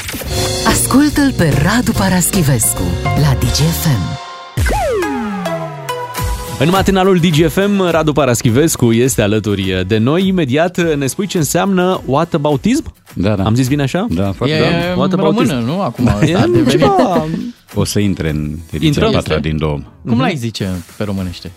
Ascultă-l 0.68 1.34
pe 1.38 1.53
Radu 1.64 1.91
Paraschivescu 1.91 2.84
la 3.03 3.38
DGFM. 3.40 4.31
În 6.62 6.70
matinalul 6.70 7.18
DGFM, 7.18 7.90
Radu 7.90 8.14
Paraschivescu 8.14 8.92
este 8.92 9.22
alături 9.22 9.84
de 9.88 9.98
noi. 9.98 10.28
Imediat 10.28 10.96
ne 10.98 11.08
spui 11.08 11.26
ce 11.28 11.38
înseamnă 11.38 12.02
whataboutism? 12.06 12.94
Da, 13.14 13.36
da. 13.36 13.44
Am 13.44 13.56
zis 13.56 13.68
bine 13.68 13.82
așa? 13.82 14.08
Da, 14.10 14.32
foarte 14.32 14.56
E 14.56 14.58
bine. 14.98 15.16
română, 15.16 15.54
nu? 15.66 15.82
Acum 15.82 16.06
E 16.22 16.34
asta 16.34 16.38
a 16.38 16.46
devenit. 16.46 16.70
ceva... 16.70 17.26
O 17.74 17.84
să 17.84 18.00
intre 18.00 18.30
în 18.30 18.58
ediția 18.72 18.88
Intră? 18.88 19.04
patra 19.06 19.36
Este? 19.36 19.48
din 19.50 19.58
două. 19.58 19.80
Cum 20.06 20.20
l-ai 20.20 20.36
zice 20.36 20.70
pe 20.98 21.04
românește? 21.04 21.52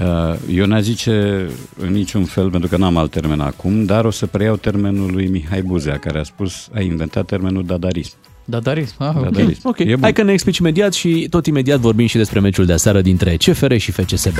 Uh, 0.00 0.36
Eu 0.56 0.66
n-aș 0.66 0.82
zice 0.82 1.46
în 1.80 1.92
niciun 1.92 2.24
fel, 2.24 2.50
pentru 2.50 2.68
că 2.68 2.76
n-am 2.76 2.96
alt 2.96 3.10
termen 3.10 3.40
acum, 3.40 3.84
dar 3.84 4.04
o 4.04 4.10
să 4.10 4.26
preiau 4.26 4.56
termenul 4.56 5.10
lui 5.12 5.26
Mihai 5.26 5.62
Buzea, 5.62 5.98
care 5.98 6.18
a 6.18 6.22
spus, 6.22 6.68
a 6.74 6.80
inventat 6.80 7.26
termenul 7.26 7.64
dadarism. 7.64 8.14
Dadarism. 8.48 8.94
Ah, 8.98 9.12
ok. 9.16 9.22
Dadarism. 9.22 9.68
Ok, 9.68 9.78
E 9.78 9.84
bun. 9.84 9.98
hai 10.00 10.12
că 10.12 10.22
ne 10.22 10.32
explici 10.32 10.58
imediat 10.58 10.92
și 10.92 11.26
tot 11.30 11.46
imediat 11.46 11.78
vorbim 11.78 12.06
și 12.06 12.16
despre 12.16 12.40
meciul 12.40 12.66
de 12.66 12.72
aseară 12.72 13.00
dintre 13.00 13.36
CFR 13.36 13.74
și 13.76 13.90
FCSB. 13.92 14.36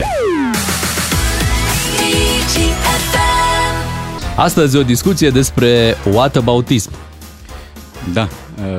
Astăzi 4.36 4.76
o 4.76 4.82
discuție 4.82 5.30
despre 5.30 5.94
whataboutism. 6.12 6.90
Da, 8.12 8.22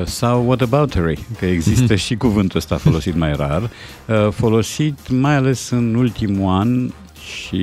uh, 0.00 0.06
sau 0.06 0.46
whataboutery, 0.46 1.18
că 1.38 1.44
există 1.46 1.94
și 2.04 2.16
cuvântul 2.16 2.58
ăsta 2.58 2.76
folosit 2.76 3.14
mai 3.16 3.32
rar, 3.32 3.62
uh, 4.06 4.28
folosit 4.32 4.98
mai 5.10 5.34
ales 5.36 5.70
în 5.70 5.94
ultimul 5.94 6.52
an 6.52 6.90
și 7.36 7.56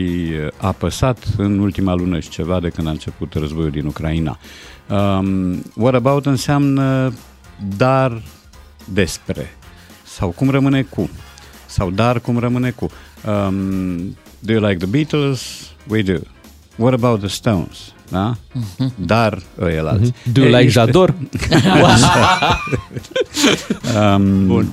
uh, 0.46 0.48
apăsat 0.58 1.18
în 1.38 1.60
ultima 1.60 1.94
lună 1.94 2.20
și 2.20 2.30
ceva 2.30 2.60
de 2.60 2.70
când 2.70 2.88
a 2.88 2.92
început 2.92 3.34
războiul 3.34 3.70
din 3.70 3.86
Ucraina. 3.86 4.38
Um, 4.90 5.62
what 5.76 5.94
about 5.94 6.26
înseamnă 6.26 7.14
dar 7.78 8.22
despre 8.94 9.56
sau 10.06 10.30
cum 10.30 10.50
rămâne 10.50 10.82
cu 10.82 11.10
sau 11.66 11.90
dar 11.90 12.20
cum 12.20 12.38
rămâne 12.40 12.70
cu. 12.70 12.90
Um, 13.48 13.98
do 14.40 14.54
you 14.54 14.68
like 14.68 14.78
the 14.78 14.88
Beatles? 14.88 15.42
We 15.88 16.02
do. 16.02 16.14
What 16.78 16.94
about 16.94 17.20
the 17.20 17.28
Stones? 17.28 17.78
Da? 18.10 18.34
Dar 18.96 19.42
ăilalți. 19.62 20.12
Mhm. 20.26 20.32
Do 20.34 20.42
you 20.42 20.50
E, 20.50 20.56
like 20.58 20.68
este- 20.68 20.80
Jador? 20.80 21.14
um, 24.16 24.48
Bun. 24.48 24.68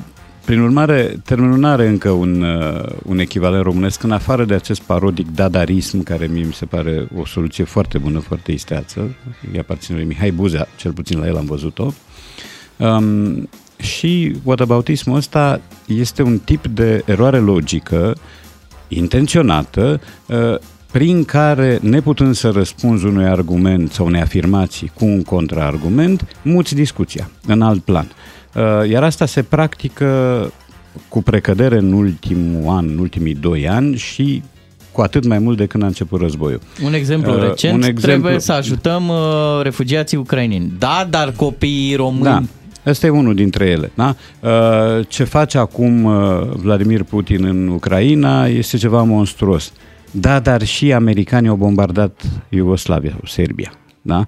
Prin 0.44 0.60
urmare, 0.60 1.20
termenul 1.24 1.58
nu 1.58 1.66
are 1.66 1.88
încă 1.88 2.10
un, 2.10 2.42
uh, 2.42 2.84
un 3.06 3.18
echivalent 3.18 3.62
românesc, 3.62 4.02
în 4.02 4.10
afară 4.12 4.44
de 4.44 4.54
acest 4.54 4.80
parodic 4.80 5.26
dadarism, 5.34 6.02
care 6.02 6.26
mie 6.26 6.44
mi 6.44 6.52
se 6.52 6.64
pare 6.64 7.08
o 7.16 7.24
soluție 7.26 7.64
foarte 7.64 7.98
bună, 7.98 8.18
foarte 8.18 8.52
isteață. 8.52 9.14
Îi 9.52 9.58
aparține 9.58 9.96
lui 9.96 10.06
Mihai 10.06 10.30
Buzea, 10.30 10.68
cel 10.76 10.92
puțin 10.92 11.18
la 11.18 11.26
el 11.26 11.36
am 11.36 11.44
văzut-o. 11.44 11.92
Um, 12.76 13.48
și 13.76 14.36
whataboutismul 14.42 15.16
ăsta 15.16 15.60
este 15.86 16.22
un 16.22 16.38
tip 16.38 16.66
de 16.66 17.02
eroare 17.06 17.38
logică 17.38 18.14
intenționată 18.88 20.00
uh, 20.26 20.58
prin 20.92 21.24
care, 21.24 21.78
neputând 21.82 22.34
să 22.34 22.50
răspunzi 22.50 23.04
unui 23.06 23.24
argument 23.26 23.92
sau 23.92 24.06
unei 24.06 24.20
afirmații 24.20 24.90
cu 24.94 25.04
un 25.04 25.22
contraargument, 25.22 26.26
muți 26.42 26.74
discuția 26.74 27.30
în 27.46 27.62
alt 27.62 27.82
plan. 27.82 28.10
Uh, 28.54 28.90
Iar 28.90 29.02
asta 29.02 29.26
se 29.26 29.42
practică 29.42 30.52
cu 31.08 31.22
precădere 31.22 31.78
în 31.78 31.92
ultimul 31.92 32.74
an, 32.76 32.88
în 32.88 32.98
ultimii 32.98 33.34
doi 33.34 33.68
ani 33.68 33.96
și 33.96 34.42
cu 34.92 35.00
atât 35.00 35.24
mai 35.26 35.38
mult 35.38 35.56
de 35.56 35.66
când 35.66 35.82
a 35.82 35.86
început 35.86 36.20
războiul. 36.20 36.60
Un 36.84 36.94
exemplu 36.94 37.32
Uh, 37.32 37.40
recent, 37.40 37.74
un 37.74 37.80
un 37.82 37.88
exemplu- 37.88 38.18
trebuie 38.20 38.40
să 38.40 38.52
ajutăm 38.52 39.08
uh, 39.08 39.60
refugiații 39.62 40.16
ucraineni. 40.16 40.72
Da, 40.78 41.06
dar 41.10 41.32
copiii 41.36 41.94
români... 41.94 42.22
Da, 42.24 42.42
ăsta 42.86 43.06
e 43.06 43.10
unul 43.10 43.34
dintre 43.34 43.64
ele. 43.66 43.90
Da? 43.94 44.16
Uh, 44.40 45.06
Ce 45.08 45.24
face 45.24 45.58
acum 45.58 46.04
uh, 46.04 46.40
Vladimir 46.56 47.02
Putin 47.02 47.44
în 47.44 47.68
Ucraina 47.68 48.46
este 48.46 48.76
ceva 48.76 49.02
monstruos. 49.02 49.72
Da, 50.10 50.40
dar 50.40 50.62
și 50.64 50.92
americanii 50.92 51.48
au 51.48 51.56
bombardat 51.56 52.22
Iugoslavia, 52.48 53.16
Serbia. 53.24 53.72
Da? 54.02 54.26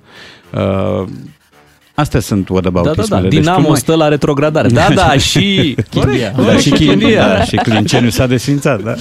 Uh, 1.97 2.01
Astea 2.01 2.21
sunt 2.21 2.47
Da, 2.51 2.61
da, 2.61 2.71
whataboutismele. 2.71 3.23
da. 3.23 3.29
Deci 3.29 3.39
Dinamo 3.39 3.63
tu 3.63 3.69
mai- 3.69 3.79
stă 3.79 3.95
la 3.95 4.09
retrogradare. 4.09 4.69
Da, 4.69 4.89
da, 4.95 5.17
și... 5.31 5.75
Chindia. 5.91 6.33
Da, 6.37 6.57
și, 6.57 6.71
Chin, 6.71 6.87
Chindia. 6.89 7.29
da, 7.29 7.43
și 7.45 7.57
Clinceniu 7.57 8.09
s-a 8.09 8.27
desfințat. 8.27 8.83
Da. 8.83 8.95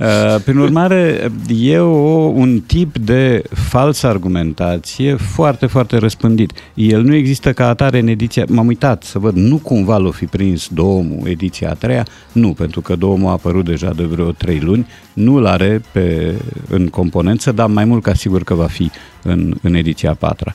Uh, 0.00 0.40
Prin 0.44 0.56
urmare, 0.58 1.30
e 1.60 1.78
o, 1.78 1.86
un 2.34 2.60
tip 2.66 2.98
de 2.98 3.42
falsă 3.54 4.06
argumentație 4.06 5.14
foarte, 5.14 5.66
foarte 5.66 5.96
răspândit. 5.96 6.52
El 6.74 7.02
nu 7.02 7.14
există 7.14 7.52
ca 7.52 7.68
atare 7.68 7.98
în 7.98 8.06
ediția... 8.08 8.44
M-am 8.48 8.66
uitat 8.66 9.02
să 9.02 9.18
văd, 9.18 9.34
nu 9.36 9.56
cumva 9.56 9.96
l-o 9.96 10.10
fi 10.10 10.24
prins 10.24 10.68
Domul 10.72 11.20
ediția 11.24 11.70
a 11.70 11.74
treia, 11.74 12.06
nu, 12.32 12.48
pentru 12.52 12.80
că 12.80 12.96
Domul 12.96 13.28
a 13.28 13.32
apărut 13.32 13.64
deja 13.64 13.92
de 13.96 14.02
vreo 14.02 14.30
trei 14.30 14.58
luni, 14.60 14.86
nu-l 15.12 15.46
are 15.46 15.80
pe, 15.92 16.34
în 16.68 16.86
componență, 16.88 17.52
dar 17.52 17.66
mai 17.66 17.84
mult 17.84 18.02
ca 18.02 18.14
sigur 18.14 18.42
că 18.42 18.54
va 18.54 18.66
fi 18.66 18.90
în, 19.22 19.54
în 19.62 19.74
ediția 19.74 20.10
a 20.10 20.14
patra. 20.14 20.54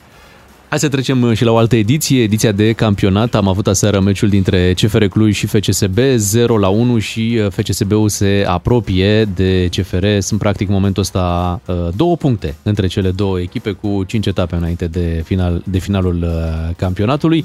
Hai 0.72 0.80
să 0.80 0.88
trecem 0.88 1.22
uh, 1.22 1.36
și 1.36 1.44
la 1.44 1.50
o 1.50 1.56
altă 1.56 1.76
ediție, 1.76 2.22
ediția 2.22 2.52
de 2.52 2.72
campionat. 2.72 3.34
Am 3.34 3.48
avut 3.48 3.66
aseară 3.66 4.00
meciul 4.00 4.28
dintre 4.28 4.72
CFR 4.72 5.04
Cluj 5.04 5.34
și 5.36 5.46
FCSB, 5.46 5.98
0 6.16 6.58
la 6.58 6.68
1 6.68 6.98
și 6.98 7.40
uh, 7.44 7.50
FCSB-ul 7.50 8.08
se 8.08 8.44
apropie 8.46 9.24
de 9.24 9.68
CFR. 9.70 10.06
Sunt 10.18 10.40
practic 10.40 10.68
în 10.68 10.74
momentul 10.74 11.02
ăsta 11.02 11.60
uh, 11.66 11.88
două 11.96 12.16
puncte 12.16 12.54
între 12.62 12.86
cele 12.86 13.10
două 13.10 13.40
echipe 13.40 13.70
cu 13.70 14.04
5 14.06 14.26
etape 14.26 14.56
înainte 14.56 14.86
de, 14.86 15.22
final, 15.24 15.62
de 15.66 15.78
finalul 15.78 16.22
uh, 16.22 16.74
campionatului. 16.76 17.44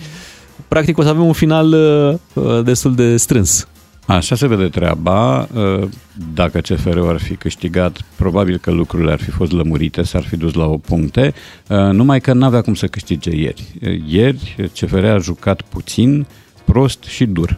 Practic 0.68 0.98
o 0.98 1.02
să 1.02 1.10
avem 1.10 1.26
un 1.26 1.34
final 1.34 1.74
uh, 1.74 2.44
uh, 2.46 2.64
destul 2.64 2.96
de 2.96 3.18
strâns. 3.18 3.68
Așa 4.08 4.36
se 4.36 4.48
vede 4.48 4.68
treaba. 4.68 5.48
Uh, 5.54 5.88
Dacă 6.34 6.60
CFR-ul 6.60 7.10
ar 7.10 7.20
fi 7.20 7.36
câștigat, 7.36 8.02
probabil 8.16 8.58
că 8.58 8.72
lucrurile 8.72 9.12
ar 9.12 9.20
fi 9.20 9.30
fost 9.30 9.52
lămurite, 9.52 10.04
s-ar 10.04 10.24
fi 10.24 10.38
dus 10.38 10.54
la 10.54 10.66
o 10.66 10.78
puncte, 10.78 11.34
uh, 11.70 11.78
numai 11.78 12.22
că 12.22 12.34
n-avea 12.34 12.62
cum 12.62 12.74
să 12.74 12.88
câștige 12.88 13.36
ieri. 13.36 13.64
Uh, 13.82 14.00
Ieri 14.08 14.70
CFR 14.74 15.06
a 15.06 15.18
jucat 15.18 15.62
puțin, 15.62 16.26
prost 16.66 17.04
și 17.04 17.26
dur. 17.26 17.58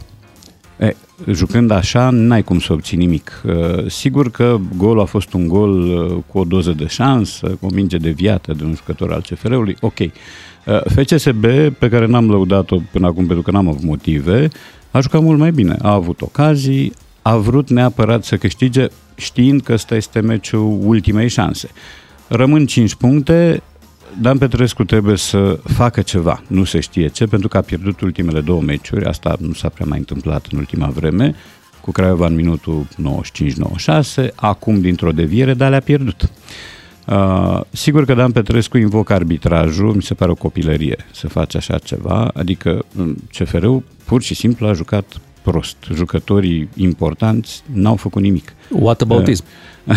E, 0.78 0.96
jucând 1.30 1.70
așa, 1.70 2.10
n-ai 2.10 2.42
cum 2.42 2.58
să 2.58 2.72
obții 2.72 2.96
nimic. 2.96 3.42
Uh, 3.44 3.86
Sigur 3.86 4.30
că 4.30 4.56
golul 4.76 5.00
a 5.00 5.04
fost 5.04 5.32
un 5.32 5.48
gol 5.48 5.80
uh, 5.80 6.16
cu 6.26 6.38
o 6.38 6.44
doză 6.44 6.72
de 6.72 6.86
șansă, 6.86 7.46
cu 7.60 7.66
o 7.66 7.74
minge 7.74 7.96
deviată 7.96 8.52
de 8.52 8.64
un 8.64 8.74
jucător 8.74 9.12
al 9.12 9.20
CFR-ului, 9.20 9.76
ok. 9.80 9.98
Uh, 9.98 10.10
FCSB, 10.84 11.44
pe 11.78 11.88
care 11.88 12.06
n-am 12.06 12.30
lăudat-o 12.30 12.80
până 12.92 13.06
acum 13.06 13.24
pentru 13.26 13.42
că 13.42 13.50
n-am 13.50 13.68
avut 13.68 13.82
motive, 13.82 14.48
a 14.90 15.00
jucat 15.00 15.22
mult 15.22 15.38
mai 15.38 15.50
bine. 15.50 15.76
A 15.82 15.92
avut 15.92 16.20
ocazii, 16.20 16.92
a 17.22 17.36
vrut 17.36 17.70
neapărat 17.70 18.24
să 18.24 18.36
câștige, 18.36 18.86
știind 19.16 19.62
că 19.62 19.72
ăsta 19.72 19.94
este 19.94 20.20
meciul 20.20 20.78
ultimei 20.82 21.28
șanse. 21.28 21.68
Rămân 22.28 22.66
5 22.66 22.94
puncte, 22.94 23.62
Dan 24.20 24.38
Petrescu 24.38 24.84
trebuie 24.84 25.16
să 25.16 25.58
facă 25.64 26.02
ceva, 26.02 26.42
nu 26.46 26.64
se 26.64 26.80
știe 26.80 27.08
ce, 27.08 27.26
pentru 27.26 27.48
că 27.48 27.56
a 27.56 27.60
pierdut 27.60 28.00
ultimele 28.00 28.40
două 28.40 28.60
meciuri, 28.60 29.04
asta 29.04 29.36
nu 29.40 29.52
s-a 29.52 29.68
prea 29.68 29.86
mai 29.88 29.98
întâmplat 29.98 30.46
în 30.50 30.58
ultima 30.58 30.86
vreme, 30.86 31.34
cu 31.80 31.92
Craiova 31.92 32.26
în 32.26 32.34
minutul 32.34 32.86
95-96, 34.26 34.34
acum 34.34 34.80
dintr-o 34.80 35.12
deviere, 35.12 35.54
dar 35.54 35.70
le-a 35.70 35.80
pierdut. 35.80 36.22
Uh, 36.22 36.28
sigur 37.70 38.04
că 38.04 38.14
Dan 38.14 38.32
Petrescu 38.32 38.78
invocă 38.78 39.12
arbitrajul, 39.12 39.94
mi 39.94 40.02
se 40.02 40.14
pare 40.14 40.30
o 40.30 40.34
copilărie 40.34 40.96
să 41.12 41.28
faci 41.28 41.56
așa 41.56 41.78
ceva, 41.78 42.30
adică 42.34 42.84
mm, 42.92 43.16
CFR-ul 43.32 43.82
pur 44.04 44.22
și 44.22 44.34
simplu 44.34 44.66
a 44.66 44.72
jucat 44.72 45.20
prost. 45.42 45.76
Jucătorii 45.94 46.68
importanți 46.76 47.62
n-au 47.72 47.96
făcut 47.96 48.22
nimic. 48.22 48.52
Whataboutism. 48.68 49.44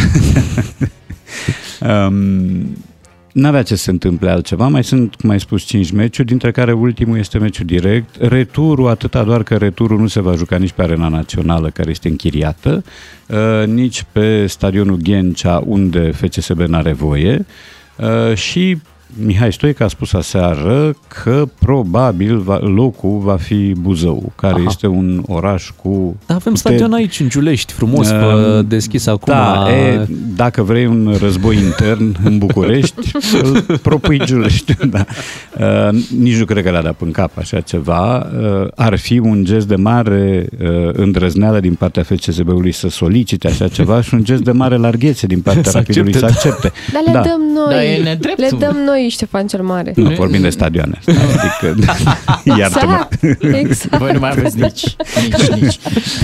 um, 1.81 2.77
N-avea 3.33 3.63
ce 3.63 3.75
să 3.75 3.83
se 3.83 3.91
întâmple 3.91 4.29
altceva, 4.29 4.67
mai 4.67 4.83
sunt, 4.83 5.15
cum 5.15 5.29
ai 5.29 5.39
spus, 5.39 5.63
5 5.63 5.91
meciuri, 5.91 6.27
dintre 6.27 6.51
care 6.51 6.71
ultimul 6.71 7.17
este 7.17 7.37
meciul 7.37 7.65
direct. 7.65 8.15
Returul, 8.19 8.87
atâta 8.87 9.23
doar 9.23 9.43
că 9.43 9.55
returul 9.55 9.99
nu 9.99 10.07
se 10.07 10.21
va 10.21 10.35
juca 10.35 10.57
nici 10.57 10.71
pe 10.71 10.81
arena 10.81 11.07
națională, 11.07 11.69
care 11.69 11.89
este 11.89 12.07
închiriată, 12.07 12.83
uh, 13.27 13.67
nici 13.67 14.05
pe 14.11 14.45
stadionul 14.47 14.95
Ghencea, 14.95 15.63
unde 15.65 16.11
FCSB 16.11 16.59
n-are 16.59 16.91
voie. 16.91 17.45
Uh, 17.97 18.35
și 18.35 18.77
Mihai 19.17 19.53
Stoica 19.53 19.85
a 19.85 19.87
spus 19.87 20.13
aseară 20.13 20.95
că 21.07 21.45
probabil 21.59 22.37
va, 22.37 22.59
locul 22.59 23.19
va 23.23 23.35
fi 23.35 23.73
Buzău, 23.79 24.31
care 24.35 24.53
Aha. 24.53 24.63
este 24.67 24.87
un 24.87 25.23
oraș 25.27 25.69
cu... 25.83 26.15
Dar 26.25 26.37
avem 26.37 26.53
puteri- 26.53 26.57
stadion 26.57 26.93
aici, 26.93 27.19
în 27.19 27.29
Giulești, 27.29 27.73
frumos, 27.73 28.11
Um, 28.13 28.57
uh, 28.57 28.65
deschis 28.67 29.07
acum. 29.07 29.33
Da, 29.33 29.65
e, 29.71 30.07
dacă 30.35 30.61
vrei 30.63 30.85
un 30.85 31.15
război 31.19 31.55
intern 31.57 32.15
în 32.23 32.37
București, 32.37 33.11
îl 33.43 33.61
propui 33.81 34.19
Giulești. 34.25 34.73
Da. 34.89 35.05
Uh, 35.59 35.99
nici 36.19 36.37
nu 36.37 36.45
cred 36.45 36.63
că 36.63 36.71
le-a 36.71 36.81
dat 36.81 36.95
în 37.01 37.11
cap 37.11 37.37
așa 37.37 37.59
ceva. 37.59 38.17
Uh, 38.17 38.67
ar 38.75 38.97
fi 38.97 39.17
un 39.19 39.43
gest 39.43 39.67
de 39.67 39.75
mare 39.75 40.47
uh, 40.61 40.89
îndrăzneală 40.93 41.59
din 41.59 41.73
partea 41.73 42.03
FCSB-ului 42.03 42.71
să 42.71 42.89
solicite 42.89 43.47
așa 43.47 43.67
ceva 43.67 44.01
și 44.01 44.13
un 44.13 44.23
gest 44.23 44.41
de 44.41 44.51
mare 44.51 44.75
larghețe 44.75 45.27
din 45.27 45.41
partea 45.41 45.71
Să 45.71 45.77
Rapidului 45.77 46.15
să 46.15 46.25
accepte, 46.25 46.47
accepte. 46.47 46.71
Dar 46.93 47.01
le 47.05 47.11
da. 47.11 47.21
dăm 47.21 47.41
noi. 47.53 47.73
Dar 47.73 47.83
e 47.83 47.97
nedrept. 48.03 48.39
Le 48.39 48.49
dăm 48.59 48.75
noi, 48.85 49.02
Ștefan 49.09 49.47
cel 49.47 49.61
Mare. 49.61 49.93
Nu, 49.95 50.09
vorbim 50.09 50.41
de 50.41 50.49
stadioane. 50.49 50.99
Adică, 51.05 51.93
iartă-mă. 52.59 53.07
Exact, 53.21 53.43
exact. 53.55 53.97
Voi 53.97 54.11
nu 54.11 54.19
mai 54.19 54.29
aveți 54.29 54.59
nici, 54.59 54.95
nici, 55.21 55.61
nici. 55.61 55.77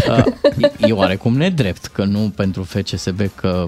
Uh, 0.10 0.88
e 0.90 0.92
oarecum 0.92 1.38
nedrept 1.38 1.86
că 1.86 2.04
nu 2.04 2.32
pentru 2.36 2.64
FCSB 2.64 3.22
că 3.36 3.66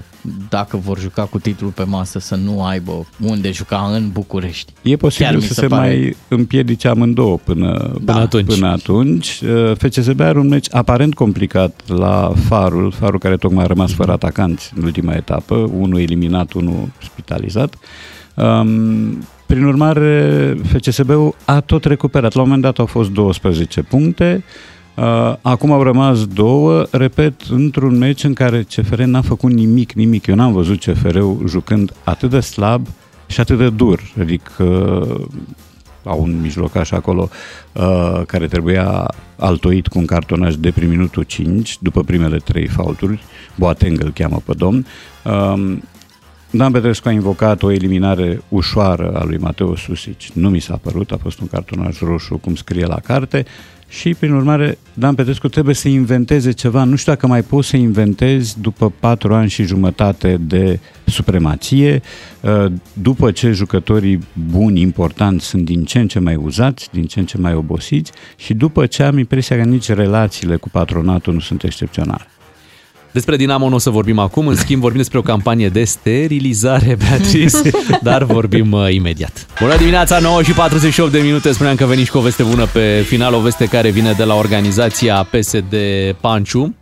dacă 0.48 0.76
vor 0.76 0.98
juca 0.98 1.22
cu 1.22 1.38
titlul 1.38 1.70
pe 1.70 1.82
masă 1.82 2.18
să 2.18 2.34
nu 2.34 2.64
aibă 2.64 3.06
unde 3.20 3.50
juca 3.50 3.90
în 3.94 4.10
București. 4.12 4.72
E 4.82 4.96
posibil 4.96 5.26
Chiar 5.26 5.34
mi 5.36 5.42
să 5.42 5.54
se 5.54 5.60
se 5.60 5.66
pare- 5.66 5.88
mai 5.88 6.16
împiedice 6.28 6.88
amândouă 6.88 7.38
până, 7.44 7.92
Până 8.04 8.18
atunci. 8.18 8.46
Până 8.46 8.66
atunci. 8.66 9.40
Uh, 9.44 9.72
FCSB 9.78 10.20
are 10.20 10.38
un 10.38 10.48
meci 10.48 10.66
aparent 10.70 11.14
complicat 11.14 11.80
la 11.86 12.32
Farul, 12.48 12.92
Farul 12.98 13.18
care 13.18 13.36
tocmai 13.36 13.64
a 13.64 13.66
rămas 13.66 13.92
fără 13.92 14.12
atacanți 14.12 14.72
în 14.76 14.82
ultima 14.84 15.12
etapă, 15.12 15.54
unul 15.54 16.00
eliminat, 16.00 16.52
unul 16.52 16.88
spitalizat. 17.02 17.74
Um, 18.34 19.18
prin 19.46 19.64
urmare, 19.64 20.56
FCSB-ul 20.62 21.34
a 21.44 21.60
tot 21.60 21.84
recuperat. 21.84 22.34
La 22.34 22.40
un 22.40 22.46
moment 22.46 22.64
dat 22.64 22.78
au 22.78 22.86
fost 22.86 23.10
12 23.10 23.82
puncte, 23.82 24.44
Uh, 24.96 25.34
acum 25.42 25.72
au 25.72 25.82
rămas 25.82 26.26
două, 26.26 26.86
repet, 26.90 27.42
într-un 27.50 27.98
meci 27.98 28.24
în 28.24 28.32
care 28.32 28.62
CFR 28.62 29.02
n-a 29.02 29.20
făcut 29.20 29.52
nimic, 29.52 29.92
nimic. 29.92 30.26
Eu 30.26 30.34
n-am 30.34 30.52
văzut 30.52 30.84
CFR-ul 30.84 31.44
jucând 31.48 31.92
atât 32.04 32.30
de 32.30 32.40
slab 32.40 32.86
și 33.26 33.40
atât 33.40 33.58
de 33.58 33.70
dur. 33.70 34.00
Adică 34.20 34.64
au 36.04 36.22
un 36.22 36.40
mijlocaș 36.40 36.90
acolo 36.90 37.28
uh, 37.72 38.22
care 38.26 38.46
trebuia 38.46 39.14
altoit 39.36 39.86
cu 39.86 39.98
un 39.98 40.06
cartonaj 40.06 40.54
de 40.54 40.70
prin 40.70 40.88
minutul 40.88 41.22
5, 41.22 41.76
după 41.80 42.02
primele 42.02 42.36
trei 42.36 42.66
faulturi. 42.66 43.22
Boateng 43.56 44.00
îl 44.02 44.12
cheamă 44.12 44.42
pe 44.44 44.52
domn. 44.56 44.86
Um, 45.24 45.82
Dan 46.54 46.72
Petrescu 46.72 47.08
a 47.08 47.10
invocat 47.10 47.62
o 47.62 47.70
eliminare 47.70 48.42
ușoară 48.48 49.12
a 49.14 49.24
lui 49.24 49.38
Mateo 49.38 49.76
Susic. 49.76 50.22
Nu 50.32 50.50
mi 50.50 50.60
s-a 50.60 50.76
părut, 50.82 51.10
a 51.10 51.16
fost 51.22 51.40
un 51.40 51.46
cartonaj 51.46 51.98
roșu, 52.00 52.36
cum 52.36 52.54
scrie 52.54 52.86
la 52.86 53.00
carte. 53.00 53.44
Și, 53.88 54.14
prin 54.14 54.32
urmare, 54.32 54.78
Dan 54.94 55.14
Petrescu 55.14 55.48
trebuie 55.48 55.74
să 55.74 55.88
inventeze 55.88 56.50
ceva. 56.50 56.84
Nu 56.84 56.96
știu 56.96 57.12
dacă 57.12 57.26
mai 57.26 57.42
poți 57.42 57.68
să 57.68 57.76
inventezi 57.76 58.60
după 58.60 58.92
patru 59.00 59.34
ani 59.34 59.48
și 59.48 59.62
jumătate 59.62 60.36
de 60.40 60.78
supremație, 61.04 62.02
uh, 62.40 62.72
după 62.92 63.30
ce 63.30 63.50
jucătorii 63.50 64.18
buni, 64.50 64.80
importanți, 64.80 65.46
sunt 65.46 65.64
din 65.64 65.84
ce 65.84 65.98
în 65.98 66.08
ce 66.08 66.18
mai 66.18 66.34
uzați, 66.34 66.88
din 66.92 67.04
ce 67.04 67.18
în 67.18 67.26
ce 67.26 67.38
mai 67.38 67.54
obosiți 67.54 68.12
și 68.36 68.54
după 68.54 68.86
ce 68.86 69.02
am 69.02 69.18
impresia 69.18 69.56
că 69.56 69.62
nici 69.62 69.88
relațiile 69.88 70.56
cu 70.56 70.68
patronatul 70.68 71.32
nu 71.32 71.40
sunt 71.40 71.62
excepționale. 71.62 72.26
Despre 73.12 73.36
Dinamo 73.36 73.68
nu 73.68 73.74
o 73.74 73.78
să 73.78 73.90
vorbim 73.90 74.18
acum, 74.18 74.46
în 74.46 74.56
schimb 74.56 74.80
vorbim 74.80 74.98
despre 74.98 75.18
o 75.18 75.22
campanie 75.22 75.68
de 75.68 75.84
sterilizare, 75.84 76.96
Beatrice, 76.98 77.70
dar 78.02 78.24
vorbim 78.24 78.72
uh, 78.72 78.92
imediat. 78.92 79.46
Bună 79.60 79.76
dimineața, 79.76 80.18
9 80.18 80.42
și 80.42 80.52
48 80.52 81.12
de 81.12 81.18
minute, 81.18 81.52
spuneam 81.52 81.76
că 81.76 81.84
veni 81.84 82.04
și 82.04 82.10
cu 82.10 82.18
o 82.18 82.20
veste 82.20 82.42
bună 82.42 82.66
pe 82.66 83.04
final, 83.06 83.34
o 83.34 83.40
veste 83.40 83.66
care 83.66 83.90
vine 83.90 84.12
de 84.12 84.24
la 84.24 84.34
organizația 84.34 85.28
PSD 85.30 85.74
Panciu. 86.20 86.74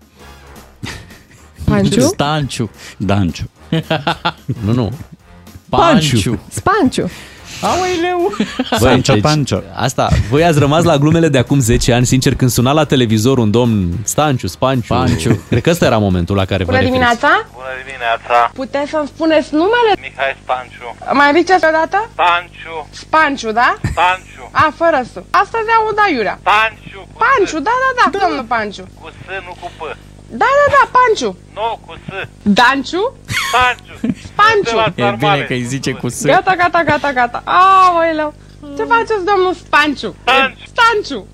Panciu? 1.64 2.00
Stanciu. 2.00 2.70
Danciu. 2.96 3.50
Nu, 4.64 4.72
nu. 4.72 4.92
Panciu. 5.68 6.40
Spanciu. 6.48 7.10
Aoleu! 7.60 8.32
Băi, 8.70 8.78
Sancio 8.78 9.12
deci, 9.12 9.22
Pancio. 9.22 9.62
asta, 9.74 10.08
voi 10.30 10.44
ați 10.44 10.58
rămas 10.58 10.84
la 10.84 10.96
glumele 10.98 11.28
de 11.28 11.38
acum 11.38 11.60
10 11.60 11.92
ani, 11.92 12.06
sincer, 12.06 12.34
când 12.34 12.50
suna 12.50 12.72
la 12.72 12.84
televizor 12.84 13.38
un 13.38 13.50
domn 13.50 13.88
Stanciu, 14.04 14.46
Spanciu. 14.46 14.94
Panciu. 14.94 15.42
Cred 15.48 15.62
că 15.62 15.70
ăsta 15.70 15.84
era 15.84 15.98
momentul 15.98 16.36
la 16.36 16.44
care 16.44 16.64
vă 16.64 16.70
Bună 16.70 16.76
referiți. 16.82 16.92
dimineața! 16.98 17.46
Bună 17.52 17.74
dimineața! 17.84 18.36
Puteți 18.54 18.90
să-mi 18.90 19.06
spuneți 19.14 19.48
numele? 19.54 19.92
Mihai 20.06 20.36
Spanciu. 20.42 20.86
Mai 21.20 21.30
riceți 21.38 21.64
odată? 21.70 21.98
Panciu. 22.14 22.74
Spanciu, 23.02 23.50
da? 23.52 23.70
Panciu. 23.94 24.42
A, 24.64 24.72
fără 24.80 25.00
să. 25.12 25.18
Astăzi 25.42 25.68
aud 25.78 25.96
aiurea. 26.06 26.36
Panciu. 26.52 27.00
Cu 27.12 27.18
Panciu, 27.24 27.58
da, 27.68 27.74
da, 27.84 27.90
da, 27.98 28.18
domnul 28.24 28.44
Panciu. 28.54 28.84
Cu 29.00 29.06
S, 29.16 29.26
nu 29.46 29.52
cu 29.60 29.68
P. 29.78 29.80
Da, 30.30 30.36
da, 30.58 30.66
da, 30.70 30.90
Panciu. 30.96 31.36
Nu, 31.54 31.80
cu 31.86 31.94
S. 32.08 32.28
Danciu? 32.42 33.12
Panciu. 33.52 34.14
Panciu. 34.34 34.92
E 35.04 35.16
bine 35.18 35.44
că 35.46 35.52
îi 35.52 35.62
zice 35.62 35.90
cu 35.92 36.08
S. 36.08 36.24
Gata, 36.24 36.54
gata, 36.56 36.82
gata, 36.86 37.12
gata. 37.12 37.42
Aoleu. 37.44 38.34
Ce 38.76 38.82
faceți, 38.84 39.24
domnul 39.34 39.54
Spanciu? 39.54 40.14
Stanciu. 40.72 41.26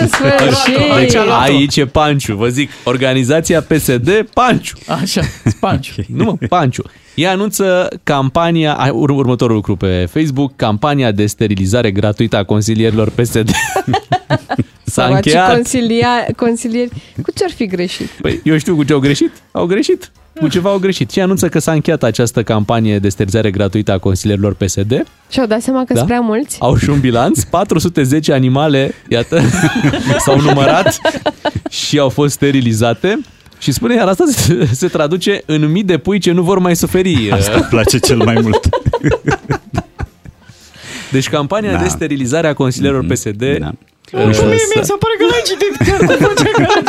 În 0.00 0.08
sfârșit. 0.08 0.94
Deci 0.98 1.14
aici 1.14 1.76
e 1.76 1.86
Panciu, 1.86 2.36
vă 2.36 2.48
zic, 2.48 2.70
organizația 2.84 3.60
PSD 3.62 4.26
Panciu. 4.34 4.76
Așa, 4.86 5.20
Panciu. 5.60 5.92
Nu 6.08 6.24
mă, 6.24 6.46
Panciu. 6.48 6.82
Ea 7.14 7.30
anunță 7.30 7.88
campania, 8.02 8.74
a, 8.74 8.90
ur- 8.92 9.10
următorul 9.10 9.54
lucru 9.54 9.76
pe 9.76 10.08
Facebook, 10.12 10.52
campania 10.56 11.10
de 11.12 11.26
sterilizare 11.26 11.90
gratuită 11.90 12.36
a 12.36 12.44
consilierilor 12.44 13.10
PSD. 13.10 13.50
S-a 14.94 15.02
Săraci 15.02 15.24
încheiat. 15.24 15.52
Consilia, 15.54 16.26
consilieri. 16.36 16.90
Cu 17.22 17.30
ce-ar 17.34 17.50
fi 17.50 17.66
greșit? 17.66 18.08
Păi, 18.20 18.40
eu 18.44 18.56
știu 18.58 18.74
cu 18.76 18.84
ce 18.84 18.92
au 18.92 18.98
greșit. 18.98 19.30
Au 19.52 19.66
greșit. 19.66 20.10
cu 20.40 20.48
ceva 20.48 20.70
au 20.70 20.78
greșit. 20.78 21.10
Și 21.10 21.20
anunță 21.20 21.48
că 21.48 21.58
s-a 21.58 21.72
încheiat 21.72 22.02
această 22.02 22.42
campanie 22.42 22.98
de 22.98 23.08
sterilizare 23.08 23.50
gratuită 23.50 23.92
a 23.92 23.98
consilierilor 23.98 24.54
PSD. 24.54 25.04
Și-au 25.30 25.46
dat 25.46 25.60
seama 25.62 25.78
că 25.84 25.92
Da? 25.92 25.94
sunt 25.94 26.06
prea 26.08 26.20
mulți? 26.20 26.56
Au 26.60 26.76
și 26.76 26.90
un 26.90 27.00
bilanț, 27.00 27.42
410 27.50 28.32
animale, 28.32 28.94
iată, 29.08 29.40
s-au 30.24 30.40
numărat 30.40 30.98
și 31.70 31.98
au 31.98 32.08
fost 32.08 32.34
sterilizate. 32.34 33.20
Și 33.58 33.72
spune, 33.72 33.94
iar 33.94 34.08
asta 34.08 34.24
se, 34.28 34.68
se 34.72 34.86
traduce 34.88 35.42
în 35.46 35.70
mii 35.70 35.84
de 35.84 35.98
pui 35.98 36.18
ce 36.18 36.32
nu 36.32 36.42
vor 36.42 36.58
mai 36.58 36.76
suferi. 36.76 37.30
Asta 37.30 37.52
îmi 37.54 37.66
place 37.70 37.98
cel 37.98 38.16
mai 38.16 38.38
mult. 38.42 38.68
Deci 41.14 41.28
campania 41.28 41.72
Da. 41.72 41.78
de 41.82 41.88
sterilizare 41.88 42.46
a 42.46 42.54
consilierilor 42.54 43.04
PSD... 43.06 43.38
Da. 43.58 43.72
Mie 44.12 44.26
mi 44.26 44.84
se 44.84 44.94
pare 44.98 45.14
că 45.18 45.24
l-ai 45.30 45.42
citit 45.44 45.88
chiar 45.88 45.98
cu 45.98 46.24
vocea 46.24 46.50
care 46.52 46.82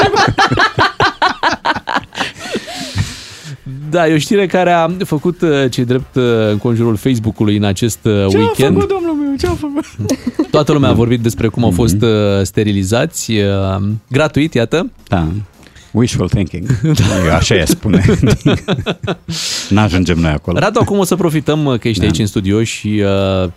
Da, 3.90 4.08
e 4.08 4.14
o 4.14 4.18
știre 4.18 4.46
care 4.48 4.72
a 4.72 4.90
făcut 5.06 5.42
uh, 5.42 5.50
ce 5.70 5.84
drept 5.84 6.16
uh, 6.16 6.24
în 6.52 6.58
conjurul 6.58 6.96
Facebook-ului 6.96 7.58
în 7.58 7.64
acest 7.64 8.00
uh, 8.04 8.12
Ce 8.30 8.38
a 8.38 8.40
weekend. 8.40 8.74
făcut, 8.74 8.88
domnul 8.90 9.14
meu? 9.14 9.36
Ce 9.40 9.48
a 9.48 9.50
făcut? 9.54 9.86
Toată 10.52 10.72
lumea 10.72 10.90
a 10.90 10.94
vorbit 10.94 11.20
despre 11.22 11.48
cum 11.48 11.64
au 11.64 11.72
fost 11.72 12.02
uh, 12.02 12.10
sterilizați 12.44 13.32
uh, 13.32 13.84
gratuit, 14.10 14.54
iată. 14.54 14.92
Da. 15.08 15.28
Wishful 15.92 16.30
thinking. 16.30 16.80
Da. 17.28 17.36
Așa 17.36 17.56
ea 17.56 17.66
spune. 17.66 18.06
N-ajungem 19.70 20.18
noi 20.20 20.32
acolo. 20.32 20.60
Radu, 20.60 20.80
acum 20.82 20.98
o 20.98 21.04
să 21.04 21.16
profităm 21.16 21.66
uh, 21.66 21.80
că 21.80 21.88
ești 21.88 22.00
Da. 22.00 22.06
aici 22.06 22.20
în 22.20 22.26
studio 22.26 22.64
și 22.64 23.04
uh, 23.44 23.50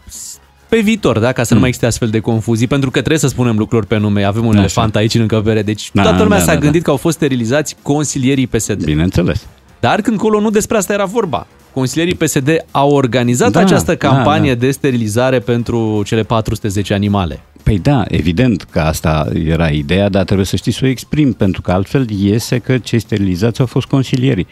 pe 0.68 0.80
viitor, 0.80 1.18
da, 1.18 1.32
ca 1.32 1.42
să 1.42 1.54
nu 1.54 1.60
mai 1.60 1.68
existe 1.68 1.88
astfel 1.88 2.08
de 2.08 2.20
confuzii, 2.20 2.66
pentru 2.66 2.90
că 2.90 2.98
trebuie 2.98 3.18
să 3.18 3.28
spunem 3.28 3.56
lucruri 3.58 3.86
pe 3.86 3.98
nume. 3.98 4.24
Avem 4.24 4.44
un 4.44 4.50
Așa. 4.50 4.58
elefant 4.58 4.96
aici 4.96 5.14
în 5.14 5.20
încăpere, 5.20 5.62
deci 5.62 5.90
Da, 5.92 6.02
toată 6.02 6.22
lumea 6.22 6.38
da, 6.38 6.44
s-a 6.44 6.54
da, 6.54 6.60
gândit 6.60 6.82
că 6.82 6.90
au 6.90 6.96
fost 6.96 7.16
sterilizați 7.16 7.76
consilierii 7.82 8.46
PSD. 8.46 8.84
Bineînțeles. 8.84 9.46
Dar 9.80 10.00
când 10.00 10.18
colo 10.18 10.40
nu 10.40 10.50
despre 10.50 10.76
asta 10.76 10.92
era 10.92 11.04
vorba. 11.04 11.46
Consilierii 11.72 12.14
PSD 12.14 12.64
au 12.70 12.90
organizat 12.90 13.50
Da, 13.50 13.60
această 13.60 13.94
da, 13.94 14.08
campanie 14.08 14.54
da. 14.54 14.60
de 14.60 14.70
sterilizare 14.70 15.38
pentru 15.38 16.02
cele 16.06 16.22
410 16.22 16.94
animale. 16.94 17.40
Păi 17.62 17.78
da, 17.78 18.04
evident 18.08 18.62
că 18.70 18.80
asta 18.80 19.28
era 19.46 19.68
ideea, 19.68 20.08
dar 20.08 20.24
trebuie 20.24 20.46
să 20.46 20.56
știi 20.56 20.72
să 20.72 20.80
o 20.82 20.86
exprim, 20.86 21.32
pentru 21.32 21.62
că 21.62 21.72
altfel 21.72 22.10
iese 22.10 22.58
că 22.58 22.78
cei 22.78 22.98
sterilizați 22.98 23.60
au 23.60 23.66
fost 23.66 23.86
consilierii. 23.86 24.46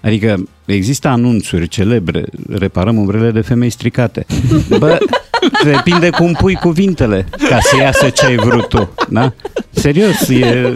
Adică 0.00 0.44
există 0.64 1.08
anunțuri 1.08 1.68
celebre, 1.68 2.24
reparăm 2.48 2.96
umbrele 2.96 3.30
de 3.30 3.40
femei 3.40 3.70
stricate. 3.70 4.26
Bă, 4.78 4.98
depinde 5.64 6.10
cum 6.10 6.32
pui 6.32 6.54
cuvintele 6.54 7.26
ca 7.48 7.58
să 7.60 7.76
iasă 7.76 8.08
ce 8.08 8.24
ai 8.24 8.36
vrut 8.36 8.68
tu. 8.68 8.90
Da? 9.08 9.32
Serios, 9.70 10.28
e, 10.28 10.72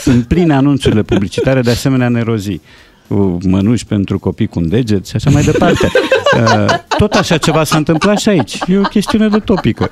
sunt 0.00 0.26
pline 0.26 0.54
anunțurile 0.54 1.02
publicitare 1.02 1.60
de 1.60 1.70
asemenea 1.70 2.08
nerozii. 2.08 2.62
Cu 3.08 3.38
Mănuși 3.48 3.86
pentru 3.86 4.18
copii 4.18 4.46
cu 4.46 4.58
un 4.58 4.68
deget 4.68 5.06
și 5.06 5.16
așa 5.16 5.30
mai 5.30 5.42
departe. 5.42 5.90
Uh, 6.36 6.74
Tot 6.98 7.12
așa 7.12 7.38
ceva 7.38 7.64
s-a 7.64 7.76
întâmplat 7.76 8.18
și 8.18 8.28
aici. 8.28 8.58
E 8.66 8.78
o 8.78 8.82
chestiune 8.82 9.28
de 9.28 9.38
topică 9.38 9.90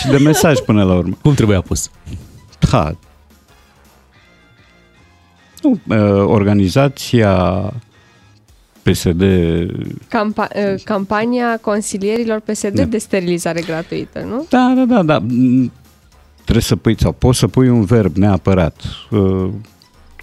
și 0.00 0.06
de 0.06 0.16
mesaj 0.18 0.58
până 0.58 0.84
la 0.84 0.94
urmă. 0.94 1.16
Cum 1.22 1.34
trebuie 1.34 1.60
pus? 1.60 1.90
Ha. 2.70 2.96
Nu, 5.62 5.80
uh, 5.88 6.26
organizația 6.26 7.62
PSD 8.90 9.22
Campa- 10.08 10.50
uh, 10.56 10.82
campania 10.84 11.58
consilierilor 11.60 12.40
PSD 12.40 12.74
Da. 12.74 12.84
de 12.84 12.98
sterilizare 12.98 13.60
gratuită, 13.60 14.20
nu? 14.28 14.46
Da, 14.48 14.72
da, 14.76 14.84
da, 14.84 15.02
da. 15.02 15.18
Mm, 15.18 15.72
Trebuie 16.42 16.62
să 16.64 16.76
pui, 16.76 16.96
sau 16.98 17.12
poți 17.12 17.38
să 17.38 17.46
pui 17.46 17.68
un 17.68 17.84
verb 17.84 18.16
neapărat. 18.16 18.82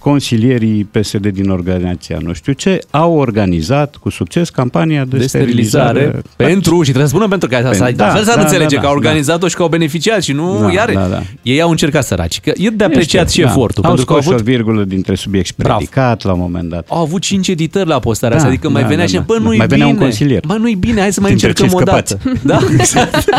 Uh, 0.04 0.12
Consilierii 0.12 0.84
PSD 0.92 1.28
din 1.28 1.50
organizația 1.50 2.18
nu 2.22 2.34
știu 2.34 2.54
ce 2.54 2.80
au 2.90 3.14
organizat 3.14 3.96
cu 3.96 4.10
succes 4.10 4.50
campania 4.50 5.06
de, 5.06 5.18
De 5.18 5.26
sterilizare 5.28 6.22
pentru, 6.36 6.76
și 6.76 6.82
trebuie 6.84 7.04
să 7.04 7.10
spunem 7.10 7.30
pentru 7.30 7.48
că 7.48 7.56
asta, 7.56 7.70
Pentru- 7.70 7.96
da, 7.96 8.06
da, 8.06 8.14
fel 8.14 8.24
să 8.24 8.32
da, 8.36 8.42
înțelege 8.42 8.76
da, 8.76 8.82
că 8.82 8.88
au 8.88 8.94
da, 8.94 8.98
organizat-o 8.98 9.48
și 9.48 9.56
că 9.56 9.62
au 9.62 9.68
beneficiat 9.68 10.22
și 10.24 10.32
nu, 10.32 10.60
Da, 10.62 10.72
iar 10.72 10.92
da, 10.94 11.06
da. 11.08 11.22
ei 11.42 11.62
au 11.62 11.70
încercat 11.70 12.04
săraci. 12.06 12.40
Că 12.40 12.52
e 12.56 12.70
de 12.70 12.84
apreciat 12.84 13.30
și 13.32 13.42
Este, 13.42 13.52
efortul. 13.52 13.82
Da. 13.84 13.88
Au 13.90 13.94
pentru 13.96 14.06
că 14.14 14.14
au 14.14 14.22
scos 14.22 14.34
avut, 14.34 14.48
o 14.48 14.52
virgulă 14.52 14.84
dintre 14.84 15.16
subiect 15.16 15.46
și 15.46 15.54
predicat 15.54 16.24
la 16.24 16.34
un 16.34 16.40
moment 16.40 16.70
dat. 16.70 16.86
au 16.90 17.02
avut 17.02 17.22
5 17.22 17.48
editări 17.48 17.88
la 17.88 18.00
postarea 18.00 18.38
Da, 18.38 18.44
asta, 18.44 18.54
adică 18.54 18.70
mai 18.70 18.82
da, 18.82 18.88
venea 18.88 19.04
da, 19.06 19.10
și 19.10 19.16
da. 19.18 19.24
bă, 19.28 19.38
nu-i 19.42 19.58
Mai 19.58 19.68
venea 19.68 19.86
bine. 19.86 19.98
un 19.98 20.04
consilier. 20.04 20.44
Bă, 20.48 20.54
nu-i 20.56 20.76
bine, 20.76 21.00
hai 21.00 21.14
să 21.14 21.22
mai 21.22 21.30
Dintre 21.30 21.48
încercăm 21.48 21.78
cei 21.80 21.88
o 21.88 21.92
dată. 21.92 22.18
scăpați. 22.20 22.46
Da, 22.46 22.60
exact. 22.80 23.24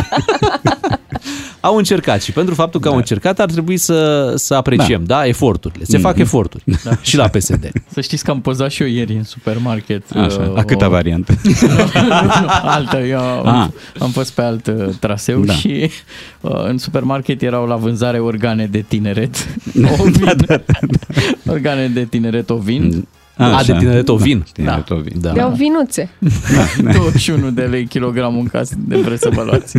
au 1.60 1.76
încercat 1.76 2.22
și 2.22 2.32
pentru 2.32 2.55
faptul 2.55 2.80
că 2.80 2.88
au 2.88 2.96
încercat 2.96 3.40
ar 3.40 3.51
trebui 3.51 3.76
să, 3.76 4.32
să 4.36 4.55
apreciem, 4.55 5.05
da, 5.05 5.26
eforturile. 5.26 5.84
Se 5.84 5.98
fac 5.98 6.12
Mhm. 6.12 6.20
eforturi 6.20 6.64
și 7.02 7.16
la 7.16 7.28
PSD. 7.28 7.70
Să 7.92 8.01
știți 8.01 8.24
că 8.24 8.30
am 8.30 8.40
pozat 8.40 8.70
și 8.70 8.82
eu 8.82 8.88
ieri 8.88 9.14
în 9.14 9.24
supermarket. 9.24 10.02
Așa, 10.16 10.40
uh, 10.40 10.55
la 10.55 10.64
câta 10.64 10.86
o- 10.86 10.90
variante? 10.90 11.40
altă, 12.62 12.98
eu 12.98 13.18
am, 13.20 13.46
Ah. 13.46 13.68
am 13.98 14.10
fost 14.10 14.30
pe 14.32 14.42
alt 14.42 14.66
uh, 14.66 14.88
traseu 15.01 15.40
Da. 15.44 15.52
și 15.52 15.90
uh, 16.40 16.64
în 16.68 16.78
supermarket 16.78 17.42
erau 17.42 17.66
la 17.66 17.76
vânzare 17.76 18.18
organe 18.18 18.66
de 18.66 18.84
tineret. 18.88 19.46
Ovin. 19.98 20.36
Organe 21.46 21.86
de 21.88 22.05
tineret 22.05 22.51
ovin. 22.51 23.06
A, 23.36 23.62
de 23.66 23.72
tineret 23.78 24.09
ovin. 24.09 24.44
Tineret 24.52 24.90
ovin. 24.90 25.12
Da. 25.20 25.32
De-au 25.32 25.51
vinuțe. 25.51 26.10
21 26.92 27.51
de 27.51 27.62
lei 27.62 27.86
kilogramul 27.86 28.40
în 28.40 28.46
casă 28.46 28.74
de 28.78 28.96
vreți 28.96 29.22
să 29.22 29.30
vă 29.32 29.42
luați. 29.42 29.76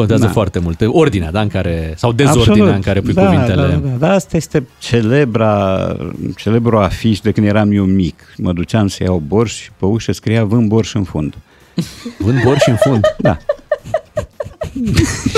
Contează 0.00 0.24
Da. 0.24 0.30
foarte 0.30 0.58
multe. 0.58 0.86
Ordinea, 0.86 1.30
da, 1.30 1.40
în 1.40 1.48
care, 1.48 1.94
sau 1.96 2.12
dezordinea 2.12 2.50
Absolut. 2.52 2.74
în 2.74 2.80
care 2.80 3.00
pui 3.00 3.12
da, 3.12 3.24
cuvintele. 3.24 3.62
Da, 3.62 3.88
da, 3.88 4.06
da, 4.06 4.12
asta 4.12 4.36
este 4.36 4.66
celebra, 4.78 5.96
celebru 6.36 6.78
afiș 6.78 7.20
de 7.20 7.30
când 7.32 7.46
eram 7.46 7.72
eu 7.72 7.84
mic. 7.84 8.34
Mă 8.36 8.52
duceam 8.52 8.88
să 8.88 9.02
iau 9.02 9.22
borș 9.26 9.54
și 9.60 9.70
pe 9.78 9.84
ușă 9.84 10.12
scria 10.12 10.44
vând 10.44 10.68
borș 10.68 10.94
în 10.94 11.02
fund. 11.04 11.34
Vând 12.24 12.42
borș 12.42 12.66
în 12.66 12.76
fund? 12.76 13.04
Da. 13.18 13.36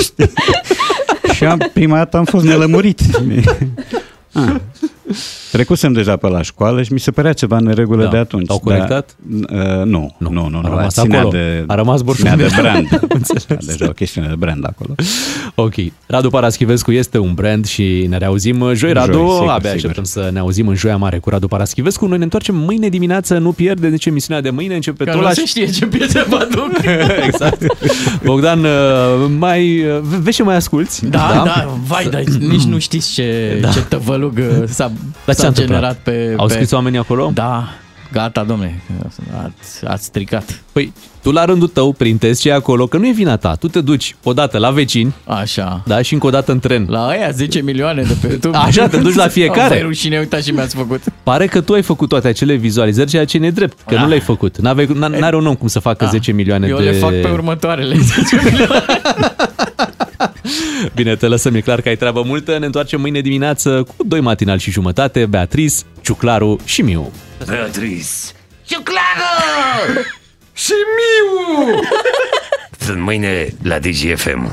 Știi? 0.01 0.31
și 1.35 1.45
am, 1.45 1.69
prima 1.73 1.97
dată 1.97 2.17
am 2.17 2.25
fost 2.25 2.45
nelămurit. 2.45 2.99
Ah. 4.35 4.55
Trecusem 5.51 5.93
deja 5.93 6.15
pe 6.15 6.27
la 6.27 6.41
școală 6.41 6.83
și 6.83 6.93
mi 6.93 6.99
se 6.99 7.11
părea 7.11 7.33
ceva 7.33 7.57
în 7.57 7.71
regulă 7.73 8.03
Da. 8.03 8.09
de 8.09 8.17
atunci. 8.17 8.49
Au 8.49 8.59
corectat? 8.59 9.15
Dar, 9.25 9.77
uh, 9.79 9.85
nu, 9.85 10.15
nu, 10.17 10.29
nu, 10.31 10.47
nu. 10.49 10.57
A 10.63 10.67
rămas 10.69 10.93
ținea 10.93 11.19
acolo. 11.19 11.37
De, 11.37 11.63
A 11.67 11.75
rămas 11.75 12.01
borșul 12.01 12.23
ținea 12.29 12.37
de 12.37 12.43
undeva. 12.43 12.61
brand. 12.61 12.87
Am 13.01 13.07
înțeles. 13.17 13.45
Era 13.49 13.59
deja 13.65 13.85
o 13.87 13.91
chestiune 13.91 14.27
de 14.27 14.35
brand 14.37 14.65
acolo. 14.65 14.95
Ok. 15.55 15.73
Radu 16.05 16.29
Paraschivescu 16.29 16.91
este 16.91 17.17
un 17.17 17.33
brand 17.33 17.65
și 17.65 18.05
ne 18.09 18.17
reauzim 18.17 18.59
joi, 18.59 18.75
Joi, 18.75 18.93
Radu. 18.93 19.11
sigur, 19.13 19.29
Abia 19.49 19.55
sigur. 19.57 19.73
așteptăm 19.75 20.03
să 20.03 20.29
ne 20.33 20.39
auzim 20.39 20.67
în 20.67 20.75
Joia 20.75 20.97
Mare 20.97 21.17
cu 21.17 21.29
Radu 21.29 21.47
Paraschivescu. 21.47 22.05
Noi 22.05 22.17
ne 22.17 22.23
întoarcem 22.23 22.55
mâine 22.55 22.89
dimineață, 22.89 23.37
nu 23.37 23.51
pierde 23.51 23.87
nici 23.87 24.05
emisiunea 24.05 24.41
de 24.41 24.49
mâine, 24.49 24.75
începe 24.75 25.03
Că 25.03 25.11
tot 25.11 25.19
nu 25.19 25.25
la... 25.27 25.33
se 25.33 25.45
știe 25.45 25.65
ce 25.69 25.85
piese 25.85 26.25
vă 26.29 26.35
aduc. 26.35 26.71
exact. 27.27 27.63
Bogdan, 28.23 28.59
uh, 28.63 28.69
mai, 29.37 29.79
uh, 29.85 29.99
vezi 30.21 30.35
ce 30.35 30.43
mai 30.43 30.55
asculti? 30.55 31.05
Da, 31.05 31.31
da, 31.35 31.43
da, 31.45 31.77
vai, 31.87 32.07
dar 32.09 32.21
nici 32.39 32.63
nu 32.63 32.79
știți 32.79 33.13
ce, 33.13 33.57
Da. 33.61 33.67
da. 33.67 33.73
ce 33.73 33.81
tăvălug 33.81 34.37
uh, 34.37 34.63
s-a, 34.67 34.91
Dar 35.25 35.35
ce 35.35 35.41
s-a 35.41 35.47
s-a 35.47 35.51
generat 35.53 35.97
întâmplat? 35.97 36.27
pe... 36.27 36.33
Au 36.37 36.45
pe... 36.47 36.53
scris 36.53 36.71
oamenii 36.71 36.99
acolo? 36.99 37.31
Da, 37.33 37.69
gata, 38.11 38.43
domne, 38.43 38.81
ați, 39.43 39.85
ați 39.85 40.03
stricat. 40.05 40.61
Păi, 40.71 40.93
tu 41.21 41.31
la 41.31 41.45
rândul 41.45 41.67
tău 41.67 41.91
printezi 41.93 42.41
ce 42.41 42.49
e 42.49 42.53
acolo, 42.53 42.87
că 42.87 42.97
nu 42.97 43.07
e 43.07 43.11
vina 43.11 43.37
ta. 43.37 43.55
Tu 43.55 43.67
te 43.67 43.81
duci 43.81 44.15
odată 44.23 44.57
la 44.57 44.69
vecini, 44.69 45.13
Așa. 45.25 45.83
da, 45.85 46.01
și 46.01 46.13
încă 46.13 46.27
o 46.27 46.29
dată 46.29 46.51
în 46.51 46.59
tren. 46.59 46.85
La 46.89 47.07
aia 47.07 47.29
10 47.31 47.61
milioane 47.61 48.01
de 48.01 48.15
pe 48.21 48.27
YouTube. 48.27 48.57
Așa, 48.57 48.87
te 48.87 48.97
duci 48.97 49.13
la 49.15 49.27
fiecare. 49.27 49.67
Vai 49.75 49.81
rușine, 49.81 50.19
uitați 50.19 50.47
și 50.47 50.53
mi-ați 50.53 50.75
făcut. 50.75 51.01
Pare 51.23 51.45
că 51.47 51.61
tu 51.61 51.73
ai 51.73 51.81
făcut 51.81 52.09
toate 52.09 52.27
acele 52.27 52.53
vizualizări, 52.55 53.09
ceea 53.09 53.25
ce 53.25 53.37
e 53.37 53.39
nedrept, 53.39 53.77
că 53.87 53.95
Da. 53.95 54.01
nu 54.01 54.07
le-ai 54.07 54.19
făcut. 54.19 54.57
N-ave, 54.57 54.85
n- 54.85 55.19
n-are 55.19 55.35
un 55.35 55.47
om 55.47 55.55
cum 55.55 55.67
să 55.67 55.79
facă 55.79 56.05
10 56.11 56.31
milioane 56.31 56.67
Eu 56.67 56.77
de... 56.77 56.83
le 56.83 56.91
fac 56.91 57.11
pe 57.21 57.29
următoarele 57.31 57.95
10 58.29 58.49
milioane. 58.49 58.85
Bine, 60.95 61.15
te 61.15 61.27
lăsăm, 61.27 61.55
e 61.55 61.61
clar 61.61 61.81
că 61.81 61.87
ai 61.89 61.95
treabă 61.95 62.21
multă. 62.25 62.57
Ne 62.57 62.65
întoarcem 62.65 63.01
mâine 63.01 63.21
dimineață 63.21 63.83
cu 63.97 64.03
doi 64.07 64.19
matinal 64.21 64.57
și 64.57 64.71
jumătate, 64.71 65.25
Beatrice, 65.25 65.75
Ciuclaru 66.01 66.59
și 66.65 66.81
Miu. 66.81 67.11
Beatrice 67.47 68.07
Ciuclară! 68.65 69.31
Și 70.63 70.73
Miu! 70.97 71.79
Sunt 72.85 73.01
mâine 73.01 73.47
la 73.63 73.79
DGFM. 73.79 74.51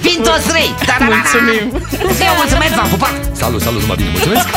Vin 0.00 0.22
toți 0.22 0.48
trei! 0.48 0.74
Da, 0.86 0.96
da, 0.98 1.04
da, 1.04 1.08
da. 1.08 1.14
Mulțumim! 1.14 1.70
Eu 2.02 2.34
mulțumesc, 2.36 2.74
v-am 2.74 2.88
pupat! 2.88 3.30
Salut, 3.36 3.60
salut, 3.60 3.80
numai 3.80 3.96
bine, 3.96 4.08
mulțumesc! 4.10 4.48